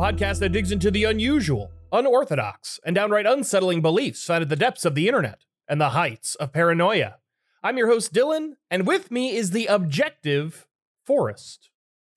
Podcast 0.00 0.38
that 0.38 0.48
digs 0.48 0.72
into 0.72 0.90
the 0.90 1.04
unusual, 1.04 1.72
unorthodox, 1.92 2.80
and 2.86 2.96
downright 2.96 3.26
unsettling 3.26 3.82
beliefs 3.82 4.24
found 4.24 4.40
at 4.40 4.48
the 4.48 4.56
depths 4.56 4.86
of 4.86 4.94
the 4.94 5.06
internet 5.06 5.44
and 5.68 5.78
the 5.78 5.90
heights 5.90 6.36
of 6.36 6.54
paranoia. 6.54 7.16
I'm 7.62 7.76
your 7.76 7.88
host, 7.88 8.14
Dylan, 8.14 8.52
and 8.70 8.86
with 8.86 9.10
me 9.10 9.36
is 9.36 9.50
the 9.50 9.66
objective 9.66 10.66
Forrest. 11.04 11.68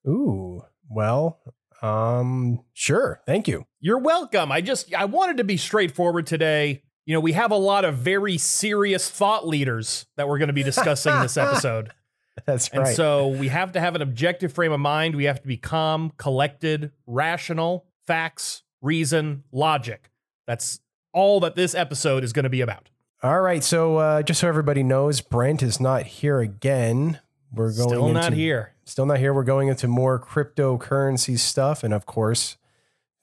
Ooh, 0.08 0.64
well, 0.90 1.42
um, 1.82 2.64
sure. 2.72 3.20
Thank 3.26 3.50
you. 3.50 3.66
You're 3.82 4.00
welcome. 4.00 4.50
I 4.50 4.62
just 4.62 4.96
I 4.96 5.04
wanted 5.04 5.36
to 5.36 5.44
be 5.44 5.58
straightforward 5.58 6.26
today. 6.26 6.84
You 7.06 7.14
know, 7.14 7.20
we 7.20 7.34
have 7.34 7.52
a 7.52 7.58
lot 7.58 7.84
of 7.84 7.96
very 7.96 8.38
serious 8.38 9.12
thought 9.12 9.46
leaders 9.46 10.06
that 10.16 10.30
we're 10.30 10.38
going 10.38 10.48
to 10.48 10.54
be 10.54 10.64
discussing 10.64 11.20
this 11.20 11.36
episode. 11.38 11.92
That's 12.46 12.74
right. 12.74 12.88
And 12.88 12.96
so 12.96 13.28
we 13.28 13.48
have 13.50 13.74
to 13.74 13.80
have 13.80 13.96
an 13.96 14.02
objective 14.02 14.54
frame 14.54 14.72
of 14.72 14.80
mind. 14.80 15.16
We 15.16 15.26
have 15.26 15.42
to 15.42 15.48
be 15.48 15.58
calm, 15.58 16.12
collected, 16.18 16.92
rational, 17.06 17.86
facts, 18.08 18.64
reason, 18.82 19.44
logic. 19.52 20.10
That's 20.48 20.80
all 21.14 21.40
that 21.42 21.56
this 21.56 21.76
episode 21.76 22.24
is 22.24 22.34
going 22.34 22.44
to 22.44 22.50
be 22.50 22.62
about. 22.62 22.90
All 23.22 23.40
right. 23.40 23.64
So, 23.64 23.98
uh, 23.98 24.22
just 24.24 24.42
so 24.42 24.48
everybody 24.48 24.84
knows, 24.84 25.22
Brent 25.22 25.64
is 25.64 25.80
not 25.80 26.04
here 26.04 26.40
again. 26.42 27.20
We're 27.54 27.74
going 27.74 27.90
Still 27.90 28.08
into, 28.08 28.20
not 28.20 28.34
here. 28.34 28.74
Still 28.84 29.06
not 29.06 29.20
here. 29.20 29.34
We're 29.34 29.44
going 29.44 29.68
into 29.68 29.88
more 29.88 30.20
cryptocurrency 30.20 31.38
stuff, 31.38 31.84
and 31.84 31.94
of 31.94 32.06
course, 32.06 32.58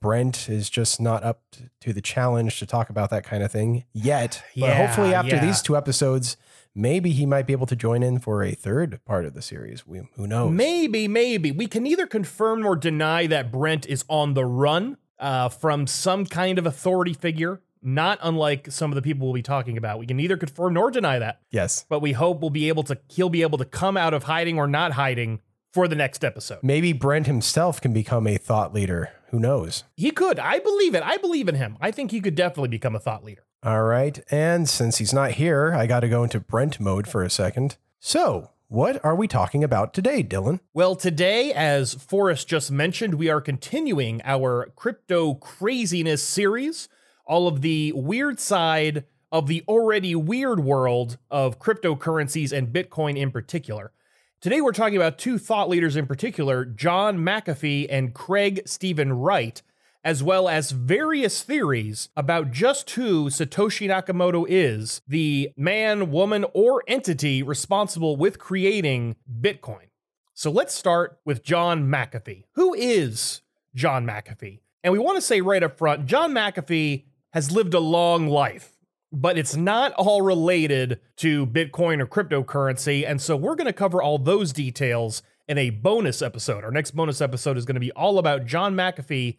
Brent 0.01 0.49
is 0.49 0.71
just 0.71 1.01
not 1.01 1.23
up 1.25 1.43
to 1.81 1.93
the 1.93 2.01
challenge 2.01 2.59
to 2.61 2.67
talk 2.67 2.89
about 2.89 3.11
that 3.11 3.25
kind 3.25 3.43
of 3.43 3.53
thing 3.53 3.85
yet. 3.93 4.43
But 4.55 4.67
Yeah, 4.67 4.87
hopefully, 4.87 5.13
after 5.13 5.37
yeah. 5.37 5.45
these 5.45 5.61
two 5.61 5.77
episodes, 5.77 6.37
maybe 6.75 7.11
he 7.11 7.27
might 7.27 7.47
be 7.47 7.53
able 7.53 7.67
to 7.67 7.77
join 7.77 8.03
in 8.03 8.19
for 8.19 8.43
a 8.43 8.53
third 8.53 9.01
part 9.05 9.25
of 9.25 9.35
the 9.35 9.43
series. 9.43 9.87
We, 9.87 10.03
who 10.17 10.27
knows? 10.27 10.53
Maybe, 10.53 11.09
maybe. 11.09 11.51
We 11.53 11.67
can 11.67 11.83
neither 11.83 12.07
confirm 12.07 12.63
nor 12.63 12.77
deny 12.77 13.27
that 13.27 13.51
Brent 13.53 13.87
is 13.87 14.05
on 14.09 14.35
the 14.35 14.45
run 14.45 14.97
uh, 15.19 15.49
from 15.49 15.87
some 15.87 16.27
kind 16.27 16.59
of 16.59 16.67
authority 16.67 17.13
figure, 17.13 17.61
not 17.83 18.19
unlike 18.23 18.71
some 18.71 18.91
of 18.91 18.95
the 18.95 19.03
people 19.03 19.27
we'll 19.27 19.35
be 19.35 19.43
talking 19.43 19.77
about. 19.77 19.99
We 19.99 20.07
can 20.07 20.17
neither 20.17 20.37
confirm 20.37 20.75
nor 20.75 20.91
deny 20.91 21.19
that, 21.19 21.41
Yes. 21.51 21.85
but 21.89 22.01
we 22.01 22.13
hope 22.13 22.41
we'll 22.41 22.51
be 22.51 22.69
able 22.69 22.83
to 22.85 22.99
he'll 23.09 23.29
be 23.31 23.43
able 23.43 23.59
to 23.59 23.65
come 23.65 23.97
out 23.97 24.15
of 24.15 24.25
hiding 24.25 24.59
or 24.59 24.67
not 24.67 24.93
hiding 24.93 25.41
for 25.73 25.87
the 25.87 25.95
next 25.95 26.25
episode. 26.25 26.59
Maybe 26.63 26.93
Brent 26.93 27.27
himself 27.27 27.81
can 27.81 27.93
become 27.93 28.27
a 28.27 28.37
thought 28.37 28.75
leader. 28.75 29.11
Who 29.31 29.39
knows? 29.39 29.85
He 29.97 30.11
could. 30.11 30.39
I 30.41 30.59
believe 30.59 30.95
it. 30.97 31.03
I 31.05 31.17
believe 31.17 31.49
in 31.49 31.55
him. 31.55 31.77
I 31.81 31.91
think 31.93 32.11
he 32.11 32.21
could 32.21 32.35
definitely 32.35 32.69
become 32.71 32.97
a 32.97 32.99
thought 32.99 33.23
leader. 33.25 33.45
All 33.63 33.83
right. 33.83 34.19
And 34.31 34.69
since 34.69 34.99
he's 34.99 35.13
not 35.13 35.33
here, 35.33 35.75
I 35.75 35.87
got 35.87 36.01
to 36.01 36.09
go 36.09 36.23
into 36.23 36.41
Brent 36.41 36.81
mode 36.81 37.07
for 37.07 37.23
a 37.23 37.29
second. 37.29 37.77
So, 37.99 38.51
what 38.69 39.05
are 39.05 39.15
we 39.15 39.29
talking 39.29 39.63
about 39.63 39.93
today, 39.93 40.23
Dylan? 40.23 40.61
Well, 40.73 40.97
today, 40.97 41.53
as 41.53 41.93
Forrest 41.93 42.49
just 42.49 42.71
mentioned, 42.71 43.15
we 43.15 43.29
are 43.29 43.41
continuing 43.41 44.23
our 44.25 44.71
crypto 44.77 45.35
craziness 45.35 46.23
series, 46.23 46.89
all 47.27 47.49
of 47.49 47.61
the 47.61 47.93
weird 47.95 48.41
side 48.41 49.05
of 49.31 49.47
the 49.47 49.63
already 49.69 50.15
weird 50.15 50.61
world 50.61 51.19
of 51.31 51.59
cryptocurrencies 51.59 52.57
and 52.57 52.69
Bitcoin 52.69 53.17
in 53.17 53.31
particular. 53.31 53.93
Today, 54.41 54.63
we're 54.63 54.73
talking 54.73 54.97
about 54.97 55.19
two 55.19 55.37
thought 55.37 55.69
leaders 55.69 55.97
in 55.97 56.07
particular, 56.07 56.65
John 56.65 57.19
McAfee 57.19 57.89
and 57.91 58.15
Craig 58.15 58.63
Stephen 58.65 59.13
Wright, 59.13 59.61
as 60.03 60.23
well 60.23 60.49
as 60.49 60.71
various 60.71 61.43
theories 61.43 62.09
about 62.17 62.51
just 62.51 62.91
who 62.93 63.29
Satoshi 63.29 63.89
Nakamoto 63.89 64.47
is, 64.49 65.03
the 65.07 65.51
man, 65.57 66.11
woman, 66.11 66.47
or 66.55 66.83
entity 66.89 67.43
responsible 67.43 68.17
with 68.17 68.39
creating 68.39 69.17
Bitcoin. 69.41 69.89
So 70.33 70.51
let's 70.51 70.75
start 70.75 71.19
with 71.25 71.43
John 71.43 71.87
McAfee. 71.89 72.45
Who 72.55 72.73
is 72.73 73.43
John 73.75 74.07
McAfee? 74.07 74.61
And 74.83 74.93
we 74.93 74.99
want 74.99 75.17
to 75.17 75.23
say 75.23 75.43
right 75.43 75.63
up 75.63 75.77
front 75.77 76.07
John 76.07 76.33
McAfee 76.33 77.05
has 77.33 77.53
lived 77.53 77.75
a 77.75 77.81
long 77.81 78.27
life, 78.27 78.79
but 79.13 79.37
it's 79.37 79.55
not 79.55 79.93
all 79.93 80.23
related 80.23 81.01
to 81.17 81.47
Bitcoin 81.47 82.01
or 82.01 82.07
cryptocurrency. 82.07 83.05
And 83.07 83.21
so 83.21 83.37
we're 83.37 83.55
going 83.55 83.67
to 83.67 83.73
cover 83.75 84.03
all 84.03 84.19
those 84.19 84.55
details 84.55 85.23
in 85.47 85.59
a 85.59 85.69
bonus 85.69 86.23
episode. 86.23 86.65
Our 86.65 86.71
next 86.71 86.93
bonus 86.93 87.21
episode 87.21 87.59
is 87.59 87.67
going 87.67 87.75
to 87.75 87.81
be 87.81 87.93
all 87.93 88.19
about 88.19 88.47
John 88.47 88.75
McAfee 88.75 89.37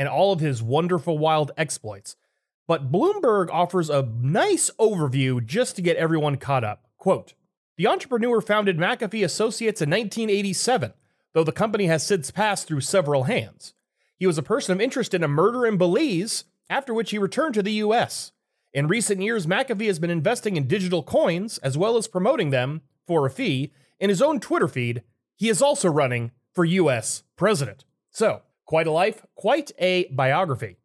and 0.00 0.08
all 0.08 0.32
of 0.32 0.40
his 0.40 0.62
wonderful 0.62 1.18
wild 1.18 1.50
exploits. 1.58 2.16
But 2.66 2.90
Bloomberg 2.90 3.50
offers 3.52 3.90
a 3.90 4.08
nice 4.18 4.70
overview 4.80 5.44
just 5.44 5.76
to 5.76 5.82
get 5.82 5.98
everyone 5.98 6.38
caught 6.38 6.64
up. 6.64 6.86
Quote 6.96 7.34
The 7.76 7.86
entrepreneur 7.86 8.40
founded 8.40 8.78
McAfee 8.78 9.22
Associates 9.22 9.82
in 9.82 9.90
1987, 9.90 10.94
though 11.34 11.44
the 11.44 11.52
company 11.52 11.84
has 11.84 12.06
since 12.06 12.30
passed 12.30 12.66
through 12.66 12.80
several 12.80 13.24
hands. 13.24 13.74
He 14.16 14.26
was 14.26 14.38
a 14.38 14.42
person 14.42 14.72
of 14.72 14.80
interest 14.80 15.12
in 15.12 15.22
a 15.22 15.28
murder 15.28 15.66
in 15.66 15.76
Belize, 15.76 16.44
after 16.70 16.94
which 16.94 17.10
he 17.10 17.18
returned 17.18 17.52
to 17.56 17.62
the 17.62 17.74
US. 17.84 18.32
In 18.72 18.88
recent 18.88 19.20
years, 19.20 19.46
McAfee 19.46 19.86
has 19.86 19.98
been 19.98 20.08
investing 20.08 20.56
in 20.56 20.66
digital 20.66 21.02
coins 21.02 21.58
as 21.58 21.76
well 21.76 21.98
as 21.98 22.08
promoting 22.08 22.48
them 22.48 22.80
for 23.06 23.26
a 23.26 23.30
fee 23.30 23.70
in 23.98 24.08
his 24.08 24.22
own 24.22 24.40
Twitter 24.40 24.68
feed. 24.68 25.02
He 25.36 25.50
is 25.50 25.60
also 25.60 25.90
running 25.90 26.30
for 26.54 26.64
US 26.64 27.22
president. 27.36 27.84
So, 28.10 28.40
quite 28.70 28.86
a 28.86 28.92
life, 28.92 29.26
quite 29.34 29.72
a 29.80 30.04
biography. 30.12 30.76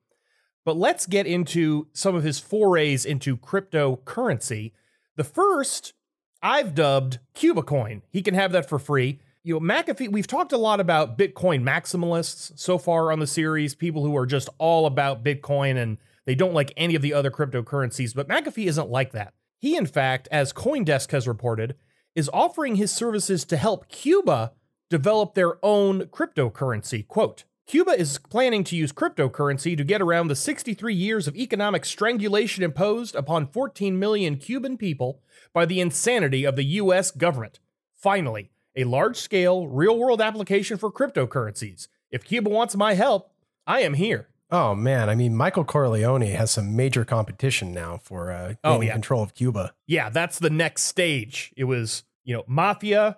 But 0.66 0.76
let's 0.76 1.06
get 1.06 1.28
into 1.28 1.86
some 1.94 2.16
of 2.16 2.24
his 2.24 2.40
forays 2.40 3.06
into 3.06 3.38
cryptocurrency. 3.38 4.72
The 5.18 5.24
first 5.24 5.94
I've 6.42 6.74
dubbed 6.74 7.20
Cuba 7.36 7.62
Coin. 7.62 8.02
He 8.10 8.24
can 8.24 8.34
have 8.34 8.54
that 8.54 8.68
for 8.68 8.80
free. 8.80 9.20
You 9.44 9.54
know, 9.54 9.60
McAfee, 9.60 10.12
we've 10.12 10.26
talked 10.26 10.52
a 10.52 10.58
lot 10.58 10.80
about 10.80 11.16
Bitcoin 11.16 11.62
maximalists 11.62 12.58
so 12.58 12.80
far 12.80 13.12
on 13.12 13.20
the 13.20 13.28
series, 13.28 13.76
people 13.76 14.04
who 14.04 14.18
are 14.18 14.26
just 14.26 14.50
all 14.58 14.88
about 14.88 15.24
Bitcoin 15.24 15.78
and 15.78 16.00
they 16.26 16.34
don't 16.34 16.56
like 16.56 16.74
any 16.76 16.96
of 16.96 17.04
the 17.04 17.14
other 17.14 17.30
cryptocurrencies, 17.30 18.16
but 18.16 18.28
McAfee 18.28 18.66
isn't 18.66 18.90
like 18.90 19.12
that. 19.12 19.36
He, 19.60 19.76
in 19.76 19.86
fact, 19.86 20.28
as 20.32 20.54
Coindesk 20.54 21.12
has 21.12 21.28
reported, 21.28 21.76
is 22.16 22.32
offering 22.34 22.78
his 22.78 22.92
services 22.92 23.46
to 23.46 23.58
help 23.58 23.90
Cuba 23.90 24.54
develop 24.90 25.36
their 25.36 25.64
own 25.64 26.06
cryptocurrency. 26.06 27.08
Quote, 27.08 27.44
Cuba 27.68 27.92
is 28.00 28.20
planning 28.30 28.64
to 28.66 28.76
use 28.76 28.92
cryptocurrency 28.94 29.76
to 29.76 29.84
get 29.84 30.02
around 30.02 30.28
the 30.28 30.36
63 30.36 30.94
years 30.94 31.28
of 31.28 31.36
economic 31.36 31.84
strangulation 31.84 32.64
imposed 32.64 33.16
upon 33.16 33.48
14 33.48 33.98
million 33.98 34.38
Cuban 34.38 34.78
people 34.78 35.20
by 35.52 35.66
the 35.66 35.80
insanity 35.80 36.46
of 36.46 36.56
the 36.56 36.64
US 36.64 37.10
government. 37.10 37.60
Finally, 37.96 38.52
a 38.76 38.84
large 38.84 39.18
scale, 39.18 39.68
real 39.68 39.98
world 39.98 40.22
application 40.22 40.78
for 40.78 40.92
cryptocurrencies. 40.92 41.88
If 42.12 42.24
Cuba 42.24 42.50
wants 42.52 42.76
my 42.76 42.94
help, 42.94 43.32
I 43.66 43.80
am 43.82 43.96
here. 43.96 44.28
Oh, 44.52 44.76
man. 44.76 45.10
I 45.10 45.16
mean, 45.16 45.36
Michael 45.36 45.66
Corleone 45.66 46.22
has 46.36 46.52
some 46.52 46.76
major 46.76 47.04
competition 47.04 47.74
now 47.74 47.98
for 48.04 48.32
uh, 48.32 48.54
Oh, 48.64 48.80
yeah. 48.82 48.92
control 48.94 49.24
of 49.24 49.34
Cuba. 49.34 49.74
Yeah, 49.88 50.12
that's 50.12 50.38
the 50.38 50.52
next 50.52 50.84
stage. 50.84 51.52
It 51.58 51.64
was, 51.64 52.04
you 52.24 52.36
know, 52.36 52.44
mafia, 52.46 53.18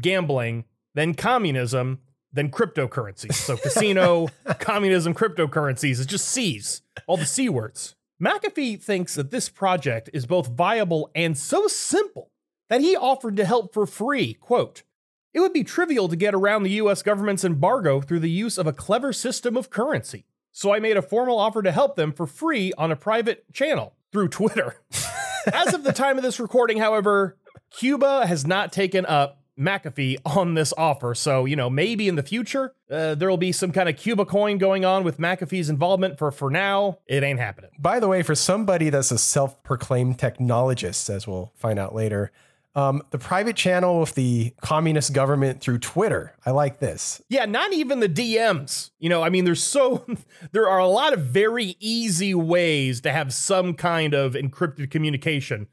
gambling, 0.00 0.66
then 0.94 1.14
communism, 1.14 1.98
then 2.32 2.50
cryptocurrencies. 2.50 3.34
So 3.34 3.56
casino, 3.56 4.28
communism, 4.58 5.14
cryptocurrencies 5.14 5.98
is 5.98 6.06
just 6.06 6.28
C's, 6.28 6.82
all 7.06 7.16
the 7.16 7.26
C 7.26 7.48
words. 7.48 7.94
McAfee 8.22 8.82
thinks 8.82 9.14
that 9.14 9.30
this 9.30 9.48
project 9.48 10.10
is 10.12 10.26
both 10.26 10.48
viable 10.48 11.10
and 11.14 11.38
so 11.38 11.68
simple 11.68 12.30
that 12.68 12.80
he 12.80 12.96
offered 12.96 13.36
to 13.36 13.44
help 13.44 13.72
for 13.72 13.86
free. 13.86 14.34
Quote, 14.34 14.82
it 15.32 15.40
would 15.40 15.52
be 15.52 15.64
trivial 15.64 16.08
to 16.08 16.16
get 16.16 16.34
around 16.34 16.62
the 16.62 16.72
US 16.72 17.02
government's 17.02 17.44
embargo 17.44 18.00
through 18.00 18.20
the 18.20 18.30
use 18.30 18.58
of 18.58 18.66
a 18.66 18.72
clever 18.72 19.12
system 19.12 19.56
of 19.56 19.70
currency. 19.70 20.26
So 20.52 20.74
I 20.74 20.80
made 20.80 20.96
a 20.96 21.02
formal 21.02 21.38
offer 21.38 21.62
to 21.62 21.70
help 21.70 21.94
them 21.94 22.12
for 22.12 22.26
free 22.26 22.72
on 22.76 22.90
a 22.90 22.96
private 22.96 23.44
channel 23.52 23.94
through 24.10 24.28
Twitter. 24.28 24.76
As 25.52 25.72
of 25.72 25.84
the 25.84 25.92
time 25.92 26.16
of 26.16 26.24
this 26.24 26.40
recording, 26.40 26.78
however, 26.78 27.36
Cuba 27.70 28.26
has 28.26 28.46
not 28.46 28.72
taken 28.72 29.06
up 29.06 29.37
McAfee 29.58 30.18
on 30.24 30.54
this 30.54 30.72
offer. 30.78 31.14
So, 31.14 31.44
you 31.44 31.56
know, 31.56 31.68
maybe 31.68 32.08
in 32.08 32.16
the 32.16 32.22
future, 32.22 32.74
uh, 32.90 33.14
there 33.14 33.28
will 33.28 33.36
be 33.36 33.52
some 33.52 33.72
kind 33.72 33.88
of 33.88 33.96
Cuba 33.96 34.24
coin 34.24 34.58
going 34.58 34.84
on 34.84 35.04
with 35.04 35.18
McAfee's 35.18 35.68
involvement. 35.68 36.18
For 36.18 36.30
for 36.30 36.50
now, 36.50 36.98
it 37.06 37.22
ain't 37.22 37.40
happening. 37.40 37.70
By 37.78 38.00
the 38.00 38.08
way, 38.08 38.22
for 38.22 38.34
somebody 38.34 38.90
that's 38.90 39.10
a 39.10 39.18
self 39.18 39.62
proclaimed 39.62 40.18
technologist, 40.18 41.10
as 41.10 41.26
we'll 41.26 41.52
find 41.56 41.78
out 41.78 41.94
later, 41.94 42.30
um, 42.78 43.02
the 43.10 43.18
private 43.18 43.56
channel 43.56 43.98
with 44.00 44.14
the 44.14 44.54
communist 44.60 45.12
government 45.12 45.60
through 45.60 45.78
Twitter. 45.78 46.34
I 46.46 46.52
like 46.52 46.78
this. 46.78 47.20
Yeah, 47.28 47.44
not 47.44 47.72
even 47.72 47.98
the 47.98 48.08
DMs. 48.08 48.90
You 49.00 49.08
know, 49.08 49.22
I 49.22 49.30
mean, 49.30 49.44
there's 49.44 49.62
so 49.62 50.06
there 50.52 50.68
are 50.68 50.78
a 50.78 50.86
lot 50.86 51.12
of 51.12 51.20
very 51.20 51.76
easy 51.80 52.34
ways 52.34 53.00
to 53.00 53.10
have 53.10 53.34
some 53.34 53.74
kind 53.74 54.14
of 54.14 54.34
encrypted 54.34 54.90
communication. 54.90 55.66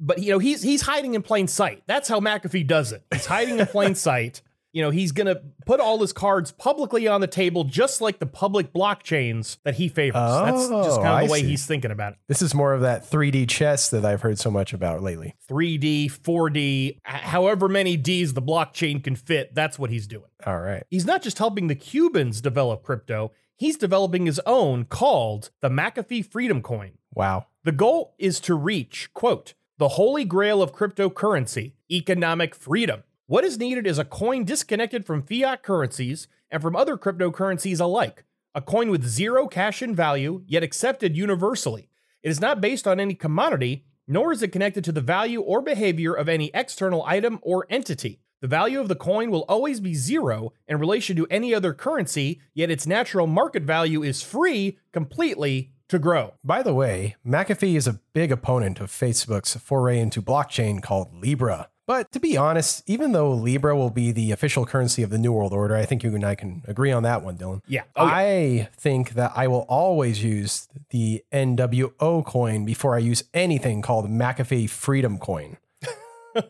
But 0.00 0.18
you 0.20 0.30
know, 0.30 0.38
he's 0.38 0.62
he's 0.62 0.82
hiding 0.82 1.14
in 1.14 1.22
plain 1.22 1.46
sight. 1.46 1.82
That's 1.86 2.08
how 2.08 2.20
McAfee 2.20 2.66
does 2.66 2.92
it. 2.92 3.04
He's 3.12 3.26
hiding 3.26 3.58
in 3.60 3.66
plain 3.66 3.94
sight. 4.08 4.42
You 4.72 4.82
know, 4.82 4.90
he's 4.90 5.10
going 5.10 5.26
to 5.26 5.42
put 5.66 5.80
all 5.80 5.98
his 6.00 6.12
cards 6.12 6.52
publicly 6.52 7.08
on 7.08 7.20
the 7.20 7.26
table, 7.26 7.64
just 7.64 8.00
like 8.00 8.20
the 8.20 8.26
public 8.26 8.72
blockchains 8.72 9.58
that 9.64 9.74
he 9.74 9.88
favors. 9.88 10.14
That's 10.14 10.68
just 10.68 10.70
Oh, 10.70 10.96
kind 11.02 11.08
of 11.08 11.14
I 11.14 11.26
the 11.26 11.32
way 11.32 11.40
see. 11.40 11.48
he's 11.48 11.66
thinking 11.66 11.90
about 11.90 12.12
it. 12.12 12.18
This 12.28 12.40
is 12.40 12.54
more 12.54 12.72
of 12.72 12.82
that 12.82 13.02
3D 13.10 13.48
chess 13.48 13.90
that 13.90 14.04
I've 14.04 14.22
heard 14.22 14.38
so 14.38 14.48
much 14.48 14.72
about 14.72 15.02
lately. 15.02 15.34
3D, 15.50 16.12
4D, 16.12 16.98
however 17.04 17.68
many 17.68 17.96
Ds 17.96 18.32
the 18.34 18.42
blockchain 18.42 19.02
can 19.02 19.16
fit, 19.16 19.56
that's 19.56 19.76
what 19.76 19.90
he's 19.90 20.06
doing. 20.06 20.30
All 20.46 20.60
right. 20.60 20.84
He's 20.88 21.04
not 21.04 21.22
just 21.22 21.38
helping 21.38 21.66
the 21.66 21.74
Cubans 21.74 22.40
develop 22.40 22.84
crypto, 22.84 23.32
he's 23.56 23.76
developing 23.76 24.26
his 24.26 24.40
own 24.46 24.84
called 24.84 25.50
the 25.62 25.68
McAfee 25.68 26.24
Freedom 26.24 26.62
Coin. 26.62 26.92
Wow. 27.12 27.46
The 27.64 27.72
goal 27.72 28.14
is 28.18 28.38
to 28.42 28.54
reach, 28.54 29.10
quote, 29.14 29.54
the 29.80 29.88
holy 29.88 30.26
grail 30.26 30.60
of 30.62 30.74
cryptocurrency, 30.74 31.72
economic 31.90 32.54
freedom. 32.54 33.02
What 33.24 33.44
is 33.44 33.58
needed 33.58 33.86
is 33.86 33.98
a 33.98 34.04
coin 34.04 34.44
disconnected 34.44 35.06
from 35.06 35.22
fiat 35.22 35.62
currencies 35.62 36.28
and 36.50 36.60
from 36.60 36.76
other 36.76 36.98
cryptocurrencies 36.98 37.80
alike. 37.80 38.24
A 38.54 38.60
coin 38.60 38.90
with 38.90 39.08
zero 39.08 39.48
cash 39.48 39.80
in 39.80 39.94
value, 39.94 40.42
yet 40.46 40.62
accepted 40.62 41.16
universally. 41.16 41.88
It 42.22 42.28
is 42.28 42.42
not 42.42 42.60
based 42.60 42.86
on 42.86 43.00
any 43.00 43.14
commodity, 43.14 43.86
nor 44.06 44.32
is 44.32 44.42
it 44.42 44.52
connected 44.52 44.84
to 44.84 44.92
the 44.92 45.00
value 45.00 45.40
or 45.40 45.62
behavior 45.62 46.12
of 46.12 46.28
any 46.28 46.50
external 46.52 47.02
item 47.06 47.38
or 47.40 47.66
entity. 47.70 48.20
The 48.42 48.48
value 48.48 48.80
of 48.80 48.88
the 48.88 48.94
coin 48.94 49.30
will 49.30 49.46
always 49.48 49.80
be 49.80 49.94
zero 49.94 50.52
in 50.68 50.78
relation 50.78 51.16
to 51.16 51.26
any 51.30 51.54
other 51.54 51.72
currency, 51.72 52.42
yet 52.52 52.70
its 52.70 52.86
natural 52.86 53.26
market 53.26 53.62
value 53.62 54.02
is 54.02 54.20
free 54.20 54.76
completely 54.92 55.72
to 55.90 55.98
grow. 55.98 56.34
By 56.42 56.62
the 56.62 56.74
way, 56.74 57.16
McAfee 57.26 57.76
is 57.76 57.86
a 57.86 58.00
big 58.12 58.32
opponent 58.32 58.80
of 58.80 58.90
Facebook's 58.90 59.56
foray 59.56 59.98
into 59.98 60.22
blockchain 60.22 60.82
called 60.82 61.14
Libra. 61.14 61.68
But 61.86 62.12
to 62.12 62.20
be 62.20 62.36
honest, 62.36 62.88
even 62.88 63.10
though 63.10 63.32
Libra 63.32 63.76
will 63.76 63.90
be 63.90 64.12
the 64.12 64.30
official 64.30 64.64
currency 64.64 65.02
of 65.02 65.10
the 65.10 65.18
New 65.18 65.32
World 65.32 65.52
Order, 65.52 65.74
I 65.74 65.84
think 65.84 66.04
you 66.04 66.14
and 66.14 66.24
I 66.24 66.36
can 66.36 66.62
agree 66.68 66.92
on 66.92 67.02
that 67.02 67.24
one, 67.24 67.36
Dylan. 67.36 67.62
Yeah. 67.66 67.82
Oh, 67.96 68.06
yeah. 68.06 68.12
I 68.14 68.68
think 68.76 69.14
that 69.14 69.32
I 69.34 69.48
will 69.48 69.66
always 69.68 70.22
use 70.22 70.68
the 70.90 71.24
NWO 71.32 72.24
coin 72.24 72.64
before 72.64 72.94
I 72.94 72.98
use 72.98 73.24
anything 73.34 73.82
called 73.82 74.08
McAfee 74.08 74.70
Freedom 74.70 75.18
Coin. 75.18 75.56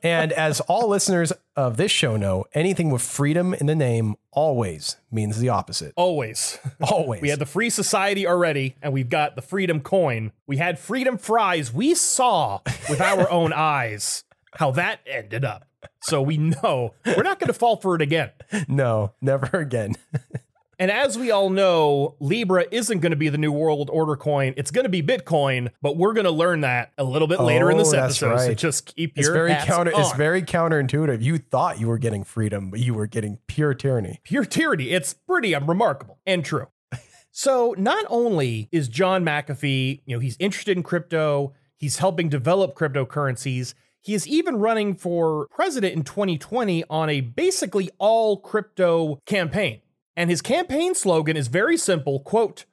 And 0.03 0.33
as 0.33 0.61
all 0.61 0.89
listeners 0.89 1.33
of 1.57 1.77
this 1.77 1.91
show 1.91 2.17
know, 2.17 2.45
anything 2.55 2.91
with 2.91 3.03
freedom 3.03 3.55
in 3.55 3.67
the 3.67 3.75
name 3.75 4.17
always 4.33 4.97
means 5.11 5.39
the 5.39 5.49
opposite. 5.49 5.93
Always. 5.97 6.59
Always. 6.83 7.21
We 7.23 7.29
had 7.29 7.39
the 7.39 7.47
free 7.47 7.71
society 7.71 8.27
already, 8.27 8.77
and 8.83 8.93
we've 8.93 9.09
got 9.09 9.37
the 9.37 9.43
freedom 9.43 9.81
coin. 9.81 10.33
We 10.47 10.57
had 10.57 10.79
freedom 10.79 11.19
fries. 11.19 11.73
We 11.73 11.95
saw 11.95 12.61
with 12.89 13.01
our 13.01 13.31
own 13.31 13.53
eyes 13.53 14.25
how 14.55 14.71
that 14.73 15.01
ended 15.07 15.45
up. 15.45 15.67
So 16.03 16.23
we 16.23 16.37
know 16.39 16.95
we're 17.05 17.23
not 17.23 17.39
going 17.39 17.49
to 17.49 17.53
fall 17.59 17.77
for 17.77 17.95
it 17.95 18.03
again. 18.03 18.31
no, 18.69 19.13
never 19.21 19.59
again. 19.59 19.97
And 20.81 20.91
as 20.91 21.19
we 21.19 21.31
all 21.31 21.51
know, 21.51 22.17
Libra 22.21 22.65
isn't 22.71 23.01
going 23.01 23.11
to 23.11 23.17
be 23.17 23.29
the 23.29 23.37
new 23.37 23.53
world 23.53 23.91
order 23.93 24.17
coin. 24.17 24.55
It's 24.57 24.71
going 24.71 24.87
to 24.87 24.89
be 24.89 25.03
Bitcoin, 25.03 25.69
but 25.83 25.99
we're 25.99 26.15
going 26.15 26.25
to 26.25 26.31
learn 26.31 26.63
that 26.63 26.93
a 26.97 27.05
little 27.05 27.29
bit 27.29 27.39
later 27.39 27.71
in 27.71 27.77
this 27.77 27.93
Oh, 27.93 27.99
episode. 27.99 28.39
So 28.39 28.47
right. 28.49 28.57
just 28.57 28.97
keep 28.97 29.13
It's 29.19 29.27
your 29.27 29.35
very 29.35 29.55
counter. 29.57 29.93
It's 29.95 30.13
very 30.15 30.43
counterintuitive. 30.43 31.21
You 31.23 31.37
thought 31.37 31.79
you 31.79 31.87
were 31.87 31.99
getting 31.99 32.25
freedom, 32.25 32.71
but 32.71 32.81
you 32.81 32.95
were 32.95 33.07
getting 33.07 33.39
pure 33.47 33.75
tyranny. 33.75 34.21
pure 34.25 34.47
tyranny. 34.47 34.89
It's 34.89 35.13
pretty 35.13 35.55
remarkable 35.55 36.19
and 36.27 36.43
true. 36.43 36.69
so 37.31 37.75
not 37.77 38.07
only 38.09 38.71
is 38.73 38.89
John 38.89 39.23
McAfee, 39.23 40.01
you 40.07 40.17
know, 40.17 40.21
he's 40.21 40.39
interested 40.41 40.79
in 40.79 40.83
crypto, 40.83 41.53
he's 41.77 41.99
helping 41.99 42.31
develop 42.31 42.75
cryptocurrencies. 42.75 43.75
He 44.01 44.15
is 44.15 44.27
even 44.27 44.57
running 44.57 44.95
for 44.95 45.47
president 45.51 45.93
in 45.95 46.05
2020 46.05 46.85
on 46.89 47.11
a 47.11 47.21
basically 47.21 47.91
all 47.99 48.39
crypto 48.39 49.21
campaign. 49.27 49.83
And 50.21 50.29
his 50.29 50.43
campaign 50.43 50.95
slogan 50.95 51.35
is 51.35 51.49
very 51.49 51.79
simple, 51.79 52.21
quote, 52.21 52.67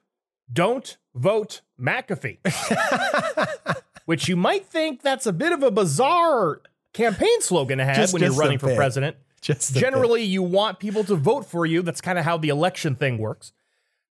"Don't 0.52 0.98
vote 1.14 1.62
McAfee." 1.80 2.40
Which 4.04 4.28
you 4.28 4.36
might 4.36 4.66
think 4.66 5.00
that's 5.00 5.24
a 5.24 5.32
bit 5.32 5.52
of 5.52 5.62
a 5.62 5.70
bizarre 5.70 6.60
campaign 6.92 7.40
slogan 7.40 7.78
to 7.78 7.86
have 7.86 7.96
Just- 7.96 8.12
when 8.12 8.22
you're 8.22 8.32
running 8.32 8.58
for 8.58 8.74
president. 8.74 9.16
Just. 9.40 9.74
Generally, 9.74 10.24
you 10.24 10.42
want 10.42 10.78
people 10.78 11.04
to 11.04 11.14
vote 11.16 11.46
for 11.46 11.64
you. 11.64 11.80
That's 11.80 12.02
kind 12.02 12.18
of 12.18 12.26
how 12.26 12.36
the 12.36 12.50
election 12.50 12.94
thing 12.94 13.16
works. 13.16 13.52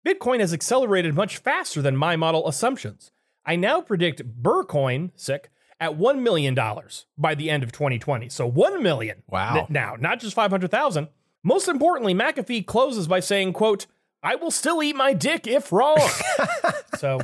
Bitcoin 0.06 0.40
has 0.40 0.52
accelerated 0.52 1.14
much 1.14 1.38
faster 1.38 1.80
than 1.80 1.96
my 1.96 2.16
model 2.16 2.46
assumptions. 2.46 3.10
I 3.46 3.56
now 3.56 3.80
predict 3.80 4.42
Bircoin, 4.42 5.10
sick, 5.16 5.50
at 5.80 5.98
$1 5.98 6.20
million 6.20 6.54
by 7.18 7.34
the 7.34 7.50
end 7.50 7.62
of 7.62 7.72
2020. 7.72 8.28
So 8.28 8.46
1 8.46 8.82
million. 8.82 9.22
Wow. 9.28 9.60
N- 9.60 9.66
now, 9.70 9.96
not 9.98 10.20
just 10.20 10.34
500,000. 10.34 11.08
Most 11.42 11.68
importantly, 11.68 12.14
McAfee 12.14 12.64
closes 12.66 13.06
by 13.06 13.20
saying, 13.20 13.52
quote, 13.52 13.86
I 14.24 14.34
will 14.36 14.50
still 14.50 14.82
eat 14.82 14.96
my 14.96 15.12
dick 15.12 15.46
if 15.46 15.70
wrong. 15.70 15.98
so 16.98 17.20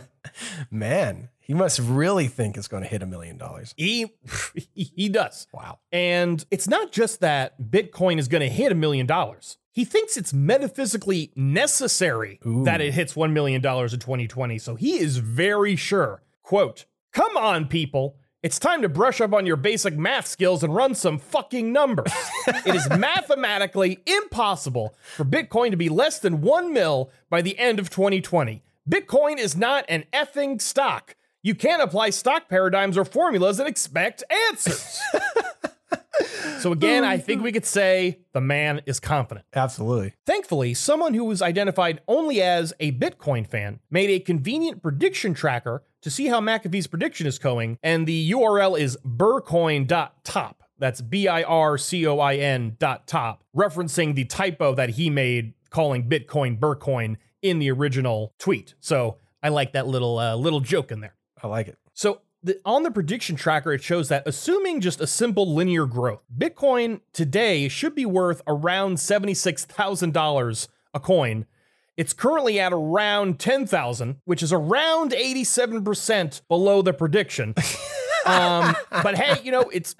Man, 0.71 1.29
he 1.41 1.55
must 1.55 1.79
really 1.81 2.29
think 2.29 2.57
it's 2.57 2.69
going 2.69 2.83
to 2.83 2.89
hit 2.89 3.03
a 3.03 3.07
million 3.07 3.37
dollars. 3.39 3.75
he 3.77 4.13
he 4.75 5.09
does. 5.09 5.47
Wow. 5.53 5.79
And 5.91 6.45
it's 6.51 6.69
not 6.69 6.93
just 6.93 7.21
that 7.21 7.61
Bitcoin 7.61 8.19
is 8.19 8.29
going 8.29 8.43
to 8.43 8.49
hit 8.49 8.71
a 8.71 8.75
million 8.77 9.07
dollars. 9.07 9.57
he 9.73 9.85
thinks 9.85 10.17
it's 10.17 10.33
metaphysically 10.33 11.33
necessary 11.35 12.39
Ooh. 12.47 12.65
that 12.65 12.81
it 12.81 12.93
hits 12.93 13.15
$1 13.15 13.33
million 13.33 13.57
in 13.57 13.63
2020. 13.63 14.59
So 14.59 14.75
he 14.75 14.99
is 14.99 15.17
very 15.19 15.77
sure. 15.77 16.23
Quote, 16.43 16.85
Come 17.13 17.37
on, 17.37 17.67
people. 17.67 18.17
It's 18.43 18.59
time 18.59 18.81
to 18.81 18.89
brush 18.89 19.21
up 19.21 19.35
on 19.35 19.45
your 19.45 19.57
basic 19.57 19.99
math 19.99 20.27
skills 20.27 20.65
and 20.65 20.75
run 20.75 20.95
some 20.95 21.19
fucking 21.19 21.73
numbers. 21.73 22.11
it 22.47 22.75
is 22.75 22.89
mathematically 22.99 23.99
impossible 24.07 24.95
for 25.15 25.27
Bitcoin 25.27 25.73
to 25.73 25.77
be 25.77 25.91
less 25.91 26.19
than 26.19 26.41
1 26.41 26.73
mil 26.73 27.11
by 27.29 27.43
the 27.43 27.59
end 27.59 27.79
of 27.79 27.91
2020. 27.91 28.63
Bitcoin 28.89 29.39
is 29.39 29.59
not 29.59 29.85
an 29.91 30.05
effing 30.15 30.59
stock. 30.59 31.17
You 31.43 31.55
can't 31.55 31.83
apply 31.83 32.11
stock 32.11 32.49
paradigms 32.49 32.97
or 32.97 33.05
formulas 33.05 33.59
and 33.59 33.69
expect 33.69 34.25
answers. 34.49 34.99
so 36.61 36.73
again, 36.73 37.05
I 37.05 37.19
think 37.19 37.43
we 37.43 37.53
could 37.53 37.67
say 37.67 38.21
the 38.33 38.41
man 38.41 38.81
is 38.87 39.01
confident. 39.01 39.45
Absolutely. 39.55 40.15
Thankfully, 40.25 40.73
someone 40.73 41.13
who 41.13 41.25
was 41.27 41.43
identified 41.43 42.01
only 42.09 42.41
as 42.41 42.73
a 42.81 42.93
Bitcoin 42.93 43.47
fan 43.47 43.81
made 43.91 44.09
a 44.09 44.19
convenient 44.19 44.83
prediction 44.83 45.35
tracker 45.35 45.83
to 46.03 46.11
see 46.11 46.27
how 46.27 46.41
McAfee's 46.41 46.87
prediction 46.87 47.27
is 47.27 47.39
going, 47.39 47.79
and 47.83 48.07
the 48.07 48.31
URL 48.33 48.79
is 48.79 48.97
bircoin.top. 49.05 50.63
That's 50.79 51.03
B 51.03 51.29
I 51.29 51.43
R 51.43 51.77
C 51.77 52.07
O 52.07 52.19
I 52.19 52.37
N 52.37 52.77
dot 52.79 53.07
top, 53.07 53.45
referencing 53.55 54.15
the 54.15 54.25
typo 54.25 54.75
that 54.75 54.91
he 54.91 55.11
made 55.11 55.53
calling 55.69 56.09
Bitcoin 56.09 56.59
Bircoin 56.59 57.17
in 57.43 57.59
the 57.59 57.71
original 57.71 58.33
tweet. 58.39 58.75
So 58.81 59.19
I 59.43 59.51
like 59.51 59.73
that 59.73 59.87
little 59.87 60.19
uh, 60.19 60.37
little 60.37 60.61
joke 60.61 60.91
in 60.91 61.01
there. 61.01 61.15
I 61.43 61.47
like 61.49 61.69
it. 61.69 61.79
So 61.93 62.23
the, 62.43 62.61
on 62.65 62.83
the 62.83 62.91
prediction 62.91 63.37
tracker, 63.37 63.73
it 63.73 63.83
shows 63.83 64.09
that 64.09 64.23
assuming 64.27 64.81
just 64.81 65.01
a 65.01 65.07
simple 65.07 65.55
linear 65.55 65.87
growth, 65.87 66.23
Bitcoin 66.37 67.01
today 67.13 67.69
should 67.69 67.95
be 67.95 68.07
worth 68.07 68.41
around 68.47 68.97
$76,000 68.97 70.69
a 70.95 71.01
coin. 71.01 71.47
It's 72.01 72.15
currently 72.15 72.59
at 72.59 72.73
around 72.73 73.39
10,000, 73.39 74.17
which 74.25 74.43
is 74.43 74.55
around 74.55 75.11
87% 75.11 76.41
below 76.49 76.81
the 76.81 76.95
prediction. 76.95 77.55
um, 78.25 78.75
but 78.91 79.19
hey, 79.19 79.39
you 79.45 79.53
know, 79.53 79.69
it's 79.71 79.95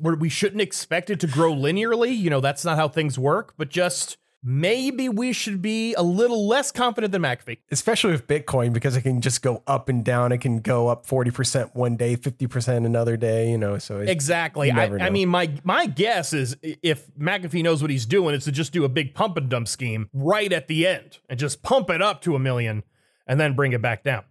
we 0.00 0.28
shouldn't 0.28 0.60
expect 0.60 1.10
it 1.10 1.18
to 1.18 1.26
grow 1.26 1.52
linearly. 1.52 2.16
You 2.16 2.30
know, 2.30 2.40
that's 2.40 2.64
not 2.64 2.76
how 2.76 2.86
things 2.86 3.18
work, 3.18 3.54
but 3.56 3.68
just 3.68 4.16
maybe 4.42 5.08
we 5.08 5.32
should 5.32 5.60
be 5.60 5.94
a 5.94 6.02
little 6.02 6.46
less 6.46 6.72
confident 6.72 7.12
than 7.12 7.22
McAfee. 7.22 7.58
Especially 7.70 8.12
with 8.12 8.26
Bitcoin 8.26 8.72
because 8.72 8.96
it 8.96 9.02
can 9.02 9.20
just 9.20 9.42
go 9.42 9.62
up 9.66 9.88
and 9.88 10.04
down. 10.04 10.32
It 10.32 10.38
can 10.38 10.60
go 10.60 10.88
up 10.88 11.06
40% 11.06 11.74
one 11.74 11.96
day, 11.96 12.16
50% 12.16 12.86
another 12.86 13.16
day, 13.16 13.50
you 13.50 13.58
know, 13.58 13.78
so 13.78 13.98
Exactly. 13.98 14.70
I, 14.70 14.86
I 15.06 15.10
mean, 15.10 15.28
my 15.28 15.52
my 15.64 15.86
guess 15.86 16.32
is 16.32 16.56
if 16.62 17.06
McAfee 17.14 17.62
knows 17.62 17.82
what 17.82 17.90
he's 17.90 18.06
doing, 18.06 18.34
it's 18.34 18.46
to 18.46 18.52
just 18.52 18.72
do 18.72 18.84
a 18.84 18.88
big 18.88 19.14
pump 19.14 19.36
and 19.36 19.48
dump 19.48 19.68
scheme 19.68 20.08
right 20.12 20.52
at 20.52 20.68
the 20.68 20.86
end 20.86 21.18
and 21.28 21.38
just 21.38 21.62
pump 21.62 21.90
it 21.90 22.00
up 22.00 22.22
to 22.22 22.34
a 22.34 22.38
million 22.38 22.82
and 23.26 23.38
then 23.38 23.54
bring 23.54 23.72
it 23.72 23.82
back 23.82 24.02
down. 24.02 24.24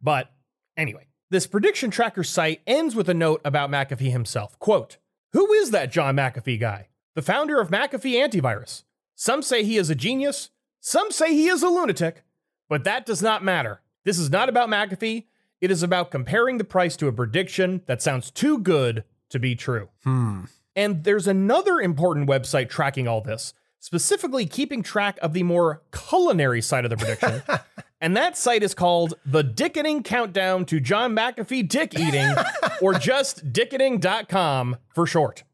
But 0.00 0.30
anyway, 0.76 1.06
this 1.30 1.46
prediction 1.46 1.90
tracker 1.90 2.24
site 2.24 2.60
ends 2.66 2.94
with 2.94 3.08
a 3.08 3.14
note 3.14 3.40
about 3.44 3.70
McAfee 3.70 4.10
himself. 4.10 4.58
Quote, 4.58 4.98
Who 5.32 5.52
is 5.54 5.70
that 5.72 5.90
John 5.90 6.16
McAfee 6.16 6.58
guy? 6.58 6.88
The 7.14 7.22
founder 7.22 7.60
of 7.60 7.70
McAfee 7.70 8.14
Antivirus. 8.14 8.84
Some 9.20 9.42
say 9.42 9.64
he 9.64 9.76
is 9.76 9.90
a 9.90 9.94
genius, 9.94 10.48
some 10.80 11.10
say 11.10 11.34
he 11.34 11.48
is 11.48 11.62
a 11.62 11.68
lunatic, 11.68 12.24
but 12.70 12.84
that 12.84 13.04
does 13.04 13.20
not 13.20 13.44
matter. 13.44 13.82
This 14.02 14.18
is 14.18 14.30
not 14.30 14.48
about 14.48 14.70
McAfee. 14.70 15.26
It 15.60 15.70
is 15.70 15.82
about 15.82 16.10
comparing 16.10 16.56
the 16.56 16.64
price 16.64 16.96
to 16.96 17.06
a 17.06 17.12
prediction 17.12 17.82
that 17.84 18.00
sounds 18.00 18.30
too 18.30 18.56
good 18.56 19.04
to 19.28 19.38
be 19.38 19.54
true. 19.54 19.90
Hmm. 20.04 20.44
And 20.74 21.04
there's 21.04 21.26
another 21.26 21.82
important 21.82 22.30
website 22.30 22.70
tracking 22.70 23.06
all 23.06 23.20
this, 23.20 23.52
specifically 23.78 24.46
keeping 24.46 24.82
track 24.82 25.18
of 25.20 25.34
the 25.34 25.42
more 25.42 25.82
culinary 25.92 26.62
side 26.62 26.86
of 26.86 26.90
the 26.90 26.96
prediction. 26.96 27.42
and 28.00 28.16
that 28.16 28.38
site 28.38 28.62
is 28.62 28.72
called 28.72 29.12
The 29.26 29.42
Dickening 29.42 30.02
Countdown 30.02 30.64
to 30.64 30.80
John 30.80 31.14
McAfee 31.14 31.68
Dick 31.68 31.92
Eating, 31.98 32.32
or 32.80 32.94
just 32.94 33.52
dickening.com 33.52 34.78
for 34.94 35.06
short. 35.06 35.44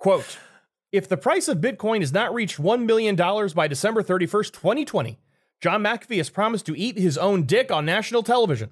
Quote 0.00 0.36
If 0.92 1.08
the 1.08 1.16
price 1.16 1.46
of 1.46 1.58
Bitcoin 1.58 2.00
has 2.00 2.12
not 2.12 2.34
reached 2.34 2.60
$1 2.60 2.84
million 2.84 3.14
by 3.14 3.68
December 3.68 4.02
31st, 4.02 4.52
2020, 4.52 5.20
John 5.60 5.84
McAfee 5.84 6.16
has 6.16 6.30
promised 6.30 6.66
to 6.66 6.76
eat 6.76 6.98
his 6.98 7.16
own 7.16 7.44
dick 7.44 7.70
on 7.70 7.84
national 7.84 8.24
television. 8.24 8.70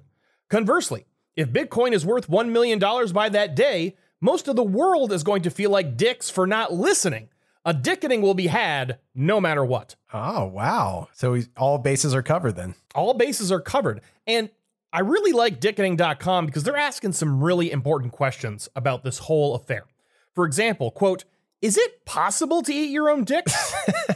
Conversely, 0.49 1.05
if 1.37 1.49
Bitcoin 1.49 1.93
is 1.93 2.05
worth 2.05 2.27
$1 2.27 2.49
million 2.49 2.77
by 3.13 3.29
that 3.29 3.55
day, 3.55 3.95
most 4.19 4.49
of 4.49 4.57
the 4.57 4.63
world 4.63 5.13
is 5.13 5.23
going 5.23 5.43
to 5.43 5.49
feel 5.49 5.69
like 5.69 5.95
dicks 5.95 6.29
for 6.29 6.45
not 6.45 6.73
listening. 6.73 7.29
A 7.63 7.73
dickening 7.73 8.21
will 8.21 8.33
be 8.33 8.47
had 8.47 8.99
no 9.15 9.39
matter 9.39 9.63
what. 9.63 9.95
Oh, 10.11 10.45
wow. 10.45 11.07
So 11.13 11.35
he's, 11.35 11.47
all 11.55 11.77
bases 11.77 12.13
are 12.13 12.23
covered 12.23 12.57
then. 12.57 12.75
All 12.95 13.13
bases 13.13 13.49
are 13.49 13.61
covered. 13.61 14.01
And 14.27 14.49
I 14.91 14.99
really 14.99 15.31
like 15.31 15.61
dickening.com 15.61 16.47
because 16.47 16.63
they're 16.63 16.75
asking 16.75 17.13
some 17.13 17.41
really 17.41 17.71
important 17.71 18.11
questions 18.11 18.67
about 18.75 19.05
this 19.05 19.19
whole 19.19 19.55
affair. 19.55 19.85
For 20.33 20.45
example, 20.45 20.91
quote, 20.91 21.23
is 21.61 21.77
it 21.77 22.05
possible 22.05 22.61
to 22.61 22.73
eat 22.73 22.89
your 22.89 23.09
own 23.09 23.23
dick? 23.23 23.45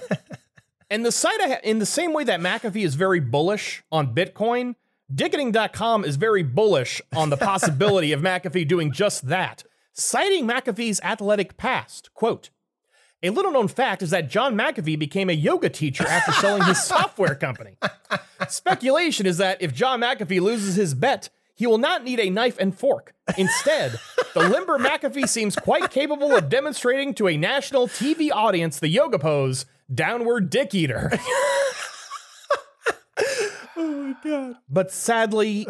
and 0.89 1.05
the 1.05 1.11
site, 1.11 1.41
ha- 1.41 1.59
in 1.63 1.79
the 1.79 1.85
same 1.85 2.13
way 2.13 2.23
that 2.23 2.39
McAfee 2.39 2.85
is 2.85 2.95
very 2.95 3.19
bullish 3.19 3.83
on 3.91 4.15
Bitcoin, 4.15 4.75
dickening.com 5.13 6.05
is 6.05 6.15
very 6.15 6.43
bullish 6.43 7.01
on 7.15 7.29
the 7.29 7.37
possibility 7.37 8.11
of 8.11 8.21
McAfee 8.21 8.67
doing 8.67 8.91
just 8.91 9.27
that, 9.27 9.63
citing 9.93 10.47
McAfee's 10.47 11.01
athletic 11.01 11.57
past. 11.57 12.13
Quote, 12.13 12.49
a 13.21 13.29
little 13.29 13.51
known 13.51 13.69
fact 13.69 14.01
is 14.01 14.09
that 14.09 14.29
John 14.29 14.55
McAfee 14.55 14.99
became 14.99 15.29
a 15.29 15.33
yoga 15.33 15.69
teacher 15.69 16.05
after 16.05 16.33
selling 16.33 16.63
his 16.63 16.83
software 16.83 17.35
company. 17.35 17.77
Speculation 18.49 19.25
is 19.25 19.37
that 19.37 19.61
if 19.61 19.73
John 19.73 20.01
McAfee 20.01 20.41
loses 20.41 20.75
his 20.75 20.93
bet, 20.93 21.29
he 21.55 21.67
will 21.67 21.77
not 21.77 22.03
need 22.03 22.19
a 22.19 22.29
knife 22.29 22.57
and 22.59 22.77
fork. 22.77 23.13
Instead, 23.37 23.99
the 24.33 24.47
limber 24.49 24.77
McAfee 24.77 25.27
seems 25.27 25.55
quite 25.55 25.91
capable 25.91 26.35
of 26.35 26.49
demonstrating 26.49 27.13
to 27.15 27.27
a 27.27 27.37
national 27.37 27.87
TV 27.87 28.29
audience 28.31 28.79
the 28.79 28.87
yoga 28.89 29.19
pose, 29.19 29.65
downward 29.93 30.49
dick 30.49 30.73
eater. 30.73 31.11
Oh, 33.75 33.91
my 33.91 34.15
God. 34.23 34.55
But 34.69 34.91
sadly, 34.91 35.67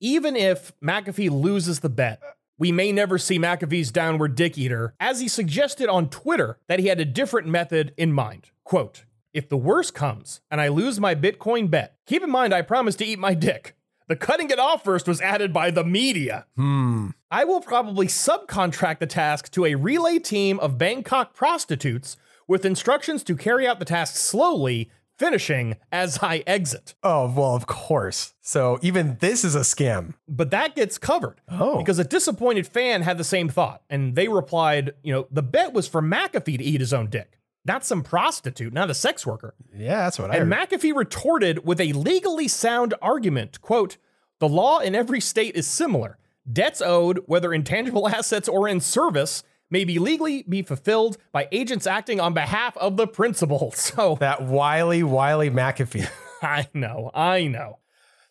even 0.00 0.36
if 0.36 0.72
McAfee 0.82 1.30
loses 1.30 1.80
the 1.80 1.88
bet, 1.88 2.20
we 2.58 2.72
may 2.72 2.92
never 2.92 3.16
see 3.18 3.38
McAfee's 3.38 3.90
downward 3.90 4.34
dick 4.34 4.58
eater, 4.58 4.94
as 5.00 5.20
he 5.20 5.28
suggested 5.28 5.88
on 5.88 6.08
Twitter 6.08 6.58
that 6.68 6.80
he 6.80 6.88
had 6.88 7.00
a 7.00 7.04
different 7.04 7.48
method 7.48 7.94
in 7.96 8.12
mind. 8.12 8.50
Quote, 8.64 9.04
if 9.32 9.48
the 9.48 9.56
worst 9.56 9.94
comes 9.94 10.40
and 10.50 10.60
I 10.60 10.68
lose 10.68 11.00
my 11.00 11.14
Bitcoin 11.14 11.70
bet, 11.70 11.96
keep 12.06 12.22
in 12.22 12.30
mind 12.30 12.52
I 12.54 12.62
promised 12.62 12.98
to 12.98 13.04
eat 13.04 13.18
my 13.18 13.34
dick. 13.34 13.76
The 14.06 14.16
cutting 14.16 14.50
it 14.50 14.58
off 14.58 14.84
first 14.84 15.08
was 15.08 15.20
added 15.20 15.52
by 15.52 15.70
the 15.70 15.84
media. 15.84 16.46
Hmm. 16.56 17.10
I 17.30 17.44
will 17.44 17.60
probably 17.60 18.06
subcontract 18.06 18.98
the 18.98 19.06
task 19.06 19.50
to 19.52 19.64
a 19.64 19.74
relay 19.76 20.18
team 20.18 20.60
of 20.60 20.76
Bangkok 20.76 21.34
prostitutes 21.34 22.16
with 22.46 22.66
instructions 22.66 23.22
to 23.24 23.36
carry 23.36 23.66
out 23.66 23.78
the 23.78 23.86
task 23.86 24.16
slowly, 24.16 24.90
finishing 25.18 25.76
as 25.90 26.18
I 26.22 26.42
exit. 26.46 26.94
Oh, 27.02 27.32
well, 27.34 27.54
of 27.54 27.66
course. 27.66 28.34
So 28.42 28.78
even 28.82 29.16
this 29.20 29.42
is 29.44 29.54
a 29.54 29.60
scam. 29.60 30.14
But 30.28 30.50
that 30.50 30.74
gets 30.74 30.98
covered. 30.98 31.40
Oh. 31.48 31.78
Because 31.78 31.98
a 31.98 32.04
disappointed 32.04 32.66
fan 32.66 33.02
had 33.02 33.16
the 33.16 33.24
same 33.24 33.48
thought, 33.48 33.82
and 33.88 34.14
they 34.16 34.28
replied, 34.28 34.92
you 35.02 35.14
know, 35.14 35.26
the 35.30 35.42
bet 35.42 35.72
was 35.72 35.88
for 35.88 36.02
McAfee 36.02 36.58
to 36.58 36.64
eat 36.64 36.80
his 36.80 36.92
own 36.92 37.08
dick, 37.08 37.38
not 37.64 37.84
some 37.84 38.02
prostitute, 38.02 38.72
not 38.72 38.90
a 38.90 38.94
sex 38.94 39.26
worker. 39.26 39.54
Yeah, 39.76 40.04
that's 40.04 40.18
what 40.18 40.30
I 40.30 40.36
And 40.36 40.52
heard. 40.52 40.70
McAfee 40.70 40.94
retorted 40.94 41.64
with 41.66 41.80
a 41.80 41.92
legally 41.92 42.48
sound 42.48 42.94
argument, 43.00 43.60
quote, 43.60 43.96
the 44.40 44.48
law 44.48 44.80
in 44.80 44.94
every 44.94 45.20
state 45.20 45.54
is 45.54 45.66
similar. 45.66 46.18
Debts 46.50 46.82
owed, 46.82 47.20
whether 47.26 47.54
in 47.54 47.64
tangible 47.64 48.08
assets 48.18 48.48
or 48.48 48.68
in 48.68 48.80
service, 48.80 49.42
may 49.70 49.84
be 49.84 49.98
legally 49.98 50.42
be 50.48 50.62
fulfilled 50.62 51.16
by 51.32 51.48
agents 51.50 51.86
acting 51.86 52.20
on 52.20 52.34
behalf 52.34 52.76
of 52.76 52.96
the 52.96 53.06
principal. 53.06 53.72
So 53.76 54.16
that 54.20 54.42
wily, 54.42 55.02
wily 55.02 55.50
McAfee. 55.50 56.08
I 56.42 56.68
know, 56.74 57.10
I 57.14 57.46
know. 57.46 57.78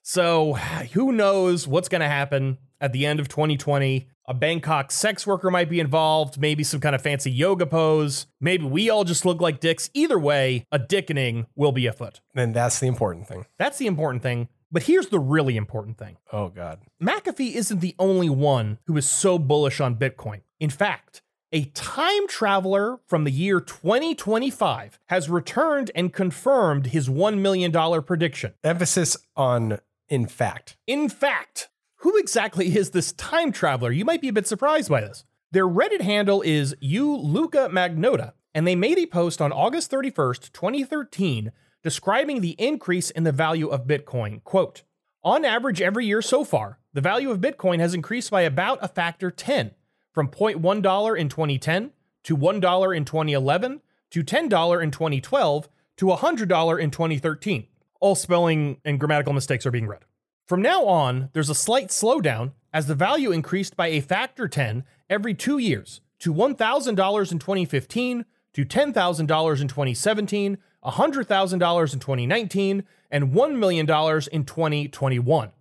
So 0.03 0.53
who 0.53 1.11
knows 1.11 1.67
what's 1.67 1.89
going 1.89 2.01
to 2.01 2.07
happen 2.07 2.59
at 2.79 2.91
the 2.93 3.05
end 3.05 3.19
of 3.19 3.27
2020? 3.29 4.07
A 4.25 4.33
Bangkok 4.33 4.89
sex 4.91 5.27
worker 5.27 5.51
might 5.51 5.69
be 5.69 5.81
involved, 5.81 6.39
maybe 6.39 6.63
some 6.63 6.79
kind 6.79 6.95
of 6.95 7.01
fancy 7.01 7.29
yoga 7.29 7.65
pose. 7.65 8.25
Maybe 8.39 8.63
we 8.65 8.89
all 8.89 9.03
just 9.03 9.25
look 9.25 9.41
like 9.41 9.59
dicks. 9.59 9.89
Either 9.93 10.17
way, 10.17 10.65
a 10.71 10.79
dickening 10.79 11.47
will 11.55 11.73
be 11.73 11.87
afoot. 11.87 12.21
and 12.33 12.53
that's 12.53 12.79
the 12.79 12.87
important 12.87 13.27
thing. 13.27 13.45
That's 13.59 13.77
the 13.77 13.87
important 13.87 14.23
thing. 14.23 14.47
But 14.71 14.83
here's 14.83 15.07
the 15.09 15.19
really 15.19 15.55
important 15.57 15.97
thing 15.97 16.17
Oh, 16.31 16.47
God. 16.47 16.79
McAfee 17.01 17.53
isn't 17.53 17.79
the 17.81 17.95
only 17.99 18.29
one 18.29 18.79
who 18.85 18.97
is 18.97 19.07
so 19.07 19.37
bullish 19.37 19.79
on 19.79 19.97
Bitcoin. 19.97 20.41
In 20.59 20.69
fact, 20.69 21.21
a 21.51 21.65
time 21.65 22.27
traveler 22.27 22.99
from 23.05 23.25
the 23.25 23.31
year 23.31 23.59
2025 23.59 24.99
has 25.07 25.29
returned 25.29 25.91
and 25.93 26.13
confirmed 26.13 26.87
his 26.87 27.09
$1 27.09 27.39
million 27.39 27.71
prediction. 28.03 28.53
Emphasis 28.63 29.17
on 29.35 29.79
in 30.09 30.25
fact. 30.27 30.77
In 30.87 31.09
fact, 31.09 31.69
who 32.03 32.17
exactly 32.17 32.75
is 32.75 32.89
this 32.89 33.13
time 33.13 33.53
traveler? 33.53 33.89
You 33.89 34.03
might 34.03 34.19
be 34.19 34.27
a 34.27 34.33
bit 34.33 34.45
surprised 34.45 34.89
by 34.89 34.99
this. 34.99 35.23
Their 35.51 35.65
Reddit 35.65 36.01
handle 36.01 36.41
is 36.41 36.75
you 36.81 37.15
Luka 37.15 37.69
Magnotta, 37.71 38.33
and 38.53 38.67
they 38.67 38.75
made 38.75 38.97
a 38.97 39.05
post 39.05 39.41
on 39.41 39.53
August 39.53 39.89
31st, 39.89 40.51
2013, 40.51 41.53
describing 41.81 42.41
the 42.41 42.57
increase 42.59 43.09
in 43.09 43.23
the 43.23 43.31
value 43.31 43.69
of 43.69 43.87
Bitcoin. 43.87 44.43
Quote, 44.43 44.83
on 45.23 45.45
average, 45.45 45.81
every 45.81 46.05
year 46.05 46.21
so 46.21 46.43
far, 46.43 46.77
the 46.91 46.99
value 46.99 47.31
of 47.31 47.39
Bitcoin 47.39 47.79
has 47.79 47.93
increased 47.93 48.29
by 48.29 48.41
about 48.41 48.79
a 48.81 48.89
factor 48.89 49.31
10, 49.31 49.71
from 50.11 50.27
$0.1 50.27 51.17
in 51.17 51.29
2010 51.29 51.91
to 52.25 52.35
$1 52.35 52.97
in 52.97 53.05
2011 53.05 53.81
to 54.11 54.23
$10 54.25 54.83
in 54.83 54.91
2012 54.91 55.69
to 55.95 56.05
$100 56.07 56.81
in 56.81 56.91
2013. 56.91 57.67
All 58.01 58.15
spelling 58.15 58.81
and 58.83 58.99
grammatical 58.99 59.31
mistakes 59.31 59.65
are 59.65 59.71
being 59.71 59.87
read. 59.87 60.03
From 60.47 60.61
now 60.61 60.85
on, 60.85 61.29
there's 61.33 61.49
a 61.49 61.55
slight 61.55 61.87
slowdown 61.87 62.51
as 62.73 62.87
the 62.87 62.95
value 62.95 63.31
increased 63.31 63.77
by 63.77 63.87
a 63.87 64.01
factor 64.01 64.47
10 64.47 64.83
every 65.09 65.33
two 65.33 65.57
years 65.57 66.01
to 66.19 66.33
$1,000 66.33 66.87
in 67.31 67.39
2015, 67.39 68.25
to 68.53 68.65
$10,000 68.65 69.61
in 69.61 69.67
2017, 69.67 70.57
$100,000 70.83 71.93
in 71.93 71.99
2019, 71.99 72.83
and 73.11 73.31
$1 73.31 73.55
million 73.57 73.85
in 74.31 74.45
2021. 74.45 75.51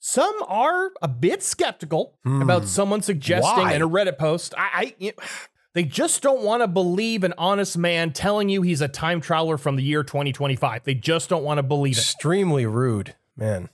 Some 0.00 0.36
are 0.46 0.92
a 1.00 1.08
bit 1.08 1.42
skeptical 1.42 2.18
hmm. 2.24 2.42
about 2.42 2.66
someone 2.66 3.02
suggesting 3.02 3.64
Why? 3.64 3.74
in 3.74 3.82
a 3.82 3.88
Reddit 3.88 4.18
post. 4.18 4.54
I, 4.56 4.94
I 5.00 5.12
they 5.72 5.84
just 5.84 6.22
don't 6.22 6.42
want 6.42 6.62
to 6.62 6.68
believe 6.68 7.24
an 7.24 7.34
honest 7.38 7.78
man 7.78 8.12
telling 8.12 8.48
you 8.48 8.62
he's 8.62 8.80
a 8.80 8.88
time 8.88 9.20
traveler 9.20 9.56
from 9.56 9.76
the 9.76 9.82
year 9.82 10.02
2025. 10.02 10.84
They 10.84 10.94
just 10.94 11.28
don't 11.28 11.42
want 11.42 11.58
to 11.58 11.62
believe 11.62 11.96
it. 11.96 12.00
Extremely 12.00 12.66
rude, 12.66 13.14
man. 13.36 13.70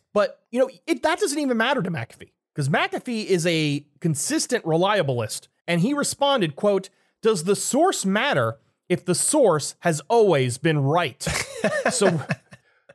You 0.51 0.61
know, 0.61 0.71
it, 0.87 1.03
that 1.03 1.21
doesn't 1.21 1.39
even 1.39 1.57
matter 1.57 1.83
to 1.83 1.91
McAfee 1.91 2.33
because 2.55 2.69
McAfee 2.69 3.27
is 3.27 3.47
a 3.47 3.87
consistent 4.01 4.65
reliabilist, 4.65 5.49
and 5.67 5.81
he 5.81 5.95
responded, 5.95 6.57
"quote 6.57 6.91
Does 7.23 7.45
the 7.45 7.57
source 7.57 8.05
matter 8.05 8.59
if 8.89 9.05
the 9.05 9.15
source 9.15 9.77
has 9.81 10.01
always 10.09 10.59
been 10.59 10.81
right?" 10.81 11.23
so, 11.91 12.23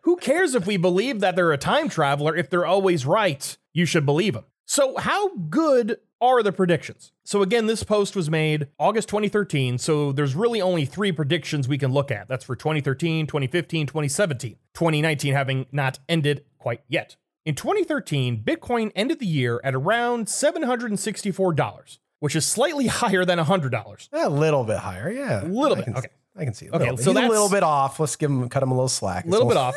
who 0.01 0.17
cares 0.17 0.53
if 0.53 0.67
we 0.67 0.77
believe 0.77 1.21
that 1.21 1.35
they're 1.35 1.53
a 1.53 1.57
time 1.57 1.89
traveler 1.89 2.35
if 2.35 2.49
they're 2.49 2.65
always 2.65 3.05
right? 3.05 3.57
You 3.73 3.85
should 3.85 4.05
believe 4.05 4.33
them. 4.33 4.45
So, 4.65 4.97
how 4.97 5.35
good 5.35 5.97
are 6.19 6.41
the 6.41 6.51
predictions? 6.51 7.11
So, 7.23 7.41
again, 7.41 7.67
this 7.67 7.83
post 7.83 8.15
was 8.15 8.29
made 8.29 8.67
August 8.79 9.07
2013. 9.09 9.77
So, 9.77 10.11
there's 10.11 10.35
really 10.35 10.61
only 10.61 10.85
three 10.85 11.11
predictions 11.11 11.67
we 11.67 11.77
can 11.77 11.93
look 11.93 12.11
at. 12.11 12.27
That's 12.27 12.43
for 12.43 12.55
2013, 12.55 13.27
2015, 13.27 13.87
2017. 13.87 14.57
2019 14.73 15.33
having 15.33 15.67
not 15.71 15.99
ended 16.09 16.45
quite 16.57 16.81
yet. 16.87 17.15
In 17.45 17.53
2013, 17.53 18.43
Bitcoin 18.43 18.91
ended 18.95 19.19
the 19.19 19.27
year 19.27 19.61
at 19.63 19.75
around 19.75 20.25
$764, 20.25 21.97
which 22.19 22.35
is 22.35 22.45
slightly 22.45 22.87
higher 23.01 23.23
than 23.23 23.37
$100. 23.37 24.09
A 24.13 24.29
little 24.29 24.63
bit 24.63 24.77
higher, 24.79 25.11
yeah. 25.11 25.43
A 25.43 25.45
little 25.45 25.73
I 25.73 25.81
bit, 25.81 25.85
can- 25.85 25.97
okay. 25.97 26.07
I 26.37 26.43
can 26.43 26.53
see. 26.53 26.65
it. 26.65 26.73
Okay, 26.73 26.89
bit. 26.89 26.99
so 26.99 27.13
He's 27.13 27.23
a 27.23 27.29
little 27.29 27.49
bit 27.49 27.63
off. 27.63 27.97
Let's 27.99 28.15
give 28.17 28.29
him 28.29 28.49
cut 28.49 28.61
him 28.61 28.71
a 28.71 28.73
little 28.73 28.89
slack. 28.89 29.25
A 29.25 29.29
little 29.29 29.47
bit 29.47 29.55
off. 29.57 29.75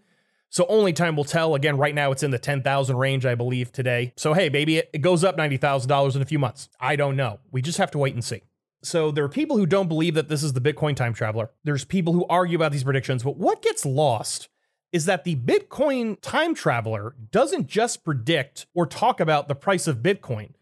So 0.50 0.66
only 0.68 0.92
time 0.92 1.16
will 1.16 1.24
tell. 1.24 1.54
Again, 1.54 1.76
right 1.76 1.94
now 1.94 2.10
it's 2.10 2.22
in 2.22 2.32
the 2.32 2.38
ten 2.38 2.62
thousand 2.62 2.96
range, 2.96 3.24
I 3.24 3.34
believe 3.34 3.72
today. 3.72 4.12
So 4.16 4.34
hey, 4.34 4.48
baby, 4.48 4.78
it, 4.78 4.90
it 4.92 4.98
goes 4.98 5.24
up 5.24 5.36
ninety 5.36 5.56
thousand 5.56 5.88
dollars 5.88 6.16
in 6.16 6.22
a 6.22 6.26
few 6.26 6.38
months. 6.38 6.68
I 6.80 6.96
don't 6.96 7.16
know. 7.16 7.40
We 7.50 7.62
just 7.62 7.78
have 7.78 7.92
to 7.92 7.98
wait 7.98 8.14
and 8.14 8.24
see. 8.24 8.42
So 8.82 9.10
there 9.10 9.24
are 9.24 9.28
people 9.28 9.56
who 9.56 9.66
don't 9.66 9.88
believe 9.88 10.14
that 10.14 10.28
this 10.28 10.42
is 10.42 10.52
the 10.52 10.60
Bitcoin 10.60 10.96
time 10.96 11.12
traveler. 11.12 11.50
There's 11.64 11.84
people 11.84 12.12
who 12.12 12.26
argue 12.28 12.56
about 12.56 12.72
these 12.72 12.84
predictions, 12.84 13.22
but 13.22 13.36
what 13.36 13.62
gets 13.62 13.84
lost 13.84 14.48
is 14.90 15.04
that 15.04 15.24
the 15.24 15.36
Bitcoin 15.36 16.20
time 16.20 16.54
traveler 16.54 17.14
doesn't 17.30 17.68
just 17.68 18.04
predict 18.04 18.66
or 18.74 18.86
talk 18.86 19.20
about 19.20 19.48
the 19.48 19.54
price 19.54 19.86
of 19.86 19.98
Bitcoin. 19.98 20.54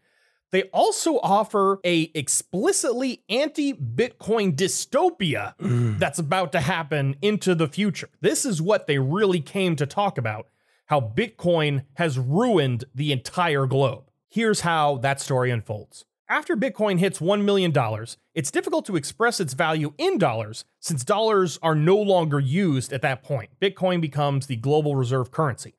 They 0.51 0.63
also 0.63 1.19
offer 1.19 1.79
a 1.85 2.11
explicitly 2.15 3.23
anti-Bitcoin 3.29 4.55
dystopia 4.55 5.55
mm. 5.57 5.99
that's 5.99 6.19
about 6.19 6.51
to 6.53 6.59
happen 6.59 7.15
into 7.21 7.53
the 7.53 7.67
future. 7.67 8.09
This 8.21 8.45
is 8.45 8.61
what 8.61 8.87
they 8.87 8.97
really 8.97 9.41
came 9.41 9.75
to 9.75 9.85
talk 9.85 10.17
about, 10.17 10.47
how 10.87 10.99
Bitcoin 11.01 11.85
has 11.95 12.17
ruined 12.17 12.85
the 12.95 13.11
entire 13.11 13.67
globe. 13.67 14.09
Here's 14.27 14.61
how 14.61 14.97
that 14.97 15.19
story 15.19 15.51
unfolds. 15.51 16.05
After 16.31 16.55
Bitcoin 16.55 16.99
hits 16.99 17.17
$1 17.17 17.43
million, 17.43 17.73
it's 18.35 18.51
difficult 18.51 18.85
to 18.85 18.95
express 18.95 19.39
its 19.39 19.55
value 19.55 19.93
in 19.97 20.19
dollars 20.19 20.63
since 20.79 21.03
dollars 21.03 21.57
are 21.63 21.73
no 21.73 21.97
longer 21.97 22.39
used 22.39 22.93
at 22.93 23.01
that 23.01 23.23
point. 23.23 23.49
Bitcoin 23.59 23.99
becomes 23.99 24.45
the 24.45 24.55
global 24.55 24.95
reserve 24.95 25.31
currency. 25.31 25.78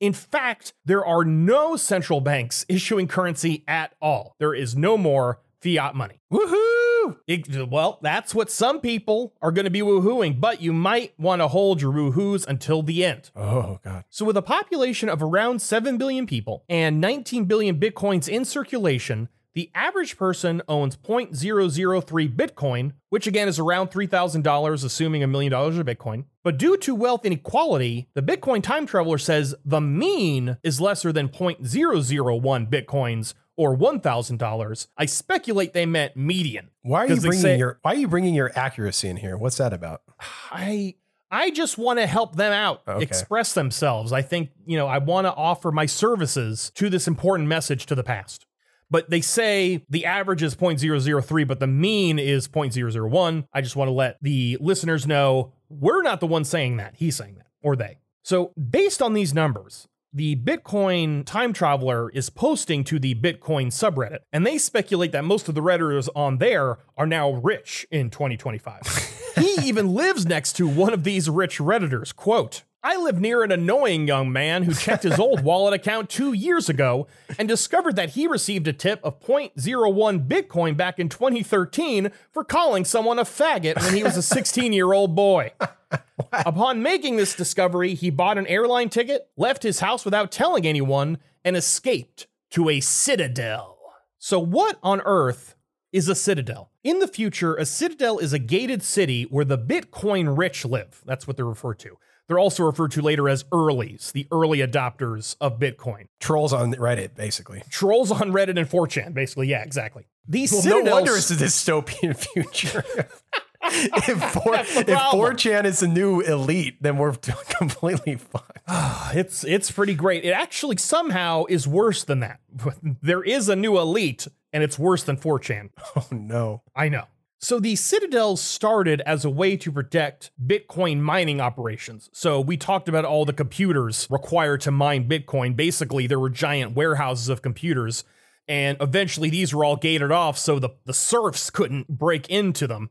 In 0.00 0.12
fact, 0.12 0.72
there 0.84 1.04
are 1.04 1.24
no 1.24 1.76
central 1.76 2.20
banks 2.20 2.64
issuing 2.68 3.08
currency 3.08 3.64
at 3.66 3.94
all. 4.00 4.34
There 4.38 4.54
is 4.54 4.76
no 4.76 4.96
more 4.96 5.40
fiat 5.60 5.94
money. 5.94 6.20
Woohoo! 6.32 7.16
It- 7.26 7.68
well, 7.70 7.98
that's 8.02 8.34
what 8.34 8.50
some 8.50 8.80
people 8.80 9.34
are 9.42 9.50
going 9.50 9.64
to 9.64 9.70
be 9.70 9.80
woohooing, 9.80 10.40
but 10.40 10.60
you 10.60 10.72
might 10.72 11.18
want 11.18 11.40
to 11.42 11.48
hold 11.48 11.80
your 11.82 11.92
woohoos 11.92 12.46
until 12.46 12.82
the 12.82 13.04
end. 13.04 13.30
Oh 13.34 13.80
god. 13.82 14.04
So, 14.10 14.24
with 14.24 14.36
a 14.36 14.42
population 14.42 15.08
of 15.08 15.22
around 15.22 15.60
7 15.60 15.96
billion 15.96 16.26
people 16.26 16.64
and 16.68 17.00
19 17.00 17.46
billion 17.46 17.80
bitcoins 17.80 18.28
in 18.28 18.44
circulation, 18.44 19.28
the 19.54 19.70
average 19.74 20.16
person 20.16 20.62
owns 20.68 20.96
0.003 20.96 22.34
Bitcoin, 22.36 22.92
which 23.08 23.26
again 23.26 23.48
is 23.48 23.58
around 23.58 23.90
$3,000, 23.90 24.84
assuming 24.84 25.22
a 25.22 25.26
million 25.26 25.50
dollars 25.50 25.78
of 25.78 25.86
Bitcoin. 25.86 26.24
But 26.44 26.58
due 26.58 26.76
to 26.78 26.94
wealth 26.94 27.24
inequality, 27.24 28.08
the 28.14 28.22
Bitcoin 28.22 28.62
time 28.62 28.86
traveler 28.86 29.18
says 29.18 29.54
the 29.64 29.80
mean 29.80 30.58
is 30.62 30.80
lesser 30.80 31.12
than 31.12 31.28
0.001 31.28 32.70
Bitcoins 32.70 33.34
or 33.56 33.76
$1,000. 33.76 34.86
I 34.96 35.06
speculate 35.06 35.72
they 35.74 35.86
meant 35.86 36.16
median. 36.16 36.70
Why 36.82 37.04
are 37.04 37.08
you 37.08 37.20
bringing 37.20 37.40
say- 37.42 37.58
your 37.58 37.78
Why 37.82 37.92
are 37.92 37.96
you 37.96 38.08
bringing 38.08 38.34
your 38.34 38.52
accuracy 38.56 39.08
in 39.08 39.16
here? 39.16 39.36
What's 39.36 39.56
that 39.56 39.72
about? 39.72 40.02
I 40.50 40.94
I 41.30 41.50
just 41.50 41.76
want 41.76 41.98
to 41.98 42.06
help 42.06 42.36
them 42.36 42.52
out, 42.54 42.82
Okay. 42.88 43.02
express 43.02 43.52
themselves. 43.52 44.12
I 44.14 44.22
think, 44.22 44.48
you 44.64 44.78
know, 44.78 44.86
I 44.86 44.96
want 44.96 45.26
to 45.26 45.34
offer 45.34 45.70
my 45.70 45.84
services 45.84 46.72
to 46.76 46.88
this 46.88 47.06
important 47.06 47.50
message 47.50 47.84
to 47.86 47.94
the 47.94 48.02
past. 48.02 48.46
But 48.90 49.10
they 49.10 49.20
say 49.20 49.84
the 49.90 50.06
average 50.06 50.42
is 50.42 50.54
0.003, 50.54 51.46
but 51.46 51.60
the 51.60 51.66
mean 51.66 52.18
is 52.18 52.48
0.001. 52.48 53.46
I 53.52 53.60
just 53.60 53.76
want 53.76 53.88
to 53.88 53.92
let 53.92 54.16
the 54.22 54.56
listeners 54.60 55.06
know 55.06 55.52
we're 55.68 56.02
not 56.02 56.20
the 56.20 56.26
ones 56.26 56.48
saying 56.48 56.78
that. 56.78 56.94
He's 56.96 57.16
saying 57.16 57.36
that, 57.36 57.46
or 57.62 57.76
they. 57.76 57.98
So, 58.22 58.52
based 58.58 59.02
on 59.02 59.12
these 59.12 59.34
numbers, 59.34 59.88
the 60.12 60.36
Bitcoin 60.36 61.24
time 61.24 61.52
traveler 61.52 62.10
is 62.10 62.30
posting 62.30 62.82
to 62.84 62.98
the 62.98 63.14
Bitcoin 63.14 63.66
subreddit, 63.66 64.20
and 64.32 64.46
they 64.46 64.58
speculate 64.58 65.12
that 65.12 65.24
most 65.24 65.48
of 65.48 65.54
the 65.54 65.60
Redditors 65.60 66.08
on 66.16 66.38
there 66.38 66.78
are 66.96 67.06
now 67.06 67.32
rich 67.32 67.86
in 67.90 68.10
2025. 68.10 69.32
he 69.36 69.68
even 69.68 69.94
lives 69.94 70.26
next 70.26 70.54
to 70.54 70.66
one 70.66 70.94
of 70.94 71.04
these 71.04 71.28
rich 71.28 71.58
Redditors. 71.58 72.14
Quote, 72.14 72.62
I 72.82 72.96
live 72.96 73.20
near 73.20 73.42
an 73.42 73.50
annoying 73.50 74.06
young 74.06 74.32
man 74.32 74.62
who 74.62 74.72
checked 74.72 75.02
his 75.02 75.18
old 75.18 75.40
wallet 75.44 75.74
account 75.74 76.08
two 76.08 76.32
years 76.32 76.68
ago 76.68 77.08
and 77.36 77.48
discovered 77.48 77.96
that 77.96 78.10
he 78.10 78.28
received 78.28 78.68
a 78.68 78.72
tip 78.72 79.00
of 79.02 79.20
0.01 79.20 80.28
Bitcoin 80.28 80.76
back 80.76 81.00
in 81.00 81.08
2013 81.08 82.12
for 82.32 82.44
calling 82.44 82.84
someone 82.84 83.18
a 83.18 83.24
faggot 83.24 83.82
when 83.82 83.94
he 83.94 84.04
was 84.04 84.16
a 84.16 84.22
16 84.22 84.72
year 84.72 84.92
old 84.92 85.16
boy. 85.16 85.52
Upon 86.32 86.80
making 86.80 87.16
this 87.16 87.34
discovery, 87.34 87.94
he 87.94 88.10
bought 88.10 88.38
an 88.38 88.46
airline 88.46 88.90
ticket, 88.90 89.28
left 89.36 89.64
his 89.64 89.80
house 89.80 90.04
without 90.04 90.30
telling 90.30 90.64
anyone, 90.64 91.18
and 91.44 91.56
escaped 91.56 92.28
to 92.50 92.68
a 92.68 92.78
citadel. 92.78 93.78
So, 94.18 94.38
what 94.38 94.78
on 94.82 95.00
earth 95.04 95.56
is 95.92 96.08
a 96.08 96.14
citadel. 96.14 96.70
In 96.84 96.98
the 96.98 97.08
future, 97.08 97.54
a 97.54 97.64
citadel 97.64 98.18
is 98.18 98.32
a 98.32 98.38
gated 98.38 98.82
city 98.82 99.24
where 99.24 99.44
the 99.44 99.58
Bitcoin 99.58 100.36
rich 100.36 100.64
live. 100.64 101.02
That's 101.06 101.26
what 101.26 101.36
they're 101.36 101.46
referred 101.46 101.78
to. 101.80 101.98
They're 102.28 102.38
also 102.38 102.62
referred 102.62 102.90
to 102.92 103.02
later 103.02 103.28
as 103.28 103.44
earlies, 103.44 104.12
the 104.12 104.26
early 104.30 104.58
adopters 104.58 105.34
of 105.40 105.58
Bitcoin. 105.58 106.08
Trolls 106.20 106.52
on 106.52 106.74
Reddit, 106.74 107.14
basically. 107.16 107.62
Trolls 107.70 108.10
on 108.10 108.32
Reddit 108.32 108.58
and 108.58 108.68
4chan, 108.68 109.14
basically. 109.14 109.48
Yeah, 109.48 109.62
exactly. 109.62 110.06
These 110.28 110.52
well, 110.52 110.60
citadels, 110.60 110.84
no 110.84 110.94
wonder 110.94 111.16
it's 111.16 111.30
a 111.30 111.34
dystopian 111.34 112.14
future. 112.14 112.84
if, 113.62 114.32
four, 114.32 114.54
if 114.56 114.86
4chan 114.86 115.64
is 115.64 115.80
the 115.80 115.88
new 115.88 116.20
elite, 116.20 116.82
then 116.82 116.98
we're 116.98 117.12
completely 117.58 118.16
fucked. 118.16 118.58
Ah, 118.66 119.10
it's 119.14 119.44
it's 119.44 119.70
pretty 119.70 119.94
great. 119.94 120.24
It 120.24 120.32
actually 120.32 120.76
somehow 120.76 121.44
is 121.48 121.66
worse 121.66 122.04
than 122.04 122.20
that. 122.20 122.40
There 123.02 123.22
is 123.22 123.48
a 123.48 123.56
new 123.56 123.78
elite, 123.78 124.28
and 124.52 124.62
it's 124.62 124.78
worse 124.78 125.02
than 125.02 125.16
4chan. 125.16 125.70
Oh 125.96 126.06
no. 126.10 126.62
I 126.76 126.88
know. 126.90 127.04
So 127.40 127.60
the 127.60 127.76
citadels 127.76 128.40
started 128.40 129.00
as 129.02 129.24
a 129.24 129.30
way 129.30 129.56
to 129.58 129.70
protect 129.70 130.32
Bitcoin 130.44 130.98
mining 130.98 131.40
operations. 131.40 132.10
So 132.12 132.40
we 132.40 132.56
talked 132.56 132.88
about 132.88 133.04
all 133.04 133.24
the 133.24 133.32
computers 133.32 134.08
required 134.10 134.60
to 134.62 134.72
mine 134.72 135.08
Bitcoin. 135.08 135.54
Basically, 135.54 136.08
there 136.08 136.18
were 136.18 136.30
giant 136.30 136.74
warehouses 136.74 137.28
of 137.28 137.40
computers, 137.40 138.02
and 138.48 138.76
eventually 138.80 139.30
these 139.30 139.54
were 139.54 139.64
all 139.64 139.76
gated 139.76 140.10
off 140.10 140.36
so 140.36 140.58
the, 140.58 140.70
the 140.84 140.92
serfs 140.92 141.48
couldn't 141.48 141.86
break 141.86 142.28
into 142.28 142.66
them. 142.66 142.90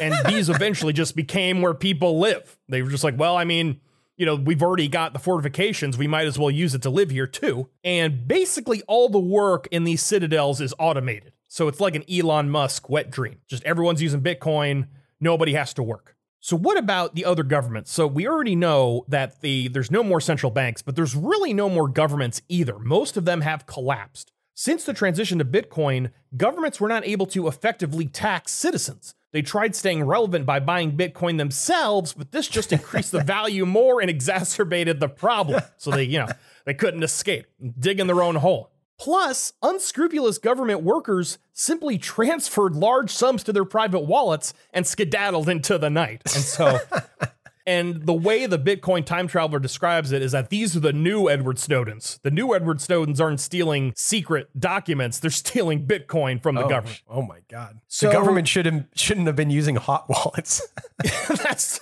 And 0.00 0.14
these 0.26 0.48
eventually 0.48 0.92
just 0.92 1.14
became 1.14 1.62
where 1.62 1.74
people 1.74 2.18
live. 2.18 2.58
They 2.68 2.82
were 2.82 2.90
just 2.90 3.04
like, 3.04 3.16
well, 3.16 3.36
I 3.36 3.44
mean, 3.44 3.80
you 4.16 4.26
know, 4.26 4.34
we've 4.34 4.62
already 4.62 4.88
got 4.88 5.12
the 5.12 5.20
fortifications. 5.20 5.96
We 5.96 6.08
might 6.08 6.26
as 6.26 6.36
well 6.36 6.50
use 6.50 6.74
it 6.74 6.82
to 6.82 6.90
live 6.90 7.10
here 7.10 7.28
too. 7.28 7.68
And 7.84 8.26
basically, 8.26 8.82
all 8.88 9.08
the 9.08 9.20
work 9.20 9.68
in 9.70 9.84
these 9.84 10.02
citadels 10.02 10.60
is 10.60 10.74
automated. 10.80 11.33
So 11.54 11.68
it's 11.68 11.78
like 11.78 11.94
an 11.94 12.02
Elon 12.10 12.50
Musk 12.50 12.90
wet 12.90 13.12
dream. 13.12 13.36
Just 13.46 13.62
everyone's 13.62 14.02
using 14.02 14.20
Bitcoin, 14.20 14.88
nobody 15.20 15.52
has 15.52 15.72
to 15.74 15.84
work. 15.84 16.16
So 16.40 16.56
what 16.56 16.76
about 16.76 17.14
the 17.14 17.24
other 17.24 17.44
governments? 17.44 17.92
So 17.92 18.08
we 18.08 18.26
already 18.26 18.56
know 18.56 19.04
that 19.06 19.40
the 19.40 19.68
there's 19.68 19.88
no 19.88 20.02
more 20.02 20.20
central 20.20 20.50
banks, 20.50 20.82
but 20.82 20.96
there's 20.96 21.14
really 21.14 21.54
no 21.54 21.68
more 21.68 21.86
governments 21.86 22.42
either. 22.48 22.80
Most 22.80 23.16
of 23.16 23.24
them 23.24 23.42
have 23.42 23.66
collapsed. 23.66 24.32
Since 24.54 24.82
the 24.82 24.92
transition 24.92 25.38
to 25.38 25.44
Bitcoin, 25.44 26.10
governments 26.36 26.80
were 26.80 26.88
not 26.88 27.06
able 27.06 27.26
to 27.26 27.46
effectively 27.46 28.06
tax 28.06 28.50
citizens. 28.50 29.14
They 29.30 29.42
tried 29.42 29.76
staying 29.76 30.02
relevant 30.02 30.46
by 30.46 30.58
buying 30.58 30.96
Bitcoin 30.96 31.38
themselves, 31.38 32.14
but 32.14 32.32
this 32.32 32.48
just 32.48 32.72
increased 32.72 33.12
the 33.12 33.22
value 33.24 33.64
more 33.64 34.00
and 34.00 34.10
exacerbated 34.10 34.98
the 34.98 35.08
problem. 35.08 35.62
So 35.76 35.92
they, 35.92 36.02
you 36.02 36.18
know, 36.18 36.28
they 36.64 36.74
couldn't 36.74 37.04
escape, 37.04 37.46
digging 37.78 38.08
their 38.08 38.24
own 38.24 38.34
hole. 38.34 38.72
Plus, 38.98 39.52
unscrupulous 39.62 40.38
government 40.38 40.82
workers 40.82 41.38
simply 41.52 41.98
transferred 41.98 42.74
large 42.74 43.10
sums 43.10 43.42
to 43.44 43.52
their 43.52 43.64
private 43.64 44.00
wallets 44.00 44.54
and 44.72 44.86
skedaddled 44.86 45.48
into 45.48 45.78
the 45.78 45.90
night. 45.90 46.22
And 46.34 46.44
so, 46.44 46.78
and 47.66 48.06
the 48.06 48.14
way 48.14 48.46
the 48.46 48.58
Bitcoin 48.58 49.04
time 49.04 49.26
traveler 49.26 49.58
describes 49.58 50.12
it 50.12 50.22
is 50.22 50.32
that 50.32 50.50
these 50.50 50.76
are 50.76 50.80
the 50.80 50.92
new 50.92 51.28
Edward 51.28 51.56
Snowdens. 51.56 52.20
The 52.22 52.30
new 52.30 52.54
Edward 52.54 52.78
Snowdens 52.78 53.20
aren't 53.20 53.40
stealing 53.40 53.92
secret 53.96 54.48
documents, 54.58 55.18
they're 55.18 55.30
stealing 55.30 55.86
Bitcoin 55.86 56.42
from 56.42 56.54
the 56.54 56.64
oh, 56.64 56.68
government. 56.68 57.02
Oh 57.08 57.22
my 57.22 57.40
god. 57.48 57.80
So- 57.88 58.06
the 58.06 58.12
government 58.12 58.46
shouldn't 58.48 58.86
shouldn't 58.94 59.26
have 59.26 59.36
been 59.36 59.50
using 59.50 59.76
hot 59.76 60.08
wallets. 60.08 60.66
That's 61.28 61.80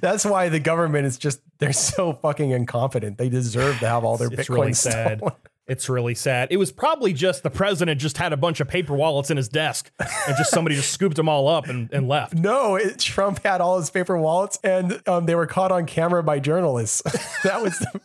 That's 0.00 0.24
why 0.24 0.48
the 0.48 0.60
government 0.60 1.06
is 1.06 1.18
just 1.18 1.40
they're 1.58 1.72
so 1.72 2.12
fucking 2.12 2.50
incompetent. 2.50 3.18
They 3.18 3.28
deserve 3.28 3.78
to 3.80 3.88
have 3.88 4.04
all 4.04 4.16
their 4.16 4.28
it's 4.32 4.48
Bitcoin 4.48 4.54
really 4.54 4.72
sad. 4.72 5.18
stolen. 5.18 5.34
It's 5.66 5.88
really 5.88 6.14
sad. 6.14 6.48
It 6.50 6.58
was 6.58 6.70
probably 6.70 7.14
just 7.14 7.42
the 7.42 7.50
president 7.50 7.98
just 7.98 8.18
had 8.18 8.34
a 8.34 8.36
bunch 8.36 8.60
of 8.60 8.68
paper 8.68 8.94
wallets 8.94 9.30
in 9.30 9.38
his 9.38 9.48
desk 9.48 9.90
and 9.98 10.36
just 10.36 10.50
somebody 10.50 10.76
just 10.76 10.90
scooped 10.92 11.16
them 11.16 11.26
all 11.26 11.48
up 11.48 11.68
and, 11.68 11.90
and 11.90 12.06
left. 12.06 12.34
No, 12.34 12.76
it, 12.76 12.98
Trump 12.98 13.42
had 13.42 13.62
all 13.62 13.78
his 13.78 13.88
paper 13.88 14.18
wallets, 14.18 14.58
and 14.62 15.00
um, 15.08 15.24
they 15.24 15.34
were 15.34 15.46
caught 15.46 15.72
on 15.72 15.86
camera 15.86 16.22
by 16.22 16.38
journalists. 16.38 17.00
that 17.44 17.62
was 17.62 17.78
the, 17.78 18.00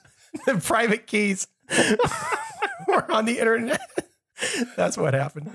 the 0.46 0.56
private 0.62 1.06
keys 1.06 1.48
were 2.88 3.12
on 3.12 3.26
the 3.26 3.40
internet. 3.40 3.82
That's 4.78 4.98
what 4.98 5.14
happened. 5.14 5.52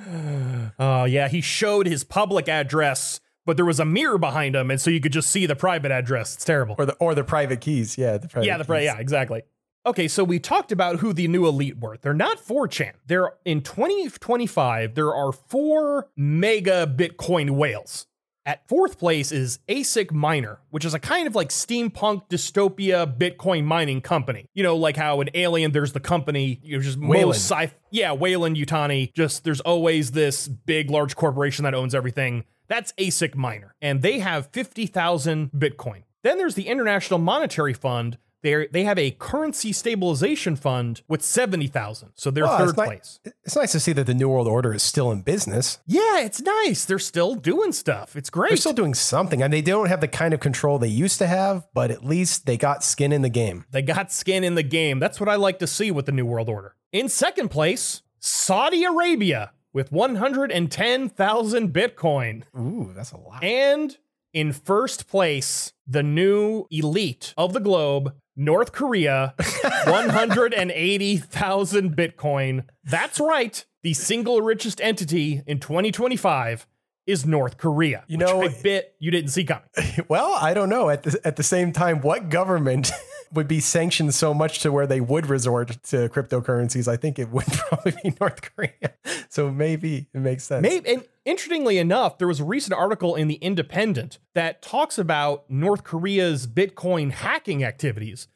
Oh, 0.78 1.04
yeah. 1.08 1.28
He 1.28 1.40
showed 1.40 1.86
his 1.86 2.04
public 2.04 2.50
address, 2.50 3.20
but 3.46 3.56
there 3.56 3.66
was 3.66 3.80
a 3.80 3.84
mirror 3.84 4.18
behind 4.18 4.56
him. 4.56 4.70
And 4.70 4.80
so 4.80 4.90
you 4.90 5.00
could 5.00 5.12
just 5.12 5.30
see 5.30 5.46
the 5.46 5.56
private 5.56 5.90
address. 5.90 6.34
It's 6.34 6.44
terrible. 6.44 6.76
Or 6.78 6.86
the 6.86 6.94
or 6.94 7.14
the 7.14 7.24
private 7.24 7.60
keys. 7.60 7.98
Yeah, 7.98 8.18
the 8.18 8.28
private 8.28 8.46
Yeah, 8.46 8.58
the 8.58 8.64
pri- 8.64 8.80
yeah, 8.82 8.98
exactly. 8.98 9.42
Okay, 9.86 10.08
so 10.08 10.24
we 10.24 10.38
talked 10.38 10.72
about 10.72 11.00
who 11.00 11.12
the 11.12 11.28
new 11.28 11.46
elite 11.46 11.78
were. 11.78 11.98
They're 11.98 12.14
not 12.14 12.38
4chan. 12.38 12.92
They're 13.06 13.34
in 13.44 13.60
2025, 13.60 14.94
there 14.94 15.14
are 15.14 15.30
four 15.30 16.08
mega 16.16 16.86
Bitcoin 16.86 17.50
whales. 17.50 18.06
At 18.46 18.68
fourth 18.68 18.98
place 18.98 19.32
is 19.32 19.58
ASIC 19.68 20.12
Miner, 20.12 20.60
which 20.70 20.84
is 20.84 20.92
a 20.92 20.98
kind 20.98 21.26
of 21.26 21.34
like 21.34 21.48
steampunk 21.48 22.28
dystopia 22.28 23.16
Bitcoin 23.16 23.64
mining 23.64 24.02
company. 24.02 24.50
You 24.52 24.62
know, 24.62 24.76
like 24.76 24.96
how 24.96 25.22
in 25.22 25.30
Alien 25.32 25.72
there's 25.72 25.92
the 25.92 26.00
company, 26.00 26.60
you 26.62 26.76
know, 26.76 26.82
just 26.82 26.98
Weyland. 26.98 27.28
most 27.28 27.50
sci 27.50 27.72
yeah, 27.90 28.12
Weyland 28.12 28.56
Yutani. 28.56 29.12
Just 29.14 29.44
there's 29.44 29.60
always 29.60 30.10
this 30.10 30.46
big 30.46 30.90
large 30.90 31.16
corporation 31.16 31.64
that 31.64 31.74
owns 31.74 31.94
everything. 31.94 32.44
That's 32.68 32.92
ASIC 32.92 33.34
Miner, 33.34 33.74
and 33.80 34.02
they 34.02 34.18
have 34.18 34.48
50,000 34.52 35.50
Bitcoin. 35.52 36.02
Then 36.22 36.38
there's 36.38 36.54
the 36.54 36.68
International 36.68 37.18
Monetary 37.18 37.74
Fund. 37.74 38.18
They 38.44 38.68
they 38.70 38.84
have 38.84 38.98
a 38.98 39.10
currency 39.10 39.72
stabilization 39.72 40.54
fund 40.54 41.00
with 41.08 41.22
70,000. 41.22 42.10
So 42.14 42.30
they're 42.30 42.44
Well, 42.44 42.58
third 42.58 42.68
it's 42.68 42.74
place. 42.74 43.20
It's 43.42 43.56
nice 43.56 43.72
to 43.72 43.80
see 43.80 43.94
that 43.94 44.04
the 44.06 44.12
New 44.12 44.28
World 44.28 44.46
Order 44.46 44.74
is 44.74 44.82
still 44.82 45.10
in 45.10 45.22
business. 45.22 45.78
Yeah, 45.86 46.20
it's 46.20 46.42
nice. 46.42 46.84
They're 46.84 46.98
still 46.98 47.34
doing 47.36 47.72
stuff. 47.72 48.14
It's 48.14 48.28
great. 48.28 48.50
They're 48.50 48.58
still 48.58 48.74
doing 48.74 48.92
something. 48.92 49.42
I 49.42 49.46
mean, 49.46 49.64
they 49.64 49.70
don't 49.70 49.88
have 49.88 50.02
the 50.02 50.08
kind 50.08 50.34
of 50.34 50.40
control 50.40 50.78
they 50.78 50.88
used 50.88 51.18
to 51.20 51.26
have, 51.26 51.66
but 51.72 51.90
at 51.90 52.04
least 52.04 52.44
they 52.44 52.58
got 52.58 52.84
skin 52.84 53.12
in 53.12 53.22
the 53.22 53.30
game. 53.30 53.64
They 53.70 53.80
got 53.80 54.12
skin 54.12 54.44
in 54.44 54.56
the 54.56 54.62
game. 54.62 54.98
That's 54.98 55.18
what 55.18 55.30
I 55.30 55.36
like 55.36 55.58
to 55.60 55.66
see 55.66 55.90
with 55.90 56.04
the 56.04 56.12
New 56.12 56.26
World 56.26 56.50
Order. 56.50 56.76
In 56.92 57.08
second 57.08 57.48
place, 57.48 58.02
Saudi 58.20 58.84
Arabia 58.84 59.52
with 59.72 59.90
110,000 59.90 61.72
Bitcoin. 61.72 62.42
Ooh, 62.58 62.92
that's 62.94 63.12
a 63.12 63.16
lot. 63.16 63.42
And 63.42 63.96
in 64.34 64.52
first 64.52 65.08
place, 65.08 65.72
the 65.86 66.02
new 66.02 66.66
elite 66.70 67.32
of 67.38 67.54
the 67.54 67.60
globe, 67.60 68.12
North 68.36 68.72
Korea, 68.72 69.34
180,000 69.86 71.96
Bitcoin. 71.96 72.64
That's 72.84 73.20
right. 73.20 73.64
The 73.82 73.94
single 73.94 74.40
richest 74.42 74.80
entity 74.80 75.42
in 75.46 75.60
2025 75.60 76.66
is 77.06 77.26
North 77.26 77.58
Korea. 77.58 78.04
You 78.08 78.16
know- 78.16 78.42
I 78.42 78.48
bit 78.62 78.94
you 78.98 79.10
didn't 79.10 79.30
see 79.30 79.44
coming. 79.44 79.64
Well, 80.08 80.36
I 80.40 80.54
don't 80.54 80.68
know. 80.68 80.90
At 80.90 81.02
the 81.04 81.20
at 81.24 81.36
the 81.36 81.42
same 81.42 81.72
time, 81.72 82.00
what 82.00 82.28
government 82.30 82.90
would 83.32 83.46
be 83.46 83.60
sanctioned 83.60 84.14
so 84.14 84.32
much 84.34 84.60
to 84.60 84.72
where 84.72 84.86
they 84.86 85.00
would 85.00 85.26
resort 85.26 85.82
to 85.84 86.08
cryptocurrencies? 86.08 86.88
I 86.88 86.96
think 86.96 87.18
it 87.18 87.28
would 87.30 87.46
probably 87.46 87.92
be 88.02 88.14
North 88.20 88.40
Korea. 88.42 88.94
So 89.28 89.50
maybe 89.50 90.08
it 90.14 90.20
makes 90.20 90.44
sense. 90.44 90.62
Maybe, 90.62 90.94
and 90.94 91.04
interestingly 91.24 91.78
enough, 91.78 92.18
there 92.18 92.28
was 92.28 92.40
a 92.40 92.44
recent 92.44 92.74
article 92.74 93.14
in 93.14 93.28
The 93.28 93.36
Independent 93.36 94.18
that 94.34 94.60
talks 94.62 94.98
about 94.98 95.48
North 95.48 95.84
Korea's 95.84 96.46
Bitcoin 96.46 97.10
hacking 97.10 97.64
activities. 97.64 98.28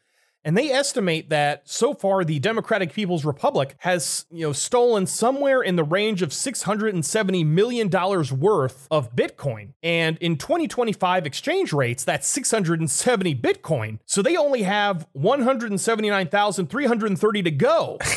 And 0.45 0.57
they 0.57 0.71
estimate 0.71 1.29
that 1.29 1.69
so 1.69 1.93
far 1.93 2.23
the 2.23 2.39
Democratic 2.39 2.93
People's 2.93 3.25
Republic 3.25 3.75
has, 3.79 4.25
you 4.31 4.47
know, 4.47 4.53
stolen 4.53 5.05
somewhere 5.05 5.61
in 5.61 5.75
the 5.75 5.83
range 5.83 6.21
of 6.21 6.31
670 6.31 7.43
million 7.43 7.89
dollars 7.89 8.31
worth 8.31 8.87
of 8.89 9.13
Bitcoin. 9.15 9.73
And 9.83 10.17
in 10.19 10.37
2025 10.37 11.25
exchange 11.25 11.73
rates, 11.73 12.05
that's 12.05 12.25
670 12.27 13.35
Bitcoin. 13.35 13.99
So 14.05 14.21
they 14.21 14.37
only 14.37 14.63
have 14.63 15.07
179,330 15.11 17.43
to 17.43 17.51
go. 17.51 17.97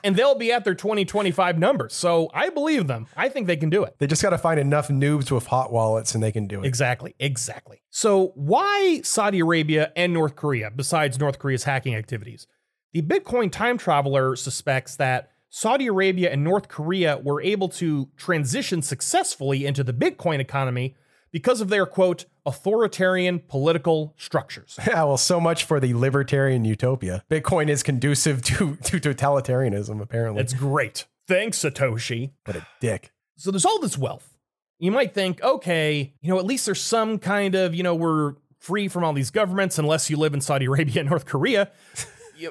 and 0.04 0.16
they'll 0.16 0.34
be 0.34 0.52
at 0.52 0.64
their 0.64 0.74
2025 0.74 1.58
numbers. 1.58 1.94
So 1.94 2.30
I 2.34 2.48
believe 2.50 2.86
them. 2.86 3.06
I 3.16 3.28
think 3.28 3.46
they 3.46 3.56
can 3.56 3.70
do 3.70 3.84
it. 3.84 3.96
They 3.98 4.06
just 4.06 4.22
got 4.22 4.30
to 4.30 4.38
find 4.38 4.58
enough 4.60 4.88
noobs 4.88 5.30
with 5.30 5.46
hot 5.46 5.72
wallets 5.72 6.14
and 6.14 6.22
they 6.22 6.32
can 6.32 6.46
do 6.46 6.62
it. 6.62 6.66
Exactly. 6.66 7.14
Exactly. 7.18 7.82
So 7.90 8.32
why 8.34 9.00
Saudi 9.02 9.40
Arabia 9.40 9.92
and 9.96 10.12
North 10.12 10.36
Korea 10.36 10.70
besides 10.70 11.18
North 11.18 11.38
Korea's 11.38 11.64
hacking 11.64 11.94
activities? 11.94 12.46
The 12.92 13.02
Bitcoin 13.02 13.52
time 13.52 13.78
traveler 13.78 14.34
suspects 14.34 14.96
that 14.96 15.30
Saudi 15.48 15.88
Arabia 15.88 16.30
and 16.30 16.44
North 16.44 16.68
Korea 16.68 17.18
were 17.18 17.42
able 17.42 17.68
to 17.70 18.08
transition 18.16 18.82
successfully 18.82 19.66
into 19.66 19.82
the 19.82 19.92
Bitcoin 19.92 20.38
economy 20.38 20.96
because 21.32 21.60
of 21.60 21.68
their 21.68 21.86
quote 21.86 22.24
authoritarian 22.46 23.38
political 23.38 24.14
structures. 24.16 24.78
Yeah, 24.86 25.04
well, 25.04 25.16
so 25.16 25.40
much 25.40 25.64
for 25.64 25.78
the 25.78 25.94
libertarian 25.94 26.64
utopia. 26.64 27.22
Bitcoin 27.30 27.68
is 27.68 27.82
conducive 27.82 28.42
to, 28.42 28.76
to 28.76 28.98
totalitarianism, 28.98 30.00
apparently. 30.00 30.42
It's 30.42 30.54
great. 30.54 31.06
Thanks, 31.28 31.58
Satoshi. 31.58 32.32
what 32.44 32.56
a 32.56 32.66
dick. 32.80 33.12
So 33.36 33.50
there's 33.50 33.64
all 33.64 33.78
this 33.78 33.96
wealth. 33.96 34.36
You 34.78 34.90
might 34.90 35.14
think, 35.14 35.42
okay, 35.42 36.14
you 36.20 36.30
know, 36.30 36.38
at 36.38 36.46
least 36.46 36.64
there's 36.66 36.80
some 36.80 37.18
kind 37.18 37.54
of, 37.54 37.74
you 37.74 37.82
know, 37.82 37.94
we're 37.94 38.34
free 38.58 38.88
from 38.88 39.04
all 39.04 39.12
these 39.12 39.30
governments 39.30 39.78
unless 39.78 40.10
you 40.10 40.16
live 40.16 40.34
in 40.34 40.40
Saudi 40.40 40.66
Arabia 40.66 41.00
and 41.00 41.10
North 41.10 41.26
Korea. 41.26 41.70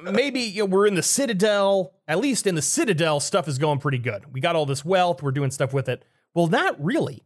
maybe 0.03 0.41
you 0.41 0.61
know, 0.61 0.65
we're 0.65 0.87
in 0.87 0.95
the 0.95 1.03
Citadel. 1.03 1.93
At 2.07 2.19
least 2.19 2.47
in 2.47 2.55
the 2.55 2.61
Citadel, 2.61 3.19
stuff 3.19 3.47
is 3.47 3.57
going 3.57 3.79
pretty 3.79 3.97
good. 3.97 4.33
We 4.33 4.39
got 4.41 4.55
all 4.55 4.65
this 4.65 4.85
wealth. 4.85 5.21
We're 5.21 5.31
doing 5.31 5.51
stuff 5.51 5.73
with 5.73 5.89
it. 5.89 6.03
Well, 6.33 6.47
not 6.47 6.81
really, 6.83 7.23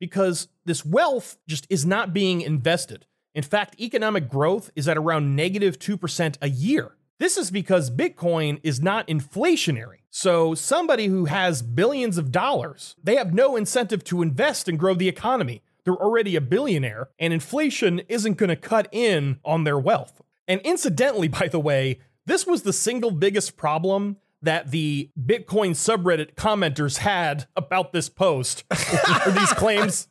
because 0.00 0.48
this 0.64 0.84
wealth 0.84 1.36
just 1.46 1.66
is 1.70 1.86
not 1.86 2.12
being 2.12 2.40
invested. 2.40 3.06
In 3.34 3.44
fact, 3.44 3.80
economic 3.80 4.28
growth 4.28 4.70
is 4.74 4.88
at 4.88 4.98
around 4.98 5.36
negative 5.36 5.78
2% 5.78 6.36
a 6.42 6.48
year. 6.48 6.96
This 7.20 7.36
is 7.36 7.50
because 7.50 7.90
Bitcoin 7.90 8.58
is 8.62 8.80
not 8.80 9.06
inflationary. 9.06 9.98
So, 10.10 10.54
somebody 10.54 11.06
who 11.06 11.26
has 11.26 11.62
billions 11.62 12.18
of 12.18 12.32
dollars, 12.32 12.96
they 13.00 13.14
have 13.14 13.32
no 13.32 13.54
incentive 13.54 14.02
to 14.04 14.22
invest 14.22 14.68
and 14.68 14.78
grow 14.78 14.94
the 14.94 15.08
economy. 15.08 15.62
They're 15.84 15.94
already 15.94 16.34
a 16.34 16.40
billionaire, 16.40 17.10
and 17.18 17.32
inflation 17.32 18.00
isn't 18.08 18.38
going 18.38 18.48
to 18.48 18.56
cut 18.56 18.88
in 18.90 19.38
on 19.44 19.64
their 19.64 19.78
wealth. 19.78 20.20
And 20.48 20.60
incidentally, 20.62 21.28
by 21.28 21.46
the 21.46 21.60
way, 21.60 22.00
this 22.26 22.46
was 22.46 22.62
the 22.62 22.72
single 22.72 23.10
biggest 23.10 23.56
problem 23.56 24.16
that 24.42 24.70
the 24.70 25.10
Bitcoin 25.20 25.70
subreddit 25.72 26.34
commenters 26.34 26.98
had 26.98 27.46
about 27.56 27.92
this 27.92 28.08
post 28.08 28.64
or 29.26 29.32
these 29.32 29.52
claims 29.52 30.08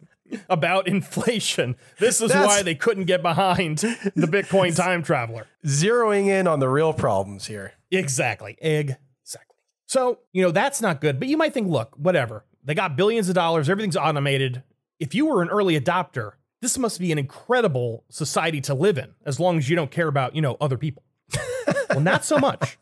about 0.50 0.88
inflation. 0.88 1.76
This 1.98 2.22
is 2.22 2.30
That's- 2.30 2.48
why 2.48 2.62
they 2.62 2.76
couldn't 2.76 3.06
get 3.06 3.22
behind 3.22 3.80
the 3.80 4.28
Bitcoin 4.28 4.76
time 4.76 5.04
traveler. 5.04 5.48
Zeroing 5.66 6.28
in 6.28 6.48
on 6.48 6.60
the 6.60 6.70
real 6.70 6.94
problems 6.94 7.48
here. 7.48 7.74
Exactly. 7.92 8.56
Exactly. 8.62 9.56
So, 9.88 10.20
you 10.32 10.44
know, 10.44 10.52
that's 10.52 10.82
not 10.82 11.02
good. 11.02 11.20
But 11.20 11.28
you 11.28 11.38
might 11.38 11.54
think, 11.54 11.68
look, 11.68 11.96
whatever. 11.98 12.46
They 12.64 12.76
got 12.76 12.96
billions 12.96 13.30
of 13.30 13.36
dollars, 13.36 13.70
everything's 13.70 13.98
automated. 13.98 14.62
If 15.00 15.16
you 15.16 15.26
were 15.26 15.42
an 15.42 15.50
early 15.50 15.80
adopter, 15.80 16.34
this 16.62 16.78
must 16.78 17.00
be 17.00 17.12
an 17.12 17.18
incredible 17.18 18.04
society 18.10 18.62
to 18.62 18.74
live 18.74 18.98
in, 18.98 19.14
as 19.26 19.40
long 19.40 19.58
as 19.58 19.70
you 19.70 19.76
don't 19.76 19.90
care 19.90 20.08
about, 20.08 20.36
you 20.36 20.42
know, 20.42 20.58
other 20.60 20.78
people. 20.78 21.04
well, 21.90 22.02
not 22.02 22.26
so 22.26 22.38
much. 22.38 22.78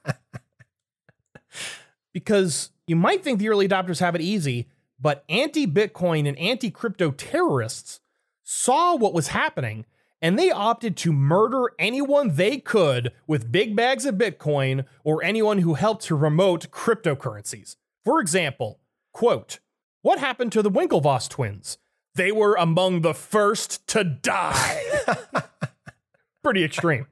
Because 2.17 2.71
you 2.88 2.95
might 2.95 3.23
think 3.23 3.38
the 3.38 3.47
early 3.47 3.67
adopters 3.67 3.99
have 3.99 4.15
it 4.15 4.21
easy, 4.21 4.67
but 4.99 5.23
anti 5.30 5.67
Bitcoin 5.67 6.27
and 6.27 6.36
anti 6.39 6.71
crypto 6.71 7.12
terrorists 7.12 7.99
saw 8.43 8.95
what 8.95 9.13
was 9.13 9.27
happening 9.27 9.86
and 10.19 10.39
they 10.39 10.49
opted 10.49 10.97
to 10.97 11.13
murder 11.13 11.69
anyone 11.77 12.34
they 12.34 12.58
could 12.58 13.12
with 13.27 13.51
big 13.51 13.75
bags 13.75 14.03
of 14.03 14.15
Bitcoin 14.15 14.86
or 15.03 15.23
anyone 15.23 15.60
who 15.60 15.75
helped 15.75 16.06
to 16.06 16.17
promote 16.17 16.71
cryptocurrencies. 16.71 17.75
For 18.03 18.19
example, 18.19 18.80
quote, 19.13 19.60
what 20.01 20.17
happened 20.17 20.51
to 20.53 20.63
the 20.63 20.71
Winklevoss 20.71 21.30
twins? 21.30 21.77
They 22.15 22.32
were 22.32 22.56
among 22.56 23.01
the 23.01 23.13
first 23.13 23.86
to 23.89 24.03
die. 24.03 24.82
Pretty 26.43 26.63
extreme. 26.63 27.06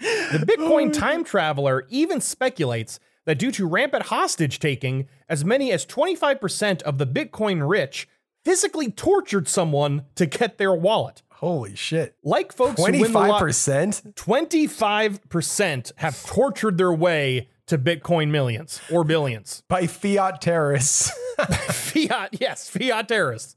The 0.00 0.46
Bitcoin 0.48 0.92
time 0.98 1.24
traveler 1.24 1.84
even 1.90 2.22
speculates 2.22 2.98
that 3.26 3.38
due 3.38 3.50
to 3.52 3.66
rampant 3.66 4.04
hostage 4.04 4.58
taking, 4.58 5.08
as 5.28 5.44
many 5.44 5.70
as 5.70 5.84
25% 5.84 6.82
of 6.82 6.98
the 6.98 7.06
Bitcoin 7.06 7.68
rich 7.68 8.08
physically 8.44 8.90
tortured 8.90 9.48
someone 9.48 10.04
to 10.14 10.24
get 10.24 10.56
their 10.56 10.72
wallet. 10.72 11.22
Holy 11.32 11.76
shit. 11.76 12.16
Like 12.24 12.52
folks 12.52 12.78
who 12.78 12.92
win 12.92 13.12
the 13.12 13.18
lot, 13.18 13.42
25%? 13.42 14.14
25% 14.14 15.92
have 15.96 16.24
tortured 16.24 16.78
their 16.78 16.92
way 16.92 17.48
to 17.66 17.76
Bitcoin 17.76 18.30
millions 18.30 18.80
or 18.90 19.04
billions. 19.04 19.62
By 19.68 19.86
fiat 19.86 20.40
terrorists. 20.40 21.10
fiat, 21.68 22.40
yes, 22.40 22.70
fiat 22.70 23.08
terrorists. 23.08 23.56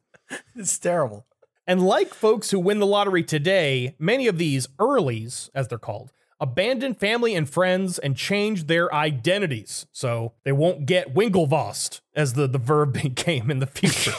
it's 0.55 0.77
terrible. 0.77 1.25
And 1.67 1.85
like 1.85 2.13
folks 2.15 2.49
who 2.49 2.59
win 2.59 2.79
the 2.79 2.87
lottery 2.87 3.23
today, 3.23 3.95
many 3.99 4.27
of 4.27 4.39
these 4.39 4.67
earlies, 4.79 5.49
as 5.53 5.67
they're 5.67 5.77
called, 5.77 6.11
abandon 6.39 6.93
family 6.93 7.35
and 7.35 7.49
friends 7.49 7.99
and 7.99 8.15
change 8.15 8.67
their 8.67 8.93
identities 8.93 9.85
so 9.91 10.33
they 10.43 10.51
won't 10.51 10.85
get 10.85 11.13
Winklevossed, 11.13 12.01
as 12.15 12.33
the, 12.33 12.47
the 12.47 12.57
verb 12.57 12.93
became 13.01 13.51
in 13.51 13.59
the 13.59 13.67
future. 13.67 14.13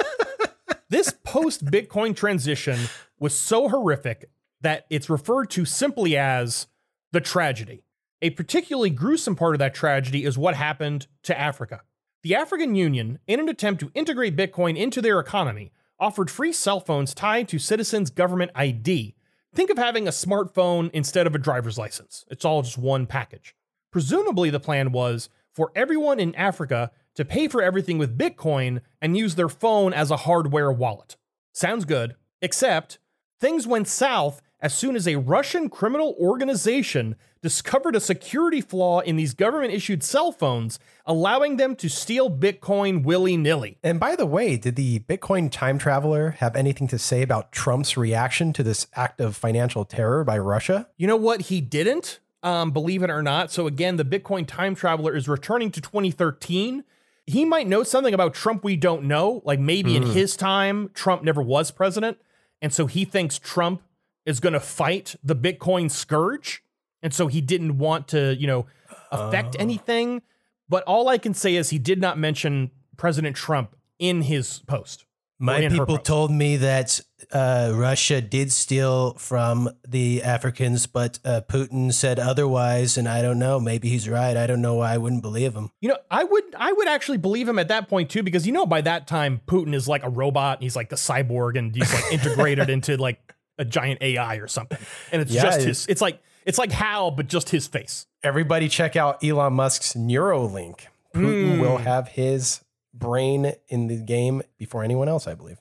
this 0.88 1.14
post 1.24 1.64
Bitcoin 1.64 2.14
transition 2.14 2.78
was 3.18 3.36
so 3.36 3.68
horrific 3.68 4.30
that 4.60 4.86
it's 4.90 5.10
referred 5.10 5.50
to 5.50 5.64
simply 5.64 6.16
as 6.16 6.66
the 7.12 7.20
tragedy. 7.20 7.82
A 8.22 8.30
particularly 8.30 8.90
gruesome 8.90 9.36
part 9.36 9.54
of 9.54 9.58
that 9.58 9.74
tragedy 9.74 10.24
is 10.24 10.38
what 10.38 10.54
happened 10.54 11.06
to 11.24 11.38
Africa. 11.38 11.82
The 12.22 12.34
African 12.34 12.74
Union, 12.74 13.18
in 13.26 13.40
an 13.40 13.48
attempt 13.48 13.80
to 13.80 13.90
integrate 13.94 14.36
Bitcoin 14.36 14.76
into 14.76 15.02
their 15.02 15.20
economy, 15.20 15.70
offered 16.00 16.30
free 16.30 16.52
cell 16.52 16.80
phones 16.80 17.14
tied 17.14 17.48
to 17.48 17.58
citizens' 17.58 18.10
government 18.10 18.50
ID. 18.54 19.15
Think 19.56 19.70
of 19.70 19.78
having 19.78 20.06
a 20.06 20.10
smartphone 20.10 20.90
instead 20.92 21.26
of 21.26 21.34
a 21.34 21.38
driver's 21.38 21.78
license. 21.78 22.26
It's 22.28 22.44
all 22.44 22.60
just 22.60 22.76
one 22.76 23.06
package. 23.06 23.54
Presumably, 23.90 24.50
the 24.50 24.60
plan 24.60 24.92
was 24.92 25.30
for 25.54 25.72
everyone 25.74 26.20
in 26.20 26.34
Africa 26.34 26.90
to 27.14 27.24
pay 27.24 27.48
for 27.48 27.62
everything 27.62 27.96
with 27.96 28.18
Bitcoin 28.18 28.82
and 29.00 29.16
use 29.16 29.34
their 29.34 29.48
phone 29.48 29.94
as 29.94 30.10
a 30.10 30.18
hardware 30.18 30.70
wallet. 30.70 31.16
Sounds 31.54 31.86
good, 31.86 32.16
except 32.42 32.98
things 33.40 33.66
went 33.66 33.88
south 33.88 34.42
as 34.60 34.74
soon 34.74 34.94
as 34.94 35.08
a 35.08 35.16
Russian 35.16 35.70
criminal 35.70 36.14
organization 36.20 37.16
discovered 37.46 37.94
a 37.94 38.00
security 38.00 38.60
flaw 38.60 38.98
in 38.98 39.14
these 39.14 39.32
government 39.32 39.72
issued 39.72 40.02
cell 40.02 40.32
phones, 40.32 40.80
allowing 41.06 41.58
them 41.58 41.76
to 41.76 41.88
steal 41.88 42.28
Bitcoin 42.28 43.04
willy 43.04 43.36
nilly. 43.36 43.78
And 43.84 44.00
by 44.00 44.16
the 44.16 44.26
way, 44.26 44.56
did 44.56 44.74
the 44.74 44.98
Bitcoin 44.98 45.48
time 45.48 45.78
traveler 45.78 46.30
have 46.40 46.56
anything 46.56 46.88
to 46.88 46.98
say 46.98 47.22
about 47.22 47.52
Trump's 47.52 47.96
reaction 47.96 48.52
to 48.54 48.64
this 48.64 48.88
act 48.96 49.20
of 49.20 49.36
financial 49.36 49.84
terror 49.84 50.24
by 50.24 50.36
Russia? 50.38 50.88
You 50.96 51.06
know 51.06 51.14
what? 51.14 51.42
He 51.42 51.60
didn't, 51.60 52.18
um, 52.42 52.72
believe 52.72 53.04
it 53.04 53.10
or 53.10 53.22
not. 53.22 53.52
So, 53.52 53.68
again, 53.68 53.94
the 53.94 54.04
Bitcoin 54.04 54.44
time 54.44 54.74
traveler 54.74 55.14
is 55.14 55.28
returning 55.28 55.70
to 55.70 55.80
2013. 55.80 56.82
He 57.26 57.44
might 57.44 57.68
know 57.68 57.84
something 57.84 58.12
about 58.12 58.34
Trump 58.34 58.64
we 58.64 58.74
don't 58.74 59.04
know. 59.04 59.40
Like 59.44 59.60
maybe 59.60 59.94
in 59.94 60.02
his 60.02 60.36
time, 60.36 60.90
Trump 60.94 61.22
never 61.22 61.42
was 61.42 61.70
president. 61.70 62.18
And 62.60 62.74
so 62.74 62.86
he 62.86 63.04
thinks 63.04 63.38
Trump 63.38 63.82
is 64.24 64.40
going 64.40 64.52
to 64.54 64.60
fight 64.60 65.14
the 65.22 65.36
Bitcoin 65.36 65.88
scourge. 65.88 66.64
And 67.06 67.14
so 67.14 67.28
he 67.28 67.40
didn't 67.40 67.78
want 67.78 68.08
to, 68.08 68.34
you 68.34 68.48
know, 68.48 68.66
affect 69.12 69.54
anything. 69.60 70.22
But 70.68 70.82
all 70.88 71.08
I 71.08 71.18
can 71.18 71.34
say 71.34 71.54
is 71.54 71.70
he 71.70 71.78
did 71.78 72.00
not 72.00 72.18
mention 72.18 72.72
President 72.96 73.36
Trump 73.36 73.76
in 74.00 74.22
his 74.22 74.58
post. 74.66 75.04
My 75.38 75.68
people 75.68 75.98
told 75.98 76.32
me 76.32 76.56
that 76.56 77.00
uh, 77.30 77.70
Russia 77.76 78.20
did 78.20 78.50
steal 78.50 79.14
from 79.14 79.70
the 79.86 80.20
Africans, 80.24 80.88
but 80.88 81.20
uh, 81.24 81.42
Putin 81.48 81.92
said 81.92 82.18
otherwise, 82.18 82.98
and 82.98 83.08
I 83.08 83.22
don't 83.22 83.38
know. 83.38 83.60
Maybe 83.60 83.88
he's 83.88 84.08
right. 84.08 84.36
I 84.36 84.48
don't 84.48 84.60
know 84.60 84.74
why 84.74 84.92
I 84.92 84.98
wouldn't 84.98 85.22
believe 85.22 85.54
him. 85.54 85.70
You 85.80 85.90
know, 85.90 85.98
I 86.10 86.24
would 86.24 86.56
I 86.56 86.72
would 86.72 86.88
actually 86.88 87.18
believe 87.18 87.48
him 87.48 87.60
at 87.60 87.68
that 87.68 87.88
point 87.88 88.10
too, 88.10 88.24
because 88.24 88.48
you 88.48 88.52
know 88.52 88.66
by 88.66 88.80
that 88.80 89.06
time 89.06 89.40
Putin 89.46 89.76
is 89.76 89.86
like 89.86 90.02
a 90.02 90.10
robot, 90.10 90.58
and 90.58 90.64
he's 90.64 90.74
like 90.74 90.88
the 90.88 90.96
cyborg, 90.96 91.56
and 91.56 91.72
he's 91.72 91.94
like 91.94 92.04
integrated 92.12 92.68
into 92.68 92.96
like 92.96 93.32
a 93.58 93.64
giant 93.64 94.02
AI 94.02 94.38
or 94.38 94.48
something, 94.48 94.78
and 95.12 95.22
it's 95.22 95.30
Yeah, 95.30 95.42
just 95.42 95.60
his. 95.60 95.86
It's 95.86 96.00
like 96.00 96.20
it's 96.46 96.58
like 96.58 96.72
Hal, 96.72 97.10
but 97.10 97.26
just 97.28 97.50
his 97.50 97.66
face. 97.66 98.06
Everybody 98.22 98.68
check 98.68 98.96
out 98.96 99.22
Elon 99.22 99.52
Musk's 99.52 99.92
Neuralink. 99.92 100.86
Putin 101.14 101.56
Hmm. 101.56 101.60
will 101.60 101.78
have 101.78 102.08
his 102.08 102.62
brain 102.94 103.52
in 103.68 103.88
the 103.88 103.96
game 104.02 104.42
before 104.58 104.82
anyone 104.82 105.08
else, 105.08 105.26
I 105.26 105.34
believe. 105.34 105.58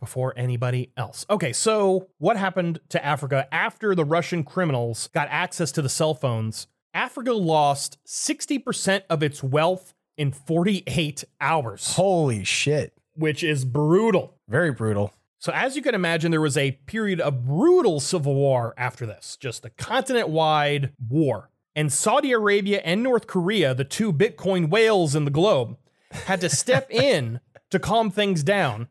before 0.00 0.34
anybody 0.36 0.90
else. 0.96 1.24
Okay, 1.30 1.52
so 1.52 2.08
what 2.18 2.36
happened 2.36 2.80
to 2.88 3.04
Africa 3.04 3.46
after 3.52 3.94
the 3.94 4.04
Russian 4.04 4.42
criminals 4.42 5.08
got 5.14 5.28
access 5.30 5.70
to 5.72 5.82
the 5.82 5.88
cell 5.88 6.14
phones? 6.14 6.66
Africa 6.94 7.32
lost 7.32 7.96
60% 8.04 9.02
of 9.08 9.22
its 9.22 9.40
wealth 9.42 9.94
in 10.16 10.32
48 10.32 11.22
hours, 11.40 11.94
Holy 11.94 12.42
shit. 12.42 12.92
which 13.14 13.44
is 13.44 13.64
brutal. 13.64 14.34
Very 14.48 14.72
brutal. 14.72 15.12
So, 15.40 15.52
as 15.52 15.76
you 15.76 15.82
can 15.82 15.94
imagine, 15.94 16.30
there 16.30 16.40
was 16.40 16.56
a 16.56 16.72
period 16.86 17.20
of 17.20 17.44
brutal 17.44 18.00
civil 18.00 18.34
war 18.34 18.74
after 18.76 19.06
this, 19.06 19.36
just 19.40 19.64
a 19.64 19.70
continent 19.70 20.28
wide 20.28 20.92
war. 21.08 21.50
And 21.76 21.92
Saudi 21.92 22.32
Arabia 22.32 22.80
and 22.84 23.04
North 23.04 23.28
Korea, 23.28 23.72
the 23.72 23.84
two 23.84 24.12
Bitcoin 24.12 24.68
whales 24.68 25.14
in 25.14 25.24
the 25.24 25.30
globe, 25.30 25.76
had 26.10 26.40
to 26.40 26.48
step 26.48 26.90
in 26.90 27.38
to 27.70 27.78
calm 27.78 28.10
things 28.10 28.42
down. 28.42 28.88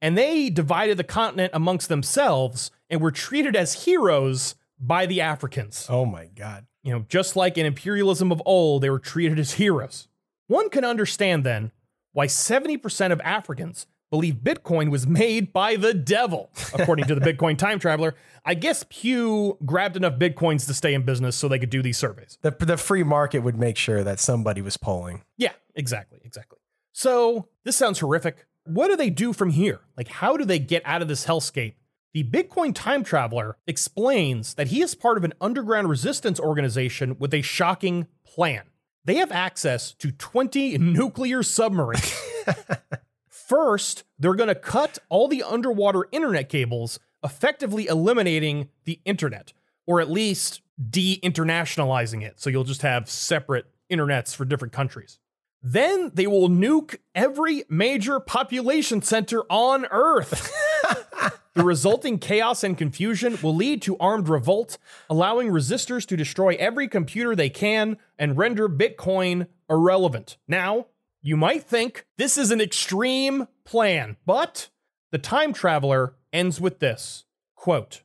And 0.00 0.16
they 0.16 0.48
divided 0.48 0.96
the 0.96 1.04
continent 1.04 1.50
amongst 1.52 1.88
themselves 1.88 2.70
and 2.88 3.00
were 3.00 3.10
treated 3.10 3.56
as 3.56 3.84
heroes 3.84 4.54
by 4.78 5.06
the 5.06 5.20
Africans. 5.20 5.86
Oh 5.88 6.06
my 6.06 6.26
God. 6.26 6.66
You 6.84 6.92
know, 6.92 7.04
just 7.08 7.34
like 7.34 7.58
in 7.58 7.66
imperialism 7.66 8.30
of 8.30 8.40
old, 8.46 8.82
they 8.82 8.90
were 8.90 9.00
treated 9.00 9.40
as 9.40 9.54
heroes. 9.54 10.06
One 10.46 10.70
can 10.70 10.84
understand 10.84 11.42
then 11.42 11.72
why 12.12 12.26
70% 12.26 13.12
of 13.12 13.20
Africans 13.22 13.86
believe 14.10 14.36
Bitcoin 14.36 14.90
was 14.90 15.06
made 15.06 15.52
by 15.52 15.76
the 15.76 15.92
devil, 15.94 16.50
according 16.74 17.06
to 17.06 17.14
the 17.14 17.20
Bitcoin 17.32 17.58
time 17.58 17.78
traveler. 17.78 18.14
I 18.44 18.54
guess 18.54 18.84
Pew 18.88 19.58
grabbed 19.64 19.96
enough 19.96 20.18
Bitcoins 20.18 20.66
to 20.66 20.74
stay 20.74 20.94
in 20.94 21.02
business 21.02 21.36
so 21.36 21.48
they 21.48 21.58
could 21.58 21.70
do 21.70 21.82
these 21.82 21.98
surveys. 21.98 22.38
The, 22.42 22.50
the 22.50 22.76
free 22.76 23.02
market 23.02 23.40
would 23.40 23.58
make 23.58 23.76
sure 23.76 24.02
that 24.04 24.20
somebody 24.20 24.62
was 24.62 24.76
polling. 24.76 25.22
Yeah, 25.36 25.52
exactly, 25.74 26.20
exactly. 26.24 26.58
So 26.92 27.48
this 27.64 27.76
sounds 27.76 27.98
horrific. 28.00 28.46
What 28.64 28.88
do 28.88 28.96
they 28.96 29.10
do 29.10 29.32
from 29.32 29.50
here? 29.50 29.80
Like, 29.96 30.08
how 30.08 30.36
do 30.36 30.44
they 30.44 30.58
get 30.58 30.82
out 30.84 31.02
of 31.02 31.08
this 31.08 31.26
hellscape 31.26 31.74
The 32.12 32.24
Bitcoin 32.24 32.74
time 32.74 33.04
traveler 33.04 33.56
explains 33.66 34.54
that 34.54 34.68
he 34.68 34.82
is 34.82 34.94
part 34.94 35.18
of 35.18 35.24
an 35.24 35.34
underground 35.40 35.88
resistance 35.88 36.40
organization 36.40 37.16
with 37.18 37.32
a 37.34 37.42
shocking 37.42 38.06
plan. 38.24 38.64
They 39.04 39.16
have 39.16 39.32
access 39.32 39.92
to 39.94 40.10
20 40.10 40.76
nuclear 40.78 41.42
submarines. 41.42 42.14
First, 43.48 44.04
they're 44.18 44.34
going 44.34 44.50
to 44.50 44.54
cut 44.54 44.98
all 45.08 45.26
the 45.26 45.42
underwater 45.42 46.06
internet 46.12 46.50
cables, 46.50 47.00
effectively 47.24 47.86
eliminating 47.86 48.68
the 48.84 49.00
internet, 49.06 49.54
or 49.86 50.02
at 50.02 50.10
least 50.10 50.60
de 50.90 51.18
internationalizing 51.22 52.22
it. 52.22 52.38
So 52.38 52.50
you'll 52.50 52.64
just 52.64 52.82
have 52.82 53.08
separate 53.08 53.64
internets 53.90 54.36
for 54.36 54.44
different 54.44 54.74
countries. 54.74 55.18
Then 55.62 56.10
they 56.12 56.26
will 56.26 56.50
nuke 56.50 56.96
every 57.14 57.64
major 57.70 58.20
population 58.20 59.00
center 59.00 59.44
on 59.48 59.86
Earth. 59.90 60.52
the 61.54 61.64
resulting 61.64 62.18
chaos 62.18 62.62
and 62.62 62.76
confusion 62.76 63.38
will 63.42 63.56
lead 63.56 63.80
to 63.80 63.96
armed 63.96 64.28
revolt, 64.28 64.76
allowing 65.08 65.48
resistors 65.48 66.04
to 66.08 66.18
destroy 66.18 66.54
every 66.58 66.86
computer 66.86 67.34
they 67.34 67.48
can 67.48 67.96
and 68.18 68.36
render 68.36 68.68
Bitcoin 68.68 69.46
irrelevant. 69.70 70.36
Now, 70.46 70.88
you 71.22 71.36
might 71.36 71.64
think 71.64 72.06
this 72.16 72.38
is 72.38 72.50
an 72.50 72.60
extreme 72.60 73.48
plan, 73.64 74.16
but 74.24 74.68
the 75.10 75.18
time 75.18 75.52
traveler 75.52 76.14
ends 76.32 76.60
with 76.60 76.78
this 76.78 77.24
quote, 77.54 78.02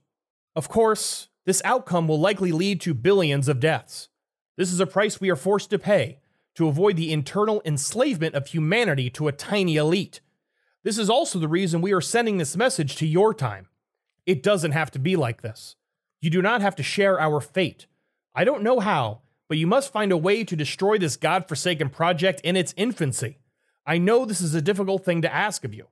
Of 0.56 0.70
course, 0.70 1.30
this 1.46 1.62
outcome 1.66 2.08
will 2.08 2.20
likely 2.20 2.52
lead 2.52 2.82
to 2.82 2.94
billions 2.94 3.48
of 3.48 3.60
deaths. 3.60 4.10
This 4.58 4.72
is 4.72 4.80
a 4.80 4.88
price 4.88 5.20
we 5.20 5.30
are 5.30 5.36
forced 5.36 5.70
to 5.72 5.80
pay 5.80 6.20
to 6.56 6.68
avoid 6.68 6.96
the 6.96 7.12
internal 7.12 7.62
enslavement 7.66 8.36
of 8.36 8.48
humanity 8.48 9.10
to 9.10 9.28
a 9.28 9.32
tiny 9.32 9.76
elite. 9.76 10.22
This 10.84 10.98
is 10.98 11.10
also 11.10 11.40
the 11.40 11.48
reason 11.48 11.82
we 11.82 11.94
are 11.94 12.02
sending 12.02 12.38
this 12.38 12.56
message 12.56 12.96
to 12.98 13.08
your 13.08 13.34
time. 13.34 13.68
It 14.26 14.44
doesn't 14.44 14.72
have 14.72 14.92
to 14.92 15.00
be 15.00 15.16
like 15.16 15.42
this. 15.42 15.76
You 16.22 16.30
do 16.30 16.42
not 16.42 16.62
have 16.62 16.76
to 16.76 16.84
share 16.84 17.20
our 17.20 17.42
fate. 17.42 17.88
I 18.36 18.44
don't 18.44 18.64
know 18.64 18.80
how, 18.80 19.22
but 19.48 19.58
you 19.58 19.68
must 19.68 19.92
find 19.92 20.12
a 20.12 20.18
way 20.18 20.44
to 20.44 20.56
destroy 20.56 20.98
this 20.98 21.18
god-forsaken 21.18 21.90
project 21.90 22.42
in 22.42 22.56
its 22.56 22.74
infancy. 22.78 23.38
I 23.86 23.98
know 23.98 24.26
this 24.26 24.42
is 24.42 24.56
a 24.56 24.62
difficult 24.62 25.04
thing 25.04 25.22
to 25.22 25.34
ask 25.34 25.64
of 25.64 25.74
you. 25.74 25.88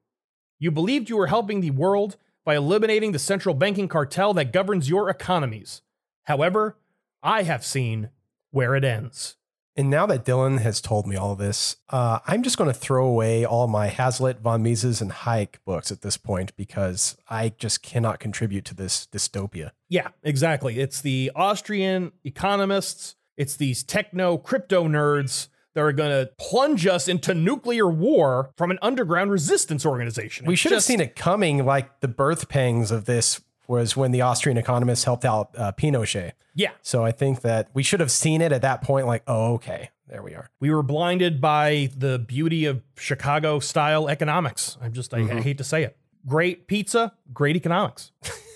You 0.59 0.71
believed 0.71 1.09
you 1.09 1.17
were 1.17 1.27
helping 1.27 1.61
the 1.61 1.71
world 1.71 2.17
by 2.45 2.55
eliminating 2.55 3.11
the 3.11 3.19
central 3.19 3.53
banking 3.53 3.87
cartel 3.87 4.33
that 4.33 4.53
governs 4.53 4.89
your 4.89 5.09
economies. 5.09 5.81
However, 6.23 6.77
I 7.21 7.43
have 7.43 7.65
seen 7.65 8.09
where 8.51 8.75
it 8.75 8.83
ends. 8.83 9.35
And 9.75 9.89
now 9.89 10.05
that 10.07 10.25
Dylan 10.25 10.59
has 10.59 10.81
told 10.81 11.07
me 11.07 11.15
all 11.15 11.35
this, 11.35 11.77
uh, 11.89 12.19
I'm 12.27 12.43
just 12.43 12.57
going 12.57 12.69
to 12.69 12.77
throw 12.77 13.07
away 13.07 13.45
all 13.45 13.67
my 13.67 13.87
Hazlitt, 13.87 14.41
von 14.41 14.61
Mises, 14.61 15.01
and 15.01 15.11
Hayek 15.11 15.55
books 15.65 15.91
at 15.91 16.01
this 16.01 16.17
point 16.17 16.55
because 16.57 17.15
I 17.29 17.49
just 17.57 17.81
cannot 17.81 18.19
contribute 18.19 18.65
to 18.65 18.75
this 18.75 19.07
dystopia. 19.07 19.71
Yeah, 19.87 20.09
exactly. 20.23 20.79
It's 20.79 20.99
the 21.01 21.31
Austrian 21.35 22.11
economists, 22.25 23.15
it's 23.41 23.55
these 23.55 23.81
techno 23.83 24.37
crypto 24.37 24.87
nerds 24.87 25.47
that 25.73 25.81
are 25.81 25.91
going 25.91 26.11
to 26.11 26.29
plunge 26.37 26.85
us 26.85 27.07
into 27.07 27.33
nuclear 27.33 27.89
war 27.89 28.51
from 28.55 28.69
an 28.69 28.77
underground 28.81 29.31
resistance 29.31 29.83
organization. 29.85 30.45
We 30.45 30.53
It's 30.53 30.61
should 30.61 30.73
have 30.73 30.83
seen 30.83 31.01
it 31.01 31.15
coming, 31.15 31.65
like 31.65 32.01
the 32.01 32.07
birth 32.07 32.49
pangs 32.49 32.91
of 32.91 33.05
this 33.05 33.41
was 33.67 33.97
when 33.97 34.11
the 34.11 34.21
Austrian 34.21 34.57
economists 34.57 35.05
helped 35.05 35.25
out 35.25 35.55
uh, 35.57 35.71
Pinochet. 35.71 36.33
Yeah, 36.53 36.71
So 36.81 37.03
I 37.05 37.11
think 37.13 37.41
that 37.41 37.69
we 37.73 37.81
should 37.81 38.01
have 38.01 38.11
seen 38.11 38.41
it 38.41 38.51
at 38.51 38.61
that 38.61 38.81
point, 38.81 39.07
like, 39.07 39.23
oh, 39.25 39.53
okay, 39.53 39.89
there 40.07 40.21
we 40.21 40.35
are. 40.35 40.49
we 40.59 40.69
were 40.69 40.83
blinded 40.83 41.39
by 41.39 41.89
the 41.97 42.19
beauty 42.19 42.65
of 42.65 42.81
Chicago 42.97 43.59
style 43.59 44.09
economics. 44.09 44.77
I'm 44.81 44.91
just, 44.91 45.13
I, 45.13 45.19
I 45.19 45.41
hate 45.41 45.57
to 45.59 45.63
say 45.63 45.83
it. 45.83 45.97
Great 46.27 46.67
pizza, 46.67 47.13
great 47.33 47.55
economics. 47.55 48.11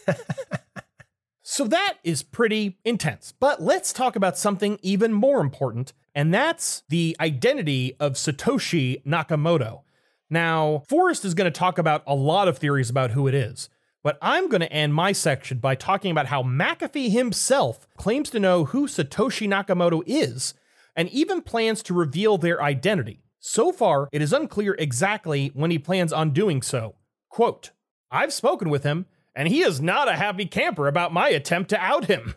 so 1.55 1.63
that 1.67 1.99
is 2.03 2.21
pretty 2.21 2.77
intense. 2.83 3.33
But 3.39 3.61
let's 3.61 3.93
talk 3.93 4.17
about 4.17 4.37
something 4.37 4.77
even 4.81 5.13
more 5.13 5.39
important, 5.39 5.93
and 6.13 6.33
that's 6.33 6.83
the 6.89 7.15
identity 7.17 7.95
of 7.97 8.15
Satoshi 8.15 9.01
Nakamoto. 9.05 9.83
Now, 10.29 10.83
Forrest 10.89 11.23
is 11.23 11.33
going 11.33 11.49
to 11.49 11.57
talk 11.57 11.77
about 11.77 12.03
a 12.05 12.13
lot 12.13 12.49
of 12.49 12.57
theories 12.57 12.89
about 12.89 13.11
who 13.11 13.25
it 13.29 13.33
is, 13.33 13.69
but 14.03 14.17
I'm 14.21 14.49
going 14.49 14.59
to 14.59 14.73
end 14.73 14.93
my 14.95 15.13
section 15.13 15.59
by 15.59 15.75
talking 15.75 16.11
about 16.11 16.25
how 16.25 16.43
McAfee 16.43 17.09
himself 17.09 17.87
claims 17.95 18.29
to 18.31 18.39
know 18.41 18.65
who 18.65 18.85
Satoshi 18.85 19.47
Nakamoto 19.47 20.03
is 20.05 20.55
and 20.93 21.07
even 21.07 21.41
plans 21.41 21.81
to 21.83 21.93
reveal 21.93 22.37
their 22.37 22.61
identity. 22.61 23.23
So 23.39 23.71
far, 23.71 24.09
it 24.11 24.21
is 24.21 24.33
unclear 24.33 24.75
exactly 24.77 25.51
when 25.53 25.71
he 25.71 25.79
plans 25.79 26.11
on 26.11 26.31
doing 26.31 26.61
so. 26.61 26.95
Quote, 27.29 27.71
I've 28.11 28.33
spoken 28.33 28.69
with 28.69 28.83
him, 28.83 29.05
and 29.35 29.47
he 29.47 29.61
is 29.61 29.81
not 29.81 30.07
a 30.07 30.15
happy 30.15 30.45
camper 30.45 30.87
about 30.87 31.13
my 31.13 31.29
attempt 31.29 31.69
to 31.71 31.79
out 31.79 32.05
him. 32.05 32.35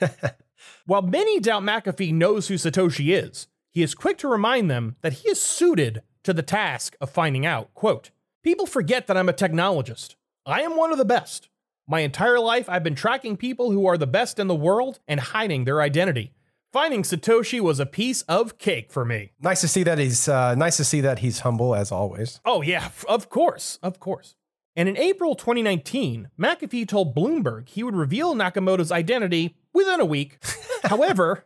While 0.86 1.02
many 1.02 1.40
doubt 1.40 1.62
McAfee 1.62 2.12
knows 2.12 2.48
who 2.48 2.54
Satoshi 2.54 3.16
is, 3.16 3.48
he 3.70 3.82
is 3.82 3.94
quick 3.94 4.18
to 4.18 4.28
remind 4.28 4.70
them 4.70 4.96
that 5.00 5.14
he 5.14 5.30
is 5.30 5.40
suited 5.40 6.02
to 6.22 6.32
the 6.32 6.42
task 6.42 6.96
of 7.00 7.10
finding 7.10 7.46
out. 7.46 7.72
Quote, 7.74 8.10
People 8.42 8.66
forget 8.66 9.06
that 9.06 9.16
I'm 9.16 9.28
a 9.28 9.32
technologist. 9.32 10.16
I 10.44 10.60
am 10.60 10.76
one 10.76 10.92
of 10.92 10.98
the 10.98 11.04
best. 11.04 11.48
My 11.86 12.00
entire 12.00 12.38
life, 12.38 12.68
I've 12.68 12.82
been 12.82 12.94
tracking 12.94 13.36
people 13.36 13.70
who 13.70 13.86
are 13.86 13.98
the 13.98 14.06
best 14.06 14.38
in 14.38 14.46
the 14.46 14.54
world 14.54 15.00
and 15.08 15.20
hiding 15.20 15.64
their 15.64 15.80
identity. 15.80 16.34
Finding 16.72 17.02
Satoshi 17.02 17.60
was 17.60 17.78
a 17.78 17.86
piece 17.86 18.22
of 18.22 18.58
cake 18.58 18.90
for 18.90 19.04
me. 19.04 19.32
Nice 19.40 19.60
to 19.60 19.68
see 19.68 19.82
that 19.84 19.98
he's 19.98 20.28
uh, 20.28 20.54
nice 20.54 20.76
to 20.78 20.84
see 20.84 21.00
that 21.02 21.20
he's 21.20 21.40
humble 21.40 21.74
as 21.74 21.92
always. 21.92 22.40
Oh, 22.44 22.62
yeah, 22.62 22.90
of 23.08 23.30
course, 23.30 23.78
of 23.82 24.00
course. 24.00 24.34
And 24.76 24.88
in 24.88 24.96
April 24.96 25.34
2019, 25.36 26.30
McAfee 26.38 26.88
told 26.88 27.14
Bloomberg 27.14 27.68
he 27.68 27.84
would 27.84 27.94
reveal 27.94 28.34
Nakamoto's 28.34 28.90
identity 28.90 29.56
within 29.72 30.00
a 30.00 30.04
week. 30.04 30.38
However, 30.84 31.44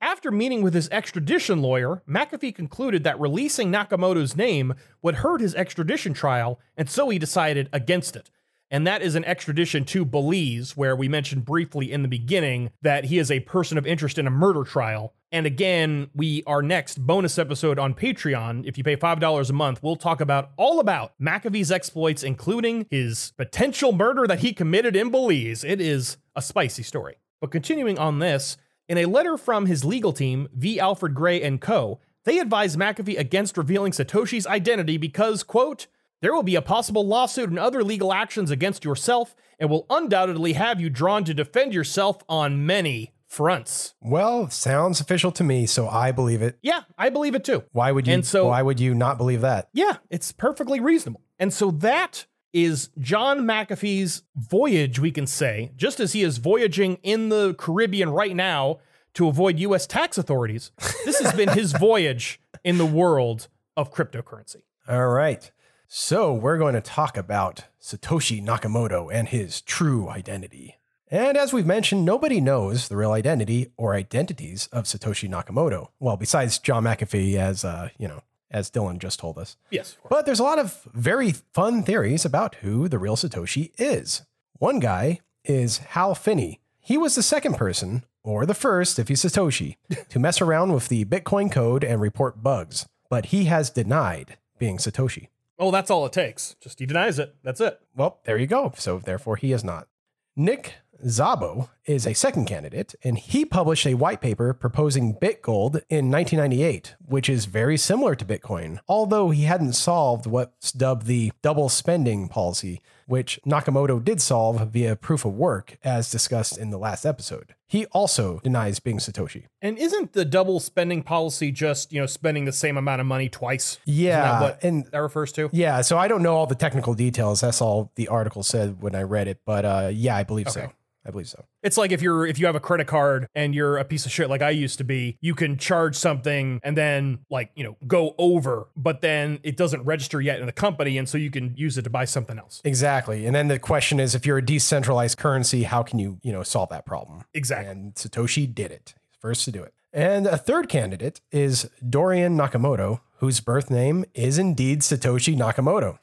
after 0.00 0.30
meeting 0.30 0.62
with 0.62 0.74
his 0.74 0.88
extradition 0.90 1.62
lawyer, 1.62 2.02
McAfee 2.08 2.54
concluded 2.54 3.04
that 3.04 3.18
releasing 3.18 3.72
Nakamoto's 3.72 4.36
name 4.36 4.74
would 5.02 5.16
hurt 5.16 5.40
his 5.40 5.54
extradition 5.54 6.12
trial, 6.12 6.60
and 6.76 6.90
so 6.90 7.08
he 7.08 7.18
decided 7.18 7.68
against 7.72 8.16
it. 8.16 8.30
And 8.70 8.86
that 8.86 9.00
is 9.02 9.14
an 9.14 9.24
extradition 9.24 9.84
to 9.86 10.04
Belize, 10.04 10.76
where 10.76 10.94
we 10.94 11.08
mentioned 11.08 11.44
briefly 11.44 11.90
in 11.90 12.02
the 12.02 12.08
beginning 12.08 12.70
that 12.82 13.06
he 13.06 13.18
is 13.18 13.30
a 13.30 13.40
person 13.40 13.78
of 13.78 13.86
interest 13.86 14.18
in 14.18 14.26
a 14.26 14.30
murder 14.30 14.62
trial. 14.62 15.14
And 15.32 15.46
again, 15.46 16.10
we 16.14 16.42
our 16.46 16.62
next 16.62 17.06
bonus 17.06 17.38
episode 17.38 17.78
on 17.78 17.94
Patreon, 17.94 18.66
if 18.66 18.78
you 18.78 18.84
pay 18.84 18.96
$5 18.96 19.50
a 19.50 19.52
month, 19.52 19.82
we'll 19.82 19.96
talk 19.96 20.20
about 20.20 20.50
all 20.56 20.80
about 20.80 21.12
McAfee's 21.20 21.72
exploits, 21.72 22.22
including 22.22 22.86
his 22.90 23.32
potential 23.36 23.92
murder 23.92 24.26
that 24.26 24.40
he 24.40 24.52
committed 24.52 24.96
in 24.96 25.10
Belize. 25.10 25.64
It 25.64 25.80
is 25.80 26.18
a 26.36 26.42
spicy 26.42 26.82
story. 26.82 27.16
But 27.40 27.50
continuing 27.50 27.98
on 27.98 28.18
this, 28.18 28.56
in 28.88 28.98
a 28.98 29.06
letter 29.06 29.36
from 29.36 29.66
his 29.66 29.84
legal 29.84 30.12
team, 30.12 30.48
V. 30.54 30.80
Alfred 30.80 31.14
Gray 31.14 31.42
and 31.42 31.60
Co., 31.60 32.00
they 32.24 32.38
advise 32.38 32.76
McAfee 32.76 33.18
against 33.18 33.56
revealing 33.56 33.92
Satoshi's 33.92 34.46
identity 34.46 34.96
because, 34.96 35.42
quote, 35.42 35.86
there 36.20 36.34
will 36.34 36.42
be 36.42 36.56
a 36.56 36.62
possible 36.62 37.06
lawsuit 37.06 37.48
and 37.50 37.58
other 37.58 37.82
legal 37.84 38.12
actions 38.12 38.50
against 38.50 38.84
yourself 38.84 39.34
and 39.58 39.70
will 39.70 39.86
undoubtedly 39.90 40.54
have 40.54 40.80
you 40.80 40.90
drawn 40.90 41.24
to 41.24 41.34
defend 41.34 41.72
yourself 41.74 42.22
on 42.28 42.64
many 42.66 43.12
fronts. 43.26 43.94
Well, 44.00 44.48
sounds 44.50 45.00
official 45.00 45.30
to 45.32 45.44
me, 45.44 45.66
so 45.66 45.88
I 45.88 46.12
believe 46.12 46.42
it. 46.42 46.58
Yeah, 46.62 46.82
I 46.96 47.10
believe 47.10 47.34
it 47.34 47.44
too. 47.44 47.64
Why 47.72 47.92
would 47.92 48.06
you? 48.06 48.14
And 48.14 48.26
so- 48.26 48.48
why 48.48 48.62
would 48.62 48.80
you 48.80 48.94
not 48.94 49.18
believe 49.18 49.42
that? 49.42 49.68
Yeah, 49.72 49.96
it's 50.10 50.32
perfectly 50.32 50.80
reasonable. 50.80 51.22
And 51.38 51.52
so 51.52 51.70
that 51.70 52.26
is 52.52 52.88
John 52.98 53.40
McAfee's 53.40 54.22
voyage, 54.34 54.98
we 54.98 55.10
can 55.10 55.26
say, 55.26 55.72
just 55.76 56.00
as 56.00 56.14
he 56.14 56.22
is 56.22 56.38
voyaging 56.38 56.94
in 57.02 57.28
the 57.28 57.54
Caribbean 57.54 58.08
right 58.10 58.34
now 58.34 58.78
to 59.14 59.28
avoid 59.28 59.58
US 59.58 59.86
tax 59.86 60.16
authorities. 60.16 60.72
This 61.04 61.18
has 61.20 61.34
been 61.34 61.50
his 61.50 61.72
voyage 61.78 62.40
in 62.64 62.78
the 62.78 62.86
world 62.86 63.48
of 63.76 63.92
cryptocurrency. 63.92 64.62
All 64.88 65.08
right. 65.08 65.50
So 65.90 66.34
we're 66.34 66.58
going 66.58 66.74
to 66.74 66.82
talk 66.82 67.16
about 67.16 67.64
Satoshi 67.80 68.44
Nakamoto 68.44 69.08
and 69.10 69.26
his 69.26 69.62
true 69.62 70.10
identity. 70.10 70.76
And 71.10 71.34
as 71.38 71.54
we've 71.54 71.64
mentioned, 71.64 72.04
nobody 72.04 72.42
knows 72.42 72.88
the 72.88 72.96
real 72.98 73.12
identity 73.12 73.72
or 73.78 73.94
identities 73.94 74.68
of 74.70 74.84
Satoshi 74.84 75.30
Nakamoto. 75.30 75.88
Well, 75.98 76.18
besides 76.18 76.58
John 76.58 76.84
McAfee, 76.84 77.36
as 77.36 77.64
uh, 77.64 77.88
you 77.96 78.06
know, 78.06 78.20
as 78.50 78.70
Dylan 78.70 78.98
just 78.98 79.18
told 79.18 79.38
us. 79.38 79.56
Yes. 79.70 79.96
But 80.10 80.26
there's 80.26 80.40
a 80.40 80.44
lot 80.44 80.58
of 80.58 80.78
very 80.92 81.32
fun 81.32 81.82
theories 81.82 82.26
about 82.26 82.56
who 82.56 82.86
the 82.86 82.98
real 82.98 83.16
Satoshi 83.16 83.72
is. 83.78 84.26
One 84.58 84.80
guy 84.80 85.20
is 85.42 85.78
Hal 85.78 86.14
Finney. 86.14 86.60
He 86.80 86.98
was 86.98 87.14
the 87.14 87.22
second 87.22 87.54
person, 87.54 88.04
or 88.22 88.44
the 88.44 88.52
first 88.52 88.98
if 88.98 89.08
he's 89.08 89.22
Satoshi, 89.24 89.76
to 90.10 90.18
mess 90.18 90.42
around 90.42 90.74
with 90.74 90.88
the 90.88 91.06
Bitcoin 91.06 91.50
code 91.50 91.82
and 91.82 91.98
report 91.98 92.42
bugs. 92.42 92.84
But 93.08 93.26
he 93.26 93.46
has 93.46 93.70
denied 93.70 94.36
being 94.58 94.76
Satoshi. 94.76 95.28
Oh, 95.58 95.70
that's 95.70 95.90
all 95.90 96.06
it 96.06 96.12
takes. 96.12 96.54
Just 96.60 96.78
he 96.78 96.86
denies 96.86 97.18
it. 97.18 97.34
That's 97.42 97.60
it. 97.60 97.80
Well, 97.96 98.20
there 98.24 98.38
you 98.38 98.46
go. 98.46 98.72
So 98.76 98.98
therefore, 98.98 99.36
he 99.36 99.52
is 99.52 99.64
not. 99.64 99.88
Nick 100.36 100.74
Szabo 101.04 101.68
is 101.84 102.06
a 102.06 102.14
second 102.14 102.46
candidate, 102.46 102.94
and 103.02 103.18
he 103.18 103.44
published 103.44 103.86
a 103.86 103.94
white 103.94 104.20
paper 104.20 104.52
proposing 104.52 105.14
BitGold 105.14 105.82
in 105.88 106.10
1998, 106.10 106.94
which 107.04 107.28
is 107.28 107.46
very 107.46 107.76
similar 107.76 108.14
to 108.14 108.24
Bitcoin, 108.24 108.78
although 108.88 109.30
he 109.30 109.44
hadn't 109.44 109.72
solved 109.72 110.26
what's 110.26 110.70
dubbed 110.70 111.06
the 111.06 111.32
double 111.42 111.68
spending 111.68 112.28
policy. 112.28 112.80
Which 113.08 113.40
Nakamoto 113.46 114.04
did 114.04 114.20
solve 114.20 114.70
via 114.70 114.94
proof 114.94 115.24
of 115.24 115.32
work, 115.32 115.78
as 115.82 116.10
discussed 116.10 116.58
in 116.58 116.68
the 116.70 116.78
last 116.78 117.06
episode. 117.06 117.54
He 117.66 117.86
also 117.86 118.38
denies 118.44 118.80
being 118.80 118.98
Satoshi. 118.98 119.46
And 119.62 119.78
isn't 119.78 120.12
the 120.12 120.26
double 120.26 120.60
spending 120.60 121.02
policy 121.02 121.50
just, 121.50 121.90
you 121.92 122.00
know, 122.00 122.06
spending 122.06 122.44
the 122.44 122.52
same 122.52 122.76
amount 122.76 123.00
of 123.00 123.06
money 123.06 123.30
twice? 123.30 123.78
Yeah, 123.86 124.20
that 124.20 124.40
what 124.42 124.64
and 124.64 124.84
that 124.86 124.98
refers 124.98 125.32
to? 125.32 125.48
yeah, 125.52 125.80
so 125.80 125.96
I 125.96 126.06
don't 126.06 126.22
know 126.22 126.36
all 126.36 126.46
the 126.46 126.54
technical 126.54 126.92
details. 126.92 127.40
That's 127.40 127.62
all 127.62 127.90
the 127.94 128.08
article 128.08 128.42
said 128.42 128.82
when 128.82 128.94
I 128.94 129.02
read 129.02 129.26
it, 129.26 129.40
but 129.46 129.64
uh, 129.64 129.90
yeah, 129.92 130.14
I 130.14 130.24
believe 130.24 130.50
so. 130.50 130.70
I 131.06 131.10
believe 131.10 131.28
so. 131.28 131.44
It's 131.62 131.76
like 131.76 131.92
if 131.92 132.02
you're 132.02 132.26
if 132.26 132.38
you 132.38 132.46
have 132.46 132.54
a 132.54 132.60
credit 132.60 132.86
card 132.86 133.28
and 133.34 133.54
you're 133.54 133.78
a 133.78 133.84
piece 133.84 134.04
of 134.04 134.12
shit 134.12 134.28
like 134.28 134.42
I 134.42 134.50
used 134.50 134.78
to 134.78 134.84
be, 134.84 135.16
you 135.20 135.34
can 135.34 135.56
charge 135.56 135.96
something 135.96 136.60
and 136.62 136.76
then 136.76 137.20
like, 137.30 137.50
you 137.54 137.64
know, 137.64 137.76
go 137.86 138.14
over, 138.18 138.68
but 138.76 139.00
then 139.00 139.38
it 139.42 139.56
doesn't 139.56 139.82
register 139.84 140.20
yet 140.20 140.40
in 140.40 140.46
the 140.46 140.52
company 140.52 140.98
and 140.98 141.08
so 141.08 141.16
you 141.16 141.30
can 141.30 141.54
use 141.56 141.78
it 141.78 141.82
to 141.82 141.90
buy 141.90 142.04
something 142.04 142.38
else. 142.38 142.60
Exactly. 142.64 143.26
And 143.26 143.34
then 143.34 143.48
the 143.48 143.58
question 143.58 144.00
is 144.00 144.14
if 144.14 144.26
you're 144.26 144.38
a 144.38 144.44
decentralized 144.44 145.18
currency, 145.18 145.62
how 145.62 145.82
can 145.82 145.98
you, 145.98 146.18
you 146.22 146.32
know, 146.32 146.42
solve 146.42 146.68
that 146.70 146.84
problem? 146.84 147.24
Exactly. 147.32 147.70
And 147.70 147.94
Satoshi 147.94 148.52
did 148.52 148.70
it. 148.70 148.94
First 149.20 149.44
to 149.46 149.50
do 149.50 149.62
it. 149.62 149.72
And 149.92 150.26
a 150.26 150.36
third 150.36 150.68
candidate 150.68 151.20
is 151.32 151.70
Dorian 151.88 152.36
Nakamoto, 152.36 153.00
whose 153.16 153.40
birth 153.40 153.70
name 153.70 154.04
is 154.14 154.38
indeed 154.38 154.80
Satoshi 154.80 155.36
Nakamoto. 155.36 155.98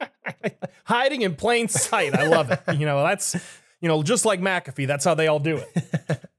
Hiding 0.84 1.22
in 1.22 1.34
plain 1.34 1.68
sight. 1.68 2.14
I 2.14 2.26
love 2.26 2.50
it. 2.50 2.60
You 2.76 2.86
know, 2.86 3.02
that's 3.02 3.36
you 3.84 3.88
know, 3.88 4.02
just 4.02 4.24
like 4.24 4.40
McAfee, 4.40 4.86
that's 4.86 5.04
how 5.04 5.14
they 5.14 5.28
all 5.28 5.38
do 5.38 5.58
it. 5.58 6.24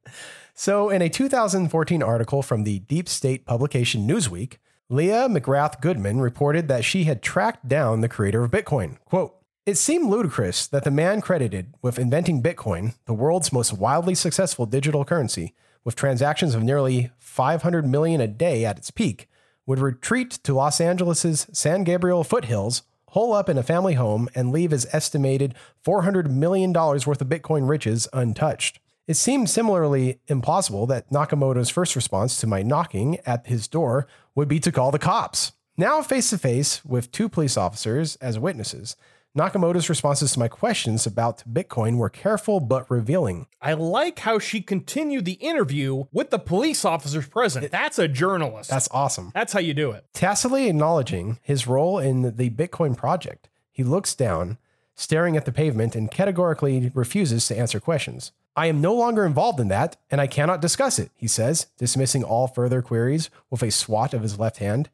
So, 0.57 0.89
in 0.89 1.01
a 1.01 1.09
2014 1.09 2.01
article 2.01 2.41
from 2.41 2.63
the 2.63 2.79
deep 2.79 3.09
state 3.09 3.45
publication 3.45 4.07
Newsweek, 4.07 4.53
Leah 4.87 5.27
McGrath 5.27 5.81
Goodman 5.81 6.21
reported 6.21 6.69
that 6.69 6.85
she 6.85 7.03
had 7.03 7.21
tracked 7.21 7.67
down 7.67 7.99
the 7.99 8.07
creator 8.07 8.41
of 8.41 8.51
Bitcoin. 8.51 8.97
Quote, 9.03 9.35
it 9.65 9.75
seemed 9.75 10.09
ludicrous 10.09 10.65
that 10.67 10.85
the 10.85 10.91
man 10.91 11.19
credited 11.19 11.73
with 11.81 11.99
inventing 11.99 12.41
Bitcoin, 12.41 12.95
the 13.05 13.13
world's 13.13 13.51
most 13.51 13.73
wildly 13.73 14.15
successful 14.15 14.65
digital 14.65 15.03
currency, 15.03 15.53
with 15.83 15.97
transactions 15.97 16.55
of 16.55 16.63
nearly 16.63 17.11
500 17.17 17.85
million 17.85 18.21
a 18.21 18.27
day 18.27 18.63
at 18.63 18.77
its 18.77 18.91
peak, 18.91 19.27
would 19.65 19.79
retreat 19.79 20.31
to 20.31 20.53
Los 20.53 20.79
Angeles' 20.79 21.47
San 21.51 21.83
Gabriel 21.83 22.23
foothills, 22.23 22.83
hole 23.15 23.31
up 23.31 23.47
in 23.47 23.57
a 23.57 23.63
family 23.63 23.93
home, 23.93 24.27
and 24.35 24.51
leave 24.51 24.71
his 24.71 24.85
estimated 24.91 25.55
$400 25.85 26.29
million 26.29 26.73
worth 26.73 27.07
of 27.21 27.29
Bitcoin 27.29 27.67
riches 27.67 28.09
untouched. 28.11 28.81
It 29.07 29.13
seemed 29.13 29.49
similarly 29.49 30.19
implausible 30.27 30.85
that 30.89 31.09
Nakamoto's 31.09 31.69
first 31.69 31.95
response 31.95 32.37
to 32.41 32.47
my 32.47 32.61
knocking 32.61 33.19
at 33.25 33.47
his 33.47 33.69
door 33.69 34.05
would 34.35 34.49
be 34.49 34.59
to 34.59 34.69
call 34.69 34.91
the 34.91 34.99
cops. 34.99 35.53
Now 35.77 36.01
face 36.01 36.29
to 36.31 36.37
face 36.37 36.83
with 36.83 37.09
two 37.09 37.29
police 37.29 37.55
officers 37.55 38.17
as 38.17 38.37
witnesses, 38.37 38.97
Nakamoto's 39.35 39.89
responses 39.89 40.31
to 40.31 40.39
my 40.39 40.47
questions 40.47 41.05
about 41.05 41.43
Bitcoin 41.51 41.97
were 41.97 42.09
careful 42.09 42.61
but 42.61 42.89
revealing. 42.89 43.47
I 43.61 43.73
like 43.73 44.19
how 44.19 44.39
she 44.39 44.61
continued 44.61 45.25
the 45.25 45.33
interview 45.33 46.05
with 46.13 46.29
the 46.29 46.39
police 46.39 46.85
officers 46.85 47.27
present. 47.27 47.69
That's 47.69 47.99
a 47.99 48.07
journalist. 48.07 48.69
That's 48.69 48.87
awesome. 48.91 49.31
That's 49.33 49.51
how 49.51 49.59
you 49.59 49.73
do 49.73 49.91
it. 49.91 50.05
Tacitly 50.13 50.69
acknowledging 50.69 51.39
his 51.43 51.67
role 51.67 51.99
in 51.99 52.37
the 52.37 52.49
Bitcoin 52.49 52.95
project, 52.95 53.49
he 53.73 53.83
looks 53.83 54.15
down, 54.15 54.57
staring 54.95 55.35
at 55.35 55.43
the 55.43 55.51
pavement, 55.51 55.97
and 55.97 56.09
categorically 56.09 56.89
refuses 56.93 57.45
to 57.49 57.59
answer 57.59 57.81
questions. 57.81 58.31
I 58.55 58.67
am 58.67 58.79
no 58.79 58.93
longer 58.93 59.25
involved 59.25 59.59
in 59.59 59.67
that, 59.67 59.97
and 60.09 60.21
I 60.21 60.27
cannot 60.27 60.61
discuss 60.61 60.97
it, 60.97 61.11
he 61.13 61.27
says, 61.27 61.67
dismissing 61.77 62.23
all 62.23 62.47
further 62.47 62.81
queries 62.81 63.29
with 63.49 63.63
a 63.63 63.69
swat 63.69 64.13
of 64.13 64.21
his 64.21 64.39
left 64.39 64.59
hand. 64.59 64.89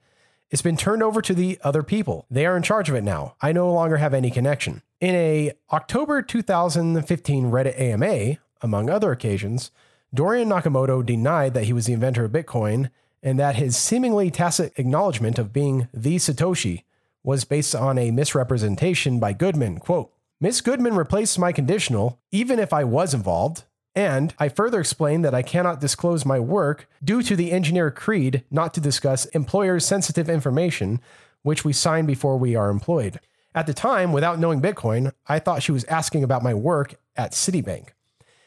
It's 0.51 0.61
been 0.61 0.75
turned 0.75 1.01
over 1.01 1.21
to 1.21 1.33
the 1.33 1.57
other 1.63 1.81
people. 1.81 2.25
They 2.29 2.45
are 2.45 2.57
in 2.57 2.63
charge 2.63 2.89
of 2.89 2.95
it 2.95 3.05
now. 3.05 3.35
I 3.41 3.53
no 3.53 3.71
longer 3.71 3.95
have 3.97 4.13
any 4.13 4.29
connection. 4.29 4.81
In 4.99 5.15
a 5.15 5.53
October 5.71 6.21
2015 6.21 7.45
Reddit 7.45 7.79
AMA, 7.79 8.37
among 8.61 8.89
other 8.89 9.13
occasions, 9.13 9.71
Dorian 10.13 10.49
Nakamoto 10.49 11.05
denied 11.05 11.53
that 11.53 11.63
he 11.63 11.73
was 11.73 11.85
the 11.85 11.93
inventor 11.93 12.25
of 12.25 12.33
Bitcoin 12.33 12.89
and 13.23 13.39
that 13.39 13.55
his 13.55 13.77
seemingly 13.77 14.29
tacit 14.29 14.73
acknowledgement 14.75 15.39
of 15.39 15.53
being 15.53 15.87
the 15.93 16.17
Satoshi 16.17 16.83
was 17.23 17.45
based 17.45 17.73
on 17.73 17.97
a 17.97 18.11
misrepresentation 18.11 19.21
by 19.21 19.31
Goodman. 19.31 19.79
Quote, 19.79 20.11
Miss 20.41 20.59
Goodman 20.59 20.95
replaced 20.95 21.39
my 21.39 21.53
conditional, 21.53 22.19
even 22.29 22.59
if 22.59 22.73
I 22.73 22.83
was 22.83 23.13
involved, 23.13 23.63
and 23.95 24.33
I 24.39 24.49
further 24.49 24.79
explained 24.79 25.25
that 25.25 25.35
I 25.35 25.41
cannot 25.41 25.81
disclose 25.81 26.25
my 26.25 26.39
work 26.39 26.87
due 27.03 27.21
to 27.23 27.35
the 27.35 27.51
engineer 27.51 27.91
creed 27.91 28.43
not 28.49 28.73
to 28.73 28.81
discuss 28.81 29.25
employers' 29.27 29.85
sensitive 29.85 30.29
information, 30.29 31.01
which 31.43 31.65
we 31.65 31.73
sign 31.73 32.05
before 32.05 32.37
we 32.37 32.55
are 32.55 32.69
employed. 32.69 33.19
At 33.53 33.67
the 33.67 33.73
time, 33.73 34.13
without 34.13 34.39
knowing 34.39 34.61
Bitcoin, 34.61 35.11
I 35.27 35.39
thought 35.39 35.63
she 35.63 35.73
was 35.73 35.83
asking 35.85 36.23
about 36.23 36.43
my 36.43 36.53
work 36.53 36.95
at 37.17 37.33
Citibank. 37.33 37.89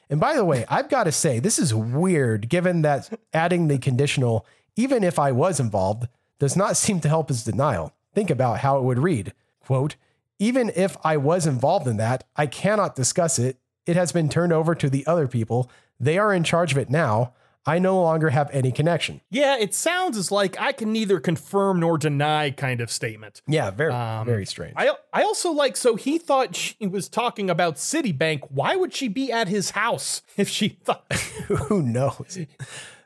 And 0.09 0.19
by 0.19 0.35
the 0.35 0.45
way, 0.45 0.65
I've 0.69 0.89
got 0.89 1.05
to 1.05 1.13
say, 1.13 1.39
this 1.39 1.59
is 1.59 1.75
weird 1.75 2.49
given 2.49 2.83
that 2.83 3.19
adding 3.33 3.69
the 3.69 3.79
conditional, 3.79 4.47
even 4.77 5.05
if 5.05 5.19
I 5.19 5.33
was 5.33 5.61
involved, 5.61 6.09
does 6.39 6.57
not 6.57 6.77
seem 6.77 7.01
to 7.01 7.09
help 7.09 7.29
his 7.29 7.45
denial. 7.45 7.93
Think 8.15 8.31
about 8.31 8.61
how 8.61 8.79
it 8.79 8.85
would 8.85 8.99
read 8.99 9.33
quote, 9.65 9.97
even 10.39 10.71
if 10.77 10.97
I 11.03 11.17
was 11.17 11.47
involved 11.47 11.87
in 11.87 11.97
that, 11.97 12.25
I 12.37 12.47
cannot 12.47 12.95
discuss 12.95 13.39
it. 13.39 13.59
It 13.87 13.97
has 13.97 14.13
been 14.13 14.29
turned 14.29 14.53
over 14.53 14.75
to 14.75 14.89
the 14.89 15.07
other 15.07 15.29
people. 15.29 15.71
They 16.01 16.19
are 16.19 16.33
in 16.33 16.45
charge 16.45 16.73
of 16.73 16.79
it 16.79 16.91
now. 16.91 17.35
I 17.67 17.79
no 17.79 18.01
longer 18.03 18.29
have 18.31 18.51
any 18.53 18.71
connection. 18.73 19.23
Yeah, 19.31 19.57
it 19.57 19.75
sounds 19.75 20.19
as 20.19 20.31
like 20.31 20.61
I 20.61 20.73
can 20.73 20.93
neither 20.93 21.19
confirm 21.19 21.81
nor 21.81 21.97
deny 21.97 22.51
kind 22.51 22.81
of 22.83 22.91
statement. 22.91 23.41
Yeah, 23.47 23.71
very, 23.71 23.93
Um, 23.93 24.27
very 24.27 24.45
strange. 24.45 24.75
I 24.77 24.93
I 25.13 25.23
also 25.23 25.51
like 25.51 25.77
so 25.77 25.97
he 25.97 26.19
thought 26.19 26.55
she 26.55 26.87
was 26.87 27.09
talking 27.09 27.49
about 27.49 27.77
Citibank. 27.77 28.51
Why 28.51 28.77
would 28.77 28.93
she 28.93 29.09
be 29.09 29.33
at 29.33 29.49
his 29.49 29.71
house 29.71 30.21
if 30.37 30.49
she 30.49 30.69
thought 30.69 31.11
Who 31.49 31.83
knows? 31.83 32.39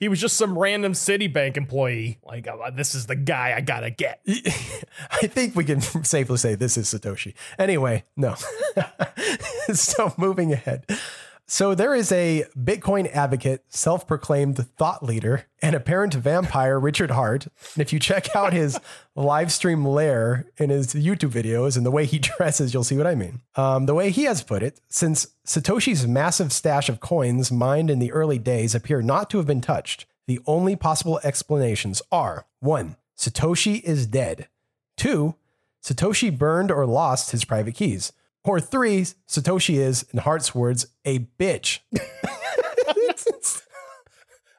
he 0.00 0.08
was 0.08 0.20
just 0.20 0.36
some 0.36 0.58
random 0.58 0.92
Citibank 0.92 1.56
employee? 1.56 2.18
Like 2.24 2.48
oh, 2.48 2.68
this 2.74 2.94
is 2.96 3.06
the 3.06 3.16
guy 3.16 3.54
I 3.56 3.60
gotta 3.60 3.90
get. 3.90 4.20
I 4.26 5.28
think 5.28 5.54
we 5.54 5.64
can 5.64 5.80
safely 5.80 6.36
say 6.36 6.56
this 6.56 6.76
is 6.76 6.86
Satoshi. 6.92 7.34
Anyway, 7.60 8.04
no. 8.16 8.34
so 9.72 10.12
moving 10.16 10.52
ahead. 10.52 10.84
So 11.50 11.74
there 11.74 11.94
is 11.94 12.12
a 12.12 12.44
Bitcoin 12.54 13.10
advocate, 13.10 13.64
self-proclaimed 13.70 14.58
thought 14.76 15.02
leader, 15.02 15.46
and 15.62 15.74
apparent 15.74 16.12
vampire, 16.12 16.78
Richard 16.78 17.10
Heart. 17.10 17.46
And 17.74 17.80
if 17.80 17.90
you 17.90 17.98
check 17.98 18.36
out 18.36 18.52
his 18.52 18.78
live 19.16 19.50
stream 19.50 19.82
lair 19.82 20.44
in 20.58 20.68
his 20.68 20.88
YouTube 20.88 21.30
videos 21.30 21.74
and 21.74 21.86
the 21.86 21.90
way 21.90 22.04
he 22.04 22.18
dresses, 22.36 22.74
you'll 22.74 22.84
see 22.84 22.98
what 22.98 23.06
I 23.06 23.14
mean. 23.14 23.40
Um, 23.54 23.86
the 23.86 23.94
way 23.94 24.10
he 24.10 24.24
has 24.24 24.42
put 24.42 24.62
it, 24.62 24.82
since 24.90 25.28
Satoshi's 25.46 26.06
massive 26.06 26.52
stash 26.52 26.90
of 26.90 27.00
coins 27.00 27.50
mined 27.50 27.88
in 27.88 27.98
the 27.98 28.12
early 28.12 28.38
days 28.38 28.74
appear 28.74 29.00
not 29.00 29.30
to 29.30 29.38
have 29.38 29.46
been 29.46 29.62
touched, 29.62 30.04
the 30.26 30.40
only 30.44 30.76
possible 30.76 31.18
explanations 31.24 32.02
are 32.12 32.44
one, 32.60 32.96
Satoshi 33.16 33.80
is 33.84 34.06
dead. 34.06 34.48
Two, 34.98 35.34
Satoshi 35.82 36.36
burned 36.36 36.70
or 36.70 36.84
lost 36.84 37.30
his 37.30 37.46
private 37.46 37.74
keys. 37.74 38.12
Or 38.48 38.60
three, 38.60 39.02
Satoshi 39.28 39.74
is, 39.74 40.06
in 40.10 40.20
Heart's 40.20 40.54
words, 40.54 40.86
a 41.04 41.18
bitch. 41.38 41.80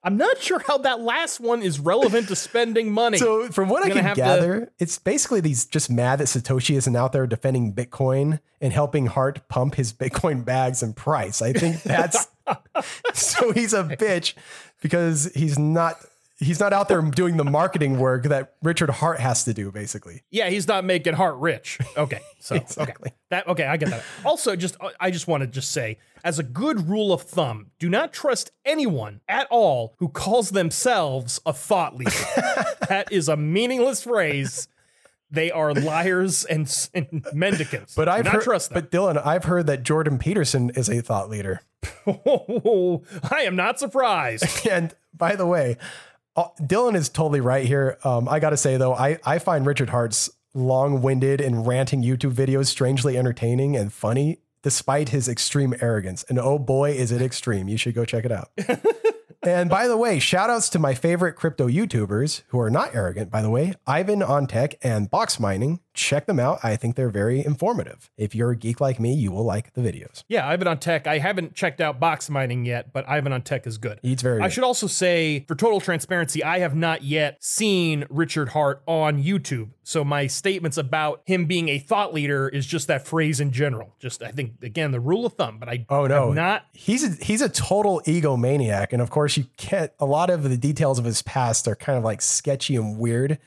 I'm 0.04 0.16
not 0.16 0.38
sure 0.38 0.60
how 0.66 0.78
that 0.80 1.02
last 1.02 1.40
one 1.42 1.62
is 1.62 1.80
relevant 1.80 2.30
to 2.30 2.36
spending 2.36 2.92
money. 2.92 3.18
So, 3.18 3.50
from 3.50 3.68
what 3.68 3.84
I 3.84 3.90
can 3.90 3.98
have 3.98 4.16
to- 4.16 4.22
gather, 4.22 4.72
it's 4.80 4.98
basically 4.98 5.42
these 5.42 5.66
just 5.66 5.90
mad 5.90 6.20
that 6.20 6.26
Satoshi 6.26 6.76
isn't 6.78 6.96
out 6.96 7.12
there 7.12 7.28
defending 7.28 7.74
Bitcoin 7.74 8.40
and 8.62 8.72
helping 8.72 9.08
Heart 9.08 9.50
pump 9.50 9.76
his 9.76 9.92
Bitcoin 9.92 10.46
bags 10.46 10.82
and 10.82 10.96
price. 10.96 11.42
I 11.42 11.52
think 11.52 11.84
that's 11.84 12.28
so 13.14 13.52
he's 13.52 13.74
a 13.74 13.84
bitch 13.84 14.36
because 14.82 15.32
he's 15.36 15.60
not 15.60 15.98
he's 16.40 16.60
not 16.60 16.74
out 16.74 16.88
there 16.88 17.02
doing 17.02 17.38
the 17.38 17.44
marketing 17.44 18.00
work 18.00 18.24
that 18.24 18.54
Richard 18.64 18.90
Heart 18.90 19.20
has 19.20 19.44
to 19.44 19.54
do, 19.54 19.72
basically. 19.72 20.24
yeah, 20.32 20.50
he's 20.50 20.68
not 20.68 20.86
making 20.86 21.14
Heart 21.14 21.36
rich. 21.38 21.80
Okay, 21.98 22.20
so 22.40 22.56
Exactly. 22.58 23.10
okay, 23.10 23.16
that 23.30 23.48
okay, 23.48 23.66
I 23.66 23.78
get 23.78 23.90
that. 23.90 24.04
Also, 24.26 24.56
just 24.56 24.78
I 25.00 25.12
just 25.12 25.28
want 25.28 25.42
to 25.42 25.48
just 25.48 25.72
say, 25.72 25.98
as 26.24 26.40
a 26.40 26.44
good 26.44 26.90
rule 26.90 27.12
of 27.14 27.22
thumb, 27.24 27.68
do 27.80 27.90
not 27.90 28.14
trust 28.14 28.52
anyone 28.66 29.22
at 29.28 29.48
all 29.50 29.96
who 30.00 30.08
calls 30.10 30.52
themselves 30.52 31.40
a 31.46 31.54
thought 31.54 31.96
leader. 31.96 32.12
that 32.90 33.08
is 33.12 33.28
a 33.30 33.36
meaningless 33.38 34.04
phrase. 34.04 34.68
They 35.32 35.52
are 35.52 35.76
liars 35.76 36.44
and, 36.46 36.68
and 36.96 37.24
mendicants. 37.34 37.94
But 37.94 38.10
I've 38.10 38.26
heard, 38.26 38.42
trust 38.42 38.72
them. 38.72 38.82
but 38.82 38.92
Dylan, 38.92 39.24
I've 39.24 39.44
heard 39.44 39.68
that 39.68 39.84
Jordan 39.84 40.18
Peterson 40.18 40.72
is 40.72 40.90
a 40.90 41.02
thought 41.02 41.30
leader. 41.30 41.62
Oh, 42.08 43.04
I 43.30 43.42
am 43.44 43.56
not 43.56 43.78
surprised. 43.78 44.66
And 44.68 44.96
by 45.14 45.36
the 45.36 45.46
way, 45.46 45.78
Dylan 46.38 46.95
is 46.95 47.09
totally 47.09 47.41
right 47.41 47.65
here. 47.65 47.97
Um, 48.03 48.30
I 48.30 48.39
got 48.39 48.51
to 48.51 48.57
say 48.57 48.77
though, 48.77 48.93
I, 48.93 49.19
I 49.25 49.39
find 49.39 49.65
Richard 49.65 49.89
Heart's 49.89 50.30
long-winded 50.53 51.41
and 51.41 51.65
ranting 51.67 52.03
YouTube 52.03 52.34
videos 52.34 52.67
strangely 52.67 53.17
entertaining 53.17 53.75
and 53.75 53.91
funny, 53.93 54.39
despite 54.63 55.09
his 55.09 55.27
extreme 55.27 55.75
arrogance. 55.82 56.23
And 56.30 56.39
oh 56.39 56.59
boy, 56.59 56.91
is 56.91 57.11
it 57.11 57.21
extreme! 57.21 57.67
You 57.67 57.77
should 57.77 57.95
go 57.95 58.05
check 58.05 58.25
it 58.25 58.32
out. 58.32 58.49
and 59.43 59.69
by 59.69 59.88
the 59.88 59.97
way, 59.97 60.19
shout 60.19 60.49
outs 60.49 60.69
to 60.69 60.80
my 60.80 60.93
favorite 60.93 61.34
crypto 61.34 61.67
YouTubers 61.67 62.43
who 62.47 62.59
are 62.59 62.69
not 62.69 62.95
arrogant. 62.95 63.32
By 63.32 63.41
the 63.41 63.49
way, 63.49 63.73
Ivan 63.86 64.23
on 64.23 64.47
Tech 64.47 64.75
and 64.82 65.09
Box 65.09 65.39
Mining. 65.39 65.80
Check 66.00 66.28
them 66.28 66.39
out. 66.39 66.60
I 66.64 66.78
think 66.78 66.95
they're 66.95 67.10
very 67.10 67.43
informative. 67.45 68.10
If 68.16 68.34
you're 68.34 68.52
a 68.52 68.56
geek 68.56 68.80
like 68.80 69.02
me, 69.02 69.14
you 69.14 69.34
will 69.34 69.43
like 69.43 69.74
the 69.74 69.82
videos. 69.82 70.24
Yeah, 70.30 70.47
Ivan 70.47 70.66
on 70.66 70.80
Tech. 70.80 71.08
I 71.08 71.18
haven't 71.18 71.56
checked 71.56 71.82
out 71.82 72.00
box 72.00 72.30
mining 72.30 72.64
yet, 72.64 72.93
but 72.93 73.08
Ivan 73.10 73.34
on 73.34 73.41
Tech 73.41 73.68
is 73.68 73.78
good. 73.78 74.00
He's 74.02 74.22
very 74.22 74.39
I 74.39 74.43
good. 74.45 74.54
should 74.54 74.64
also 74.64 74.88
say, 74.88 75.43
for 75.50 75.56
total 75.56 75.82
transparency, 75.82 76.41
I 76.41 76.60
have 76.60 76.74
not 76.74 77.04
yet 77.04 77.43
seen 77.43 78.06
Richard 78.10 78.47
Heart 78.50 78.82
on 78.88 79.22
YouTube. 79.22 79.72
So 79.84 80.06
my 80.06 80.28
statements 80.28 80.78
about 80.78 81.22
him 81.26 81.47
being 81.47 81.68
a 81.68 81.80
thought 81.80 82.14
leader 82.14 82.47
is 82.47 82.66
just 82.66 82.88
that 82.88 83.06
phrase 83.06 83.41
in 83.41 83.52
general. 83.52 83.93
Just, 84.00 84.24
I 84.24 84.32
think, 84.32 84.54
again, 84.64 84.91
the 84.91 85.02
rule 85.02 85.26
of 85.26 85.34
thumb, 85.34 85.58
but 85.60 85.68
I 85.68 85.86
Oh, 85.89 86.08
no. 86.08 86.32
not. 86.32 86.64
He's 86.72 87.04
a, 87.04 87.22
he's 87.22 87.41
a 87.41 87.50
total 87.50 88.02
egomaniac, 88.06 88.93
and 88.93 89.02
of 89.02 89.10
course, 89.10 89.36
you 89.36 89.47
can't. 89.58 89.91
A 90.00 90.06
lot 90.06 90.30
of 90.30 90.43
the 90.43 90.56
details 90.56 90.97
of 90.97 91.04
his 91.04 91.22
past 91.24 91.68
are 91.68 91.76
kind 91.76 91.97
of 91.97 92.06
like 92.06 92.22
sketchy 92.22 92.78
and 92.78 92.97
weird, 92.97 93.38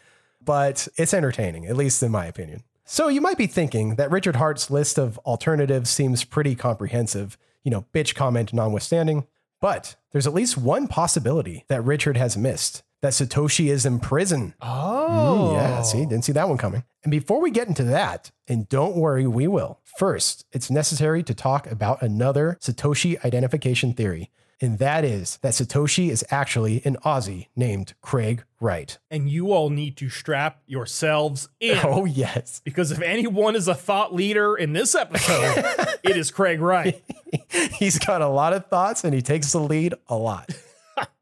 but 0.45 0.89
it's 0.97 1.15
entertaining, 1.15 1.67
at 1.67 1.77
least 1.77 2.03
in 2.03 2.11
my 2.11 2.27
opinion. 2.27 2.63
So 2.85 3.09
you 3.09 3.21
might 3.21 3.39
be 3.39 3.47
thinking 3.47 3.95
that 3.97 4.11
Richard 4.11 4.37
Heart's 4.37 4.71
list 4.71 4.99
of 4.99 5.19
alternatives 5.19 5.89
seems 5.89 6.25
pretty 6.25 6.55
comprehensive, 6.55 7.39
you 7.63 7.71
know, 7.71 7.87
bitch 7.95 8.15
comment 8.15 8.53
notwithstanding. 8.53 9.27
But 9.61 9.97
there's 10.11 10.27
at 10.27 10.35
least 10.35 10.59
one 10.59 10.89
possibility 10.89 11.65
that 11.69 11.85
Richard 11.85 12.17
has 12.17 12.37
missed: 12.37 12.83
that 13.01 13.13
Satoshi 13.13 13.69
is 13.71 13.87
in 13.87 14.01
prison. 14.01 14.55
Oh. 14.61 15.53
Mm, 15.53 15.55
yeah, 15.55 15.83
see, 15.83 16.01
didn't 16.01 16.25
see 16.25 16.33
that 16.33 16.49
one 16.49 16.59
coming. 16.59 16.85
And 17.05 17.11
before 17.11 17.41
we 17.41 17.51
get 17.51 17.69
into 17.69 17.85
that, 17.85 18.31
and 18.49 18.69
don't 18.69 18.97
worry, 18.97 19.27
we 19.27 19.47
will. 19.47 19.81
First, 19.99 20.45
it's 20.53 20.71
necessary 20.71 21.23
to 21.23 21.35
talk 21.35 21.71
about 21.71 22.03
another 22.03 22.59
Satoshi 22.61 23.25
identification 23.25 23.93
theory, 23.93 24.31
and 24.63 24.79
that 24.79 25.05
is 25.05 25.39
that 25.39 25.55
Satoshi 25.55 26.09
is 26.09 26.25
actually 26.31 26.83
an 26.85 26.97
Aussie 27.05 27.49
named 27.57 27.95
Craig 28.01 28.45
Wright. 28.61 28.97
And 29.11 29.29
you 29.29 29.53
all 29.53 29.71
need 29.71 29.97
to 29.97 30.09
strap 30.09 30.63
yourselves 30.67 31.49
in. 31.61 31.79
Oh, 31.85 32.05
yes. 32.05 32.61
Because 32.65 32.93
if 32.93 33.01
anyone 33.03 33.57
is 33.57 33.67
a 33.67 33.75
thought 33.75 34.15
leader 34.15 34.55
in 34.55 34.73
this 34.73 34.95
episode, 34.95 35.65
it 36.05 36.17
is 36.17 36.31
Craig 36.31 36.61
Wright. 36.61 37.03
He's 37.51 37.99
got 37.99 38.23
a 38.23 38.29
lot 38.29 38.53
of 38.53 38.67
thoughts 38.67 39.03
and 39.03 39.13
he 39.13 39.21
takes 39.21 39.51
the 39.53 39.59
lead 39.59 39.95
a 40.07 40.15
lot. 40.15 40.51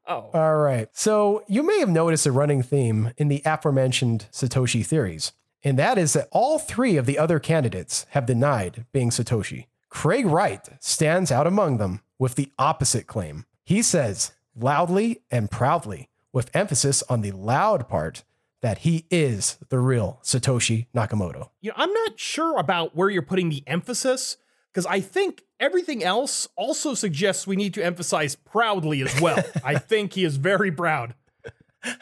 Oh. 0.07 0.31
All 0.35 0.57
right. 0.57 0.89
So 0.93 1.45
you 1.49 1.63
may 1.63 1.79
have 1.81 1.89
noticed 1.89 2.27
a 2.27 2.33
running 2.33 2.63
theme 2.63 3.13
in 3.17 3.29
the 3.29 3.43
aforementioned 3.47 4.27
Satoshi 4.33 4.85
theories, 4.85 5.33
and 5.63 5.79
that 5.79 5.99
is 5.99 6.13
that 6.13 6.29
all 6.31 6.59
three 6.59 6.97
of 6.97 7.07
the 7.07 7.17
other 7.17 7.39
candidates 7.39 8.07
have 8.11 8.27
denied 8.27 8.85
being 8.93 9.11
Satoshi. 9.11 9.67
Craig 9.89 10.27
Wright 10.27 10.69
stands 10.81 11.33
out 11.33 11.47
among 11.47 11.79
them 11.79 12.03
with 12.21 12.37
the 12.37 12.53
opposite 12.59 13.09
claim. 13.09 13.47
He 13.65 13.83
says 13.83 14.33
loudly 14.55 15.23
and 15.31 15.51
proudly, 15.51 16.11
with 16.33 16.55
emphasis 16.55 17.03
on 17.09 17.23
the 17.23 17.33
loud 17.33 17.89
part, 17.89 18.23
that 18.61 18.79
he 18.79 19.07
is 19.11 19.57
the 19.71 19.79
real 19.79 20.21
Satoshi 20.23 20.87
Nakamoto. 20.95 21.49
You 21.63 21.71
know, 21.71 21.77
I'm 21.79 21.93
not 21.93 22.21
sure 22.21 22.59
about 22.59 22.95
where 22.95 23.09
you're 23.09 23.23
putting 23.23 23.49
the 23.49 23.65
emphasis 23.67 24.37
because 24.73 24.85
I 24.85 25.01
think 25.01 25.45
everything 25.59 26.05
else 26.05 26.47
also 26.57 26.93
suggests 26.93 27.47
we 27.47 27.57
need 27.57 27.73
to 27.75 27.85
emphasize 27.85 28.37
proudly 28.37 29.01
as 29.01 29.19
well. 29.21 29.43
I 29.65 29.77
think 29.77 30.13
he 30.13 30.25
is 30.25 30.37
very 30.37 30.71
proud. 30.71 31.15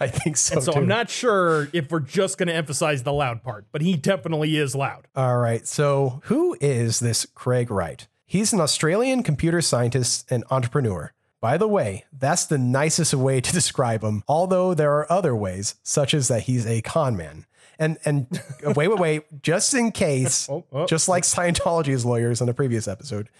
I 0.00 0.08
think 0.08 0.36
so. 0.36 0.56
And 0.56 0.64
so 0.64 0.72
too. 0.72 0.78
I'm 0.80 0.88
not 0.88 1.08
sure 1.08 1.68
if 1.72 1.92
we're 1.92 2.00
just 2.00 2.36
going 2.36 2.48
to 2.48 2.54
emphasize 2.54 3.04
the 3.04 3.12
loud 3.12 3.44
part, 3.44 3.66
but 3.70 3.80
he 3.80 3.94
definitely 3.94 4.56
is 4.56 4.74
loud. 4.74 5.06
All 5.14 5.38
right. 5.38 5.64
So, 5.64 6.20
who 6.24 6.56
is 6.60 6.98
this 6.98 7.24
Craig 7.24 7.70
Wright? 7.70 8.08
He's 8.30 8.52
an 8.52 8.60
Australian 8.60 9.22
computer 9.22 9.62
scientist 9.62 10.30
and 10.30 10.44
entrepreneur. 10.50 11.14
By 11.40 11.56
the 11.56 11.66
way, 11.66 12.04
that's 12.12 12.44
the 12.44 12.58
nicest 12.58 13.14
way 13.14 13.40
to 13.40 13.52
describe 13.60 14.02
him, 14.04 14.22
although 14.28 14.74
there 14.74 14.92
are 14.98 15.10
other 15.10 15.34
ways, 15.34 15.76
such 15.82 16.12
as 16.12 16.28
that 16.28 16.42
he's 16.42 16.66
a 16.66 16.82
con 16.82 17.16
man. 17.16 17.46
And 17.78 17.96
and 18.04 18.26
uh, 18.66 18.74
wait, 18.76 18.88
wait, 18.88 18.98
wait, 18.98 19.42
just 19.42 19.72
in 19.72 19.92
case, 19.92 20.46
Oh, 20.50 20.62
oh. 20.72 20.84
just 20.84 21.08
like 21.08 21.22
Scientology's 21.22 22.04
lawyers 22.04 22.42
on 22.42 22.50
a 22.50 22.54
previous 22.54 22.86
episode, 22.86 23.30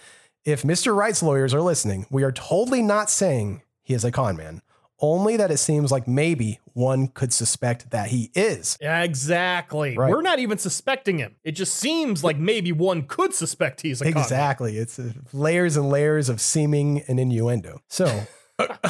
if 0.43 0.63
Mr. 0.63 0.95
Wright's 0.95 1.21
lawyers 1.21 1.53
are 1.53 1.61
listening, 1.61 2.07
we 2.09 2.23
are 2.23 2.31
totally 2.31 2.81
not 2.81 3.11
saying 3.11 3.61
he 3.83 3.93
is 3.93 4.03
a 4.03 4.11
con 4.11 4.37
man, 4.37 4.63
only 5.01 5.37
that 5.37 5.51
it 5.51 5.57
seems 5.57 5.91
like 5.91 6.07
maybe 6.07 6.59
one 6.73 7.07
could 7.07 7.33
suspect 7.33 7.91
that 7.91 8.09
he 8.09 8.31
is. 8.33 8.77
Exactly. 8.81 9.97
Right. 9.97 10.09
We're 10.09 10.21
not 10.21 10.39
even 10.39 10.57
suspecting 10.57 11.17
him. 11.17 11.35
It 11.43 11.51
just 11.53 11.75
seems 11.75 12.23
like 12.23 12.37
maybe 12.37 12.71
one 12.71 13.03
could 13.03 13.33
suspect 13.33 13.81
he's 13.81 14.01
a. 14.01 14.07
Exactly. 14.07 14.77
It's 14.77 14.99
uh, 14.99 15.13
layers 15.33 15.77
and 15.77 15.89
layers 15.89 16.29
of 16.29 16.41
seeming 16.41 17.03
and 17.07 17.19
innuendo. 17.19 17.81
So, 17.87 18.27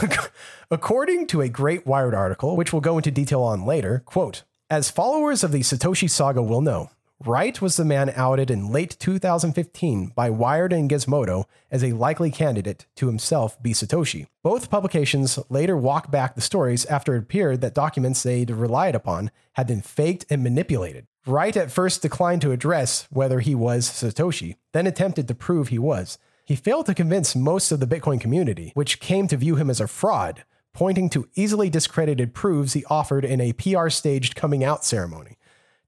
according 0.71 1.27
to 1.27 1.41
a 1.41 1.49
Great 1.49 1.85
Wired 1.85 2.13
article, 2.13 2.55
which 2.55 2.73
we'll 2.73 2.81
go 2.81 2.97
into 2.97 3.11
detail 3.11 3.41
on 3.41 3.65
later, 3.65 4.03
quote, 4.05 4.43
as 4.69 4.89
followers 4.91 5.43
of 5.43 5.51
the 5.51 5.61
Satoshi 5.61 6.09
saga 6.09 6.41
will 6.41 6.61
know, 6.61 6.91
Wright 7.25 7.61
was 7.61 7.75
the 7.75 7.83
man 7.83 8.13
outed 8.15 8.49
in 8.49 8.71
late 8.71 8.95
2015 8.97 10.13
by 10.15 10.29
Wired 10.29 10.71
and 10.71 10.89
Gizmodo 10.89 11.43
as 11.69 11.83
a 11.83 11.91
likely 11.91 12.31
candidate 12.31 12.85
to 12.95 13.07
himself 13.07 13.61
be 13.61 13.73
Satoshi. 13.73 14.27
Both 14.41 14.69
publications 14.69 15.37
later 15.49 15.75
walked 15.75 16.09
back 16.09 16.35
the 16.35 16.41
stories 16.41 16.85
after 16.85 17.15
it 17.15 17.23
appeared 17.23 17.59
that 17.59 17.73
documents 17.73 18.23
they'd 18.23 18.49
relied 18.49 18.95
upon 18.95 19.31
had 19.55 19.67
been 19.67 19.81
faked 19.81 20.27
and 20.29 20.41
manipulated. 20.41 21.07
Wright 21.25 21.57
at 21.57 21.71
first 21.71 22.01
declined 22.01 22.41
to 22.43 22.53
address 22.53 23.05
whether 23.09 23.41
he 23.41 23.53
was 23.53 23.89
Satoshi, 23.89 24.55
then 24.71 24.87
attempted 24.87 25.27
to 25.27 25.35
prove 25.35 25.67
he 25.67 25.77
was. 25.77 26.19
He 26.45 26.55
failed 26.55 26.85
to 26.85 26.95
convince 26.95 27.35
most 27.35 27.73
of 27.73 27.81
the 27.81 27.85
Bitcoin 27.85 28.21
community, 28.21 28.71
which 28.75 29.01
came 29.01 29.27
to 29.27 29.35
view 29.35 29.57
him 29.57 29.69
as 29.69 29.81
a 29.81 29.87
fraud, 29.87 30.45
pointing 30.73 31.09
to 31.09 31.27
easily 31.35 31.69
discredited 31.69 32.33
proofs 32.33 32.71
he 32.71 32.85
offered 32.85 33.25
in 33.25 33.41
a 33.41 33.51
PR 33.51 33.89
staged 33.89 34.35
coming 34.35 34.63
out 34.63 34.85
ceremony. 34.85 35.35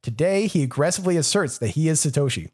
Today, 0.02 0.48
he 0.48 0.64
aggressively 0.64 1.18
asserts 1.18 1.58
that 1.60 1.70
he 1.70 1.88
is 1.88 2.04
Satoshi. 2.04 2.50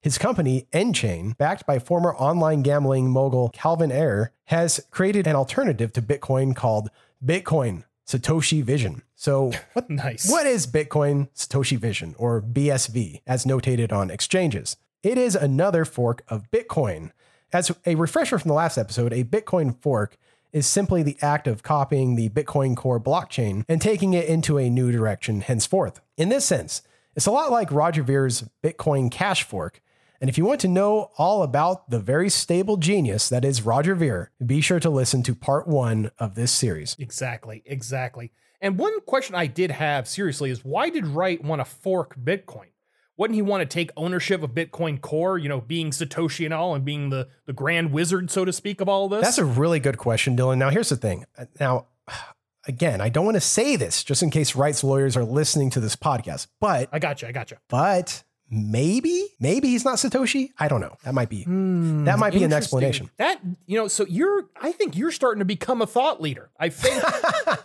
His 0.00 0.18
company, 0.18 0.66
nChain, 0.72 1.36
backed 1.38 1.66
by 1.66 1.78
former 1.78 2.14
online 2.14 2.62
gambling 2.62 3.10
mogul 3.10 3.48
Calvin 3.50 3.90
Ayre, 3.90 4.32
has 4.46 4.80
created 4.90 5.26
an 5.26 5.34
alternative 5.34 5.92
to 5.94 6.02
Bitcoin 6.02 6.54
called 6.54 6.90
Bitcoin 7.24 7.84
Satoshi 8.06 8.62
Vision. 8.62 9.02
So, 9.14 9.52
what 9.72 9.88
Nice. 9.88 10.30
what 10.30 10.46
is 10.46 10.66
Bitcoin 10.66 11.28
Satoshi 11.34 11.78
Vision, 11.78 12.14
or 12.18 12.42
BSV, 12.42 13.22
as 13.26 13.44
notated 13.46 13.92
on 13.92 14.10
exchanges? 14.10 14.76
It 15.02 15.16
is 15.18 15.34
another 15.34 15.84
fork 15.84 16.22
of 16.28 16.50
Bitcoin. 16.50 17.10
As 17.52 17.70
a 17.86 17.94
refresher 17.94 18.38
from 18.38 18.48
the 18.48 18.54
last 18.54 18.76
episode, 18.76 19.12
a 19.12 19.24
Bitcoin 19.24 19.80
fork 19.80 20.16
is 20.54 20.66
simply 20.68 21.02
the 21.02 21.18
act 21.20 21.48
of 21.48 21.64
copying 21.64 22.14
the 22.14 22.28
Bitcoin 22.30 22.76
Core 22.76 23.00
blockchain 23.00 23.64
and 23.68 23.82
taking 23.82 24.14
it 24.14 24.26
into 24.26 24.56
a 24.56 24.70
new 24.70 24.92
direction 24.92 25.40
henceforth. 25.40 26.00
In 26.16 26.28
this 26.28 26.44
sense, 26.46 26.80
it's 27.16 27.26
a 27.26 27.32
lot 27.32 27.50
like 27.50 27.72
Roger 27.72 28.04
Ver's 28.04 28.48
Bitcoin 28.62 29.10
Cash 29.10 29.42
fork. 29.42 29.82
And 30.20 30.30
if 30.30 30.38
you 30.38 30.44
want 30.44 30.60
to 30.60 30.68
know 30.68 31.10
all 31.18 31.42
about 31.42 31.90
the 31.90 31.98
very 31.98 32.30
stable 32.30 32.76
genius 32.76 33.28
that 33.28 33.44
is 33.44 33.62
Roger 33.62 33.96
Ver, 33.96 34.30
be 34.46 34.60
sure 34.60 34.78
to 34.78 34.88
listen 34.88 35.24
to 35.24 35.34
part 35.34 35.66
one 35.66 36.12
of 36.20 36.36
this 36.36 36.52
series. 36.52 36.96
Exactly, 37.00 37.64
exactly. 37.66 38.30
And 38.60 38.78
one 38.78 39.00
question 39.00 39.34
I 39.34 39.48
did 39.48 39.72
have 39.72 40.08
seriously 40.08 40.50
is 40.50 40.64
why 40.64 40.88
did 40.88 41.04
Wright 41.04 41.42
want 41.42 41.60
to 41.60 41.64
fork 41.64 42.16
Bitcoin? 42.16 42.68
Wouldn't 43.16 43.36
he 43.36 43.42
want 43.42 43.60
to 43.60 43.66
take 43.66 43.90
ownership 43.96 44.42
of 44.42 44.50
Bitcoin 44.50 45.00
Core, 45.00 45.38
you 45.38 45.48
know, 45.48 45.60
being 45.60 45.90
Satoshi 45.90 46.44
and 46.44 46.52
all 46.52 46.74
and 46.74 46.84
being 46.84 47.10
the, 47.10 47.28
the 47.46 47.52
grand 47.52 47.92
wizard, 47.92 48.30
so 48.30 48.44
to 48.44 48.52
speak, 48.52 48.80
of 48.80 48.88
all 48.88 49.04
of 49.04 49.10
this? 49.12 49.22
That's 49.22 49.38
a 49.38 49.44
really 49.44 49.78
good 49.78 49.98
question, 49.98 50.36
Dylan. 50.36 50.58
Now, 50.58 50.70
here's 50.70 50.88
the 50.88 50.96
thing. 50.96 51.24
Now, 51.60 51.86
again, 52.66 53.00
I 53.00 53.08
don't 53.08 53.24
want 53.24 53.36
to 53.36 53.40
say 53.40 53.76
this 53.76 54.02
just 54.02 54.22
in 54.22 54.30
case 54.30 54.56
Wright's 54.56 54.82
lawyers 54.82 55.16
are 55.16 55.24
listening 55.24 55.70
to 55.70 55.80
this 55.80 55.94
podcast, 55.94 56.48
but 56.60 56.88
I 56.92 56.98
got 56.98 57.22
you, 57.22 57.28
I 57.28 57.32
got 57.32 57.50
you. 57.50 57.56
but 57.68 58.24
maybe 58.50 59.28
maybe 59.40 59.68
he's 59.68 59.84
not 59.84 59.96
Satoshi. 59.96 60.50
I 60.58 60.68
don't 60.68 60.80
know. 60.80 60.96
That 61.04 61.14
might 61.14 61.28
be 61.28 61.44
hmm, 61.44 62.04
that 62.04 62.18
might 62.18 62.32
be 62.32 62.44
an 62.44 62.52
explanation. 62.52 63.10
That, 63.16 63.40
you 63.66 63.78
know, 63.78 63.88
so 63.88 64.04
you're, 64.06 64.48
I 64.60 64.72
think 64.72 64.96
you're 64.96 65.10
starting 65.12 65.38
to 65.38 65.44
become 65.44 65.82
a 65.82 65.86
thought 65.86 66.20
leader. 66.20 66.50
I 66.58 66.68
think 66.68 67.02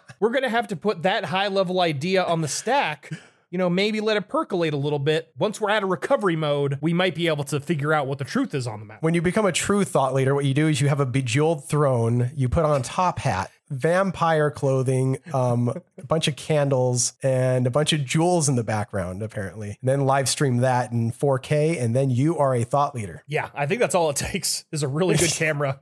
we're 0.20 0.30
going 0.30 0.44
to 0.44 0.50
have 0.50 0.68
to 0.70 0.76
put 0.76 1.04
that 1.04 1.26
high 1.26 1.48
level 1.48 1.82
idea 1.82 2.24
on 2.24 2.42
the 2.42 2.48
stack. 2.48 3.12
You 3.52 3.58
know, 3.58 3.70
maybe 3.70 4.00
let 4.00 4.16
it 4.16 4.30
percolate 4.30 4.74
a 4.74 4.78
little 4.78 5.00
bit. 5.00 5.32
Once 5.38 5.60
we're 5.60 5.72
out 5.72 5.82
of 5.82 5.90
recovery 5.90 6.36
mode, 6.36 6.78
we 6.82 6.94
might 6.94 7.16
be 7.16 7.28
able 7.28 7.44
to 7.46 7.60
figure 7.60 7.94
out 7.94 8.06
what 8.06 8.20
the 8.20 8.24
truth 8.26 8.54
is 8.54 8.68
on 8.68 8.80
the 8.80 8.86
matter. 8.86 9.00
When 9.02 9.14
you 9.16 9.22
become 9.22 9.46
a 9.48 9.52
true 9.52 9.84
thought 9.84 10.14
leader, 10.14 10.36
what 10.36 10.46
you 10.46 10.54
do 10.54 10.68
is 10.68 10.82
you 10.82 10.88
have 10.88 11.00
a 11.00 11.06
bejeweled 11.06 11.68
throne, 11.68 12.32
you 12.36 12.48
put 12.48 12.64
on 12.64 12.80
a 12.80 12.84
top 12.84 13.18
hat, 13.20 13.50
vampire 13.70 14.52
clothing, 14.52 15.18
um, 15.34 15.70
a 15.98 16.06
bunch 16.06 16.28
of 16.28 16.36
candles, 16.36 17.14
and 17.24 17.66
a 17.66 17.72
bunch 17.72 17.94
of 17.94 18.06
jewels 18.06 18.50
in 18.50 18.56
the 18.56 18.64
background, 18.64 19.24
apparently. 19.24 19.78
And 19.82 19.90
then 19.90 20.06
live 20.06 20.30
stream 20.30 20.58
that 20.58 20.92
in 20.92 21.12
4K, 21.12 21.82
and 21.82 21.96
then 21.96 22.10
you 22.10 22.38
are 22.38 22.54
a 22.56 22.64
thought 22.64 22.94
leader. 22.94 23.24
Yeah, 23.28 23.50
I 23.56 23.66
think 23.66 23.80
that's 23.80 23.96
all 23.96 24.10
it 24.10 24.16
takes 24.16 24.66
is 24.72 24.84
a 24.84 24.88
really 24.88 25.16
good 25.16 25.32
camera. 25.34 25.80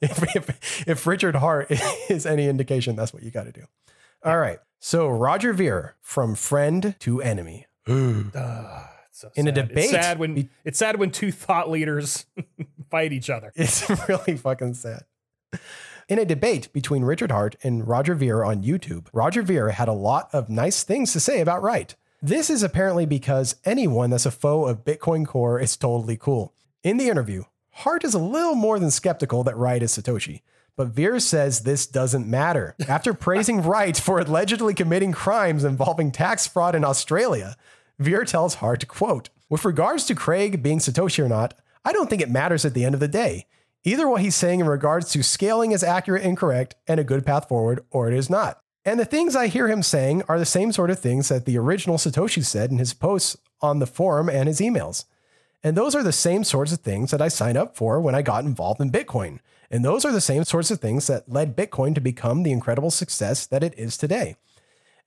if, 0.00 0.36
if, 0.36 0.88
if 0.88 1.06
Richard 1.06 1.34
Heart 1.34 1.70
is 2.08 2.24
any 2.24 2.48
indication, 2.48 2.96
that's 2.96 3.12
what 3.12 3.22
you 3.22 3.30
got 3.30 3.44
to 3.44 3.52
do. 3.52 3.64
All 4.24 4.38
right. 4.38 4.58
So 4.86 5.08
Roger 5.08 5.52
Ver 5.52 5.96
from 6.00 6.36
friend 6.36 6.94
to 7.00 7.20
enemy. 7.20 7.66
Uh, 7.88 7.90
it's 9.08 9.18
so 9.18 9.32
In 9.34 9.48
a 9.48 9.50
sad. 9.52 9.68
debate 9.68 9.84
it's 9.86 9.90
sad 9.90 10.18
when 10.20 10.34
be- 10.34 10.48
it's 10.64 10.78
sad 10.78 10.96
when 10.96 11.10
two 11.10 11.32
thought 11.32 11.68
leaders 11.68 12.24
fight 12.88 13.12
each 13.12 13.28
other. 13.28 13.50
It's 13.56 13.90
really 14.08 14.36
fucking 14.36 14.74
sad. 14.74 15.02
In 16.08 16.20
a 16.20 16.24
debate 16.24 16.72
between 16.72 17.02
Richard 17.02 17.32
Heart 17.32 17.56
and 17.64 17.88
Roger 17.88 18.14
Ver 18.14 18.44
on 18.44 18.62
YouTube, 18.62 19.08
Roger 19.12 19.42
Ver 19.42 19.70
had 19.70 19.88
a 19.88 19.92
lot 19.92 20.28
of 20.32 20.48
nice 20.48 20.84
things 20.84 21.12
to 21.14 21.18
say 21.18 21.40
about 21.40 21.64
Wright. 21.64 21.96
This 22.22 22.48
is 22.48 22.62
apparently 22.62 23.06
because 23.06 23.56
anyone 23.64 24.10
that's 24.10 24.24
a 24.24 24.30
foe 24.30 24.66
of 24.66 24.84
Bitcoin 24.84 25.26
Core 25.26 25.58
is 25.58 25.76
totally 25.76 26.16
cool. 26.16 26.54
In 26.84 26.96
the 26.96 27.08
interview, 27.08 27.42
Heart 27.70 28.04
is 28.04 28.14
a 28.14 28.20
little 28.20 28.54
more 28.54 28.78
than 28.78 28.92
skeptical 28.92 29.42
that 29.42 29.56
Wright 29.56 29.82
is 29.82 29.98
Satoshi. 29.98 30.42
But 30.76 30.88
Ver 30.88 31.18
says 31.20 31.60
this 31.60 31.86
doesn't 31.86 32.26
matter. 32.26 32.76
After 32.86 33.14
praising 33.14 33.62
Wright 33.62 33.96
for 33.96 34.20
allegedly 34.20 34.74
committing 34.74 35.12
crimes 35.12 35.64
involving 35.64 36.12
tax 36.12 36.46
fraud 36.46 36.74
in 36.74 36.84
Australia, 36.84 37.56
Ver 37.98 38.24
tells 38.24 38.56
Heart, 38.56 38.86
quote, 38.88 39.30
With 39.48 39.64
regards 39.64 40.04
to 40.06 40.14
Craig 40.14 40.62
being 40.62 40.78
Satoshi 40.78 41.24
or 41.24 41.28
not, 41.28 41.54
I 41.84 41.92
don't 41.92 42.10
think 42.10 42.20
it 42.20 42.30
matters 42.30 42.64
at 42.64 42.74
the 42.74 42.84
end 42.84 42.94
of 42.94 43.00
the 43.00 43.08
day. 43.08 43.46
Either 43.84 44.08
what 44.08 44.20
he's 44.20 44.34
saying 44.34 44.60
in 44.60 44.66
regards 44.66 45.10
to 45.12 45.22
scaling 45.22 45.70
is 45.70 45.84
accurate 45.84 46.24
and 46.24 46.36
correct 46.36 46.74
and 46.88 47.00
a 47.00 47.04
good 47.04 47.24
path 47.24 47.48
forward, 47.48 47.84
or 47.90 48.08
it 48.08 48.14
is 48.14 48.28
not. 48.28 48.60
And 48.84 49.00
the 49.00 49.04
things 49.04 49.34
I 49.34 49.46
hear 49.46 49.68
him 49.68 49.82
saying 49.82 50.22
are 50.28 50.38
the 50.38 50.44
same 50.44 50.72
sort 50.72 50.90
of 50.90 50.98
things 50.98 51.28
that 51.28 51.44
the 51.44 51.56
original 51.56 51.96
Satoshi 51.96 52.44
said 52.44 52.70
in 52.70 52.78
his 52.78 52.92
posts 52.92 53.36
on 53.62 53.78
the 53.78 53.86
forum 53.86 54.28
and 54.28 54.48
his 54.48 54.60
emails. 54.60 55.04
And 55.62 55.76
those 55.76 55.94
are 55.94 56.02
the 56.02 56.12
same 56.12 56.44
sorts 56.44 56.72
of 56.72 56.80
things 56.80 57.10
that 57.10 57.22
I 57.22 57.28
signed 57.28 57.56
up 57.56 57.76
for 57.76 58.00
when 58.00 58.14
I 58.14 58.22
got 58.22 58.44
involved 58.44 58.80
in 58.80 58.92
Bitcoin. 58.92 59.38
And 59.70 59.84
those 59.84 60.04
are 60.04 60.12
the 60.12 60.20
same 60.20 60.44
sorts 60.44 60.70
of 60.70 60.80
things 60.80 61.06
that 61.08 61.28
led 61.28 61.56
Bitcoin 61.56 61.94
to 61.94 62.00
become 62.00 62.42
the 62.42 62.52
incredible 62.52 62.90
success 62.90 63.46
that 63.46 63.62
it 63.62 63.74
is 63.78 63.96
today. 63.96 64.36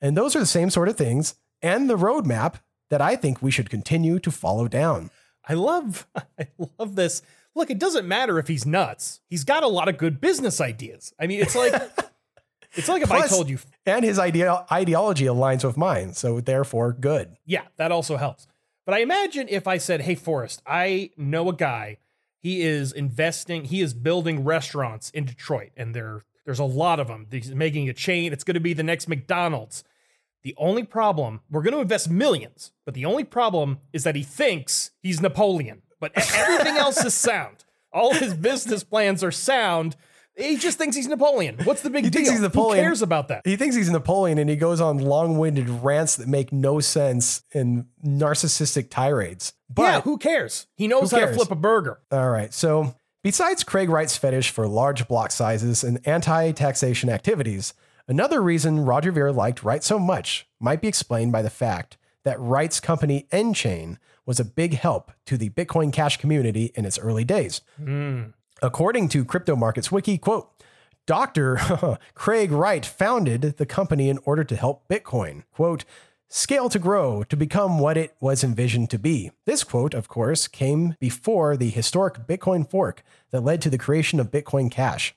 And 0.00 0.16
those 0.16 0.34
are 0.34 0.40
the 0.40 0.46
same 0.46 0.70
sort 0.70 0.88
of 0.88 0.96
things 0.96 1.34
and 1.62 1.88
the 1.88 1.96
roadmap 1.96 2.54
that 2.90 3.00
I 3.00 3.16
think 3.16 3.40
we 3.40 3.50
should 3.50 3.70
continue 3.70 4.18
to 4.18 4.30
follow 4.30 4.68
down. 4.68 5.10
I 5.48 5.54
love 5.54 6.06
I 6.38 6.48
love 6.78 6.96
this. 6.96 7.22
Look, 7.54 7.70
it 7.70 7.78
doesn't 7.78 8.06
matter 8.06 8.38
if 8.38 8.48
he's 8.48 8.64
nuts. 8.64 9.20
He's 9.28 9.44
got 9.44 9.62
a 9.62 9.68
lot 9.68 9.88
of 9.88 9.98
good 9.98 10.20
business 10.20 10.60
ideas. 10.60 11.12
I 11.18 11.26
mean, 11.26 11.40
it's 11.40 11.56
like 11.56 11.74
it's 12.74 12.88
like 12.88 13.02
if 13.02 13.10
I 13.10 13.26
told 13.26 13.48
you 13.48 13.58
And 13.86 14.04
his 14.04 14.18
idea, 14.18 14.64
ideology 14.70 15.24
aligns 15.24 15.64
with 15.64 15.76
mine, 15.76 16.14
so 16.14 16.40
therefore 16.40 16.92
good. 16.92 17.36
Yeah, 17.44 17.62
that 17.76 17.92
also 17.92 18.16
helps. 18.16 18.46
But 18.86 18.94
I 18.94 19.00
imagine 19.00 19.46
if 19.48 19.66
I 19.66 19.78
said, 19.78 20.02
"Hey 20.02 20.14
Forrest, 20.14 20.62
I 20.66 21.10
know 21.16 21.48
a 21.48 21.54
guy. 21.54 21.98
He 22.40 22.62
is 22.62 22.92
investing. 22.92 23.66
He 23.66 23.80
is 23.80 23.94
building 23.94 24.44
restaurants 24.44 25.10
in 25.10 25.24
Detroit, 25.24 25.70
and 25.76 25.94
there 25.94 26.24
there's 26.44 26.58
a 26.58 26.64
lot 26.64 26.98
of 26.98 27.06
them. 27.06 27.26
He's 27.30 27.54
making 27.54 27.88
a 27.88 27.92
chain. 27.92 28.32
It's 28.32 28.44
going 28.44 28.54
to 28.54 28.60
be 28.60 28.72
the 28.72 28.82
next 28.82 29.08
McDonald's. 29.08 29.84
The 30.42 30.54
only 30.56 30.84
problem, 30.84 31.40
we're 31.50 31.62
going 31.62 31.74
to 31.74 31.80
invest 31.80 32.10
millions, 32.10 32.72
but 32.86 32.94
the 32.94 33.04
only 33.04 33.24
problem 33.24 33.78
is 33.92 34.04
that 34.04 34.16
he 34.16 34.22
thinks 34.22 34.90
he's 35.02 35.20
Napoleon. 35.20 35.82
But 36.00 36.12
everything 36.34 36.78
else 36.78 37.04
is 37.04 37.12
sound. 37.14 37.66
All 37.92 38.14
his 38.14 38.32
business 38.34 38.82
plans 38.82 39.22
are 39.22 39.30
sound. 39.30 39.96
He 40.40 40.56
just 40.56 40.78
thinks 40.78 40.96
he's 40.96 41.08
Napoleon. 41.08 41.58
What's 41.64 41.82
the 41.82 41.90
big 41.90 42.04
deal? 42.04 42.06
He 42.06 42.10
deal? 42.10 42.18
thinks 42.18 42.30
he's 42.30 42.40
Napoleon. 42.40 42.84
Who 42.84 42.88
cares 42.88 43.02
about 43.02 43.28
that? 43.28 43.42
He 43.44 43.56
thinks 43.56 43.76
he's 43.76 43.90
Napoleon 43.90 44.38
and 44.38 44.48
he 44.48 44.56
goes 44.56 44.80
on 44.80 44.98
long 44.98 45.38
winded 45.38 45.68
rants 45.68 46.16
that 46.16 46.28
make 46.28 46.52
no 46.52 46.80
sense 46.80 47.42
and 47.54 47.86
narcissistic 48.04 48.90
tirades. 48.90 49.52
But 49.68 49.82
yeah, 49.82 50.00
who 50.00 50.18
cares? 50.18 50.66
He 50.76 50.88
knows 50.88 51.10
how 51.10 51.20
to 51.20 51.32
flip 51.32 51.50
a 51.50 51.54
burger. 51.54 52.00
All 52.10 52.30
right. 52.30 52.52
So, 52.52 52.94
besides 53.22 53.62
Craig 53.62 53.88
Wright's 53.88 54.16
fetish 54.16 54.50
for 54.50 54.66
large 54.66 55.06
block 55.06 55.30
sizes 55.30 55.84
and 55.84 56.00
anti 56.06 56.52
taxation 56.52 57.08
activities, 57.08 57.74
another 58.08 58.42
reason 58.42 58.80
Roger 58.80 59.12
Ver 59.12 59.30
liked 59.32 59.62
Wright 59.62 59.84
so 59.84 59.98
much 59.98 60.48
might 60.58 60.80
be 60.80 60.88
explained 60.88 61.32
by 61.32 61.42
the 61.42 61.50
fact 61.50 61.96
that 62.24 62.40
Wright's 62.40 62.80
company 62.80 63.26
nChain 63.32 63.96
was 64.26 64.38
a 64.38 64.44
big 64.44 64.74
help 64.74 65.12
to 65.26 65.36
the 65.36 65.50
Bitcoin 65.50 65.92
Cash 65.92 66.18
community 66.18 66.72
in 66.74 66.84
its 66.84 66.98
early 66.98 67.24
days. 67.24 67.62
Hmm. 67.76 68.22
According 68.62 69.08
to 69.10 69.24
Crypto 69.24 69.56
Markets 69.56 69.90
Wiki, 69.90 70.18
quote, 70.18 70.50
Dr. 71.06 71.98
Craig 72.14 72.52
Wright 72.52 72.84
founded 72.84 73.56
the 73.56 73.66
company 73.66 74.08
in 74.08 74.18
order 74.24 74.44
to 74.44 74.56
help 74.56 74.86
Bitcoin, 74.88 75.44
quote, 75.52 75.84
scale 76.28 76.68
to 76.68 76.78
grow 76.78 77.24
to 77.24 77.36
become 77.36 77.78
what 77.78 77.96
it 77.96 78.14
was 78.20 78.44
envisioned 78.44 78.90
to 78.90 78.98
be. 78.98 79.32
This 79.46 79.64
quote, 79.64 79.94
of 79.94 80.08
course, 80.08 80.46
came 80.46 80.94
before 81.00 81.56
the 81.56 81.70
historic 81.70 82.26
Bitcoin 82.26 82.68
fork 82.68 83.02
that 83.30 83.42
led 83.42 83.60
to 83.62 83.70
the 83.70 83.78
creation 83.78 84.20
of 84.20 84.30
Bitcoin 84.30 84.70
Cash. 84.70 85.14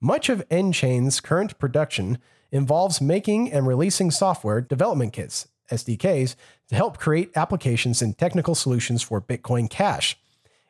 Much 0.00 0.28
of 0.28 0.48
nChain's 0.48 1.20
current 1.20 1.58
production 1.58 2.18
involves 2.52 3.00
making 3.00 3.50
and 3.50 3.66
releasing 3.66 4.10
software 4.10 4.60
development 4.60 5.12
kits, 5.12 5.48
SDKs, 5.72 6.36
to 6.68 6.74
help 6.76 6.98
create 6.98 7.32
applications 7.34 8.00
and 8.00 8.16
technical 8.16 8.54
solutions 8.54 9.02
for 9.02 9.20
Bitcoin 9.20 9.68
Cash. 9.68 10.16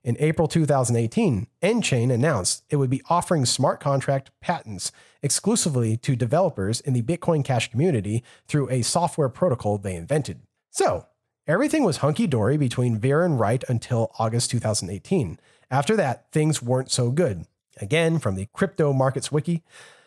In 0.07 0.16
April 0.20 0.46
2018, 0.46 1.48
nChain 1.61 2.14
announced 2.14 2.62
it 2.70 2.76
would 2.76 2.88
be 2.88 3.02
offering 3.11 3.44
smart 3.44 3.80
contract 3.80 4.30
patents 4.40 4.92
exclusively 5.20 5.96
to 5.96 6.14
developers 6.14 6.78
in 6.78 6.92
the 6.92 7.02
Bitcoin 7.02 7.44
Cash 7.44 7.72
community 7.72 8.22
through 8.46 8.70
a 8.70 8.82
software 8.82 9.28
protocol 9.28 9.78
they 9.78 9.96
invented. 9.96 10.42
So, 10.70 11.07
everything 11.48 11.82
was 11.82 11.96
hunky 11.96 12.28
dory 12.28 12.57
between 12.57 13.00
Vera 13.00 13.24
and 13.24 13.40
Wright 13.40 13.64
until 13.68 14.12
August 14.16 14.52
2018. 14.52 15.40
After 15.72 15.96
that, 15.96 16.30
things 16.30 16.62
weren't 16.62 16.92
so 16.92 17.11
good. 17.11 17.44
Again, 17.80 18.20
from 18.20 18.36
the 18.36 18.46
Crypto 18.52 18.92
Markets 18.92 19.32
Wiki, 19.32 19.64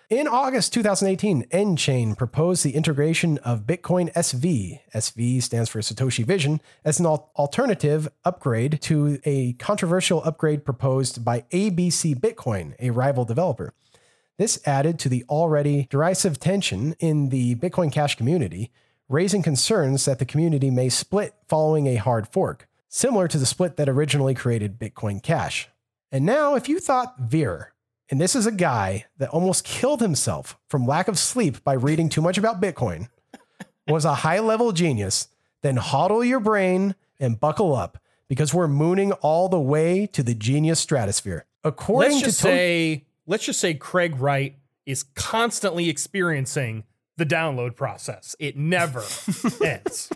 in 0.10 0.28
August 0.28 0.74
2018, 0.74 1.44
nChain 1.52 2.18
proposed 2.18 2.64
the 2.64 2.76
integration 2.76 3.38
of 3.40 3.68
Bitcoin 3.68 4.12
SV, 4.14 4.80
SV 4.94 5.44
stands 5.44 5.70
for 5.70 5.82
Satoshi 5.82 6.26
Vision, 6.26 6.62
as 6.84 7.00
an 7.00 7.06
alternative 7.06 8.08
upgrade 8.26 8.82
to 8.82 9.20
a 9.24 9.54
controversial 9.54 10.24
upgrade 10.24 10.66
proposed 10.66 11.24
by 11.24 11.42
ABC 11.52 12.20
Bitcoin, 12.20 12.74
a 12.80 12.90
rival 12.90 13.24
developer. 13.24 13.74
This 14.38 14.60
added 14.66 14.98
to 15.00 15.10
the 15.10 15.24
already 15.30 15.88
derisive 15.92 16.40
tension 16.40 16.96
in 17.00 17.30
the 17.30 17.54
Bitcoin 17.56 17.92
Cash 17.92 18.16
community, 18.16 18.72
raising 19.10 19.44
concerns 19.44 20.06
that 20.06 20.18
the 20.18 20.26
community 20.26 20.72
may 20.72 20.90
split 20.90 21.36
following 21.48 21.86
a 21.86 21.98
hard 21.98 22.28
fork, 22.28 22.68
similar 22.88 23.28
to 23.28 23.38
the 23.38 23.46
split 23.46 23.78
that 23.78 23.88
originally 23.88 24.34
created 24.34 24.80
Bitcoin 24.80 25.22
Cash. 25.22 25.70
And 26.12 26.26
now, 26.26 26.56
if 26.56 26.68
you 26.68 26.80
thought 26.80 27.20
Ver, 27.20 27.74
and 28.10 28.20
this 28.20 28.36
is 28.36 28.46
a 28.46 28.52
guy 28.52 29.06
that 29.18 29.30
almost 29.30 29.64
killed 29.64 30.02
himself 30.02 30.58
from 30.68 30.86
lack 30.88 31.08
of 31.08 31.18
sleep 31.20 31.64
by 31.64 31.74
reading 31.74 32.10
too 32.10 32.22
much 32.22 32.38
about 32.38 32.62
Bitcoin, 32.62 33.08
was 33.88 34.06
a 34.06 34.16
high 34.16 34.40
level 34.40 34.72
genius, 34.72 35.28
then 35.62 35.78
hodl 35.78 36.28
your 36.28 36.40
brain 36.40 36.96
and 37.20 37.40
buckle 37.40 37.76
up 37.76 37.98
because 38.28 38.54
we're 38.54 38.68
mooning 38.68 39.12
all 39.14 39.50
the 39.50 39.60
way 39.60 40.06
to 40.08 40.24
the 40.24 40.34
genius 40.36 40.80
stratosphere. 40.80 41.46
According 41.64 42.12
let's 42.14 42.24
just 42.24 42.40
to 42.40 42.44
To- 42.48 42.50
say 42.54 43.06
let's 43.28 43.46
just 43.46 43.60
say 43.60 43.74
Craig 43.74 44.16
Wright 44.20 44.56
is 44.86 45.04
constantly 45.16 45.90
experiencing 45.90 46.84
the 47.18 47.26
download 47.26 47.76
process. 47.76 48.36
It 48.40 48.56
never 48.58 49.04
ends. 49.64 50.10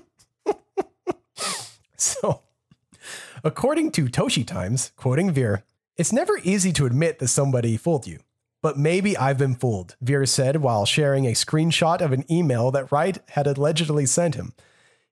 So, 1.97 2.41
according 3.43 3.91
to 3.93 4.05
Toshi 4.05 4.45
Times, 4.45 4.91
quoting 4.95 5.31
Ver, 5.31 5.63
it's 5.97 6.13
never 6.13 6.39
easy 6.43 6.71
to 6.73 6.85
admit 6.85 7.19
that 7.19 7.27
somebody 7.27 7.77
fooled 7.77 8.07
you. 8.07 8.19
But 8.61 8.77
maybe 8.77 9.17
I've 9.17 9.37
been 9.37 9.55
fooled, 9.55 9.95
Ver 10.01 10.25
said 10.25 10.57
while 10.57 10.85
sharing 10.85 11.25
a 11.25 11.33
screenshot 11.33 12.01
of 12.01 12.11
an 12.11 12.23
email 12.31 12.71
that 12.71 12.91
Wright 12.91 13.17
had 13.29 13.45
allegedly 13.45 14.05
sent 14.05 14.35
him. 14.35 14.53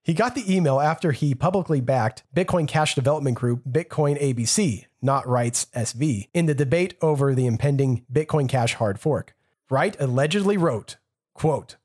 He 0.02 0.14
got 0.14 0.34
the 0.34 0.52
email 0.52 0.80
after 0.80 1.12
he 1.12 1.34
publicly 1.34 1.80
backed 1.80 2.24
Bitcoin 2.34 2.66
Cash 2.66 2.94
development 2.96 3.36
group 3.36 3.62
Bitcoin 3.64 4.20
ABC, 4.20 4.86
not 5.00 5.28
Wright's 5.28 5.66
SV, 5.66 6.28
in 6.34 6.46
the 6.46 6.54
debate 6.54 6.94
over 7.00 7.34
the 7.34 7.46
impending 7.46 8.04
Bitcoin 8.12 8.48
Cash 8.48 8.74
hard 8.74 8.98
fork. 8.98 9.36
Wright 9.70 9.96
allegedly 10.00 10.56
wrote, 10.56 10.96
quote, 11.34 11.76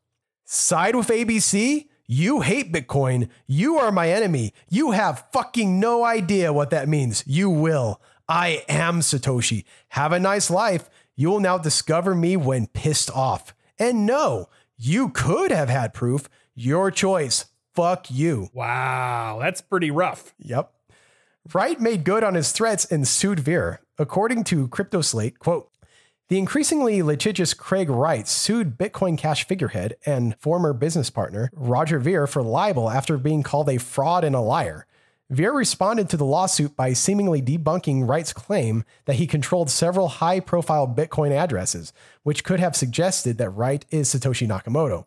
Side 0.46 0.96
with 0.96 1.10
ABC? 1.10 1.88
You 2.08 2.40
hate 2.40 2.72
Bitcoin. 2.72 3.28
You 3.46 3.78
are 3.78 3.92
my 3.92 4.10
enemy. 4.10 4.54
You 4.70 4.92
have 4.92 5.26
fucking 5.34 5.78
no 5.78 6.06
idea 6.06 6.54
what 6.54 6.70
that 6.70 6.88
means. 6.88 7.24
You 7.28 7.50
will. 7.50 8.02
I 8.30 8.64
am 8.68 9.00
Satoshi. 9.00 9.64
Have 9.90 10.12
a 10.12 10.20
nice 10.20 10.50
life. 10.50 10.90
You 11.16 11.30
will 11.30 11.40
now 11.40 11.58
discover 11.58 12.14
me 12.14 12.36
when 12.36 12.68
pissed 12.68 13.10
off. 13.12 13.54
And 13.80 14.06
no, 14.06 14.50
you 14.78 15.10
could 15.10 15.52
have 15.52 15.70
had 15.70 15.94
proof. 15.94 16.28
Your 16.54 16.92
choice. 16.92 17.46
Fuck 17.74 18.10
you. 18.10 18.50
Wow, 18.54 19.38
that's 19.40 19.62
pretty 19.62 19.92
rough. 19.92 20.34
Yep. 20.40 20.74
Wright 21.54 21.80
made 21.80 22.04
good 22.04 22.24
on 22.24 22.34
his 22.34 22.52
threats 22.52 22.86
and 22.86 23.08
sued 23.08 23.40
Ver. 23.40 23.80
According 23.98 24.44
to 24.46 24.68
CryptoSlate, 24.68 25.38
quote, 25.40 25.70
the 26.30 26.38
increasingly 26.38 27.02
litigious 27.02 27.54
Craig 27.54 27.90
Wright 27.90 28.28
sued 28.28 28.78
Bitcoin 28.78 29.18
Cash 29.18 29.48
figurehead 29.48 29.96
and 30.06 30.36
former 30.40 30.74
business 30.74 31.10
partner 31.10 31.50
Roger 31.54 32.00
Ver 32.00 32.28
for 32.28 32.44
libel 32.44 32.90
after 32.90 33.18
being 33.18 33.44
called 33.44 33.70
a 33.70 33.78
fraud 33.78 34.26
and 34.26 34.36
a 34.36 34.42
liar. 34.42 34.87
Ver 35.30 35.52
responded 35.52 36.10
to 36.10 36.16
the 36.18 36.26
lawsuit 36.26 36.78
by 36.78 36.94
seemingly 36.94 37.42
debunking 37.42 38.08
Wright's 38.08 38.32
claim 38.32 38.86
that 39.06 39.18
he 39.18 39.28
controlled 39.28 39.70
several 39.70 40.08
high 40.08 40.40
profile 40.40 40.88
Bitcoin 40.88 41.32
addresses, 41.32 41.92
which 42.24 42.46
could 42.46 42.62
have 42.62 42.78
suggested 42.78 43.38
that 43.38 43.50
Wright 43.50 43.86
is 43.90 44.08
Satoshi 44.08 44.48
Nakamoto. 44.48 45.06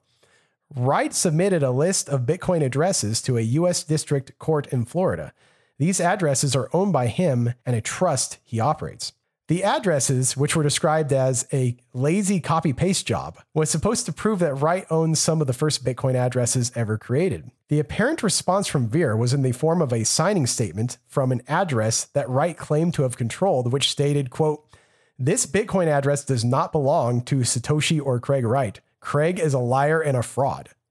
Wright 0.77 1.15
submitted 1.15 1.63
a 1.63 1.71
list 1.71 2.09
of 2.11 2.27
Bitcoin 2.27 2.63
addresses 2.63 3.23
to 3.23 3.39
a 3.39 3.43
U.S. 3.43 3.83
district 3.83 4.39
court 4.39 4.67
in 4.67 4.85
Florida. 4.85 5.33
These 5.79 6.03
addresses 6.03 6.55
are 6.55 6.69
owned 6.75 6.93
by 6.93 7.07
him 7.07 7.55
and 7.65 7.75
a 7.75 7.81
trust 7.81 8.39
he 8.45 8.61
operates. 8.61 9.15
The 9.49 9.65
addresses, 9.65 10.37
which 10.37 10.55
were 10.55 10.63
described 10.63 11.15
as 11.15 11.49
a 11.51 11.77
lazy 11.95 12.41
copy 12.41 12.75
paste 12.75 13.07
job, 13.07 13.39
was 13.55 13.71
supposed 13.71 14.05
to 14.07 14.13
prove 14.13 14.39
that 14.41 14.55
Wright 14.55 14.87
owns 14.91 15.19
some 15.19 15.41
of 15.41 15.47
the 15.47 15.55
first 15.55 15.83
Bitcoin 15.83 16.15
addresses 16.15 16.71
ever 16.77 16.99
created. 16.99 17.51
The 17.71 17.79
apparent 17.79 18.25
response 18.25 18.67
from 18.67 18.89
Ver 18.89 19.17
was 19.17 19.33
in 19.33 19.43
the 19.43 19.53
form 19.53 19.81
of 19.81 19.93
a 19.93 20.03
signing 20.03 20.49
statement 20.49 20.99
from 21.07 21.31
an 21.31 21.41
address 21.47 22.07
that 22.07 22.29
Wright 22.29 22.57
claimed 22.57 22.95
to 22.95 23.03
have 23.03 23.17
controlled, 23.17 23.73
which 23.73 23.89
stated, 23.89 24.29
quote, 24.29 24.67
this 25.21 25.47
Bitcoin 25.47 25.87
address 25.87 26.25
does 26.25 26.45
not 26.45 26.73
belong 26.73 27.23
to 27.27 27.37
Satoshi 27.37 28.05
or 28.05 28.19
Craig 28.19 28.45
Wright. 28.45 28.81
Craig 28.99 29.39
is 29.39 29.55
a 29.55 29.61
liar 29.61 30.01
and 30.01 30.17
a 30.17 30.23
fraud. 30.23 30.71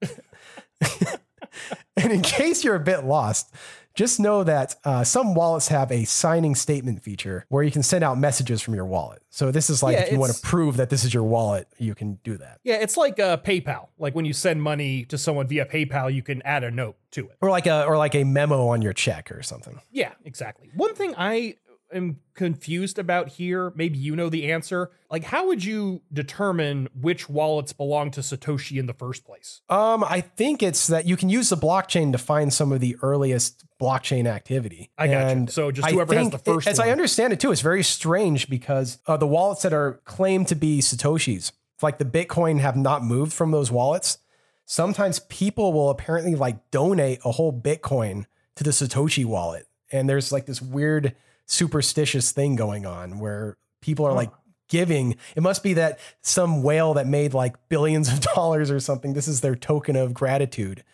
and 1.98 2.12
in 2.12 2.22
case 2.22 2.64
you're 2.64 2.76
a 2.76 2.80
bit 2.80 3.04
lost, 3.04 3.54
just 3.94 4.20
know 4.20 4.44
that 4.44 4.76
uh, 4.84 5.04
some 5.04 5.34
wallets 5.34 5.68
have 5.68 5.90
a 5.90 6.04
signing 6.04 6.54
statement 6.54 7.02
feature 7.02 7.44
where 7.48 7.62
you 7.62 7.70
can 7.70 7.82
send 7.82 8.04
out 8.04 8.18
messages 8.18 8.62
from 8.62 8.74
your 8.74 8.86
wallet. 8.86 9.22
So 9.30 9.50
this 9.50 9.70
is 9.70 9.82
like 9.82 9.94
Yeah, 9.94 10.02
if 10.04 10.12
you 10.12 10.18
want 10.18 10.34
to 10.34 10.40
prove 10.40 10.76
that 10.76 10.90
this 10.90 11.04
is 11.04 11.12
your 11.12 11.24
wallet, 11.24 11.68
you 11.78 11.94
can 11.94 12.14
do 12.22 12.36
that. 12.36 12.60
Yeah, 12.64 12.76
it's 12.76 12.96
like 12.96 13.18
uh, 13.18 13.36
PayPal. 13.38 13.88
Like 13.98 14.14
when 14.14 14.24
you 14.24 14.32
send 14.32 14.62
money 14.62 15.04
to 15.06 15.18
someone 15.18 15.48
via 15.48 15.66
PayPal, 15.66 16.12
you 16.12 16.22
can 16.22 16.42
add 16.42 16.64
a 16.64 16.70
note 16.70 16.96
to 17.12 17.26
it. 17.28 17.36
Or 17.40 17.50
like 17.50 17.66
a 17.66 17.84
or 17.84 17.96
like 17.96 18.14
a 18.14 18.24
memo 18.24 18.68
on 18.68 18.82
your 18.82 18.92
check 18.92 19.30
or 19.32 19.42
something. 19.42 19.80
Yeah, 19.90 20.12
exactly. 20.24 20.70
One 20.74 20.94
thing 20.94 21.14
I 21.16 21.56
am 21.92 22.20
confused 22.34 22.98
about 22.98 23.28
here, 23.28 23.72
maybe 23.74 23.98
you 23.98 24.14
know 24.16 24.28
the 24.28 24.50
answer. 24.52 24.90
Like, 25.10 25.24
how 25.24 25.48
would 25.48 25.64
you 25.64 26.02
determine 26.12 26.88
which 26.94 27.28
wallets 27.28 27.72
belong 27.72 28.10
to 28.12 28.20
Satoshi 28.20 28.78
in 28.78 28.86
the 28.86 28.94
first 28.94 29.24
place? 29.24 29.60
Um, 29.68 30.04
I 30.04 30.20
think 30.20 30.62
it's 30.62 30.86
that 30.86 31.06
you 31.06 31.16
can 31.16 31.28
use 31.28 31.48
the 31.50 31.56
blockchain 31.56 32.12
to 32.12 32.18
find 32.18 32.52
some 32.52 32.72
of 32.72 32.80
the 32.80 32.96
earliest 33.02 33.64
blockchain 33.80 34.26
activity. 34.26 34.90
I 34.98 35.08
got 35.08 35.36
you. 35.36 35.46
So 35.48 35.70
just 35.70 35.88
whoever 35.88 36.14
has 36.14 36.30
the 36.30 36.38
first 36.38 36.68
As 36.68 36.78
one. 36.78 36.88
I 36.88 36.90
understand 36.92 37.32
it 37.32 37.40
too, 37.40 37.50
it's 37.50 37.62
very 37.62 37.82
strange 37.82 38.48
because 38.48 38.98
uh, 39.06 39.16
the 39.16 39.26
wallets 39.26 39.62
that 39.62 39.72
are 39.72 40.00
claimed 40.04 40.48
to 40.48 40.54
be 40.54 40.80
Satoshis, 40.80 41.52
like 41.82 41.98
the 41.98 42.04
Bitcoin, 42.04 42.60
have 42.60 42.76
not 42.76 43.02
moved 43.02 43.32
from 43.32 43.50
those 43.50 43.70
wallets. 43.70 44.18
Sometimes 44.66 45.20
people 45.20 45.72
will 45.72 45.90
apparently 45.90 46.34
like 46.34 46.70
donate 46.70 47.20
a 47.24 47.32
whole 47.32 47.52
Bitcoin 47.52 48.26
to 48.56 48.62
the 48.62 48.70
Satoshi 48.70 49.24
wallet, 49.24 49.66
and 49.90 50.08
there's 50.08 50.30
like 50.30 50.46
this 50.46 50.62
weird 50.62 51.16
superstitious 51.46 52.30
thing 52.30 52.54
going 52.54 52.86
on 52.86 53.18
where 53.18 53.56
people 53.80 54.06
are 54.06 54.12
like 54.12 54.30
giving. 54.68 55.16
It 55.34 55.42
must 55.42 55.62
be 55.62 55.74
that 55.74 55.98
some 56.22 56.62
whale 56.62 56.94
that 56.94 57.06
made 57.06 57.34
like 57.34 57.56
billions 57.68 58.12
of 58.12 58.20
dollars 58.34 58.70
or 58.70 58.78
something. 58.78 59.14
This 59.14 59.26
is 59.26 59.40
their 59.40 59.56
token 59.56 59.96
of 59.96 60.14
gratitude 60.14 60.84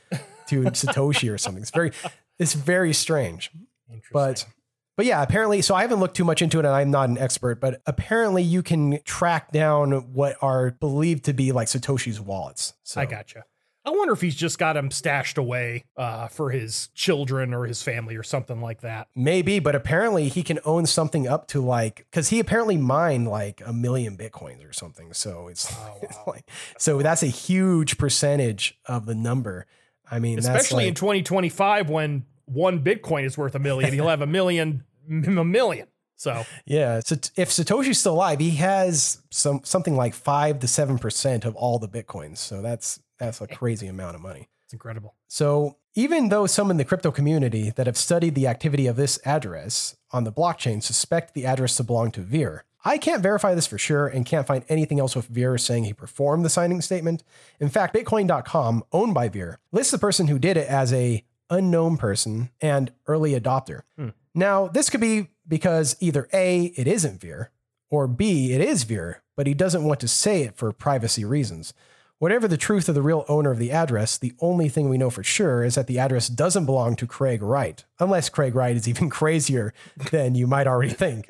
to 0.49 0.63
Satoshi 0.63 1.33
or 1.33 1.39
something. 1.39 1.63
It's 1.63 1.71
very, 1.71 1.93
it's 2.39 2.55
very 2.55 2.93
strange. 2.93 3.51
Interesting. 3.89 4.11
But 4.13 4.47
but 4.97 5.05
yeah, 5.05 5.23
apparently, 5.23 5.61
so 5.61 5.75
I 5.75 5.83
haven't 5.83 6.01
looked 6.01 6.17
too 6.17 6.25
much 6.25 6.41
into 6.41 6.59
it 6.59 6.65
and 6.65 6.75
I'm 6.75 6.91
not 6.91 7.09
an 7.11 7.19
expert, 7.19 7.61
but 7.61 7.83
apparently 7.87 8.43
you 8.43 8.63
can 8.63 8.99
track 9.05 9.53
down 9.53 9.93
what 10.15 10.37
are 10.41 10.71
believed 10.71 11.25
to 11.27 11.35
be 11.35 11.53
like 11.53 11.69
Satoshi's 11.69 12.19
wallets. 12.21 12.73
So 12.83 13.01
I 13.03 13.05
gotcha. 13.07 13.45
I 13.85 13.91
wonder 13.91 14.15
if 14.15 14.21
he's 14.21 14.35
just 14.35 14.59
got 14.59 14.73
them 14.73 14.91
stashed 14.91 15.39
away 15.39 15.85
uh, 15.97 16.27
for 16.27 16.51
his 16.51 16.89
children 16.95 17.55
or 17.55 17.67
his 17.67 17.83
family 17.83 18.17
or 18.17 18.25
something 18.25 18.61
like 18.61 18.81
that. 18.81 19.07
maybe, 19.15 19.61
but 19.61 19.77
apparently 19.77 20.29
he 20.29 20.43
can 20.43 20.59
own 20.65 20.87
something 20.87 21.29
up 21.29 21.47
to 21.49 21.61
like 21.61 21.99
because 22.11 22.31
he 22.31 22.41
apparently 22.41 22.77
mined 22.77 23.29
like 23.29 23.63
a 23.65 23.73
million 23.73 24.17
bitcoins 24.17 24.69
or 24.69 24.73
something. 24.73 25.13
So 25.13 25.47
it's, 25.47 25.73
Oh, 25.73 25.99
it's 26.03 26.19
like 26.27 26.51
so 26.79 27.01
that's 27.01 27.23
a 27.23 27.29
huge 27.29 27.97
percentage 27.99 28.77
of 28.87 29.07
the 29.07 29.15
number. 29.15 29.67
I 30.11 30.19
mean, 30.19 30.37
that's 30.37 30.47
Especially 30.49 30.89
in 30.89 30.95
2025 30.95 31.91
when 31.91 32.25
one 32.47 32.83
Bitcoin 32.83 33.25
is 33.25 33.37
worth 33.37 33.55
a 33.55 33.59
million, 33.59 33.93
he'll 33.93 34.09
have 34.09 34.23
a 34.23 34.27
million, 34.27 34.85
a 35.11 35.45
million. 35.45 35.89
So 36.17 36.45
yeah. 36.65 37.01
So 37.01 37.17
if 37.37 37.51
Satoshi's 37.51 37.99
still 37.99 38.15
alive, 38.15 38.41
he 38.41 38.53
has 38.53 39.23
some 39.31 39.61
something 39.65 39.97
like 39.97 40.15
five 40.15 40.61
to 40.61 40.69
seven 40.69 40.99
percent 40.99 41.45
of 41.45 41.55
all 41.55 41.79
the 41.79 41.89
bitcoins. 41.89 42.39
So 42.39 42.63
that's 42.63 43.01
that's 43.19 43.41
a 43.41 43.47
crazy 43.47 43.87
amount 43.87 44.15
of 44.15 44.23
money. 44.23 44.49
it's 44.65 44.73
incredible. 44.73 45.15
So, 45.29 45.77
even 45.95 46.29
though 46.29 46.47
some 46.47 46.71
in 46.71 46.77
the 46.77 46.85
crypto 46.85 47.11
community 47.11 47.71
that 47.71 47.87
have 47.87 47.97
studied 47.97 48.35
the 48.35 48.47
activity 48.47 48.87
of 48.87 48.97
this 48.97 49.19
address 49.25 49.97
on 50.11 50.25
the 50.25 50.33
blockchain 50.33 50.83
suspect 50.83 51.35
the 51.35 51.47
address 51.47 51.77
to 51.77 51.83
belong 51.83 52.11
to 52.13 52.21
Ver, 52.21 52.65
I 52.87 52.99
can't 52.99 53.21
verify 53.21 53.53
this 53.57 53.67
for 53.67 53.79
sure 53.79 54.07
and 54.07 54.25
can't 54.25 54.47
find 54.47 54.65
anything 54.69 55.01
else 55.01 55.17
with 55.17 55.27
Ver 55.27 55.59
saying 55.59 55.85
he 55.85 55.93
performed 55.93 56.45
the 56.45 56.49
signing 56.49 56.81
statement. 56.81 57.25
In 57.59 57.69
fact, 57.69 57.93
Bitcoin.com, 57.93 58.85
owned 58.93 59.13
by 59.13 59.29
Ver, 59.29 59.59
lists 59.73 59.91
the 59.91 59.99
person 59.99 60.29
who 60.29 60.39
did 60.39 60.57
it 60.57 60.69
as 60.69 60.93
a 60.93 61.25
unknown 61.51 61.97
person 61.97 62.51
and 62.61 62.93
early 63.09 63.33
adopter. 63.33 63.81
Hmm. 63.99 64.11
Now, 64.37 64.69
this 64.69 64.89
could 64.89 65.01
be 65.01 65.31
because 65.49 65.97
either 65.99 66.29
A, 66.33 66.67
it 66.77 66.87
isn't 66.87 67.21
Ver, 67.21 67.51
or 67.91 68.07
B, 68.07 68.53
it 68.53 68.61
is 68.61 68.85
Ver, 68.85 69.21
but 69.35 69.49
he 69.49 69.55
doesn't 69.55 69.85
want 69.85 69.99
to 69.99 70.09
say 70.09 70.43
it 70.43 70.57
for 70.57 70.71
privacy 70.73 71.25
reasons. 71.25 71.75
Whatever 72.19 72.47
the 72.47 72.57
truth 72.57 72.89
of 72.89 72.95
the 72.95 73.03
real 73.03 73.25
owner 73.29 73.51
of 73.51 73.59
the 73.59 73.73
address, 73.73 74.17
the 74.17 74.33
only 74.39 74.69
thing 74.69 74.89
we 74.89 74.97
know 74.97 75.11
for 75.11 75.25
sure 75.25 75.65
is 75.65 75.75
that 75.75 75.89
the 75.89 75.99
address 75.99 76.29
doesn't 76.29 76.67
belong 76.67 76.95
to 76.97 77.07
Craig 77.07 77.43
Wright, 77.43 77.85
unless 77.99 78.29
Craig 78.29 78.55
Wright 78.55 78.77
is 78.77 78.89
even 78.89 79.11
crazier 79.11 79.75
than 80.13 80.37
you 80.37 80.47
might 80.47 80.69
already 80.69 80.93
think. 80.93 81.27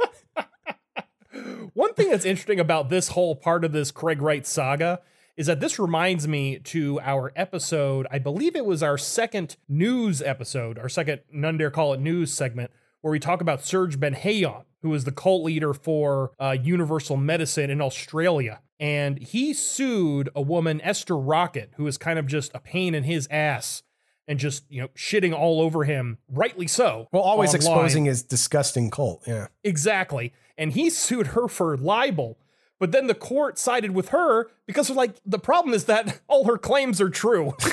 One 1.76 1.92
thing 1.92 2.08
that's 2.08 2.24
interesting 2.24 2.58
about 2.58 2.88
this 2.88 3.08
whole 3.08 3.36
part 3.36 3.62
of 3.62 3.72
this 3.72 3.90
Craig 3.90 4.22
Wright 4.22 4.46
saga 4.46 5.02
is 5.36 5.46
that 5.46 5.60
this 5.60 5.78
reminds 5.78 6.26
me 6.26 6.58
to 6.60 6.98
our 7.00 7.34
episode. 7.36 8.06
I 8.10 8.18
believe 8.18 8.56
it 8.56 8.64
was 8.64 8.82
our 8.82 8.96
second 8.96 9.58
news 9.68 10.22
episode, 10.22 10.78
our 10.78 10.88
second 10.88 11.20
None 11.30 11.58
Dare 11.58 11.70
Call 11.70 11.92
It 11.92 12.00
News 12.00 12.32
segment, 12.32 12.70
where 13.02 13.12
we 13.12 13.20
talk 13.20 13.42
about 13.42 13.62
Serge 13.62 14.00
Benhayon, 14.00 14.64
who 14.80 14.94
is 14.94 15.04
the 15.04 15.12
cult 15.12 15.44
leader 15.44 15.74
for 15.74 16.30
uh, 16.40 16.56
Universal 16.58 17.18
Medicine 17.18 17.68
in 17.68 17.82
Australia. 17.82 18.62
And 18.80 19.18
he 19.18 19.52
sued 19.52 20.30
a 20.34 20.40
woman, 20.40 20.80
Esther 20.80 21.12
Rockett, 21.12 21.74
who 21.76 21.86
is 21.86 21.98
kind 21.98 22.18
of 22.18 22.26
just 22.26 22.52
a 22.54 22.58
pain 22.58 22.94
in 22.94 23.04
his 23.04 23.28
ass 23.30 23.82
and 24.26 24.38
just, 24.38 24.64
you 24.70 24.80
know, 24.80 24.88
shitting 24.96 25.34
all 25.34 25.60
over 25.60 25.84
him, 25.84 26.16
rightly 26.26 26.66
so. 26.68 27.06
Well, 27.12 27.22
always 27.22 27.50
online. 27.50 27.56
exposing 27.56 28.04
his 28.06 28.22
disgusting 28.22 28.90
cult. 28.90 29.24
Yeah. 29.26 29.48
Exactly. 29.62 30.32
And 30.58 30.72
he 30.72 30.90
sued 30.90 31.28
her 31.28 31.48
for 31.48 31.76
libel. 31.76 32.38
But 32.78 32.92
then 32.92 33.06
the 33.06 33.14
court 33.14 33.58
sided 33.58 33.92
with 33.92 34.08
her 34.10 34.50
because, 34.66 34.90
like, 34.90 35.14
the 35.24 35.38
problem 35.38 35.74
is 35.74 35.84
that 35.84 36.20
all 36.28 36.44
her 36.44 36.58
claims 36.58 37.00
are 37.00 37.08
true. 37.08 37.54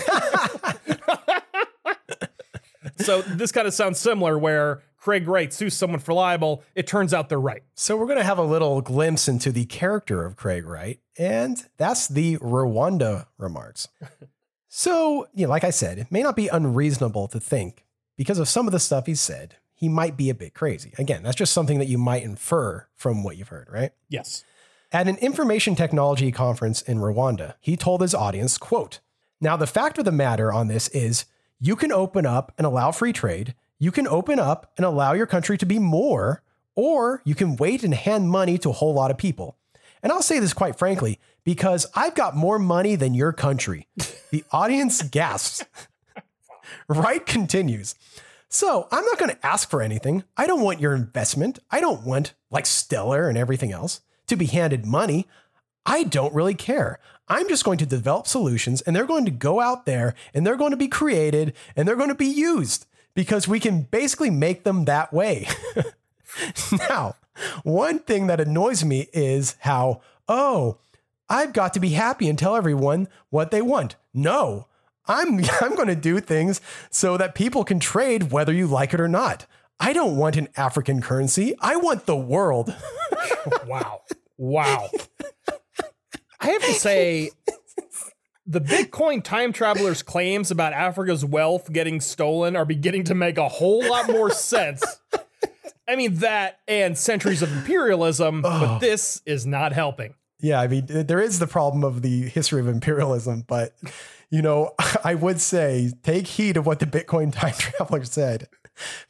so 2.98 3.22
this 3.24 3.52
kind 3.52 3.68
of 3.68 3.74
sounds 3.74 4.00
similar 4.00 4.38
where 4.38 4.82
Craig 4.98 5.28
Wright 5.28 5.52
sues 5.52 5.74
someone 5.74 6.00
for 6.00 6.14
libel. 6.14 6.64
It 6.76 6.88
turns 6.88 7.14
out 7.14 7.28
they're 7.28 7.38
right. 7.40 7.64
So 7.76 7.98
we're 7.98 8.06
going 8.06 8.20
to 8.20 8.24
have 8.24 8.38
a 8.38 8.44
little 8.44 8.80
glimpse 8.80 9.28
into 9.28 9.52
the 9.52 9.66
character 9.66 10.26
of 10.26 10.38
Craig 10.38 10.66
Wright, 10.66 11.00
and 11.18 11.62
that's 11.76 12.08
the 12.08 12.38
Rwanda 12.38 13.26
remarks. 13.38 13.90
so, 14.70 15.28
you 15.34 15.46
know, 15.46 15.50
like 15.50 15.66
I 15.66 15.72
said, 15.72 16.00
it 16.00 16.10
may 16.10 16.24
not 16.24 16.38
be 16.38 16.48
unreasonable 16.48 17.28
to 17.28 17.40
think 17.42 17.84
because 18.16 18.40
of 18.40 18.48
some 18.48 18.66
of 18.66 18.72
the 18.72 18.80
stuff 18.80 19.06
he 19.06 19.16
said, 19.16 19.58
he 19.84 19.90
might 19.90 20.16
be 20.16 20.30
a 20.30 20.34
bit 20.34 20.54
crazy. 20.54 20.94
Again, 20.98 21.24
that's 21.24 21.36
just 21.36 21.52
something 21.52 21.78
that 21.78 21.90
you 21.90 21.98
might 21.98 22.24
infer 22.24 22.88
from 22.96 23.22
what 23.22 23.36
you've 23.36 23.50
heard, 23.50 23.68
right? 23.70 23.92
Yes. 24.08 24.46
At 24.94 25.10
an 25.10 25.18
information 25.18 25.76
technology 25.76 26.32
conference 26.32 26.82
in 26.82 27.00
Rwanda, 27.00 27.56
he 27.60 27.76
told 27.76 28.00
his 28.00 28.16
audience, 28.16 28.58
quote, 28.58 29.02
Now 29.42 29.58
the 29.58 29.68
fact 29.68 29.98
of 29.98 30.06
the 30.06 30.12
matter 30.14 30.54
on 30.54 30.70
this 30.70 30.88
is 30.88 31.26
you 31.60 31.76
can 31.76 31.92
open 31.92 32.26
up 32.26 32.54
and 32.58 32.66
allow 32.66 32.94
free 32.94 33.12
trade, 33.12 33.56
you 33.78 33.92
can 33.92 34.08
open 34.08 34.40
up 34.40 34.72
and 34.78 34.86
allow 34.86 35.12
your 35.12 35.26
country 35.26 35.58
to 35.58 35.66
be 35.66 35.80
more, 35.80 36.44
or 36.76 37.22
you 37.26 37.36
can 37.36 37.58
wait 37.58 37.84
and 37.84 37.94
hand 37.94 38.30
money 38.30 38.58
to 38.60 38.70
a 38.70 38.74
whole 38.74 38.94
lot 38.94 39.12
of 39.12 39.18
people. 39.18 39.58
And 40.02 40.14
I'll 40.14 40.22
say 40.22 40.40
this 40.40 40.54
quite 40.54 40.78
frankly, 40.78 41.20
because 41.44 41.88
I've 41.94 42.16
got 42.16 42.38
more 42.38 42.58
money 42.58 42.96
than 42.96 43.14
your 43.14 43.34
country. 43.34 43.90
The 44.32 44.46
audience 44.52 45.04
gasps. 45.04 45.64
Wright 46.88 47.24
continues. 47.24 47.94
So 48.54 48.88
I'm 48.92 49.04
not 49.04 49.18
going 49.18 49.32
to 49.32 49.46
ask 49.46 49.68
for 49.68 49.82
anything. 49.82 50.26
I 50.38 50.46
don't 50.46 50.62
want 50.62 50.80
your 50.80 50.94
investment. 50.94 51.58
I 51.72 51.82
don't 51.82 52.04
want, 52.04 52.36
like 52.52 52.68
Stellar 52.68 53.28
and 53.28 53.36
everything 53.36 53.72
else, 53.72 54.02
to 54.28 54.36
be 54.36 54.46
handed 54.46 54.86
money. 54.86 55.28
I 55.88 56.04
don't 56.04 56.36
really 56.36 56.54
care. 56.54 57.00
I'm 57.28 57.50
just 57.50 57.64
going 57.64 57.80
to 57.80 57.86
develop 57.88 58.28
solutions 58.28 58.82
and 58.82 58.96
they're 58.96 59.08
going 59.08 59.26
to 59.26 59.32
go 59.32 59.60
out 59.60 59.88
there 59.88 60.14
and 60.36 60.46
they're 60.46 60.56
going 60.56 60.70
to 60.70 60.78
be 60.78 60.88
created 60.88 61.54
and 61.76 61.88
they're 61.88 61.96
going 61.96 62.10
to 62.10 62.16
be 62.16 62.28
used 62.28 62.86
because 63.16 63.48
we 63.48 63.60
can 63.60 63.88
basically 63.90 64.30
make 64.30 64.66
them 64.66 64.86
that 64.86 65.12
way. 65.12 65.48
now, 66.90 67.16
one 67.64 67.98
thing 67.98 68.28
that 68.28 68.40
annoys 68.40 68.86
me 68.86 69.10
is 69.14 69.56
how, 69.62 70.04
oh, 70.28 70.78
I've 71.28 71.54
got 71.54 71.74
to 71.74 71.80
be 71.80 71.90
happy 71.90 72.30
and 72.30 72.38
tell 72.38 72.56
everyone 72.56 73.08
what 73.32 73.50
they 73.50 73.64
want. 73.64 73.96
No, 74.14 74.68
I'm 75.08 75.40
I'm 75.62 75.76
going 75.76 75.88
to 75.88 75.96
do 75.96 76.20
things 76.20 76.62
so 76.90 77.18
that 77.18 77.36
people 77.36 77.64
can 77.64 77.80
trade 77.80 78.32
whether 78.32 78.54
you 78.54 78.68
like 78.68 78.94
it 78.94 79.00
or 79.00 79.08
not. 79.08 79.46
I 79.80 79.92
don't 79.92 80.16
want 80.16 80.38
an 80.38 80.48
African 80.56 81.02
currency. 81.02 81.56
I 81.60 81.76
want 81.76 82.06
the 82.06 82.16
world. 82.16 82.74
Wow. 83.68 84.02
Wow. 84.38 84.90
I 86.40 86.48
have 86.48 86.62
to 86.62 86.74
say, 86.74 87.32
the 88.46 88.62
Bitcoin 88.62 89.24
time 89.24 89.52
traveler's 89.52 90.02
claims 90.02 90.52
about 90.52 90.72
Africa's 90.72 91.26
wealth 91.26 91.72
getting 91.72 92.00
stolen 92.00 92.56
are 92.56 92.66
beginning 92.66 93.04
to 93.06 93.16
make 93.16 93.38
a 93.38 93.50
whole 93.50 93.86
lot 93.86 94.10
more 94.10 94.30
sense. 94.32 94.84
I 95.88 95.96
mean, 95.96 96.16
that 96.16 96.60
and 96.68 96.98
centuries 96.98 97.42
of 97.42 97.52
imperialism, 97.52 98.42
but 98.42 98.80
this 98.80 99.22
is 99.26 99.46
not 99.46 99.74
helping. 99.74 100.14
Yeah, 100.40 100.60
I 100.60 100.68
mean, 100.68 100.86
there 100.88 101.22
is 101.22 101.40
the 101.40 101.48
problem 101.48 101.84
of 101.84 102.02
the 102.02 102.24
history 102.30 102.62
of 102.62 102.68
imperialism, 102.68 103.44
but 103.48 103.74
you 104.34 104.42
know, 104.42 104.72
I 105.04 105.14
would 105.14 105.40
say 105.40 105.94
take 106.02 106.26
heed 106.26 106.58
of 106.58 106.66
what 106.66 106.80
the 106.80 106.88
Bitcoin 106.88 107.32
time 107.40 107.54
traveler 107.54 108.04
said. 108.04 108.50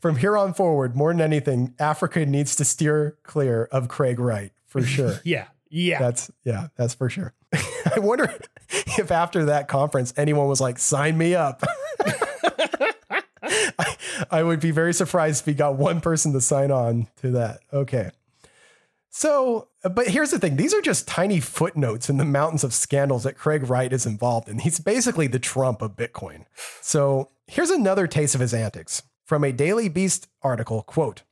From 0.01 0.17
here 0.17 0.37
on 0.37 0.53
forward, 0.53 0.93
more 0.93 1.13
than 1.13 1.21
anything, 1.21 1.73
Africa 1.79 2.25
needs 2.25 2.53
to 2.57 2.65
steer 2.65 3.17
clear 3.23 3.63
of 3.71 3.87
Craig 3.87 4.19
Wright 4.19 4.51
for 4.67 4.81
sure. 4.85 5.21
Yeah. 5.23 5.47
Yeah. 5.69 5.99
That's 5.99 6.29
yeah, 6.43 6.67
that's 6.75 6.93
for 6.93 7.09
sure. 7.09 7.33
I 7.53 7.99
wonder 7.99 8.31
if 8.69 9.09
after 9.09 9.45
that 9.45 9.67
conference 9.67 10.13
anyone 10.17 10.47
was 10.47 10.61
like, 10.61 10.77
sign 10.77 11.17
me 11.17 11.33
up. 11.33 11.63
I, 13.41 13.95
I 14.29 14.43
would 14.43 14.59
be 14.59 14.71
very 14.71 14.93
surprised 14.93 15.41
if 15.41 15.47
we 15.47 15.53
got 15.53 15.75
one 15.75 16.01
person 16.01 16.33
to 16.33 16.41
sign 16.41 16.69
on 16.69 17.07
to 17.21 17.31
that. 17.31 17.61
Okay. 17.71 18.11
So, 19.09 19.69
but 19.89 20.07
here's 20.07 20.31
the 20.31 20.39
thing 20.39 20.55
these 20.55 20.73
are 20.73 20.81
just 20.81 21.07
tiny 21.07 21.39
footnotes 21.39 22.09
in 22.09 22.17
the 22.17 22.25
mountains 22.25 22.63
of 22.63 22.73
scandals 22.73 23.23
that 23.23 23.37
Craig 23.37 23.69
Wright 23.69 23.91
is 23.91 24.05
involved 24.05 24.47
in. 24.47 24.59
He's 24.59 24.79
basically 24.79 25.27
the 25.27 25.39
Trump 25.39 25.81
of 25.81 25.95
Bitcoin. 25.95 26.45
So, 26.81 27.29
here's 27.47 27.69
another 27.69 28.07
taste 28.07 28.35
of 28.35 28.41
his 28.41 28.53
antics 28.53 29.03
from 29.25 29.43
a 29.43 29.51
Daily 29.51 29.89
Beast 29.89 30.27
article 30.41 30.83
quote, 30.83 31.23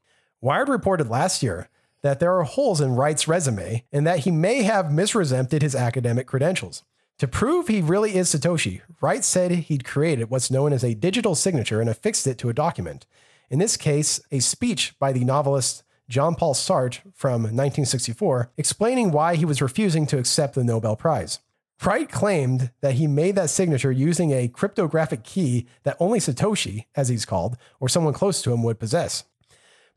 Wired 0.41 0.69
reported 0.69 1.09
last 1.09 1.43
year 1.43 1.69
that 2.01 2.19
there 2.19 2.35
are 2.37 2.43
holes 2.43 2.81
in 2.81 2.95
Wright's 2.95 3.27
resume 3.27 3.85
and 3.91 4.07
that 4.07 4.19
he 4.19 4.31
may 4.31 4.63
have 4.63 4.91
misrepresented 4.91 5.61
his 5.61 5.75
academic 5.75 6.27
credentials. 6.27 6.83
To 7.19 7.27
prove 7.27 7.67
he 7.67 7.81
really 7.81 8.15
is 8.15 8.33
Satoshi, 8.33 8.81
Wright 8.99 9.23
said 9.23 9.51
he'd 9.51 9.85
created 9.85 10.31
what's 10.31 10.49
known 10.49 10.73
as 10.73 10.83
a 10.83 10.95
digital 10.95 11.35
signature 11.35 11.79
and 11.79 11.89
affixed 11.89 12.25
it 12.25 12.39
to 12.39 12.49
a 12.49 12.53
document. 12.53 13.05
In 13.51 13.59
this 13.59 13.77
case, 13.77 14.19
a 14.31 14.39
speech 14.39 14.97
by 14.97 15.11
the 15.11 15.23
novelist 15.23 15.83
Jean 16.11 16.35
Paul 16.35 16.53
Sartre 16.53 16.99
from 17.13 17.43
1964 17.43 18.51
explaining 18.57 19.11
why 19.11 19.35
he 19.35 19.45
was 19.45 19.61
refusing 19.61 20.05
to 20.07 20.17
accept 20.17 20.55
the 20.55 20.63
Nobel 20.63 20.97
Prize. 20.97 21.39
Wright 21.83 22.09
claimed 22.11 22.69
that 22.81 22.95
he 22.95 23.07
made 23.07 23.35
that 23.35 23.49
signature 23.49 23.93
using 23.93 24.31
a 24.31 24.49
cryptographic 24.49 25.23
key 25.23 25.67
that 25.83 25.95
only 26.01 26.19
Satoshi, 26.19 26.85
as 26.95 27.07
he's 27.07 27.25
called, 27.25 27.55
or 27.79 27.87
someone 27.87 28.13
close 28.13 28.41
to 28.41 28.51
him 28.51 28.61
would 28.61 28.77
possess. 28.77 29.23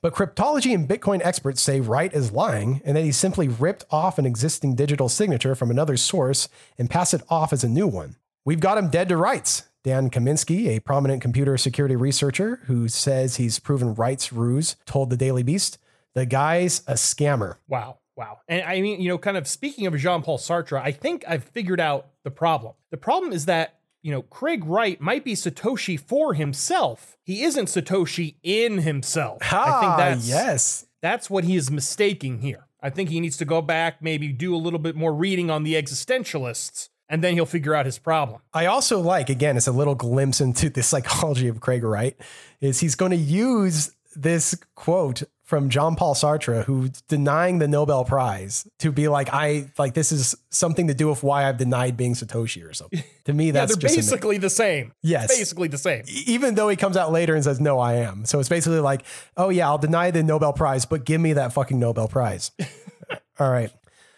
But 0.00 0.14
cryptology 0.14 0.72
and 0.72 0.88
Bitcoin 0.88 1.20
experts 1.24 1.60
say 1.60 1.80
Wright 1.80 2.14
is 2.14 2.30
lying 2.30 2.80
and 2.84 2.96
that 2.96 3.04
he 3.04 3.10
simply 3.10 3.48
ripped 3.48 3.84
off 3.90 4.16
an 4.16 4.24
existing 4.24 4.76
digital 4.76 5.08
signature 5.08 5.56
from 5.56 5.70
another 5.70 5.96
source 5.96 6.48
and 6.78 6.88
passed 6.88 7.12
it 7.12 7.22
off 7.28 7.52
as 7.52 7.64
a 7.64 7.68
new 7.68 7.88
one. 7.88 8.14
We've 8.44 8.60
got 8.60 8.78
him 8.78 8.88
dead 8.88 9.08
to 9.08 9.16
rights. 9.16 9.64
Dan 9.82 10.10
Kaminsky, 10.10 10.68
a 10.68 10.80
prominent 10.80 11.20
computer 11.20 11.58
security 11.58 11.96
researcher 11.96 12.60
who 12.66 12.88
says 12.88 13.36
he's 13.36 13.58
proven 13.58 13.94
Wright's 13.94 14.32
ruse, 14.32 14.76
told 14.86 15.10
the 15.10 15.16
Daily 15.16 15.42
Beast, 15.42 15.78
the 16.14 16.26
guy's 16.26 16.80
a 16.86 16.94
scammer. 16.94 17.56
Wow. 17.68 17.98
Wow. 18.16 18.38
And 18.48 18.62
I 18.64 18.80
mean, 18.80 19.00
you 19.00 19.08
know, 19.08 19.18
kind 19.18 19.36
of 19.36 19.48
speaking 19.48 19.86
of 19.86 19.96
Jean 19.96 20.22
Paul 20.22 20.38
Sartre, 20.38 20.80
I 20.80 20.92
think 20.92 21.24
I've 21.26 21.44
figured 21.44 21.80
out 21.80 22.06
the 22.22 22.30
problem. 22.30 22.74
The 22.90 22.96
problem 22.96 23.32
is 23.32 23.46
that 23.46 23.80
you 24.04 24.10
know, 24.10 24.20
Craig 24.20 24.66
Wright 24.66 25.00
might 25.00 25.24
be 25.24 25.32
Satoshi 25.32 25.98
for 25.98 26.34
himself. 26.34 27.16
He 27.24 27.42
isn't 27.42 27.66
Satoshi 27.66 28.34
in 28.42 28.78
himself. 28.78 29.38
Ah, 29.44 29.78
I 29.78 29.80
think 29.80 29.96
that's 29.96 30.28
yes. 30.28 30.86
That's 31.00 31.30
what 31.30 31.44
he 31.44 31.56
is 31.56 31.70
mistaking 31.70 32.40
here. 32.40 32.68
I 32.82 32.90
think 32.90 33.08
he 33.08 33.18
needs 33.18 33.38
to 33.38 33.46
go 33.46 33.62
back, 33.62 34.02
maybe 34.02 34.28
do 34.28 34.54
a 34.54 34.58
little 34.58 34.78
bit 34.78 34.94
more 34.94 35.14
reading 35.14 35.50
on 35.50 35.62
the 35.62 35.72
existentialists, 35.72 36.90
and 37.08 37.24
then 37.24 37.32
he'll 37.32 37.46
figure 37.46 37.74
out 37.74 37.86
his 37.86 37.98
problem. 37.98 38.42
I 38.52 38.66
also 38.66 39.00
like, 39.00 39.30
again, 39.30 39.56
it's 39.56 39.66
a 39.66 39.72
little 39.72 39.94
glimpse 39.94 40.38
into 40.38 40.68
the 40.74 40.82
psychology 40.82 41.48
of 41.48 41.60
Craig 41.60 41.82
Wright, 41.82 42.14
is 42.60 42.80
he's 42.80 42.96
going 42.96 43.12
to 43.12 43.16
use 43.16 43.96
this 44.14 44.54
quote 44.74 45.22
from 45.44 45.68
Jean 45.68 45.94
Paul 45.94 46.14
Sartre, 46.14 46.64
who's 46.64 47.02
denying 47.02 47.58
the 47.58 47.68
Nobel 47.68 48.04
Prize, 48.04 48.66
to 48.78 48.90
be 48.90 49.08
like, 49.08 49.28
I 49.30 49.70
like 49.78 49.92
this 49.92 50.10
is 50.10 50.34
something 50.48 50.88
to 50.88 50.94
do 50.94 51.08
with 51.08 51.22
why 51.22 51.46
I've 51.46 51.58
denied 51.58 51.98
being 51.98 52.14
Satoshi 52.14 52.68
or 52.68 52.72
something. 52.72 53.04
To 53.26 53.32
me, 53.32 53.50
that's 53.52 53.72
yeah, 53.72 53.76
they're 53.80 53.96
basically 53.96 54.38
the 54.38 54.50
same. 54.50 54.92
Yes. 55.02 55.24
It's 55.24 55.38
basically 55.38 55.68
the 55.68 55.78
same. 55.78 56.04
even 56.26 56.54
though 56.54 56.68
he 56.68 56.76
comes 56.76 56.96
out 56.96 57.12
later 57.12 57.34
and 57.34 57.44
says, 57.44 57.60
No, 57.60 57.78
I 57.78 57.94
am. 57.94 58.24
So 58.24 58.40
it's 58.40 58.48
basically 58.48 58.80
like, 58.80 59.04
oh 59.36 59.50
yeah, 59.50 59.68
I'll 59.68 59.78
deny 59.78 60.10
the 60.10 60.22
Nobel 60.22 60.54
Prize, 60.54 60.86
but 60.86 61.04
give 61.04 61.20
me 61.20 61.34
that 61.34 61.52
fucking 61.52 61.78
Nobel 61.78 62.08
Prize. 62.08 62.50
All 63.38 63.50
right. 63.50 63.70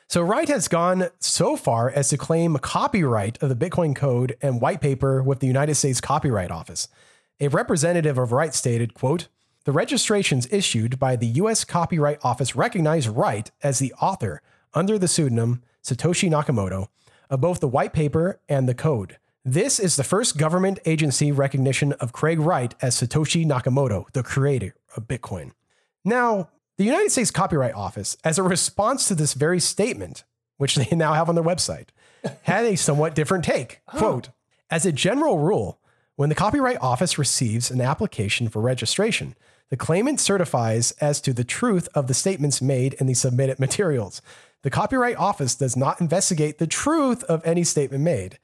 So 0.09 0.23
Wright 0.23 0.49
has 0.49 0.69
gone 0.69 1.09
so 1.19 1.57
far 1.57 1.91
as 1.91 2.11
to 2.11 2.17
claim 2.17 2.57
copyright 2.59 3.43
of 3.43 3.49
the 3.49 3.57
Bitcoin 3.57 3.97
code 3.97 4.37
and 4.41 4.61
white 4.61 4.81
paper 4.81 5.21
with 5.21 5.41
the 5.41 5.49
United 5.49 5.75
States 5.75 6.01
Copyright 6.01 6.53
Office. 6.53 6.87
A 7.41 7.49
representative 7.49 8.17
of 8.17 8.31
Wright 8.31 8.55
stated, 8.55 8.95
quote, 8.95 9.27
the 9.67 9.73
registrations 9.73 10.47
issued 10.53 10.97
by 10.97 11.17
the 11.17 11.27
U.S. 11.27 11.65
Copyright 11.65 12.25
Office 12.25 12.55
recognize 12.55 13.09
Wright 13.09 13.51
as 13.65 13.81
the 13.81 13.93
author 13.95 14.41
under 14.73 14.97
the 14.97 15.09
pseudonym 15.09 15.61
Satoshi 15.83 16.31
Nakamoto 16.31 16.87
of 17.29 17.41
both 17.41 17.59
the 17.59 17.67
white 17.67 17.93
paper 17.93 18.41
and 18.49 18.69
the 18.69 18.75
code. 18.75 19.19
This 19.45 19.81
is 19.81 19.97
the 19.97 20.05
first 20.05 20.39
government 20.39 20.79
agency 20.87 21.33
recognition 21.33 21.93
of 21.95 22.13
Craig 22.13 22.39
Wright 22.39 22.77
as 22.81 22.95
Satoshi 22.95 23.45
Nakamoto, 23.45 24.09
the 24.13 24.23
creator 24.23 24.77
of 24.97 25.09
Bitcoin. 25.09 25.51
Now, 26.05 26.49
the 26.77 26.85
United 26.85 27.11
States 27.11 27.33
Copyright 27.33 27.75
Office, 27.75 28.17
as 28.23 28.39
a 28.39 28.45
response 28.45 29.09
to 29.09 29.17
this 29.17 29.35
very 29.35 29.59
statement, 29.59 30.23
which 30.59 30.77
they 30.77 30.89
now 30.97 31.15
have 31.15 31.29
on 31.29 31.35
their 31.35 31.43
website, 31.43 31.89
had 32.43 32.65
a 32.65 32.77
somewhat 32.77 33.17
different 33.17 33.45
take. 33.45 33.81
Oh. 33.93 33.99
Quote, 33.99 34.29
as 34.71 34.87
a 34.87 34.93
general 34.93 35.41
rule, 35.41 35.81
when 36.15 36.29
the 36.29 36.37
Copyright 36.37 36.81
Office 36.81 37.19
receives 37.19 37.69
an 37.69 37.81
application 37.81 38.49
for 38.49 38.63
registration, 38.63 39.35
the 39.71 39.77
claimant 39.77 40.21
certifies 40.21 40.93
as 40.93 41.21
to 41.23 41.33
the 41.33 41.45
truth 41.45 41.89
of 41.95 42.07
the 42.07 42.15
statements 42.15 42.63
made 42.63 42.95
in 42.95 43.07
the 43.07 43.15
submitted 43.15 43.59
materials. 43.59 44.23
The 44.63 44.71
Copyright 44.71 45.17
Office 45.17 45.55
does 45.55 45.77
not 45.77 46.01
investigate 46.01 46.59
the 46.59 46.67
truth 46.67 47.25
of 47.25 47.43
any 47.45 47.65
statement 47.65 48.03
made. 48.03 48.39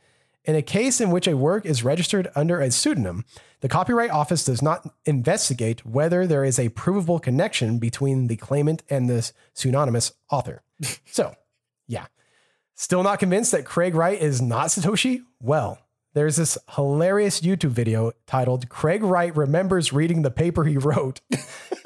In 0.45 0.57
a 0.57 0.63
case 0.63 1.01
in 1.01 1.11
which 1.11 1.29
a 1.29 1.37
work 1.37 1.65
is 1.65 1.85
registered 1.85 2.31
under 2.35 2.61
a 2.61 2.71
pseudonym, 2.71 3.25
the 3.61 3.69
Copyright 3.69 4.11
Office 4.11 4.45
does 4.45 4.61
not 4.61 4.93
investigate 5.05 5.87
whether 5.87 6.27
there 6.27 6.45
is 6.45 6.59
a 6.59 6.71
provable 6.71 7.21
connection 7.21 7.79
between 7.79 8.27
the 8.27 8.37
claimant 8.37 8.83
and 8.91 9.09
the 9.09 9.31
pseudonymous 9.55 10.13
author. 10.31 10.63
so, 11.07 11.37
yeah. 11.87 12.07
Still 12.75 13.05
not 13.05 13.21
convinced 13.21 13.53
that 13.53 13.65
Craig 13.65 13.95
Wright 13.95 14.21
is 14.21 14.43
not 14.43 14.69
Satoshi? 14.69 15.23
Well, 15.41 15.79
there's 16.15 16.37
this 16.37 16.59
hilarious 16.75 17.41
YouTube 17.41 17.71
video 17.71 18.13
titled 18.27 18.69
Craig 18.69 19.03
Wright 19.03 19.35
Remembers 19.35 19.93
Reading 19.93 20.23
the 20.23 20.31
Paper 20.31 20.65
He 20.65 20.77
Wrote, 20.77 21.21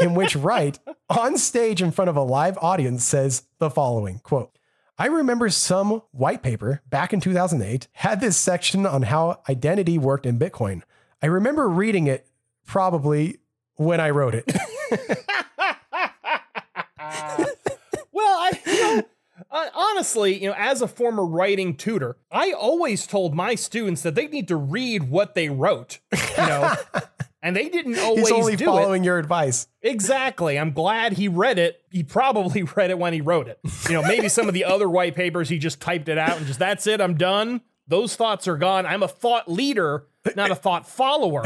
in 0.01 0.15
which 0.15 0.35
Wright, 0.35 0.79
on 1.09 1.37
stage 1.37 1.81
in 1.81 1.93
front 1.93 2.09
of 2.09 2.17
a 2.17 2.23
live 2.23 2.59
audience, 2.59 3.05
says 3.05 3.45
the 3.59 3.71
following 3.71 4.19
quote, 4.21 4.57
I 4.99 5.07
remember 5.07 5.49
some 5.51 6.03
white 6.11 6.43
paper 6.43 6.83
back 6.89 7.13
in 7.13 7.21
2008 7.21 7.87
had 7.93 8.21
this 8.21 8.37
section 8.37 8.87
on 8.87 9.03
how 9.03 9.41
identity 9.49 9.99
worked 9.99 10.27
in 10.27 10.39
Bitcoin. 10.39 10.83
I 11.23 11.27
remember 11.27 11.69
reading 11.69 12.07
it 12.07 12.27
probably 12.65 13.39
when 13.75 14.01
I 14.01 14.11
wrote 14.11 14.35
it. 14.35 14.51
Well, 18.13 18.39
I 18.39 18.51
you 18.67 18.81
know, 18.97 19.03
uh, 19.57 19.71
honestly, 19.75 20.43
you 20.43 20.51
know, 20.51 20.55
as 20.59 20.83
a 20.83 20.89
former 20.89 21.25
writing 21.25 21.75
tutor, 21.77 22.17
I 22.31 22.53
always 22.53 23.07
told 23.07 23.35
my 23.35 23.55
students 23.55 24.03
that 24.03 24.15
they 24.15 24.27
need 24.27 24.49
to 24.49 24.57
read 24.57 25.05
what 25.05 25.35
they 25.35 25.49
wrote. 25.49 25.99
You 26.37 26.47
know, 26.47 26.75
and 27.43 27.57
they 27.57 27.71
didn't 27.71 27.99
always 27.99 28.29
He's 28.29 28.31
only 28.31 28.57
following 28.59 29.05
your 29.05 29.19
advice. 29.19 29.69
Exactly. 29.81 30.59
I'm 30.59 30.73
glad 30.73 31.15
he 31.15 31.29
read 31.29 31.59
it. 31.59 31.81
He 31.91 32.03
probably 32.03 32.63
read 32.77 32.91
it 32.91 32.99
when 32.99 33.15
he 33.15 33.23
wrote 33.23 33.49
it. 33.49 33.59
You 33.89 33.95
know, 33.95 34.03
maybe 34.03 34.29
some 34.29 34.49
of 34.49 34.53
the 34.53 34.67
other 34.67 34.87
white 34.87 35.15
papers 35.15 35.49
he 35.49 35.59
just 35.59 35.81
typed 35.81 36.11
it 36.11 36.19
out 36.19 36.37
and 36.37 36.47
just 36.47 36.59
that's 36.59 36.87
it. 36.87 37.01
I'm 37.01 37.17
done. 37.17 37.63
Those 37.89 38.17
thoughts 38.17 38.47
are 38.49 38.59
gone. 38.59 38.85
I'm 38.85 39.03
a 39.03 39.09
thought 39.09 39.51
leader, 39.51 40.07
not 40.35 40.51
a 40.51 40.55
thought 40.55 40.87
follower. 40.87 41.43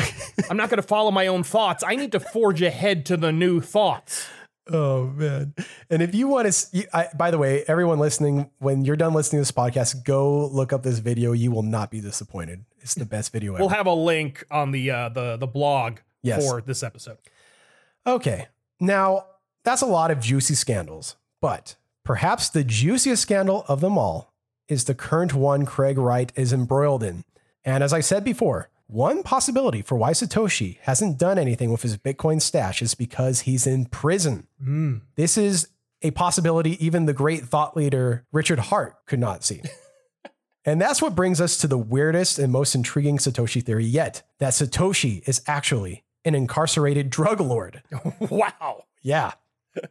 I'm 0.48 0.56
not 0.56 0.70
going 0.70 0.82
to 0.82 0.86
follow 0.88 1.12
my 1.12 1.28
own 1.28 1.44
thoughts. 1.44 1.84
I 1.86 1.94
need 1.94 2.10
to 2.12 2.20
forge 2.20 2.62
ahead 2.62 3.06
to 3.06 3.16
the 3.16 3.30
new 3.30 3.60
thoughts. 3.60 4.26
Oh 4.72 5.06
man! 5.08 5.54
And 5.88 6.02
if 6.02 6.14
you 6.14 6.28
want 6.28 6.46
to, 6.46 6.52
see, 6.52 6.84
I, 6.92 7.08
by 7.16 7.30
the 7.30 7.38
way, 7.38 7.64
everyone 7.66 7.98
listening, 7.98 8.50
when 8.58 8.84
you're 8.84 8.96
done 8.96 9.14
listening 9.14 9.38
to 9.38 9.40
this 9.40 9.52
podcast, 9.52 10.04
go 10.04 10.46
look 10.46 10.72
up 10.72 10.82
this 10.82 10.98
video. 10.98 11.32
You 11.32 11.50
will 11.50 11.62
not 11.62 11.90
be 11.90 12.00
disappointed. 12.00 12.64
It's 12.80 12.94
the 12.94 13.06
best 13.06 13.32
video 13.32 13.54
ever. 13.54 13.60
We'll 13.62 13.70
have 13.70 13.86
a 13.86 13.92
link 13.94 14.44
on 14.50 14.70
the 14.70 14.90
uh, 14.90 15.08
the 15.08 15.36
the 15.36 15.46
blog 15.46 15.98
Yes. 16.22 16.46
for 16.46 16.60
this 16.60 16.82
episode. 16.82 17.18
Okay. 18.06 18.48
Now, 18.78 19.26
that's 19.64 19.82
a 19.82 19.86
lot 19.86 20.10
of 20.10 20.20
juicy 20.20 20.54
scandals, 20.54 21.16
but 21.40 21.76
perhaps 22.04 22.48
the 22.48 22.62
juiciest 22.64 23.22
scandal 23.22 23.64
of 23.68 23.80
them 23.80 23.96
all 23.98 24.32
is 24.68 24.84
the 24.84 24.94
current 24.94 25.34
one 25.34 25.64
Craig 25.66 25.98
Wright 25.98 26.30
is 26.36 26.52
embroiled 26.52 27.02
in. 27.02 27.24
And 27.64 27.82
as 27.82 27.92
I 27.92 28.00
said 28.00 28.22
before, 28.24 28.70
one 28.92 29.22
possibility 29.22 29.82
for 29.82 29.96
why 29.96 30.10
Satoshi 30.12 30.78
hasn't 30.82 31.18
done 31.18 31.38
anything 31.38 31.70
with 31.70 31.82
his 31.82 31.96
Bitcoin 31.96 32.40
stash 32.42 32.82
is 32.82 32.94
because 32.94 33.40
he's 33.40 33.66
in 33.66 33.86
prison. 33.86 34.46
Hmm. 34.62 34.98
This 35.16 35.38
is 35.38 35.68
a 36.02 36.10
possibility 36.10 36.84
even 36.84 37.06
the 37.06 37.12
great 37.12 37.44
thought 37.44 37.76
leader 37.76 38.26
Richard 38.32 38.58
Heart 38.58 38.96
could 39.06 39.20
not 39.20 39.44
see. 39.44 39.62
and 40.64 40.80
that's 40.80 41.00
what 41.00 41.14
brings 41.14 41.40
us 41.40 41.56
to 41.58 41.66
the 41.66 41.78
weirdest 41.78 42.38
and 42.38 42.52
most 42.52 42.74
intriguing 42.74 43.18
Satoshi 43.18 43.62
theory 43.62 43.84
yet 43.84 44.22
that 44.38 44.52
Satoshi 44.52 45.26
is 45.28 45.42
actually 45.46 46.04
an 46.24 46.34
incarcerated 46.34 47.10
drug 47.10 47.40
lord. 47.40 47.82
wow. 48.20 48.84
Yeah. 49.02 49.32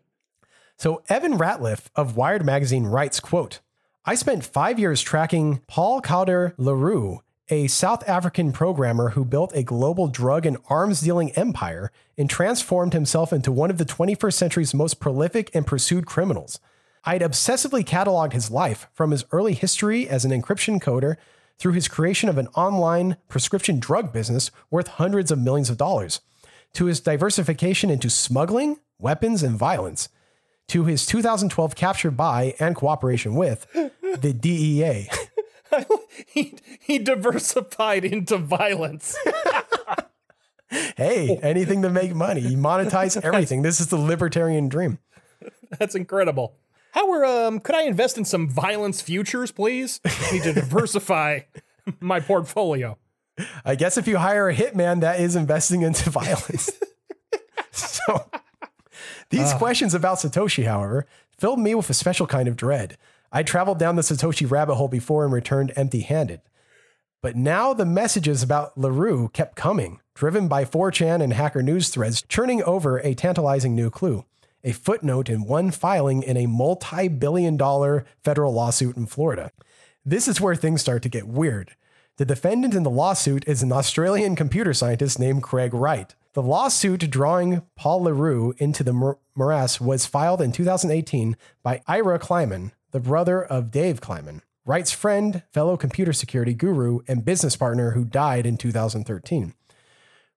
So 0.78 1.04
Evan 1.10 1.38
Ratliff 1.38 1.88
of 1.94 2.16
Wired 2.16 2.46
Magazine 2.46 2.86
writes, 2.86 3.20
quote, 3.20 3.60
I 4.06 4.16
spent 4.16 4.46
five 4.46 4.80
years 4.80 5.02
tracking 5.02 5.60
Paul 5.68 6.00
Calder 6.00 6.54
Le 6.58 6.74
Roux, 6.74 7.20
a 7.50 7.68
South 7.68 8.08
African 8.08 8.52
programmer 8.52 9.10
who 9.10 9.26
built 9.26 9.52
a 9.56 9.64
global 9.64 10.08
drug 10.08 10.46
and 10.46 10.58
arms 10.70 11.02
dealing 11.02 11.32
empire 11.32 11.92
and 12.18 12.30
transformed 12.30 12.94
himself 12.94 13.34
into 13.34 13.52
one 13.52 13.70
of 13.70 13.78
the 13.78 13.86
21st 13.86 14.34
century's 14.34 14.74
most 14.74 15.00
prolific 15.00 15.50
and 15.54 15.66
pursued 15.66 16.06
criminals. 16.06 16.60
I'd 17.06 17.22
obsessively 17.22 17.84
cataloged 17.84 18.34
his 18.34 18.52
life 18.52 18.88
from 18.94 19.12
his 19.12 19.26
early 19.32 19.54
history 19.54 20.08
as 20.08 20.26
an 20.26 20.32
encryption 20.32 20.82
coder 20.82 21.16
through 21.58 21.74
his 21.74 21.88
creation 21.88 22.30
of 22.30 22.38
an 22.38 22.48
online 22.50 23.18
prescription 23.28 23.80
drug 23.80 24.14
business 24.14 24.52
worth 24.70 24.88
hundreds 24.88 25.32
of 25.32 25.40
millions 25.40 25.70
of 25.70 25.78
dollars, 25.78 26.22
to 26.74 26.86
his 26.86 27.00
diversification 27.00 27.90
into 27.90 28.10
smuggling, 28.10 28.78
weapons, 29.00 29.44
and 29.44 29.58
violence, 29.58 30.10
to 30.68 30.86
his 30.86 31.06
2012 31.06 31.76
capture 31.76 32.12
by 32.12 32.54
and 32.60 32.76
cooperation 32.76 33.36
with 33.36 33.66
the 33.74 34.34
DEA. 34.34 35.10
he 36.28 36.56
he 36.80 37.00
diversified 37.00 38.06
into 38.06 38.38
violence. 38.38 39.18
hey, 40.98 41.40
anything 41.42 41.82
to 41.82 41.90
make 41.90 42.14
money. 42.14 42.42
You 42.42 42.58
monetize 42.58 43.22
everything. 43.24 43.62
This 43.62 43.80
is 43.80 43.88
the 43.88 43.98
libertarian 43.98 44.70
dream. 44.70 45.00
That's 45.78 45.96
incredible. 45.96 46.56
How 46.92 47.12
are 47.12 47.26
um 47.26 47.60
could 47.60 47.76
I 47.76 47.84
invest 47.84 48.18
in 48.18 48.26
some 48.26 48.50
violence 48.50 49.02
futures, 49.02 49.52
please? 49.52 50.02
I 50.06 50.32
need 50.32 50.44
to 50.44 50.54
diversify 50.54 51.42
my 52.00 52.20
portfolio. 52.20 52.98
I 53.64 53.76
guess 53.76 53.98
if 53.98 54.08
you 54.08 54.18
hire 54.18 54.50
a 54.50 54.56
hitman, 54.56 55.02
that 55.02 55.20
is 55.20 55.36
investing 55.36 55.82
into 55.82 56.10
violence. 56.10 56.72
so 57.72 58.30
these 59.30 59.54
questions 59.54 59.94
about 59.94 60.18
Satoshi, 60.18 60.66
however, 60.66 61.06
filled 61.38 61.60
me 61.60 61.76
with 61.76 61.90
a 61.90 61.94
special 61.94 62.28
kind 62.28 62.48
of 62.48 62.56
dread. 62.56 62.98
I 63.32 63.44
traveled 63.44 63.80
down 63.80 63.96
the 63.96 64.02
Satoshi 64.02 64.50
rabbit 64.50 64.76
hole 64.76 64.88
before 64.88 65.24
and 65.24 65.34
returned 65.34 65.74
empty 65.76 66.02
handed. 66.02 66.42
But 67.22 67.36
now 67.36 67.74
the 67.74 67.86
messages 67.86 68.42
about 68.42 68.78
Le 68.78 68.92
Roux 68.92 69.30
kept 69.30 69.56
coming, 69.56 70.00
driven 70.16 70.48
by 70.48 70.64
4chan 70.66 71.22
and 71.22 71.34
Hacker 71.34 71.62
News 71.62 71.90
threads, 71.90 72.22
churning 72.22 72.64
over 72.64 73.00
a 73.00 73.14
tantalizing 73.14 73.76
new 73.76 73.90
clue 73.90 74.26
a 74.64 74.72
footnote 74.72 75.30
in 75.30 75.46
one 75.46 75.72
filing 75.72 76.24
in 76.24 76.36
a 76.38 76.46
multi 76.46 77.08
billion 77.08 77.58
dollar 77.58 78.06
federal 78.24 78.54
lawsuit 78.54 78.98
in 78.98 79.06
Florida. 79.06 79.52
This 80.06 80.28
is 80.28 80.42
where 80.42 80.56
things 80.56 80.82
start 80.82 81.02
to 81.04 81.10
get 81.10 81.28
weird. 81.28 81.76
The 82.18 82.26
defendant 82.26 82.74
in 82.74 82.84
the 82.84 82.90
lawsuit 82.90 83.48
is 83.48 83.64
an 83.64 83.72
Australian 83.72 84.36
computer 84.36 84.74
scientist 84.74 85.20
named 85.20 85.44
Craig 85.44 85.74
Wright. 85.74 86.14
The 86.34 86.42
lawsuit 86.42 87.10
drawing 87.10 87.64
Paul 87.76 88.04
Le 88.04 88.14
Roux 88.14 88.54
into 88.58 88.84
the 88.84 89.16
morass 89.36 89.80
was 89.80 90.06
filed 90.06 90.42
in 90.42 90.52
2018 90.52 91.38
by 91.64 91.82
Ira 91.88 92.20
Kleiman, 92.20 92.74
the 92.92 93.00
brother 93.00 93.44
of 93.44 93.72
Dave 93.72 94.02
Kleiman, 94.02 94.42
Wright's 94.66 94.92
friend, 94.92 95.44
fellow 95.52 95.78
computer 95.78 96.14
security 96.14 96.54
guru, 96.54 97.00
and 97.08 97.26
business 97.26 97.56
partner 97.56 97.92
who 97.92 98.06
died 98.06 98.46
in 98.46 98.58
2013. 98.58 99.54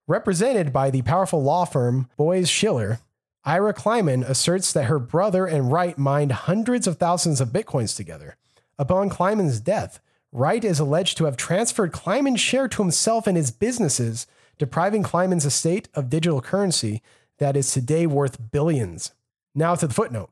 Represented 0.06 0.72
by 0.72 0.90
the 0.90 1.02
powerful 1.02 1.42
law 1.42 1.64
firm 1.64 2.08
Boies 2.16 2.48
Schiller, 2.48 3.00
Ira 3.44 3.72
Kleiman 3.72 4.22
asserts 4.22 4.72
that 4.72 4.84
her 4.84 4.98
brother 4.98 5.46
and 5.46 5.72
Wright 5.72 5.98
mined 5.98 6.32
hundreds 6.32 6.86
of 6.86 6.96
thousands 6.96 7.40
of 7.40 7.48
bitcoins 7.48 7.96
together. 7.96 8.36
Upon 8.78 9.08
Kleiman's 9.08 9.60
death, 9.60 10.00
Wright 10.32 10.64
is 10.64 10.80
alleged 10.80 11.18
to 11.18 11.26
have 11.26 11.36
transferred 11.36 11.92
Kleiman's 11.92 12.40
share 12.40 12.68
to 12.68 12.82
himself 12.82 13.26
and 13.26 13.36
his 13.36 13.50
businesses, 13.50 14.26
depriving 14.58 15.02
Kleiman's 15.02 15.44
estate 15.44 15.88
of 15.94 16.08
digital 16.08 16.40
currency 16.40 17.02
that 17.38 17.56
is 17.56 17.72
today 17.72 18.06
worth 18.06 18.50
billions. 18.50 19.12
Now 19.54 19.74
to 19.74 19.86
the 19.86 19.94
footnote. 19.94 20.30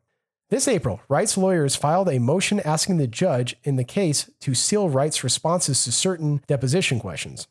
This 0.50 0.66
April, 0.66 1.00
Wright's 1.08 1.38
lawyers 1.38 1.76
filed 1.76 2.08
a 2.08 2.18
motion 2.18 2.58
asking 2.58 2.96
the 2.96 3.06
judge 3.06 3.54
in 3.62 3.76
the 3.76 3.84
case 3.84 4.28
to 4.40 4.52
seal 4.52 4.88
Wright's 4.88 5.22
responses 5.22 5.84
to 5.84 5.92
certain 5.92 6.42
deposition 6.48 6.98
questions. 6.98 7.46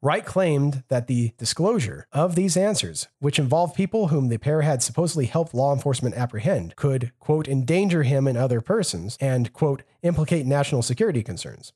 Wright 0.00 0.24
claimed 0.24 0.84
that 0.86 1.08
the 1.08 1.32
disclosure 1.36 2.06
of 2.12 2.36
these 2.36 2.56
answers, 2.56 3.08
which 3.18 3.40
involved 3.40 3.74
people 3.74 4.06
whom 4.06 4.28
the 4.28 4.38
pair 4.38 4.60
had 4.60 4.84
supposedly 4.84 5.26
helped 5.26 5.52
law 5.52 5.74
enforcement 5.74 6.14
apprehend, 6.14 6.76
could, 6.76 7.10
quote, 7.18 7.48
endanger 7.48 8.04
him 8.04 8.28
and 8.28 8.38
other 8.38 8.60
persons 8.60 9.18
and, 9.20 9.52
quote, 9.52 9.82
implicate 10.04 10.46
national 10.46 10.82
security 10.82 11.24
concerns. 11.24 11.72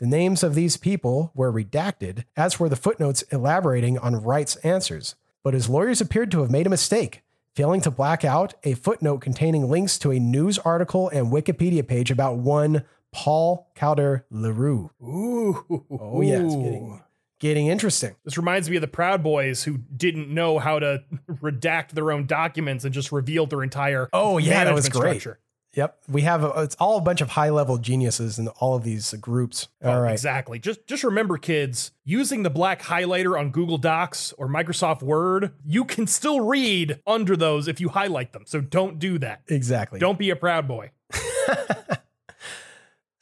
The 0.00 0.06
names 0.06 0.42
of 0.42 0.54
these 0.54 0.76
people 0.76 1.30
were 1.34 1.50
redacted, 1.50 2.24
as 2.36 2.60
were 2.60 2.68
the 2.68 2.76
footnotes 2.76 3.22
elaborating 3.32 3.96
on 3.96 4.22
Wright's 4.22 4.56
answers. 4.56 5.14
But 5.42 5.54
his 5.54 5.70
lawyers 5.70 6.02
appeared 6.02 6.30
to 6.32 6.42
have 6.42 6.50
made 6.50 6.66
a 6.66 6.70
mistake, 6.70 7.22
failing 7.54 7.80
to 7.82 7.90
black 7.90 8.24
out 8.24 8.54
a 8.64 8.74
footnote 8.74 9.18
containing 9.18 9.68
links 9.68 9.98
to 9.98 10.10
a 10.12 10.18
news 10.18 10.58
article 10.60 11.08
and 11.10 11.32
Wikipedia 11.32 11.86
page 11.86 12.10
about 12.10 12.38
one 12.38 12.84
Paul 13.12 13.70
Calder 13.74 14.24
Le 14.30 14.52
Roux. 14.52 14.90
Ooh. 15.02 15.64
Oh, 15.90 16.20
yeah, 16.20 16.42
it's 16.42 16.54
getting, 16.54 17.02
getting 17.40 17.66
interesting. 17.66 18.14
This 18.24 18.36
reminds 18.36 18.70
me 18.70 18.76
of 18.76 18.82
the 18.82 18.88
Proud 18.88 19.22
Boys 19.22 19.64
who 19.64 19.78
didn't 19.96 20.32
know 20.32 20.58
how 20.60 20.78
to 20.78 21.02
redact 21.42 21.90
their 21.90 22.12
own 22.12 22.26
documents 22.26 22.84
and 22.84 22.94
just 22.94 23.10
revealed 23.10 23.50
their 23.50 23.62
entire 23.64 24.08
Oh, 24.12 24.38
yeah, 24.38 24.64
that 24.64 24.74
was 24.74 24.88
great. 24.88 25.20
structure. 25.20 25.40
Yep. 25.74 25.98
We 26.08 26.22
have, 26.22 26.42
a, 26.42 26.48
it's 26.62 26.74
all 26.80 26.98
a 26.98 27.00
bunch 27.00 27.20
of 27.20 27.30
high 27.30 27.50
level 27.50 27.78
geniuses 27.78 28.38
in 28.40 28.48
all 28.48 28.74
of 28.74 28.82
these 28.82 29.12
groups. 29.14 29.68
Oh, 29.82 29.90
all 29.90 29.96
Oh, 29.98 30.00
right. 30.00 30.12
Exactly. 30.12 30.58
Just 30.58 30.86
just 30.86 31.04
remember, 31.04 31.38
kids, 31.38 31.92
using 32.04 32.42
the 32.42 32.50
black 32.50 32.82
highlighter 32.82 33.38
on 33.38 33.50
Google 33.50 33.78
Docs 33.78 34.32
or 34.32 34.48
Microsoft 34.48 35.00
Word, 35.02 35.52
you 35.64 35.84
can 35.84 36.06
still 36.08 36.40
read 36.40 37.00
under 37.06 37.36
those 37.36 37.68
if 37.68 37.80
you 37.80 37.90
highlight 37.90 38.32
them. 38.32 38.42
So 38.46 38.60
don't 38.60 38.98
do 38.98 39.18
that. 39.20 39.42
Exactly. 39.46 40.00
Don't 40.00 40.18
be 40.18 40.30
a 40.30 40.36
proud 40.36 40.66
boy. 40.66 40.90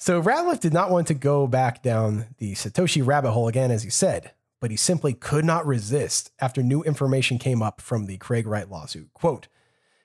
So 0.00 0.22
Ratliff 0.22 0.60
did 0.60 0.72
not 0.72 0.90
want 0.90 1.08
to 1.08 1.14
go 1.14 1.46
back 1.46 1.82
down 1.82 2.26
the 2.38 2.54
Satoshi 2.54 3.04
rabbit 3.04 3.32
hole 3.32 3.48
again, 3.48 3.70
as 3.70 3.82
he 3.82 3.90
said, 3.90 4.30
but 4.60 4.70
he 4.70 4.76
simply 4.76 5.12
could 5.12 5.44
not 5.44 5.66
resist 5.66 6.30
after 6.40 6.62
new 6.62 6.82
information 6.84 7.36
came 7.38 7.62
up 7.62 7.80
from 7.80 8.06
the 8.06 8.16
Craig 8.16 8.46
Wright 8.46 8.70
lawsuit. 8.70 9.12
Quote, 9.12 9.48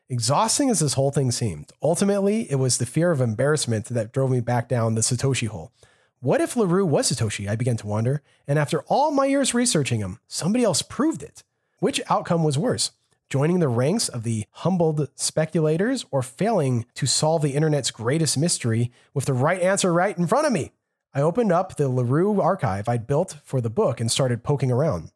Exhausting 0.09 0.69
as 0.69 0.81
this 0.81 0.95
whole 0.95 1.11
thing 1.11 1.31
seemed, 1.31 1.71
ultimately 1.81 2.51
it 2.51 2.55
was 2.55 2.77
the 2.77 2.85
fear 2.85 3.11
of 3.11 3.21
embarrassment 3.21 3.85
that 3.85 4.11
drove 4.11 4.29
me 4.29 4.41
back 4.41 4.67
down 4.67 4.95
the 4.95 5.01
Satoshi 5.01 5.47
hole. 5.47 5.71
What 6.19 6.41
if 6.41 6.57
Le 6.57 6.65
Roux 6.65 6.85
was 6.85 7.09
Satoshi? 7.09 7.47
I 7.47 7.55
began 7.55 7.77
to 7.77 7.87
wonder, 7.87 8.21
and 8.45 8.59
after 8.59 8.81
all 8.87 9.11
my 9.11 9.27
years 9.27 9.53
researching 9.53 10.01
him, 10.01 10.19
somebody 10.27 10.65
else 10.65 10.81
proved 10.81 11.23
it. 11.23 11.43
Which 11.79 12.01
outcome 12.09 12.43
was 12.43 12.57
worse? 12.57 12.91
Joining 13.29 13.59
the 13.59 13.69
ranks 13.69 14.09
of 14.09 14.23
the 14.23 14.43
humbled 14.51 15.07
speculators 15.15 16.05
or 16.11 16.21
failing 16.21 16.85
to 16.95 17.05
solve 17.05 17.41
the 17.41 17.55
internet's 17.55 17.89
greatest 17.89 18.37
mystery 18.37 18.91
with 19.13 19.23
the 19.23 19.33
right 19.33 19.61
answer 19.61 19.93
right 19.93 20.17
in 20.17 20.27
front 20.27 20.45
of 20.45 20.51
me? 20.51 20.73
I 21.13 21.21
opened 21.21 21.53
up 21.53 21.77
the 21.77 21.87
Le 21.87 22.03
Roux 22.03 22.41
archive 22.41 22.89
I'd 22.89 23.07
built 23.07 23.37
for 23.45 23.61
the 23.61 23.69
book 23.69 24.01
and 24.01 24.11
started 24.11 24.43
poking 24.43 24.71
around. 24.71 25.12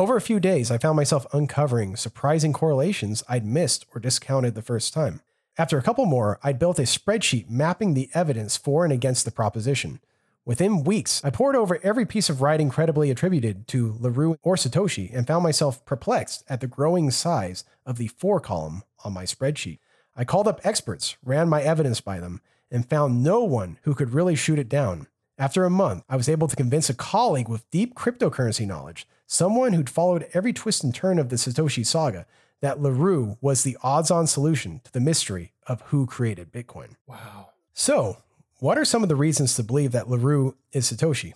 Over 0.00 0.16
a 0.16 0.22
few 0.22 0.40
days, 0.40 0.70
I 0.70 0.78
found 0.78 0.96
myself 0.96 1.26
uncovering 1.30 1.94
surprising 1.94 2.54
correlations 2.54 3.22
I'd 3.28 3.44
missed 3.44 3.84
or 3.94 4.00
discounted 4.00 4.54
the 4.54 4.62
first 4.62 4.94
time. 4.94 5.20
After 5.58 5.76
a 5.76 5.82
couple 5.82 6.06
more, 6.06 6.40
I'd 6.42 6.58
built 6.58 6.78
a 6.78 6.84
spreadsheet 6.84 7.50
mapping 7.50 7.92
the 7.92 8.08
evidence 8.14 8.56
for 8.56 8.82
and 8.82 8.94
against 8.94 9.26
the 9.26 9.30
proposition. 9.30 10.00
Within 10.46 10.84
weeks, 10.84 11.22
I 11.22 11.28
pored 11.28 11.54
over 11.54 11.78
every 11.82 12.06
piece 12.06 12.30
of 12.30 12.40
writing 12.40 12.70
credibly 12.70 13.10
attributed 13.10 13.68
to 13.68 13.94
Le 14.00 14.08
Roux 14.08 14.38
or 14.42 14.56
Satoshi 14.56 15.14
and 15.14 15.26
found 15.26 15.42
myself 15.42 15.84
perplexed 15.84 16.44
at 16.48 16.62
the 16.62 16.66
growing 16.66 17.10
size 17.10 17.64
of 17.84 17.98
the 17.98 18.08
for 18.08 18.40
column 18.40 18.84
on 19.04 19.12
my 19.12 19.24
spreadsheet. 19.24 19.80
I 20.16 20.24
called 20.24 20.48
up 20.48 20.62
experts, 20.64 21.18
ran 21.22 21.50
my 21.50 21.60
evidence 21.60 22.00
by 22.00 22.20
them, 22.20 22.40
and 22.70 22.88
found 22.88 23.22
no 23.22 23.44
one 23.44 23.76
who 23.82 23.94
could 23.94 24.14
really 24.14 24.34
shoot 24.34 24.58
it 24.58 24.70
down. 24.70 25.08
After 25.36 25.66
a 25.66 25.70
month, 25.70 26.04
I 26.08 26.16
was 26.16 26.30
able 26.30 26.48
to 26.48 26.56
convince 26.56 26.88
a 26.88 26.94
colleague 26.94 27.50
with 27.50 27.70
deep 27.70 27.94
cryptocurrency 27.94 28.66
knowledge, 28.66 29.06
someone 29.30 29.74
who'd 29.74 29.88
followed 29.88 30.28
every 30.34 30.52
twist 30.52 30.82
and 30.82 30.92
turn 30.92 31.16
of 31.18 31.28
the 31.28 31.36
Satoshi 31.36 31.86
saga, 31.86 32.26
that 32.60 32.82
Le 32.82 32.90
Roux 32.90 33.38
was 33.40 33.62
the 33.62 33.76
odds 33.80 34.10
on 34.10 34.26
solution 34.26 34.80
to 34.84 34.92
the 34.92 35.00
mystery 35.00 35.52
of 35.68 35.80
who 35.82 36.04
created 36.04 36.52
Bitcoin. 36.52 36.96
Wow. 37.06 37.50
So, 37.72 38.18
what 38.58 38.76
are 38.76 38.84
some 38.84 39.04
of 39.04 39.08
the 39.08 39.16
reasons 39.16 39.54
to 39.54 39.62
believe 39.62 39.92
that 39.92 40.10
Le 40.10 40.18
Roux 40.18 40.56
is 40.72 40.90
Satoshi? 40.90 41.34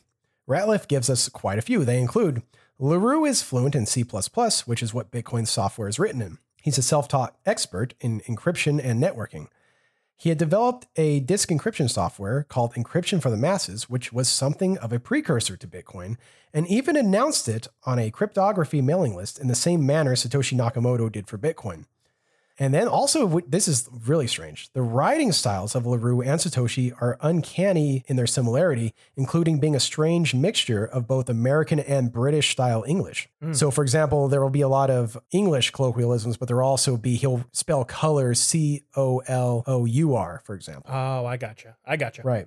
Ratliff 0.49 0.89
gives 0.89 1.09
us 1.09 1.29
quite 1.29 1.59
a 1.59 1.63
few. 1.63 1.85
They 1.85 2.01
include 2.01 2.43
Le 2.81 2.99
Roux 2.99 3.25
is 3.25 3.43
fluent 3.43 3.77
in 3.77 3.87
C, 3.87 4.03
which 4.03 4.83
is 4.83 4.93
what 4.93 5.13
Bitcoin 5.13 5.47
software 5.47 5.89
is 5.89 5.99
written 5.99 6.21
in. 6.21 6.39
He's 6.63 6.79
a 6.79 6.83
self 6.83 7.07
taught 7.07 7.37
expert 7.47 7.95
in 8.01 8.21
encryption 8.23 8.85
and 8.85 9.01
networking. 9.01 9.47
He 10.25 10.31
had 10.31 10.39
developed 10.39 10.87
a 10.97 11.20
disk 11.20 11.51
encryption 11.51 11.91
software 11.91 12.45
called 12.45 12.72
Encryption 12.77 13.20
for 13.20 13.29
the 13.29 13.37
Masses, 13.37 13.91
which 13.91 14.11
was 14.11 14.27
something 14.27 14.79
of 14.79 14.91
a 14.91 14.99
precursor 14.99 15.55
to 15.55 15.68
Bitcoin, 15.68 16.16
and 16.55 16.66
even 16.66 16.97
announced 16.97 17.47
it 17.47 17.68
on 17.85 17.99
a 17.99 18.11
cryptography 18.11 18.81
mailing 18.81 19.14
list 19.14 19.39
in 19.39 19.49
the 19.49 19.55
same 19.55 19.85
manner 19.85 20.14
Satoshi 20.14 20.57
Nakamoto 20.57 21.12
did 21.12 21.29
for 21.29 21.37
Bitcoin. 21.37 21.85
And 22.59 22.73
then 22.73 22.87
also, 22.87 23.41
this 23.49 23.67
is 23.67 23.89
really 24.07 24.27
strange. 24.27 24.73
The 24.73 24.83
writing 24.83 25.33
styles 25.33 25.75
of 25.75 25.87
Le 25.87 25.99
Roux 25.99 26.23
and 26.23 26.39
Satoshi 26.39 26.93
are 27.01 27.19
uncanny 27.21 28.05
in 28.07 28.17
their 28.17 28.27
similarity, 28.29 28.95
including 29.17 29.59
being 29.59 29.75
a 29.75 29.81
strange 29.81 30.35
mixture 30.35 30.85
of 30.85 31.09
both 31.09 31.29
American 31.29 31.81
and 31.81 32.13
British 32.13 32.53
style 32.53 32.85
English. 32.87 33.29
Hmm. 33.43 33.53
So, 33.53 33.71
for 33.71 33.83
example, 33.83 34.29
there 34.29 34.41
will 34.41 34.51
be 34.51 34.61
a 34.61 34.69
lot 34.69 34.91
of 34.91 35.19
English 35.33 35.73
colloquialisms, 35.73 36.37
but 36.37 36.47
there 36.47 36.59
will 36.59 36.65
also 36.65 36.97
be, 36.97 37.17
he'll 37.17 37.45
spell 37.53 37.85
color 37.85 38.35
C 38.35 38.83
O 38.97 39.19
L 39.27 39.65
O 39.67 39.85
U 39.85 40.15
R, 40.15 40.41
for 40.45 40.55
example. 40.55 40.91
Oh, 40.93 41.27
I 41.27 41.37
gotcha. 41.37 41.77
I 41.85 41.97
gotcha. 41.97 42.23
Right. 42.23 42.47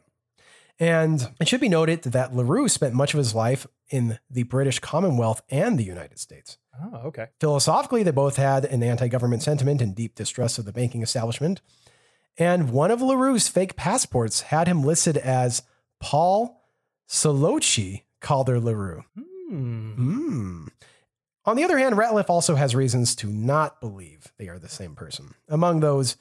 And 0.80 1.28
it 1.40 1.48
should 1.48 1.62
be 1.62 1.70
noted 1.70 2.04
that 2.04 2.36
Le 2.36 2.44
Roux 2.44 2.68
spent 2.68 2.94
much 2.94 3.14
of 3.14 3.18
his 3.18 3.34
life 3.34 3.66
in 3.90 4.20
the 4.30 4.44
British 4.44 4.80
Commonwealth 4.80 5.42
and 5.50 5.78
the 5.78 5.84
United 5.84 6.20
States. 6.20 6.58
Oh, 6.80 6.98
okay. 7.08 7.28
Philosophically, 7.40 8.04
they 8.04 8.12
both 8.12 8.36
had 8.36 8.66
an 8.66 8.84
anti 8.84 9.08
government 9.08 9.42
sentiment 9.42 9.82
and 9.82 9.96
deep 9.96 10.14
distrust 10.14 10.60
of 10.60 10.66
the 10.66 10.74
banking 10.74 11.02
establishment. 11.02 11.62
And 12.38 12.70
one 12.70 12.92
of 12.92 13.02
Le 13.02 13.18
Roux's 13.18 13.48
fake 13.48 13.76
passports 13.76 14.42
had 14.42 14.68
him 14.68 14.84
listed 14.84 15.18
as 15.18 15.64
Paul 16.00 16.64
Solotshi 17.10 18.04
Calder 18.22 18.60
Le 18.60 18.76
Roux. 18.76 19.04
Hmm. 19.16 19.94
Hmm. 19.94 20.68
On 21.46 21.56
the 21.56 21.64
other 21.64 21.78
hand, 21.78 21.96
Ratliff 21.96 22.30
also 22.30 22.56
has 22.56 22.76
reasons 22.76 23.16
to 23.16 23.28
not 23.28 23.80
believe 23.80 24.34
they 24.38 24.50
are 24.50 24.60
the 24.60 24.68
same 24.68 24.96
person. 24.96 25.34
Among 25.48 25.80
those, 25.80 26.18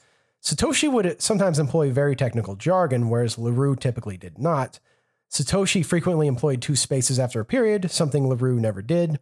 Satoshi 0.47 0.89
would 0.89 1.21
sometimes 1.21 1.59
employ 1.59 1.91
very 1.91 2.15
technical 2.15 2.55
jargon, 2.55 3.09
whereas 3.09 3.37
Le 3.37 3.51
Roux 3.51 3.75
typically 3.75 4.15
did 4.15 4.39
not. 4.39 4.79
Satoshi 5.29 5.85
frequently 5.85 6.25
employed 6.25 6.61
two 6.61 6.77
spaces 6.77 7.19
after 7.19 7.41
a 7.41 7.45
period, 7.45 7.91
something 7.91 8.29
Le 8.29 8.35
Roux 8.37 8.57
never 8.57 8.81
did. 8.81 9.19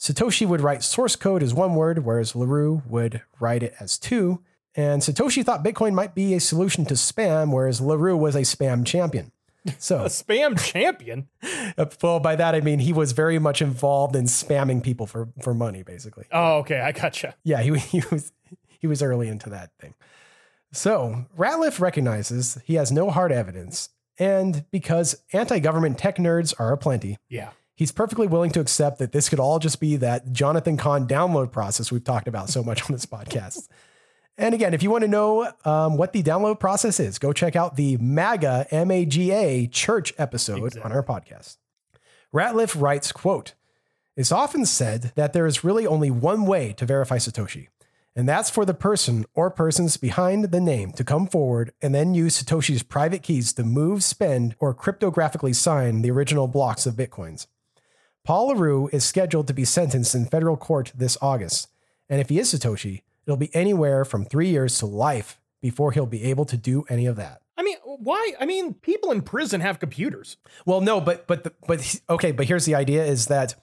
Satoshi 0.00 0.46
would 0.46 0.62
write 0.62 0.82
source 0.82 1.16
code 1.16 1.42
as 1.42 1.52
one 1.52 1.74
word, 1.74 2.02
whereas 2.02 2.34
Le 2.34 2.46
Roux 2.46 2.82
would 2.86 3.20
write 3.38 3.62
it 3.62 3.74
as 3.78 3.98
two. 3.98 4.42
And 4.74 5.02
Satoshi 5.02 5.44
thought 5.44 5.62
Bitcoin 5.62 5.92
might 5.92 6.14
be 6.14 6.32
a 6.32 6.40
solution 6.40 6.86
to 6.86 6.94
spam, 6.94 7.52
whereas 7.52 7.82
Le 7.82 7.98
Roux 7.98 8.16
was 8.16 8.34
a 8.34 8.40
spam 8.40 8.86
champion. 8.86 9.32
So, 9.76 9.98
A 10.04 10.06
spam 10.06 10.58
champion. 10.58 11.28
well, 12.02 12.20
by 12.20 12.36
that 12.36 12.54
I 12.54 12.62
mean 12.62 12.78
he 12.78 12.94
was 12.94 13.12
very 13.12 13.38
much 13.38 13.60
involved 13.60 14.16
in 14.16 14.24
spamming 14.24 14.82
people 14.82 15.06
for, 15.06 15.28
for 15.42 15.52
money, 15.52 15.82
basically. 15.82 16.24
Oh, 16.32 16.60
okay. 16.60 16.80
I 16.80 16.92
gotcha. 16.92 17.34
Yeah, 17.44 17.60
he, 17.60 17.76
he 17.78 18.02
was 18.10 18.32
he 18.80 18.86
was 18.86 19.02
early 19.02 19.28
into 19.28 19.50
that 19.50 19.72
thing. 19.78 19.92
So 20.72 21.26
Ratliff 21.36 21.80
recognizes 21.80 22.58
he 22.64 22.74
has 22.74 22.92
no 22.92 23.10
hard 23.10 23.32
evidence, 23.32 23.88
and 24.18 24.64
because 24.70 25.22
anti-government 25.32 25.98
tech 25.98 26.16
nerds 26.16 26.52
are 26.58 26.72
aplenty, 26.72 27.16
Yeah. 27.28 27.50
he's 27.74 27.92
perfectly 27.92 28.26
willing 28.26 28.50
to 28.50 28.60
accept 28.60 28.98
that 28.98 29.12
this 29.12 29.28
could 29.28 29.40
all 29.40 29.58
just 29.58 29.80
be 29.80 29.96
that 29.96 30.32
Jonathan 30.32 30.76
Kahn 30.76 31.06
download 31.08 31.52
process 31.52 31.90
we've 31.90 32.04
talked 32.04 32.28
about 32.28 32.50
so 32.50 32.62
much 32.62 32.82
on 32.82 32.92
this 32.92 33.06
podcast. 33.06 33.68
And 34.36 34.54
again, 34.54 34.72
if 34.74 34.82
you 34.84 34.90
want 34.90 35.02
to 35.02 35.08
know 35.08 35.52
um, 35.64 35.96
what 35.96 36.12
the 36.12 36.22
download 36.22 36.60
process 36.60 37.00
is, 37.00 37.18
go 37.18 37.32
check 37.32 37.56
out 37.56 37.74
the 37.76 37.96
MAGA 37.96 38.66
M 38.70 38.90
A 38.90 39.04
G 39.04 39.30
A 39.32 39.66
church 39.66 40.12
episode 40.18 40.76
on 40.78 40.92
our 40.92 41.02
podcast. 41.02 41.56
Ratliff 42.32 42.80
writes, 42.80 43.10
quote, 43.10 43.54
It's 44.16 44.30
often 44.30 44.64
said 44.66 45.12
that 45.16 45.32
there 45.32 45.46
is 45.46 45.64
really 45.64 45.86
only 45.86 46.10
one 46.10 46.44
way 46.46 46.72
to 46.74 46.84
verify 46.86 47.16
Satoshi, 47.16 47.68
and 48.18 48.28
that's 48.28 48.50
for 48.50 48.64
the 48.64 48.74
person 48.74 49.24
or 49.32 49.48
persons 49.48 49.96
behind 49.96 50.46
the 50.46 50.60
name 50.60 50.90
to 50.90 51.04
come 51.04 51.28
forward 51.28 51.72
and 51.80 51.94
then 51.94 52.14
use 52.14 52.42
Satoshi's 52.42 52.82
private 52.82 53.22
keys 53.22 53.52
to 53.52 53.62
move, 53.62 54.02
spend, 54.02 54.56
or 54.58 54.74
cryptographically 54.74 55.54
sign 55.54 56.02
the 56.02 56.10
original 56.10 56.48
blocks 56.48 56.84
of 56.84 56.94
Bitcoins. 56.94 57.46
Paul 58.24 58.48
Le 58.48 58.56
Roux 58.56 58.88
is 58.92 59.04
scheduled 59.04 59.46
to 59.46 59.54
be 59.54 59.64
sentenced 59.64 60.16
in 60.16 60.26
federal 60.26 60.56
court 60.56 60.90
this 60.96 61.16
August, 61.22 61.68
and 62.08 62.20
if 62.20 62.28
he 62.28 62.40
is 62.40 62.52
Satoshi, 62.52 63.02
it'll 63.24 63.36
be 63.36 63.54
anywhere 63.54 64.04
from 64.04 64.24
three 64.24 64.48
years 64.48 64.76
to 64.80 64.86
life 64.86 65.38
before 65.62 65.92
he'll 65.92 66.04
be 66.04 66.24
able 66.24 66.44
to 66.46 66.56
do 66.56 66.84
any 66.88 67.06
of 67.06 67.14
that. 67.14 67.42
I 67.56 67.62
mean, 67.62 67.76
why? 67.84 68.32
I 68.40 68.46
mean, 68.46 68.74
people 68.74 69.12
in 69.12 69.22
prison 69.22 69.60
have 69.60 69.78
computers. 69.78 70.38
Well, 70.66 70.80
no, 70.80 71.00
but 71.00 71.28
but 71.28 71.44
the, 71.44 71.52
but 71.68 72.00
okay, 72.10 72.32
but 72.32 72.46
here's 72.46 72.64
the 72.64 72.74
idea: 72.74 73.04
is 73.04 73.26
that 73.26 73.54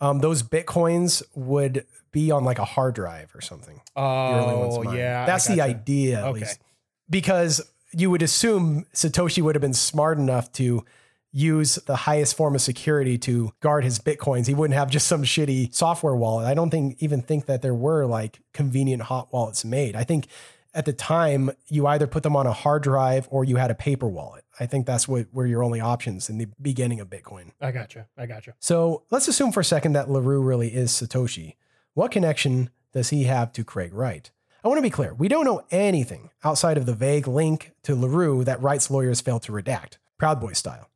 um, 0.00 0.20
those 0.20 0.44
bitcoins 0.44 1.22
would 1.34 1.84
be 2.12 2.30
on 2.30 2.44
like 2.44 2.58
a 2.58 2.64
hard 2.64 2.94
drive 2.94 3.34
or 3.34 3.40
something. 3.40 3.80
the 3.96 4.00
early 4.02 4.54
ones 4.56 4.76
Oh, 4.86 4.92
yeah. 4.92 5.26
That's 5.26 5.46
the 5.46 5.56
gotcha. 5.56 5.70
idea, 5.70 6.18
at 6.20 6.24
Okay. 6.26 6.40
least, 6.40 6.60
because 7.10 7.60
you 7.92 8.10
would 8.10 8.22
assume 8.22 8.84
Satoshi 8.94 9.42
would 9.42 9.54
have 9.54 9.62
been 9.62 9.74
smart 9.74 10.18
enough 10.18 10.52
to 10.52 10.84
use 11.30 11.76
the 11.86 11.96
highest 11.96 12.36
form 12.36 12.54
of 12.54 12.60
security 12.60 13.18
to 13.18 13.52
guard 13.60 13.84
his 13.84 13.98
bitcoins. 13.98 14.46
He 14.46 14.54
wouldn't 14.54 14.76
have 14.78 14.90
just 14.90 15.06
some 15.06 15.22
shitty 15.24 15.74
software 15.74 16.16
wallet. 16.16 16.46
I 16.46 16.54
don't 16.54 16.70
think 16.70 16.96
even 17.00 17.20
think 17.22 17.46
that 17.46 17.62
there 17.62 17.74
were 17.74 18.06
like 18.06 18.40
convenient 18.52 19.02
hot 19.02 19.32
wallets 19.32 19.64
made. 19.64 19.94
I 19.94 20.04
think 20.04 20.26
at 20.74 20.84
the 20.86 20.92
time 20.92 21.50
you 21.68 21.86
either 21.86 22.06
put 22.06 22.22
them 22.22 22.34
on 22.36 22.46
a 22.46 22.52
hard 22.52 22.82
drive 22.82 23.26
or 23.30 23.44
you 23.44 23.56
had 23.56 23.70
a 23.70 23.74
paper 23.74 24.08
wallet. 24.08 24.44
I 24.60 24.66
think 24.66 24.86
that's 24.86 25.06
what 25.06 25.26
were 25.32 25.46
your 25.46 25.62
only 25.62 25.80
options 25.80 26.28
in 26.28 26.38
the 26.38 26.46
beginning 26.60 26.98
of 27.00 27.08
Bitcoin. 27.08 27.52
I 27.60 27.72
gotcha. 27.72 28.06
I 28.16 28.26
gotcha. 28.26 28.54
So 28.58 29.04
let's 29.10 29.28
assume 29.28 29.52
for 29.52 29.60
a 29.60 29.64
second 29.64 29.92
that 29.94 30.10
Le 30.10 30.20
Roux 30.20 30.40
really 30.42 30.68
is 30.68 30.90
Satoshi. 30.92 31.54
What 31.98 32.12
connection 32.12 32.70
does 32.92 33.10
he 33.10 33.24
have 33.24 33.52
to 33.54 33.64
Craig 33.64 33.92
Wright? 33.92 34.30
I 34.62 34.68
want 34.68 34.78
to 34.78 34.82
be 34.82 34.88
clear. 34.88 35.14
We 35.14 35.26
don't 35.26 35.44
know 35.44 35.64
anything 35.72 36.30
outside 36.44 36.78
of 36.78 36.86
the 36.86 36.94
vague 36.94 37.26
link 37.26 37.72
to 37.82 37.96
Le 37.96 38.06
Roux 38.06 38.44
that 38.44 38.62
Wright's 38.62 38.88
lawyers 38.88 39.20
failed 39.20 39.42
to 39.42 39.52
redact, 39.52 39.96
Proud 40.16 40.40
Boy 40.40 40.52
style. 40.52 40.90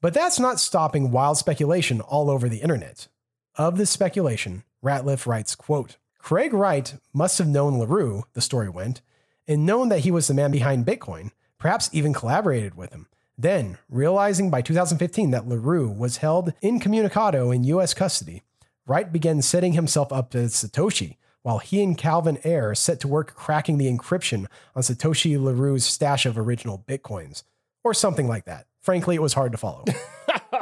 But 0.00 0.14
that's 0.14 0.38
not 0.38 0.60
stopping 0.60 1.10
wild 1.10 1.38
speculation 1.38 2.00
all 2.00 2.30
over 2.30 2.48
the 2.48 2.58
internet. 2.58 3.08
Of 3.56 3.78
this 3.78 3.90
speculation, 3.90 4.62
Ratliff 4.80 5.26
writes, 5.26 5.56
quote, 5.56 5.96
Craig 6.20 6.54
Wright 6.54 6.94
must 7.12 7.38
have 7.38 7.48
known 7.48 7.80
Le 7.80 7.86
Roux, 7.88 8.22
the 8.34 8.40
story 8.40 8.68
went, 8.68 9.00
and 9.48 9.66
known 9.66 9.88
that 9.88 10.04
he 10.04 10.12
was 10.12 10.28
the 10.28 10.34
man 10.34 10.52
behind 10.52 10.86
Bitcoin, 10.86 11.32
perhaps 11.58 11.90
even 11.92 12.14
collaborated 12.14 12.76
with 12.76 12.92
him. 12.92 13.08
Then, 13.36 13.78
realizing 13.88 14.50
by 14.50 14.62
2015 14.62 15.32
that 15.32 15.48
Le 15.48 15.58
Roux 15.58 15.90
was 15.90 16.18
held 16.18 16.52
incommunicado 16.62 17.50
in 17.50 17.64
US 17.64 17.92
custody, 17.92 18.44
Wright 18.86 19.10
began 19.10 19.42
setting 19.42 19.72
himself 19.72 20.12
up 20.12 20.34
as 20.34 20.52
Satoshi, 20.52 21.16
while 21.42 21.58
he 21.58 21.82
and 21.82 21.96
Calvin 21.96 22.38
Ayre 22.44 22.74
set 22.74 23.00
to 23.00 23.08
work 23.08 23.34
cracking 23.34 23.78
the 23.78 23.90
encryption 23.90 24.46
on 24.74 24.82
Satoshi 24.82 25.40
Le 25.42 25.52
Roux's 25.52 25.84
stash 25.84 26.26
of 26.26 26.38
original 26.38 26.84
Bitcoins, 26.86 27.44
or 27.82 27.94
something 27.94 28.28
like 28.28 28.44
that. 28.44 28.66
Frankly, 28.80 29.14
it 29.14 29.22
was 29.22 29.34
hard 29.34 29.52
to 29.52 29.58
follow. 29.58 29.84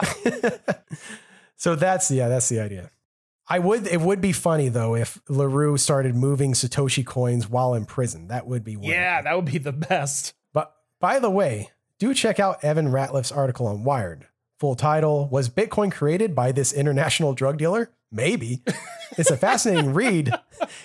so 1.57 1.75
that's 1.75 2.11
yeah, 2.11 2.29
that's 2.29 2.49
the 2.49 2.61
idea. 2.61 2.91
I 3.49 3.59
would 3.59 3.87
it 3.87 4.01
would 4.01 4.20
be 4.20 4.33
funny 4.33 4.68
though 4.68 4.95
if 4.95 5.20
Le 5.29 5.49
Roux 5.49 5.77
started 5.77 6.14
moving 6.14 6.53
Satoshi 6.53 7.05
coins 7.05 7.49
while 7.49 7.75
in 7.75 7.85
prison. 7.85 8.29
That 8.29 8.47
would 8.47 8.64
be 8.64 8.77
wonderful. 8.77 8.95
Yeah, 8.95 9.23
that 9.23 9.35
would 9.37 9.45
be 9.45 9.59
the 9.59 9.73
best. 9.73 10.35
But 10.53 10.75
by 11.01 11.18
the 11.18 11.31
way, 11.31 11.70
do 11.99 12.14
check 12.14 12.39
out 12.41 12.62
Evan 12.64 12.89
Ratliff's 12.89 13.33
article 13.33 13.66
on 13.66 13.85
Wired. 13.85 14.27
Full 14.59 14.75
title 14.77 15.29
Was 15.29 15.49
Bitcoin 15.49 15.91
created 15.91 16.35
by 16.35 16.53
this 16.53 16.73
international 16.73 17.35
drug 17.35 17.59
dealer? 17.59 17.91
Maybe. 18.13 18.63
It's 19.17 19.31
a 19.31 19.37
fascinating 19.37 19.95
read. 19.95 20.33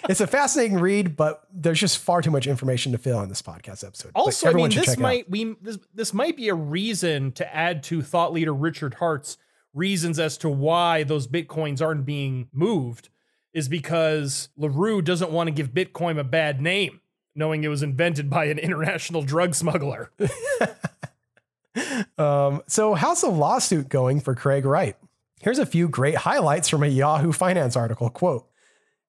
It's 0.07 0.21
a 0.21 0.28
fascinating 0.28 0.80
read, 0.80 1.17
but 1.17 1.43
there's 1.53 1.80
just 1.80 1.97
far 1.97 2.21
too 2.21 2.32
much 2.32 2.47
information 2.47 2.93
to 2.93 2.97
fill 2.97 3.17
on 3.17 3.30
this 3.30 3.41
podcast 3.41 3.86
episode. 3.86 4.11
Also, 4.15 4.49
I 4.49 4.53
mean, 4.53 4.69
this 4.69 4.75
check 4.75 4.88
it 4.88 4.91
out. 4.91 4.99
might 4.99 5.30
we 5.30 5.55
this, 5.61 5.78
this 5.93 6.13
might 6.13 6.38
be 6.38 6.47
a 6.47 6.55
reason 6.55 7.34
to 7.34 7.55
add 7.55 7.84
to 7.84 8.01
thought 8.01 8.34
leader 8.34 8.53
Richard 8.53 8.95
Heart's 8.95 9.38
reasons 9.73 10.19
as 10.19 10.38
to 10.39 10.49
why 10.49 11.03
those 11.03 11.28
bitcoins 11.28 11.82
aren't 11.82 12.05
being 12.05 12.47
moved 12.51 13.09
is 13.53 13.67
because 13.67 14.49
Le 14.57 14.69
Roux 14.69 15.01
doesn't 15.01 15.31
want 15.31 15.47
to 15.47 15.51
give 15.51 15.69
Bitcoin 15.73 16.19
a 16.19 16.23
bad 16.23 16.61
name, 16.61 17.01
knowing 17.35 17.64
it 17.64 17.69
was 17.69 17.84
invented 17.84 18.30
by 18.30 18.45
an 18.45 18.60
international 18.60 19.22
drug 19.22 19.53
smuggler. 19.53 20.11
Um, 22.18 22.64
so, 22.68 22.95
how's 22.95 23.22
the 23.22 23.30
lawsuit 23.30 23.88
going 23.88 24.19
for 24.19 24.34
Craig 24.34 24.65
Wright? 24.65 24.95
Here's 25.41 25.59
a 25.59 25.65
few 25.65 25.88
great 25.88 26.15
highlights 26.15 26.68
from 26.69 26.84
a 26.84 26.88
Yahoo 26.88 27.31
Finance 27.31 27.76
article. 27.76 28.09
Quote 28.09 28.47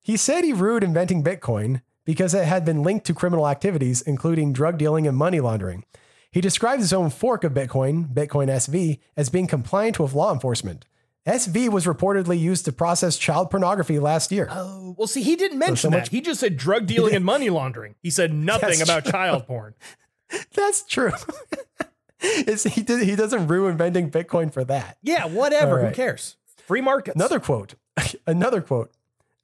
He 0.02 0.16
said 0.16 0.44
he 0.44 0.52
rued 0.52 0.84
inventing 0.84 1.24
Bitcoin 1.24 1.82
because 2.05 2.34
it 2.34 2.44
had 2.44 2.64
been 2.64 2.82
linked 2.82 3.06
to 3.06 3.14
criminal 3.14 3.48
activities, 3.48 4.00
including 4.02 4.52
drug 4.52 4.78
dealing 4.78 5.06
and 5.06 5.16
money 5.16 5.40
laundering. 5.40 5.84
He 6.30 6.40
described 6.40 6.80
his 6.82 6.92
own 6.92 7.10
fork 7.10 7.44
of 7.44 7.52
Bitcoin, 7.55 8.12
Bitcoin 8.12 8.48
SV, 8.48 8.98
as 9.16 9.30
being 9.30 9.46
compliant 9.46 9.98
with 9.98 10.12
law 10.14 10.32
enforcement. 10.32 10.84
SV 11.26 11.68
was 11.70 11.84
reportedly 11.86 12.38
used 12.38 12.64
to 12.66 12.72
process 12.72 13.18
child 13.18 13.50
pornography 13.50 13.98
last 13.98 14.30
year. 14.32 14.48
Oh, 14.50 14.94
well, 14.96 15.06
see, 15.09 15.22
he 15.22 15.36
didn't 15.36 15.59
mention 15.59 15.76
so 15.76 15.90
that. 15.90 15.98
much- 15.98 16.09
He 16.10 16.20
just 16.20 16.40
said 16.40 16.56
drug 16.56 16.86
dealing 16.86 17.14
and 17.16 17.24
money 17.24 17.50
laundering. 17.50 17.94
He 18.02 18.10
said 18.10 18.32
nothing 18.32 18.68
That's 18.78 18.82
about 18.82 19.02
true. 19.05 19.12
child 19.12 19.46
porn. 19.46 19.74
That's 20.55 20.84
true. 20.84 21.12
It's- 22.22 22.64
he, 22.64 22.82
did, 22.82 23.02
he 23.02 23.16
doesn't 23.16 23.46
rue 23.48 23.68
inventing 23.68 24.10
Bitcoin 24.10 24.52
for 24.52 24.64
that. 24.64 24.98
Yeah, 25.02 25.26
whatever. 25.26 25.80
All 25.80 25.86
Who 25.86 25.94
cares? 25.94 26.36
Free 26.56 26.80
markets. 26.80 27.14
Another 27.14 27.40
quote. 27.40 27.74
Another 28.26 28.60
quote. 28.60 28.90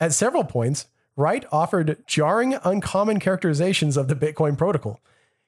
At 0.01 0.13
several 0.13 0.45
points, 0.45 0.87
Wright 1.17 1.45
offered 1.53 2.03
jarring, 2.07 2.59
uncommon 2.65 3.21
characterizations 3.21 3.97
of 3.97 4.09
the 4.09 4.17
Bitcoin 4.17 4.59
protocol. 4.59 5.01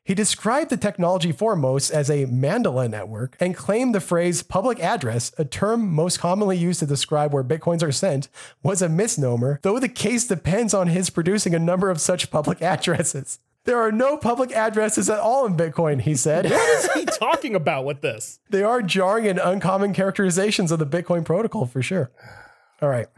He 0.04 0.14
described 0.14 0.70
the 0.70 0.76
technology 0.76 1.32
foremost 1.32 1.90
as 1.90 2.08
a 2.08 2.26
mandala 2.26 2.88
network 2.88 3.36
and 3.40 3.56
claimed 3.56 3.92
the 3.92 4.00
phrase 4.00 4.44
public 4.44 4.78
address, 4.78 5.32
a 5.36 5.44
term 5.44 5.90
most 5.92 6.20
commonly 6.20 6.56
used 6.56 6.78
to 6.78 6.86
describe 6.86 7.32
where 7.34 7.42
Bitcoins 7.42 7.82
are 7.82 7.90
sent, 7.90 8.28
was 8.62 8.80
a 8.80 8.88
misnomer, 8.88 9.58
though 9.62 9.80
the 9.80 9.88
case 9.88 10.24
depends 10.28 10.72
on 10.72 10.86
his 10.86 11.10
producing 11.10 11.56
a 11.56 11.58
number 11.58 11.90
of 11.90 12.00
such 12.00 12.30
public 12.30 12.62
addresses. 12.62 13.40
There 13.66 13.80
are 13.80 13.93
no 13.93 14.16
public 14.16 14.52
addresses 14.52 15.10
at 15.10 15.18
all 15.18 15.44
in 15.44 15.56
Bitcoin, 15.56 16.01
he 16.01 16.14
said. 16.14 16.48
what 16.51 16.78
is 16.78 16.93
he 16.93 17.05
talking 17.05 17.55
about 17.55 17.84
with 17.84 18.01
this? 18.01 18.38
They 18.51 18.62
are 18.62 18.80
jarring 18.80 19.26
and 19.26 19.38
uncommon 19.38 19.93
characterizations 19.93 20.70
of 20.70 20.78
the 20.78 20.86
Bitcoin 20.86 21.24
protocol 21.24 21.66
for 21.66 21.82
sure. 21.82 22.10
All 22.80 22.88
right. 22.88 23.09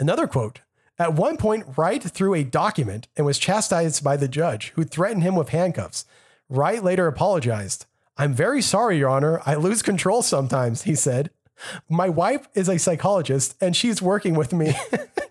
Another 0.00 0.26
quote. 0.26 0.60
At 0.98 1.14
one 1.14 1.36
point, 1.36 1.66
Wright 1.76 2.02
threw 2.02 2.34
a 2.34 2.42
document 2.42 3.06
and 3.16 3.24
was 3.24 3.38
chastised 3.38 4.02
by 4.02 4.16
the 4.16 4.26
judge, 4.26 4.72
who 4.74 4.84
threatened 4.84 5.22
him 5.22 5.36
with 5.36 5.50
handcuffs. 5.50 6.06
Wright 6.48 6.82
later 6.82 7.06
apologized. 7.06 7.86
I'm 8.16 8.34
very 8.34 8.62
sorry, 8.62 8.98
Your 8.98 9.10
Honor. 9.10 9.40
I 9.46 9.54
lose 9.54 9.82
control 9.82 10.22
sometimes, 10.22 10.82
he 10.82 10.94
said. 10.94 11.30
My 11.88 12.08
wife 12.08 12.48
is 12.54 12.68
a 12.68 12.78
psychologist 12.78 13.54
and 13.60 13.76
she's 13.76 14.00
working 14.00 14.34
with 14.34 14.52
me. 14.52 14.74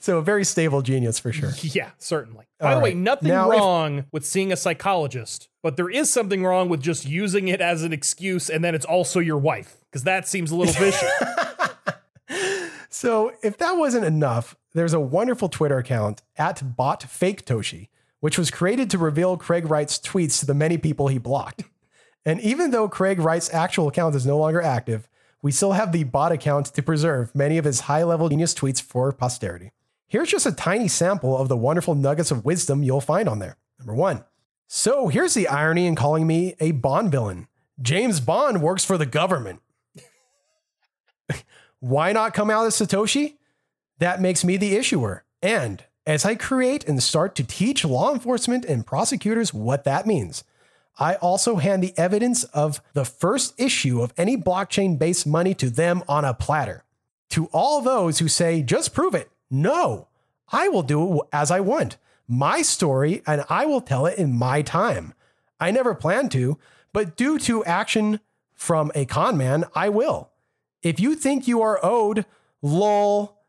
so 0.00 0.18
a 0.18 0.22
very 0.22 0.44
stable 0.44 0.82
genius 0.82 1.18
for 1.18 1.32
sure. 1.32 1.52
Yeah, 1.62 1.90
certainly. 1.98 2.46
By 2.60 2.72
All 2.72 2.78
the 2.78 2.84
way, 2.84 2.90
right. 2.90 2.96
nothing 2.96 3.28
Now, 3.28 3.50
if- 3.50 3.58
wrong 3.58 4.04
with 4.12 4.24
seeing 4.26 4.52
a 4.52 4.56
psychologist, 4.56 5.48
but 5.62 5.76
there 5.76 5.90
is 5.90 6.12
something 6.12 6.44
wrong 6.44 6.68
with 6.68 6.80
just 6.82 7.06
using 7.06 7.48
it 7.48 7.60
as 7.60 7.82
an 7.82 7.92
excuse 7.92 8.48
and 8.50 8.62
then 8.64 8.74
it's 8.74 8.84
also 8.84 9.20
your 9.20 9.38
wife, 9.38 9.76
because 9.90 10.04
that 10.04 10.26
seems 10.28 10.50
a 10.50 10.56
little 10.56 10.74
vicious. 10.74 11.10
So 12.90 13.32
if 13.42 13.58
that 13.58 13.72
wasn't 13.72 14.04
enough, 14.04 14.56
there's 14.72 14.92
a 14.92 15.00
wonderful 15.00 15.48
Twitter 15.48 15.78
account 15.78 16.22
at 16.36 16.76
bot 16.76 17.02
fake 17.02 17.44
Toshi, 17.44 17.88
which 18.20 18.38
was 18.38 18.52
created 18.52 18.88
to 18.90 18.98
reveal 18.98 19.36
Craig 19.36 19.68
Wright's 19.68 19.98
tweets 19.98 20.38
to 20.40 20.46
the 20.46 20.54
many 20.54 20.78
people 20.78 21.08
he 21.08 21.18
blocked. 21.18 21.64
And 22.24 22.40
even 22.40 22.70
though 22.70 22.88
Craig 22.88 23.18
Wright's 23.18 23.52
actual 23.52 23.88
account 23.88 24.14
is 24.14 24.24
no 24.24 24.38
longer 24.38 24.62
active, 24.62 25.08
we 25.44 25.52
still 25.52 25.72
have 25.72 25.92
the 25.92 26.04
bot 26.04 26.32
account 26.32 26.64
to 26.64 26.82
preserve 26.82 27.34
many 27.34 27.58
of 27.58 27.66
his 27.66 27.80
high-level 27.80 28.30
genius 28.30 28.54
tweets 28.54 28.80
for 28.80 29.12
posterity. 29.12 29.72
Here's 30.06 30.30
just 30.30 30.46
a 30.46 30.52
tiny 30.52 30.88
sample 30.88 31.36
of 31.36 31.48
the 31.48 31.56
wonderful 31.56 31.94
nuggets 31.94 32.30
of 32.30 32.46
wisdom 32.46 32.82
you'll 32.82 33.02
find 33.02 33.28
on 33.28 33.40
there. 33.40 33.58
Number 33.78 33.94
one. 33.94 34.24
So 34.68 35.08
here's 35.08 35.34
the 35.34 35.46
irony 35.48 35.86
in 35.86 35.96
calling 35.96 36.26
me 36.26 36.54
a 36.60 36.70
Bond 36.70 37.12
villain. 37.12 37.46
James 37.82 38.20
Bond 38.20 38.62
works 38.62 38.86
for 38.86 38.96
the 38.96 39.04
government. 39.04 39.60
Why 41.80 42.12
not 42.12 42.32
come 42.32 42.48
out 42.48 42.64
as 42.64 42.76
Satoshi? 42.76 43.36
That 43.98 44.22
makes 44.22 44.44
me 44.44 44.56
the 44.56 44.76
issuer. 44.76 45.26
And 45.42 45.84
as 46.06 46.24
I 46.24 46.36
create 46.36 46.88
and 46.88 47.02
start 47.02 47.34
to 47.34 47.44
teach 47.44 47.84
law 47.84 48.14
enforcement 48.14 48.64
and 48.64 48.86
prosecutors 48.86 49.52
what 49.52 49.84
that 49.84 50.06
means, 50.06 50.42
I 50.98 51.14
also 51.16 51.56
hand 51.56 51.82
the 51.82 51.94
evidence 51.96 52.44
of 52.44 52.80
the 52.92 53.04
first 53.04 53.58
issue 53.58 54.00
of 54.00 54.12
any 54.16 54.36
blockchain 54.36 54.98
based 54.98 55.26
money 55.26 55.54
to 55.54 55.70
them 55.70 56.02
on 56.08 56.24
a 56.24 56.34
platter. 56.34 56.84
To 57.30 57.46
all 57.52 57.80
those 57.80 58.20
who 58.20 58.28
say, 58.28 58.62
just 58.62 58.94
prove 58.94 59.14
it, 59.14 59.30
no, 59.50 60.08
I 60.52 60.68
will 60.68 60.82
do 60.82 61.16
it 61.16 61.28
as 61.32 61.50
I 61.50 61.60
want. 61.60 61.96
My 62.28 62.62
story, 62.62 63.22
and 63.26 63.44
I 63.48 63.66
will 63.66 63.80
tell 63.80 64.06
it 64.06 64.18
in 64.18 64.32
my 64.32 64.62
time. 64.62 65.14
I 65.60 65.70
never 65.70 65.94
planned 65.94 66.30
to, 66.32 66.58
but 66.92 67.16
due 67.16 67.38
to 67.40 67.64
action 67.64 68.20
from 68.54 68.92
a 68.94 69.04
con 69.04 69.36
man, 69.36 69.64
I 69.74 69.88
will. 69.88 70.30
If 70.82 71.00
you 71.00 71.14
think 71.16 71.48
you 71.48 71.60
are 71.60 71.80
owed, 71.82 72.24
lol, 72.62 73.42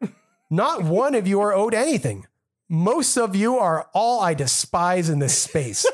not 0.50 0.84
one 0.84 1.16
of 1.16 1.28
you 1.28 1.40
are 1.42 1.54
owed 1.54 1.74
anything. 1.74 2.28
Most 2.68 3.18
of 3.18 3.36
you 3.36 3.58
are 3.58 3.90
all 3.94 4.22
I 4.22 4.34
despise 4.34 5.10
in 5.10 5.20
this 5.20 5.38
space. 5.38 5.86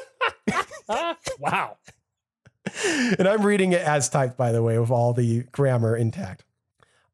wow. 1.39 1.77
and 2.85 3.27
I'm 3.27 3.45
reading 3.45 3.73
it 3.73 3.81
as 3.81 4.10
typed, 4.10 4.38
by 4.38 4.52
the 4.52 4.64
way, 4.64 4.80
with 4.80 4.91
all 4.91 5.14
the 5.14 5.43
grammar 5.52 5.95
intact. 5.95 6.45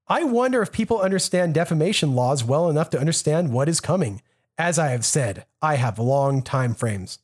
I 0.07 0.23
wonder 0.23 0.61
if 0.61 0.71
people 0.71 1.01
understand 1.01 1.53
defamation 1.53 2.15
laws 2.15 2.43
well 2.43 2.69
enough 2.69 2.89
to 2.91 2.99
understand 2.99 3.51
what 3.51 3.67
is 3.67 3.81
coming. 3.81 4.21
As 4.57 4.79
I 4.79 4.87
have 4.87 5.05
said, 5.05 5.45
I 5.61 5.75
have 5.75 5.99
long 5.99 6.41
time 6.41 6.73
frames. 6.73 7.19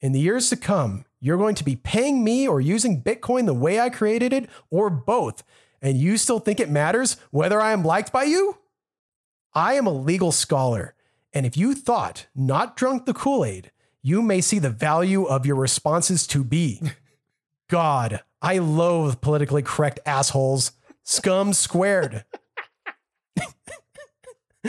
In 0.00 0.12
the 0.12 0.20
years 0.20 0.48
to 0.50 0.56
come, 0.56 1.04
you're 1.20 1.38
going 1.38 1.54
to 1.56 1.64
be 1.64 1.76
paying 1.76 2.22
me 2.22 2.46
or 2.46 2.60
using 2.60 3.02
Bitcoin 3.02 3.46
the 3.46 3.54
way 3.54 3.80
I 3.80 3.88
created 3.90 4.32
it, 4.32 4.48
or 4.70 4.90
both, 4.90 5.42
and 5.82 5.96
you 5.96 6.16
still 6.16 6.38
think 6.38 6.60
it 6.60 6.70
matters 6.70 7.16
whether 7.30 7.60
I 7.60 7.72
am 7.72 7.84
liked 7.84 8.12
by 8.12 8.24
you? 8.24 8.58
I 9.54 9.74
am 9.74 9.86
a 9.86 9.92
legal 9.92 10.30
scholar, 10.30 10.94
and 11.38 11.46
if 11.46 11.56
you 11.56 11.72
thought, 11.72 12.26
not 12.34 12.76
drunk 12.76 13.06
the 13.06 13.14
Kool 13.14 13.44
Aid, 13.44 13.70
you 14.02 14.22
may 14.22 14.40
see 14.40 14.58
the 14.58 14.70
value 14.70 15.22
of 15.22 15.46
your 15.46 15.54
responses 15.54 16.26
to 16.26 16.42
be. 16.42 16.82
God, 17.70 18.24
I 18.42 18.58
loathe 18.58 19.20
politically 19.20 19.62
correct 19.62 20.00
assholes. 20.04 20.72
Scum 21.04 21.52
squared. 21.52 22.24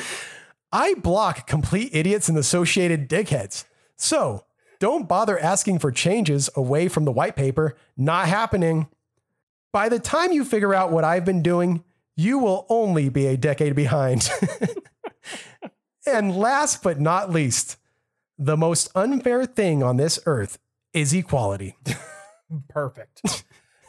I 0.72 0.94
block 0.94 1.48
complete 1.48 1.90
idiots 1.92 2.30
and 2.30 2.38
associated 2.38 3.10
dickheads. 3.10 3.66
So 3.96 4.46
don't 4.80 5.08
bother 5.08 5.40
asking 5.40 5.80
for 5.80 5.92
changes 5.92 6.52
away 6.56 6.88
from 6.88 7.06
the 7.06 7.12
white 7.12 7.36
paper. 7.36 7.76
Not 7.98 8.28
happening. 8.28 8.90
By 9.74 9.90
the 9.90 9.98
time 9.98 10.32
you 10.34 10.46
figure 10.46 10.76
out 10.76 10.92
what 10.92 11.04
I've 11.04 11.26
been 11.26 11.42
doing, 11.42 11.84
you 12.16 12.38
will 12.38 12.68
only 12.70 13.10
be 13.10 13.26
a 13.26 13.38
decade 13.38 13.76
behind. 13.76 14.30
and 16.14 16.36
last 16.36 16.84
but 16.84 17.00
not 17.00 17.32
least, 17.32 17.78
the 18.38 18.58
most 18.58 18.90
unfair 18.96 19.46
thing 19.46 19.84
on 19.84 19.98
this 19.98 20.20
earth 20.26 20.60
is 20.94 21.14
equality. 21.14 21.78
Perfect. 22.70 23.44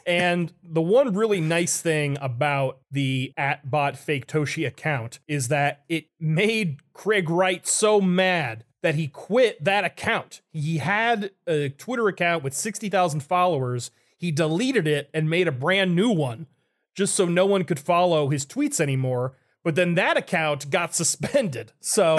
and 0.05 0.53
the 0.63 0.81
one 0.81 1.13
really 1.13 1.41
nice 1.41 1.81
thing 1.81 2.17
about 2.21 2.79
the 2.91 3.33
at 3.37 3.69
bot 3.69 3.97
fake 3.97 4.27
Toshi 4.27 4.67
account 4.67 5.19
is 5.27 5.47
that 5.47 5.83
it 5.89 6.05
made 6.19 6.79
Craig 6.93 7.29
Wright 7.29 7.65
so 7.65 8.01
mad 8.01 8.65
that 8.81 8.95
he 8.95 9.07
quit 9.07 9.63
that 9.63 9.83
account. 9.85 10.41
He 10.51 10.79
had 10.79 11.31
a 11.47 11.69
Twitter 11.69 12.07
account 12.07 12.43
with 12.43 12.53
60,000 12.53 13.21
followers. 13.21 13.91
He 14.17 14.31
deleted 14.31 14.87
it 14.87 15.09
and 15.13 15.29
made 15.29 15.47
a 15.47 15.51
brand 15.51 15.95
new 15.95 16.11
one 16.11 16.47
just 16.95 17.15
so 17.15 17.25
no 17.25 17.45
one 17.45 17.63
could 17.63 17.79
follow 17.79 18.29
his 18.29 18.45
tweets 18.45 18.79
anymore. 18.79 19.37
But 19.63 19.75
then 19.75 19.95
that 19.95 20.17
account 20.17 20.69
got 20.69 20.95
suspended. 20.95 21.73
So 21.79 22.17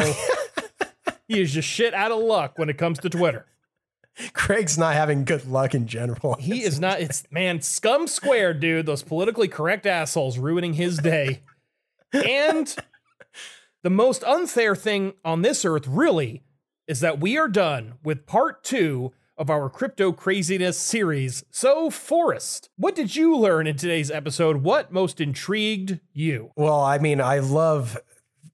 he 1.29 1.41
is 1.41 1.53
just 1.53 1.69
shit 1.69 1.95
out 1.95 2.13
of 2.13 2.19
luck 2.19 2.59
when 2.59 2.69
it 2.69 2.79
comes 2.79 2.99
to 3.01 3.11
Twitter. 3.11 3.47
Craig's 4.35 4.77
not 4.77 4.95
having 4.95 5.25
good 5.25 5.47
luck 5.47 5.75
in 5.75 5.87
general. 5.87 6.37
He 6.39 6.63
is 6.63 6.79
not. 6.79 7.01
It's 7.01 7.25
man, 7.31 7.63
scum 7.63 8.07
squared, 8.07 8.61
dude. 8.61 8.87
Those 8.87 9.03
politically 9.03 9.49
correct 9.49 9.87
assholes 9.87 10.39
ruining 10.39 10.75
his 10.75 10.99
day. 10.99 11.43
And 12.13 12.75
the 13.83 13.91
most 13.91 14.23
unfair 14.25 14.77
thing 14.77 15.15
on 15.25 15.41
this 15.41 15.65
earth, 15.65 15.87
really, 15.87 16.43
is 16.87 17.01
that 17.01 17.21
we 17.21 17.39
are 17.39 17.49
done 17.49 17.95
with 18.03 18.27
part 18.27 18.63
two 18.63 19.13
of 19.39 19.51
our 19.51 19.69
crypto 19.71 20.13
craziness 20.13 20.79
series. 20.79 21.45
So, 21.51 21.91
Forrest, 21.91 22.69
what 22.77 22.95
did 22.95 23.17
you 23.17 23.37
learn 23.37 23.67
in 23.67 23.77
today's 23.77 24.11
episode? 24.11 24.59
What 24.59 24.93
most 24.93 25.21
intrigued 25.21 26.01
you? 26.13 26.53
Well, 26.57 26.81
I 26.81 26.99
mean, 26.99 27.21
I 27.21 27.39
love 27.39 27.99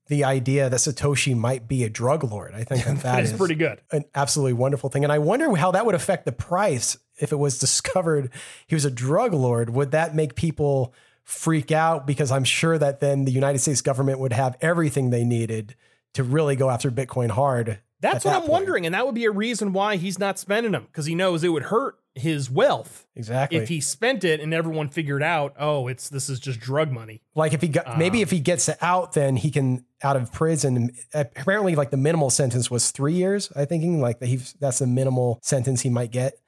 the 0.07 0.23
idea 0.23 0.69
that 0.69 0.77
Satoshi 0.77 1.35
might 1.37 1.67
be 1.67 1.83
a 1.83 1.89
drug 1.89 2.23
lord. 2.23 2.53
I 2.55 2.63
think 2.63 2.83
that, 2.85 2.99
That 3.03 3.23
is 3.23 3.33
pretty 3.33 3.55
good. 3.55 3.81
an 3.91 4.05
absolutely 4.15 4.53
wonderful 4.53 4.89
thing. 4.89 5.03
And 5.03 5.13
I 5.13 5.19
wonder 5.19 5.53
how 5.55 5.71
that 5.71 5.85
would 5.85 5.95
affect 5.95 6.25
the 6.25 6.31
price 6.31 6.97
if 7.17 7.31
it 7.31 7.37
was 7.37 7.59
discovered 7.59 8.31
he 8.65 8.73
was 8.75 8.85
a 8.85 8.91
drug 8.91 9.33
lord. 9.33 9.69
Would 9.69 9.91
that 9.91 10.15
make 10.15 10.33
people 10.35 10.93
freak 11.23 11.71
out? 11.71 12.07
Because 12.07 12.31
I'm 12.31 12.43
sure 12.43 12.77
that 12.79 13.01
then 13.01 13.25
the 13.25 13.31
United 13.31 13.59
States 13.59 13.81
government 13.81 14.19
would 14.19 14.33
have 14.33 14.57
everything 14.61 15.09
they 15.11 15.23
needed 15.23 15.75
to 16.15 16.23
really 16.23 16.55
go 16.55 16.71
after 16.71 16.89
Bitcoin 16.89 17.29
hard. 17.29 17.79
That's 18.01 18.25
at 18.25 18.29
what 18.29 18.31
that 18.31 18.35
I'm 18.37 18.41
point. 18.41 18.51
wondering, 18.51 18.85
and 18.85 18.95
that 18.95 19.05
would 19.05 19.15
be 19.15 19.25
a 19.25 19.31
reason 19.31 19.73
why 19.73 19.97
he's 19.97 20.17
not 20.19 20.39
spending 20.39 20.71
them 20.71 20.83
because 20.85 21.05
he 21.05 21.15
knows 21.15 21.43
it 21.43 21.49
would 21.49 21.63
hurt 21.63 21.95
his 22.15 22.49
wealth 22.49 23.05
Exactly. 23.15 23.59
if 23.59 23.69
he 23.69 23.79
spent 23.79 24.23
it 24.23 24.39
and 24.41 24.53
everyone 24.53 24.89
figured 24.89 25.23
out, 25.23 25.53
oh, 25.57 25.87
it's 25.87 26.09
this 26.09 26.29
is 26.29 26.39
just 26.39 26.59
drug 26.59 26.91
money. 26.91 27.21
like 27.35 27.53
if 27.53 27.61
he 27.61 27.67
got 27.67 27.97
maybe 27.97 28.19
um, 28.19 28.23
if 28.23 28.31
he 28.31 28.39
gets 28.39 28.69
out, 28.81 29.13
then 29.13 29.35
he 29.37 29.51
can 29.51 29.85
out 30.03 30.15
of 30.15 30.31
prison. 30.31 30.91
Apparently, 31.13 31.75
like 31.75 31.91
the 31.91 31.97
minimal 31.97 32.29
sentence 32.29 32.69
was 32.71 32.91
three 32.91 33.13
years. 33.13 33.51
I 33.55 33.65
thinking 33.65 34.01
like 34.01 34.19
that 34.19 34.27
he 34.27 34.37
that's 34.59 34.79
the 34.79 34.87
minimal 34.87 35.39
sentence 35.41 35.81
he 35.81 35.89
might 35.89 36.11
get. 36.11 36.39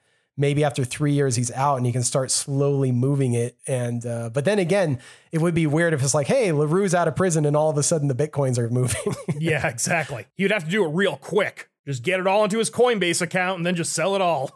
Maybe 0.42 0.64
after 0.64 0.84
three 0.84 1.14
years 1.14 1.36
he's 1.36 1.52
out 1.52 1.78
and 1.78 1.86
he 1.86 1.92
can 1.92 2.02
start 2.02 2.32
slowly 2.32 2.92
moving 2.92 3.36
it. 3.36 3.56
And 3.68 4.04
uh, 4.04 4.32
but 4.34 4.44
then 4.44 4.58
again, 4.58 5.00
it 5.32 5.40
would 5.40 5.54
be 5.54 5.68
weird 5.68 5.94
if 5.94 6.02
it's 6.02 6.16
like, 6.16 6.26
hey, 6.26 6.52
Le 6.52 6.66
Roux's 6.66 6.96
out 6.96 7.08
of 7.08 7.16
prison 7.16 7.46
and 7.46 7.56
all 7.56 7.70
of 7.70 7.78
a 7.78 7.84
sudden 7.84 8.08
the 8.08 8.16
bitcoins 8.16 8.58
are 8.58 8.68
moving. 8.72 9.14
Yeah, 9.40 9.68
exactly. 9.68 10.26
He'd 10.36 10.52
have 10.52 10.66
to 10.66 10.70
do 10.72 10.84
it 10.84 10.90
real 10.90 11.16
quick. 11.16 11.70
Just 11.86 12.02
get 12.02 12.20
it 12.20 12.26
all 12.26 12.44
into 12.44 12.58
his 12.58 12.72
Coinbase 12.72 13.22
account 13.22 13.58
and 13.58 13.66
then 13.66 13.76
just 13.76 13.94
sell 13.94 14.16
it 14.16 14.22
all. 14.22 14.52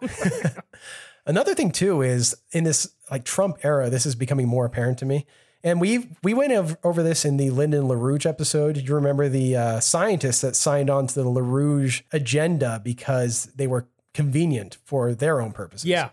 Another 1.27 1.53
thing 1.53 1.71
too 1.71 2.01
is 2.01 2.35
in 2.51 2.63
this 2.63 2.91
like 3.11 3.23
Trump 3.23 3.59
era, 3.63 3.91
this 3.91 4.07
is 4.07 4.15
becoming 4.15 4.47
more 4.47 4.65
apparent 4.65 4.97
to 4.99 5.05
me. 5.05 5.27
And 5.63 5.79
we 5.81 6.09
we 6.23 6.33
went 6.33 6.77
over 6.83 7.03
this 7.03 7.25
in 7.25 7.37
the 7.37 7.51
Lyndon 7.51 7.83
LaRouche 7.83 8.27
episode. 8.27 8.77
You 8.77 8.95
remember 8.95 9.29
the 9.29 9.55
uh, 9.55 9.79
scientists 9.79 10.41
that 10.41 10.55
signed 10.55 10.89
on 10.89 11.07
to 11.07 11.15
the 11.15 11.25
LaRouche 11.25 12.03
agenda 12.11 12.81
because 12.83 13.45
they 13.55 13.65
were 13.65 13.87
convenient 14.15 14.77
for 14.83 15.13
their 15.13 15.39
own 15.39 15.51
purposes? 15.51 15.85
yeah. 15.85 16.09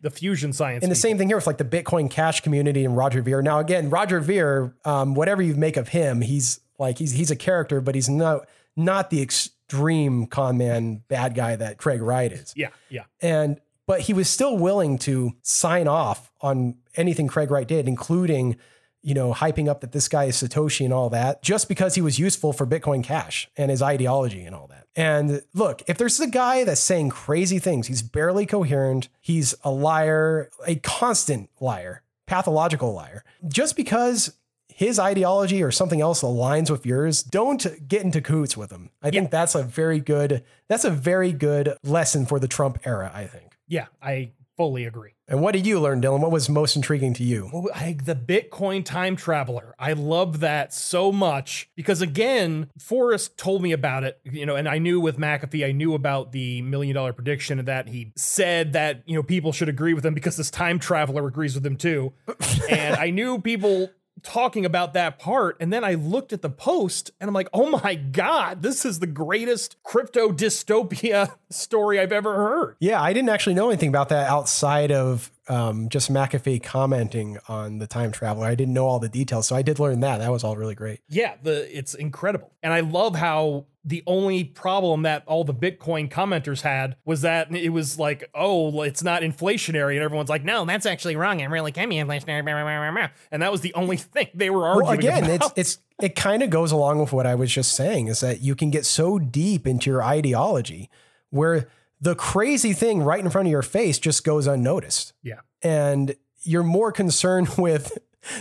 The 0.00 0.10
fusion 0.10 0.52
science. 0.52 0.84
And 0.84 0.92
the 0.92 0.94
people. 0.94 1.08
same 1.08 1.18
thing 1.18 1.26
here 1.26 1.36
with 1.36 1.48
like 1.48 1.58
the 1.58 1.64
Bitcoin 1.64 2.08
Cash 2.08 2.42
community 2.42 2.84
and 2.84 2.96
Roger 2.96 3.20
Ver. 3.20 3.42
Now 3.42 3.58
again, 3.58 3.90
Roger 3.90 4.20
Ver, 4.20 4.72
um, 4.84 5.16
whatever 5.16 5.42
you 5.42 5.56
make 5.56 5.76
of 5.76 5.88
him, 5.88 6.20
he's 6.20 6.60
like 6.78 6.98
he's 6.98 7.10
he's 7.10 7.32
a 7.32 7.36
character, 7.36 7.80
but 7.80 7.96
he's 7.96 8.08
not 8.08 8.46
not 8.76 9.10
the 9.10 9.20
extreme 9.20 10.28
con 10.28 10.56
man 10.56 11.02
bad 11.08 11.34
guy 11.34 11.56
that 11.56 11.78
Craig 11.78 12.00
Wright 12.00 12.30
is 12.30 12.52
Yeah, 12.54 12.68
yeah. 12.88 13.06
and 13.20 13.60
but 13.88 14.02
he 14.02 14.12
was 14.12 14.28
still 14.28 14.56
willing 14.56 14.98
to 14.98 15.32
sign 15.42 15.88
off 15.88 16.30
on 16.42 16.76
anything 16.94 17.26
Craig 17.26 17.50
Wright 17.50 17.66
did, 17.66 17.88
including 17.88 18.56
you 19.02 19.14
know, 19.14 19.32
hyping 19.32 19.68
up 19.68 19.80
that 19.80 19.92
this 19.92 20.08
guy 20.08 20.24
is 20.24 20.36
Satoshi 20.36 20.84
and 20.84 20.92
all 20.92 21.08
that, 21.10 21.42
just 21.42 21.68
because 21.68 21.94
he 21.94 22.00
was 22.00 22.18
useful 22.18 22.52
for 22.52 22.66
Bitcoin 22.66 23.02
Cash 23.02 23.48
and 23.56 23.70
his 23.70 23.80
ideology 23.80 24.44
and 24.44 24.54
all 24.54 24.66
that. 24.66 24.86
And 24.98 25.42
look, 25.54 25.82
if 25.86 25.96
there's 25.96 26.18
a 26.18 26.26
guy 26.26 26.64
that's 26.64 26.80
saying 26.80 27.10
crazy 27.10 27.60
things, 27.60 27.86
he's 27.86 28.02
barely 28.02 28.46
coherent, 28.46 29.08
he's 29.20 29.54
a 29.62 29.70
liar, 29.70 30.50
a 30.66 30.74
constant 30.74 31.50
liar, 31.60 32.02
pathological 32.26 32.92
liar. 32.92 33.22
Just 33.46 33.76
because 33.76 34.36
his 34.66 34.98
ideology 34.98 35.62
or 35.62 35.70
something 35.70 36.00
else 36.00 36.22
aligns 36.22 36.68
with 36.68 36.84
yours, 36.84 37.22
don't 37.22 37.64
get 37.86 38.02
into 38.02 38.20
coots 38.20 38.56
with 38.56 38.72
him. 38.72 38.90
I 39.00 39.10
think 39.10 39.30
that's 39.30 39.54
a 39.54 39.62
very 39.62 40.00
good 40.00 40.42
that's 40.66 40.84
a 40.84 40.90
very 40.90 41.30
good 41.30 41.76
lesson 41.84 42.26
for 42.26 42.40
the 42.40 42.48
Trump 42.48 42.80
era, 42.84 43.08
I 43.14 43.26
think. 43.26 43.56
Yeah, 43.68 43.86
I 44.02 44.32
fully 44.56 44.84
agree. 44.84 45.12
And 45.30 45.42
what 45.42 45.52
did 45.52 45.66
you 45.66 45.78
learn, 45.78 46.00
Dylan? 46.00 46.20
What 46.20 46.30
was 46.30 46.48
most 46.48 46.74
intriguing 46.74 47.12
to 47.14 47.22
you? 47.22 47.50
Well, 47.52 47.66
I, 47.74 47.98
the 48.02 48.14
Bitcoin 48.14 48.82
time 48.82 49.14
traveler. 49.14 49.74
I 49.78 49.92
love 49.92 50.40
that 50.40 50.72
so 50.72 51.12
much 51.12 51.68
because 51.76 52.00
again, 52.00 52.70
Forrest 52.78 53.36
told 53.36 53.62
me 53.62 53.72
about 53.72 54.04
it, 54.04 54.18
you 54.24 54.46
know, 54.46 54.56
and 54.56 54.66
I 54.66 54.78
knew 54.78 55.00
with 55.00 55.18
McAfee, 55.18 55.66
I 55.66 55.72
knew 55.72 55.92
about 55.92 56.32
the 56.32 56.62
million 56.62 56.94
dollar 56.94 57.12
prediction 57.12 57.62
that 57.66 57.88
he 57.88 58.12
said 58.16 58.72
that, 58.72 59.02
you 59.04 59.16
know, 59.16 59.22
people 59.22 59.52
should 59.52 59.68
agree 59.68 59.92
with 59.92 60.06
him 60.06 60.14
because 60.14 60.38
this 60.38 60.50
time 60.50 60.78
traveler 60.78 61.26
agrees 61.26 61.54
with 61.54 61.66
him 61.66 61.76
too. 61.76 62.14
and 62.70 62.96
I 62.96 63.10
knew 63.10 63.38
people 63.38 63.90
talking 64.22 64.64
about 64.64 64.92
that 64.94 65.18
part 65.18 65.56
and 65.60 65.72
then 65.72 65.84
I 65.84 65.94
looked 65.94 66.32
at 66.32 66.42
the 66.42 66.50
post 66.50 67.10
and 67.20 67.28
I'm 67.28 67.34
like, 67.34 67.48
"Oh 67.52 67.70
my 67.70 67.94
god, 67.94 68.62
this 68.62 68.84
is 68.84 68.98
the 68.98 69.06
greatest 69.06 69.82
crypto 69.82 70.30
dystopia 70.30 71.34
story 71.50 72.00
I've 72.00 72.12
ever 72.12 72.34
heard." 72.34 72.76
Yeah, 72.80 73.00
I 73.02 73.12
didn't 73.12 73.30
actually 73.30 73.54
know 73.54 73.68
anything 73.68 73.88
about 73.88 74.08
that 74.10 74.28
outside 74.28 74.92
of 74.92 75.30
um, 75.48 75.88
just 75.88 76.12
McAfee 76.12 76.62
commenting 76.62 77.38
on 77.48 77.78
the 77.78 77.86
time 77.86 78.12
traveler. 78.12 78.46
I 78.46 78.54
didn't 78.54 78.74
know 78.74 78.86
all 78.86 78.98
the 78.98 79.08
details, 79.08 79.46
so 79.46 79.56
I 79.56 79.62
did 79.62 79.78
learn 79.78 80.00
that. 80.00 80.18
That 80.18 80.30
was 80.30 80.44
all 80.44 80.56
really 80.56 80.74
great. 80.74 81.00
Yeah, 81.08 81.34
the 81.42 81.76
it's 81.76 81.94
incredible. 81.94 82.52
And 82.62 82.72
I 82.72 82.80
love 82.80 83.16
how 83.16 83.66
the 83.84 84.02
only 84.06 84.44
problem 84.44 85.02
that 85.02 85.22
all 85.26 85.44
the 85.44 85.54
Bitcoin 85.54 86.10
commenters 86.10 86.60
had 86.60 86.96
was 87.06 87.22
that 87.22 87.54
it 87.54 87.70
was 87.70 87.98
like, 87.98 88.28
oh, 88.34 88.82
it's 88.82 89.02
not 89.02 89.22
inflationary. 89.22 89.94
And 89.94 90.02
everyone's 90.02 90.28
like, 90.28 90.44
no, 90.44 90.64
that's 90.66 90.84
actually 90.84 91.16
wrong. 91.16 91.40
It 91.40 91.46
really 91.46 91.72
can 91.72 91.88
be 91.88 91.96
inflationary. 91.96 93.08
And 93.32 93.42
that 93.42 93.50
was 93.50 93.62
the 93.62 93.72
only 93.74 93.96
thing 93.96 94.28
they 94.34 94.50
were 94.50 94.66
arguing 94.66 94.86
well, 94.86 94.98
again, 94.98 95.24
about. 95.24 95.52
it's 95.56 95.78
it's 95.78 95.78
it 96.00 96.14
kind 96.14 96.42
of 96.42 96.50
goes 96.50 96.70
along 96.70 96.98
with 96.98 97.12
what 97.12 97.26
I 97.26 97.34
was 97.34 97.50
just 97.50 97.72
saying 97.72 98.08
is 98.08 98.20
that 98.20 98.40
you 98.42 98.54
can 98.54 98.70
get 98.70 98.84
so 98.84 99.18
deep 99.18 99.66
into 99.66 99.90
your 99.90 100.02
ideology 100.02 100.90
where 101.30 101.68
the 102.00 102.14
crazy 102.14 102.72
thing 102.72 103.02
right 103.02 103.20
in 103.22 103.30
front 103.30 103.48
of 103.48 103.52
your 103.52 103.62
face 103.62 103.98
just 103.98 104.24
goes 104.24 104.46
unnoticed. 104.46 105.12
Yeah. 105.22 105.40
And 105.62 106.14
you're 106.42 106.62
more 106.62 106.92
concerned 106.92 107.48
with 107.58 107.98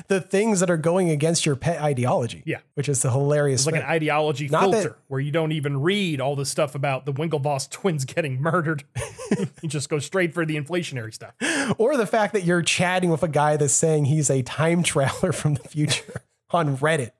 the 0.10 0.20
things 0.20 0.60
that 0.60 0.70
are 0.70 0.78
going 0.78 1.10
against 1.10 1.46
your 1.46 1.56
pet 1.56 1.82
ideology. 1.82 2.44
Yeah. 2.46 2.60
Which 2.74 2.90
is 2.90 3.02
the 3.04 3.12
hilarious 3.12 3.62
It's 3.62 3.66
like 3.68 3.76
thing. 3.76 3.84
an 3.84 3.90
ideology 3.90 4.48
Not 4.50 4.72
that- 4.72 4.82
filter 4.84 4.98
where 5.08 5.20
you 5.20 5.32
don't 5.32 5.52
even 5.54 5.82
read 5.82 6.20
all 6.20 6.36
the 6.36 6.46
stuff 6.46 6.76
about 6.76 7.06
the 7.06 7.14
Winklevoss 7.14 7.70
twins 7.72 8.04
getting 8.06 8.42
murdered. 8.42 8.84
you 9.62 9.70
just 9.70 9.88
go 9.90 10.00
straight 10.00 10.34
for 10.34 10.46
the 10.46 10.56
inflationary 10.60 11.14
stuff. 11.14 11.34
or 11.78 11.96
the 11.96 12.08
fact 12.08 12.34
that 12.34 12.44
you're 12.44 12.62
chatting 12.64 13.10
with 13.10 13.24
a 13.24 13.28
guy 13.28 13.56
that's 13.58 13.74
saying 13.74 14.06
he's 14.06 14.30
a 14.30 14.42
time 14.44 14.84
traveler 14.84 15.32
from 15.32 15.54
the 15.56 15.68
future 15.68 16.22
on 16.52 16.78
Reddit. 16.78 17.12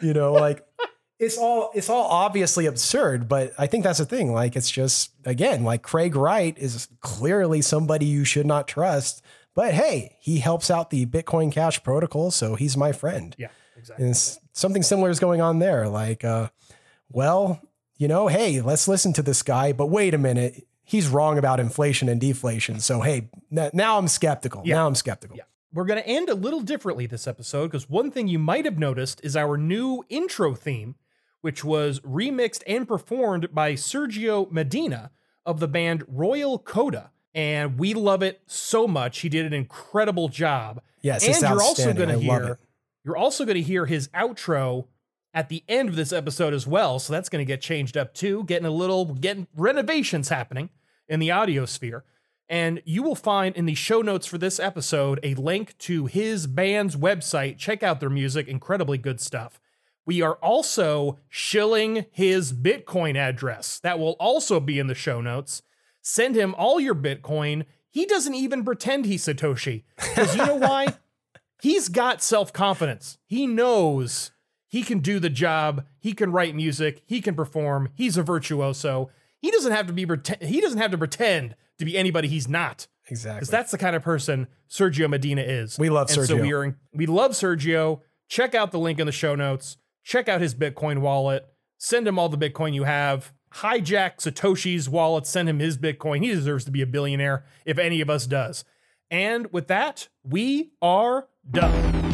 You 0.00 0.12
know, 0.14 0.32
like 0.32 0.64
it's 1.22 1.38
all 1.38 1.70
it's 1.72 1.88
all 1.88 2.04
obviously 2.04 2.66
absurd, 2.66 3.28
but 3.28 3.52
I 3.56 3.68
think 3.68 3.84
that's 3.84 4.00
the 4.00 4.04
thing. 4.04 4.32
Like 4.32 4.56
it's 4.56 4.70
just 4.70 5.12
again, 5.24 5.62
like 5.62 5.82
Craig 5.82 6.16
Wright 6.16 6.58
is 6.58 6.88
clearly 7.00 7.62
somebody 7.62 8.06
you 8.06 8.24
should 8.24 8.44
not 8.44 8.66
trust. 8.66 9.22
But 9.54 9.72
hey, 9.72 10.16
he 10.18 10.38
helps 10.38 10.70
out 10.70 10.90
the 10.90 11.06
Bitcoin 11.06 11.52
Cash 11.52 11.82
protocol, 11.84 12.30
so 12.30 12.56
he's 12.56 12.76
my 12.76 12.90
friend. 12.90 13.36
Yeah, 13.38 13.48
exactly. 13.76 14.06
And 14.06 14.16
something 14.52 14.82
similar 14.82 15.10
is 15.10 15.20
going 15.20 15.40
on 15.40 15.60
there. 15.60 15.88
Like, 15.88 16.24
uh, 16.24 16.48
well, 17.08 17.60
you 17.98 18.08
know, 18.08 18.26
hey, 18.26 18.60
let's 18.60 18.88
listen 18.88 19.12
to 19.12 19.22
this 19.22 19.42
guy, 19.42 19.72
but 19.72 19.86
wait 19.86 20.14
a 20.14 20.18
minute. 20.18 20.66
He's 20.84 21.06
wrong 21.06 21.38
about 21.38 21.60
inflation 21.60 22.08
and 22.08 22.20
deflation. 22.20 22.80
So, 22.80 23.00
hey, 23.00 23.30
now 23.50 23.98
I'm 23.98 24.08
skeptical. 24.08 24.62
Yeah. 24.64 24.76
Now 24.76 24.86
I'm 24.88 24.96
skeptical. 24.96 25.36
Yeah. 25.36 25.44
We're 25.72 25.84
going 25.84 26.02
to 26.02 26.08
end 26.08 26.28
a 26.28 26.34
little 26.34 26.60
differently 26.60 27.06
this 27.06 27.26
episode 27.26 27.68
because 27.68 27.88
one 27.88 28.10
thing 28.10 28.28
you 28.28 28.38
might 28.38 28.64
have 28.64 28.78
noticed 28.78 29.20
is 29.22 29.36
our 29.36 29.56
new 29.56 30.04
intro 30.10 30.54
theme, 30.54 30.96
which 31.42 31.62
was 31.62 32.00
remixed 32.00 32.62
and 32.66 32.88
performed 32.88 33.54
by 33.54 33.74
Sergio 33.74 34.50
Medina 34.50 35.10
of 35.44 35.60
the 35.60 35.68
band 35.68 36.04
Royal 36.08 36.58
Coda. 36.58 37.10
And 37.34 37.78
we 37.78 37.94
love 37.94 38.22
it 38.22 38.40
so 38.46 38.86
much. 38.86 39.20
He 39.20 39.28
did 39.28 39.44
an 39.44 39.52
incredible 39.52 40.28
job. 40.28 40.82
Yes, 41.02 41.26
and 41.26 41.40
you're 41.40 41.62
also 41.62 41.92
going 41.92 42.08
to 42.08 42.18
hear 42.18 42.58
you're 43.04 43.16
also 43.16 43.44
going 43.44 43.56
to 43.56 43.62
hear 43.62 43.86
his 43.86 44.08
outro 44.08 44.86
at 45.34 45.48
the 45.48 45.64
end 45.68 45.88
of 45.88 45.96
this 45.96 46.12
episode 46.12 46.54
as 46.54 46.66
well. 46.66 46.98
So 46.98 47.12
that's 47.12 47.28
going 47.28 47.44
to 47.44 47.50
get 47.50 47.60
changed 47.60 47.96
up 47.96 48.14
too, 48.14 48.44
getting 48.44 48.66
a 48.66 48.70
little 48.70 49.06
getting 49.06 49.46
renovations 49.56 50.28
happening 50.28 50.70
in 51.08 51.20
the 51.20 51.30
audio 51.30 51.64
sphere. 51.64 52.04
And 52.48 52.82
you 52.84 53.02
will 53.02 53.14
find 53.14 53.56
in 53.56 53.64
the 53.64 53.74
show 53.74 54.02
notes 54.02 54.26
for 54.26 54.36
this 54.36 54.60
episode 54.60 55.18
a 55.22 55.34
link 55.34 55.76
to 55.78 56.06
his 56.06 56.46
band's 56.46 56.96
website. 56.96 57.56
Check 57.56 57.82
out 57.82 57.98
their 57.98 58.10
music, 58.10 58.46
incredibly 58.46 58.98
good 58.98 59.20
stuff. 59.20 59.58
We 60.04 60.20
are 60.20 60.34
also 60.34 61.18
shilling 61.28 62.06
his 62.10 62.52
Bitcoin 62.52 63.16
address. 63.16 63.78
That 63.80 63.98
will 63.98 64.16
also 64.18 64.58
be 64.60 64.78
in 64.78 64.88
the 64.88 64.94
show 64.94 65.20
notes. 65.20 65.62
Send 66.00 66.34
him 66.36 66.54
all 66.56 66.80
your 66.80 66.94
Bitcoin. 66.94 67.64
He 67.88 68.06
doesn't 68.06 68.34
even 68.34 68.64
pretend 68.64 69.06
he's 69.06 69.24
Satoshi. 69.24 69.84
Because 69.96 70.34
you 70.36 70.44
know 70.44 70.54
why? 70.56 70.94
He's 71.60 71.88
got 71.88 72.22
self 72.22 72.52
confidence. 72.52 73.18
He 73.24 73.46
knows 73.46 74.32
he 74.66 74.82
can 74.82 74.98
do 74.98 75.20
the 75.20 75.30
job. 75.30 75.86
He 76.00 76.12
can 76.12 76.32
write 76.32 76.56
music. 76.56 77.02
He 77.06 77.20
can 77.20 77.34
perform. 77.34 77.90
He's 77.94 78.16
a 78.16 78.22
virtuoso. 78.22 79.10
He 79.38 79.50
doesn't 79.50 79.72
have 79.72 79.86
to 79.86 79.92
be 79.92 80.04
pretend. 80.04 80.42
He 80.42 80.60
doesn't 80.60 80.78
have 80.78 80.90
to 80.90 80.98
pretend 80.98 81.54
to 81.78 81.84
be 81.84 81.96
anybody 81.96 82.26
he's 82.26 82.48
not. 82.48 82.88
Exactly. 83.08 83.40
Because 83.40 83.50
that's 83.50 83.70
the 83.70 83.78
kind 83.78 83.94
of 83.94 84.02
person 84.02 84.48
Sergio 84.68 85.08
Medina 85.08 85.42
is. 85.42 85.78
We 85.78 85.90
love 85.90 86.10
and 86.10 86.26
So 86.26 86.36
we 86.36 86.52
are. 86.52 86.76
We 86.92 87.06
love 87.06 87.32
Sergio. 87.32 88.00
Check 88.28 88.54
out 88.54 88.72
the 88.72 88.78
link 88.78 88.98
in 88.98 89.06
the 89.06 89.12
show 89.12 89.34
notes. 89.34 89.76
Check 90.04 90.28
out 90.28 90.40
his 90.40 90.54
Bitcoin 90.54 91.00
wallet. 91.00 91.46
Send 91.78 92.06
him 92.06 92.18
all 92.18 92.28
the 92.28 92.38
Bitcoin 92.38 92.74
you 92.74 92.84
have. 92.84 93.32
Hijack 93.54 94.18
Satoshi's 94.18 94.88
wallet. 94.88 95.26
Send 95.26 95.48
him 95.48 95.58
his 95.58 95.76
Bitcoin. 95.76 96.22
He 96.22 96.28
deserves 96.28 96.64
to 96.64 96.70
be 96.70 96.82
a 96.82 96.86
billionaire 96.86 97.44
if 97.64 97.78
any 97.78 98.00
of 98.00 98.08
us 98.08 98.26
does. 98.26 98.64
And 99.10 99.52
with 99.52 99.68
that, 99.68 100.08
we 100.24 100.72
are 100.80 101.28
done. 101.50 102.11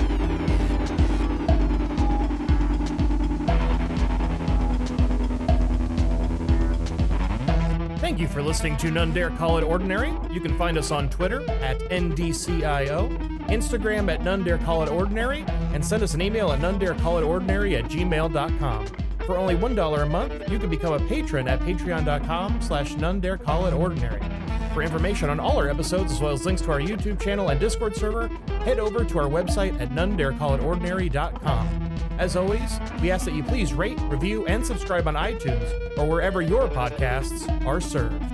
Thank 8.09 8.21
you 8.21 8.29
for 8.29 8.41
listening 8.41 8.79
to 8.79 8.91
None 8.91 9.13
Dare 9.13 9.29
Call 9.29 9.59
It 9.59 9.63
Ordinary. 9.63 10.15
You 10.31 10.41
can 10.41 10.57
find 10.57 10.79
us 10.79 10.91
on 10.91 11.11
Twitter 11.11 11.43
at 11.61 11.79
NDCIO, 11.91 13.19
Instagram 13.49 14.11
at 14.11 14.25
None 14.25 14.43
Dare 14.45 14.57
Call 14.57 14.83
It 14.83 14.89
Ordinary, 14.89 15.45
and 15.75 15.85
send 15.85 16.03
us 16.03 16.15
an 16.15 16.23
email 16.23 16.51
at 16.51 16.59
None 16.59 16.79
Dare 16.79 16.95
Call 16.95 17.19
It 17.19 17.23
Ordinary 17.23 17.77
at 17.77 17.85
gmail.com. 17.85 18.87
For 19.29 19.37
only 19.37 19.55
$1 19.55 20.03
a 20.03 20.07
month, 20.07 20.51
you 20.51 20.59
can 20.59 20.71
become 20.71 20.95
a 20.95 21.07
patron 21.07 21.47
at 21.49 21.61
patreon.com 21.61 22.63
slash 22.63 22.95
None 22.95 23.21
Dare 23.21 23.37
Call 23.37 23.67
It 23.67 23.75
Ordinary. 23.75 24.23
For 24.73 24.83
information 24.83 25.29
on 25.29 25.39
all 25.39 25.59
our 25.59 25.69
episodes, 25.69 26.13
as 26.13 26.21
well 26.23 26.33
as 26.33 26.47
links 26.47 26.63
to 26.63 26.73
our 26.73 26.81
YouTube 26.81 27.21
channel 27.21 27.51
and 27.51 27.61
Discord 27.61 27.95
server, 27.95 28.29
head 28.65 28.79
over 28.79 29.05
to 29.05 29.19
our 29.19 29.29
website 29.29 29.79
at 29.83 29.91
nonedarecallitordinary.com. 29.91 31.93
As 32.17 32.37
always, 32.37 32.81
we 33.03 33.11
ask 33.11 33.27
that 33.27 33.35
you 33.35 33.43
please 33.43 33.75
rate, 33.75 34.01
review, 34.05 34.47
and 34.47 34.65
subscribe 34.65 35.07
on 35.07 35.13
iTunes 35.13 35.99
or 35.99 36.09
wherever 36.09 36.41
your 36.41 36.67
podcasts 36.67 37.67
are 37.67 37.83
served. 37.83 38.25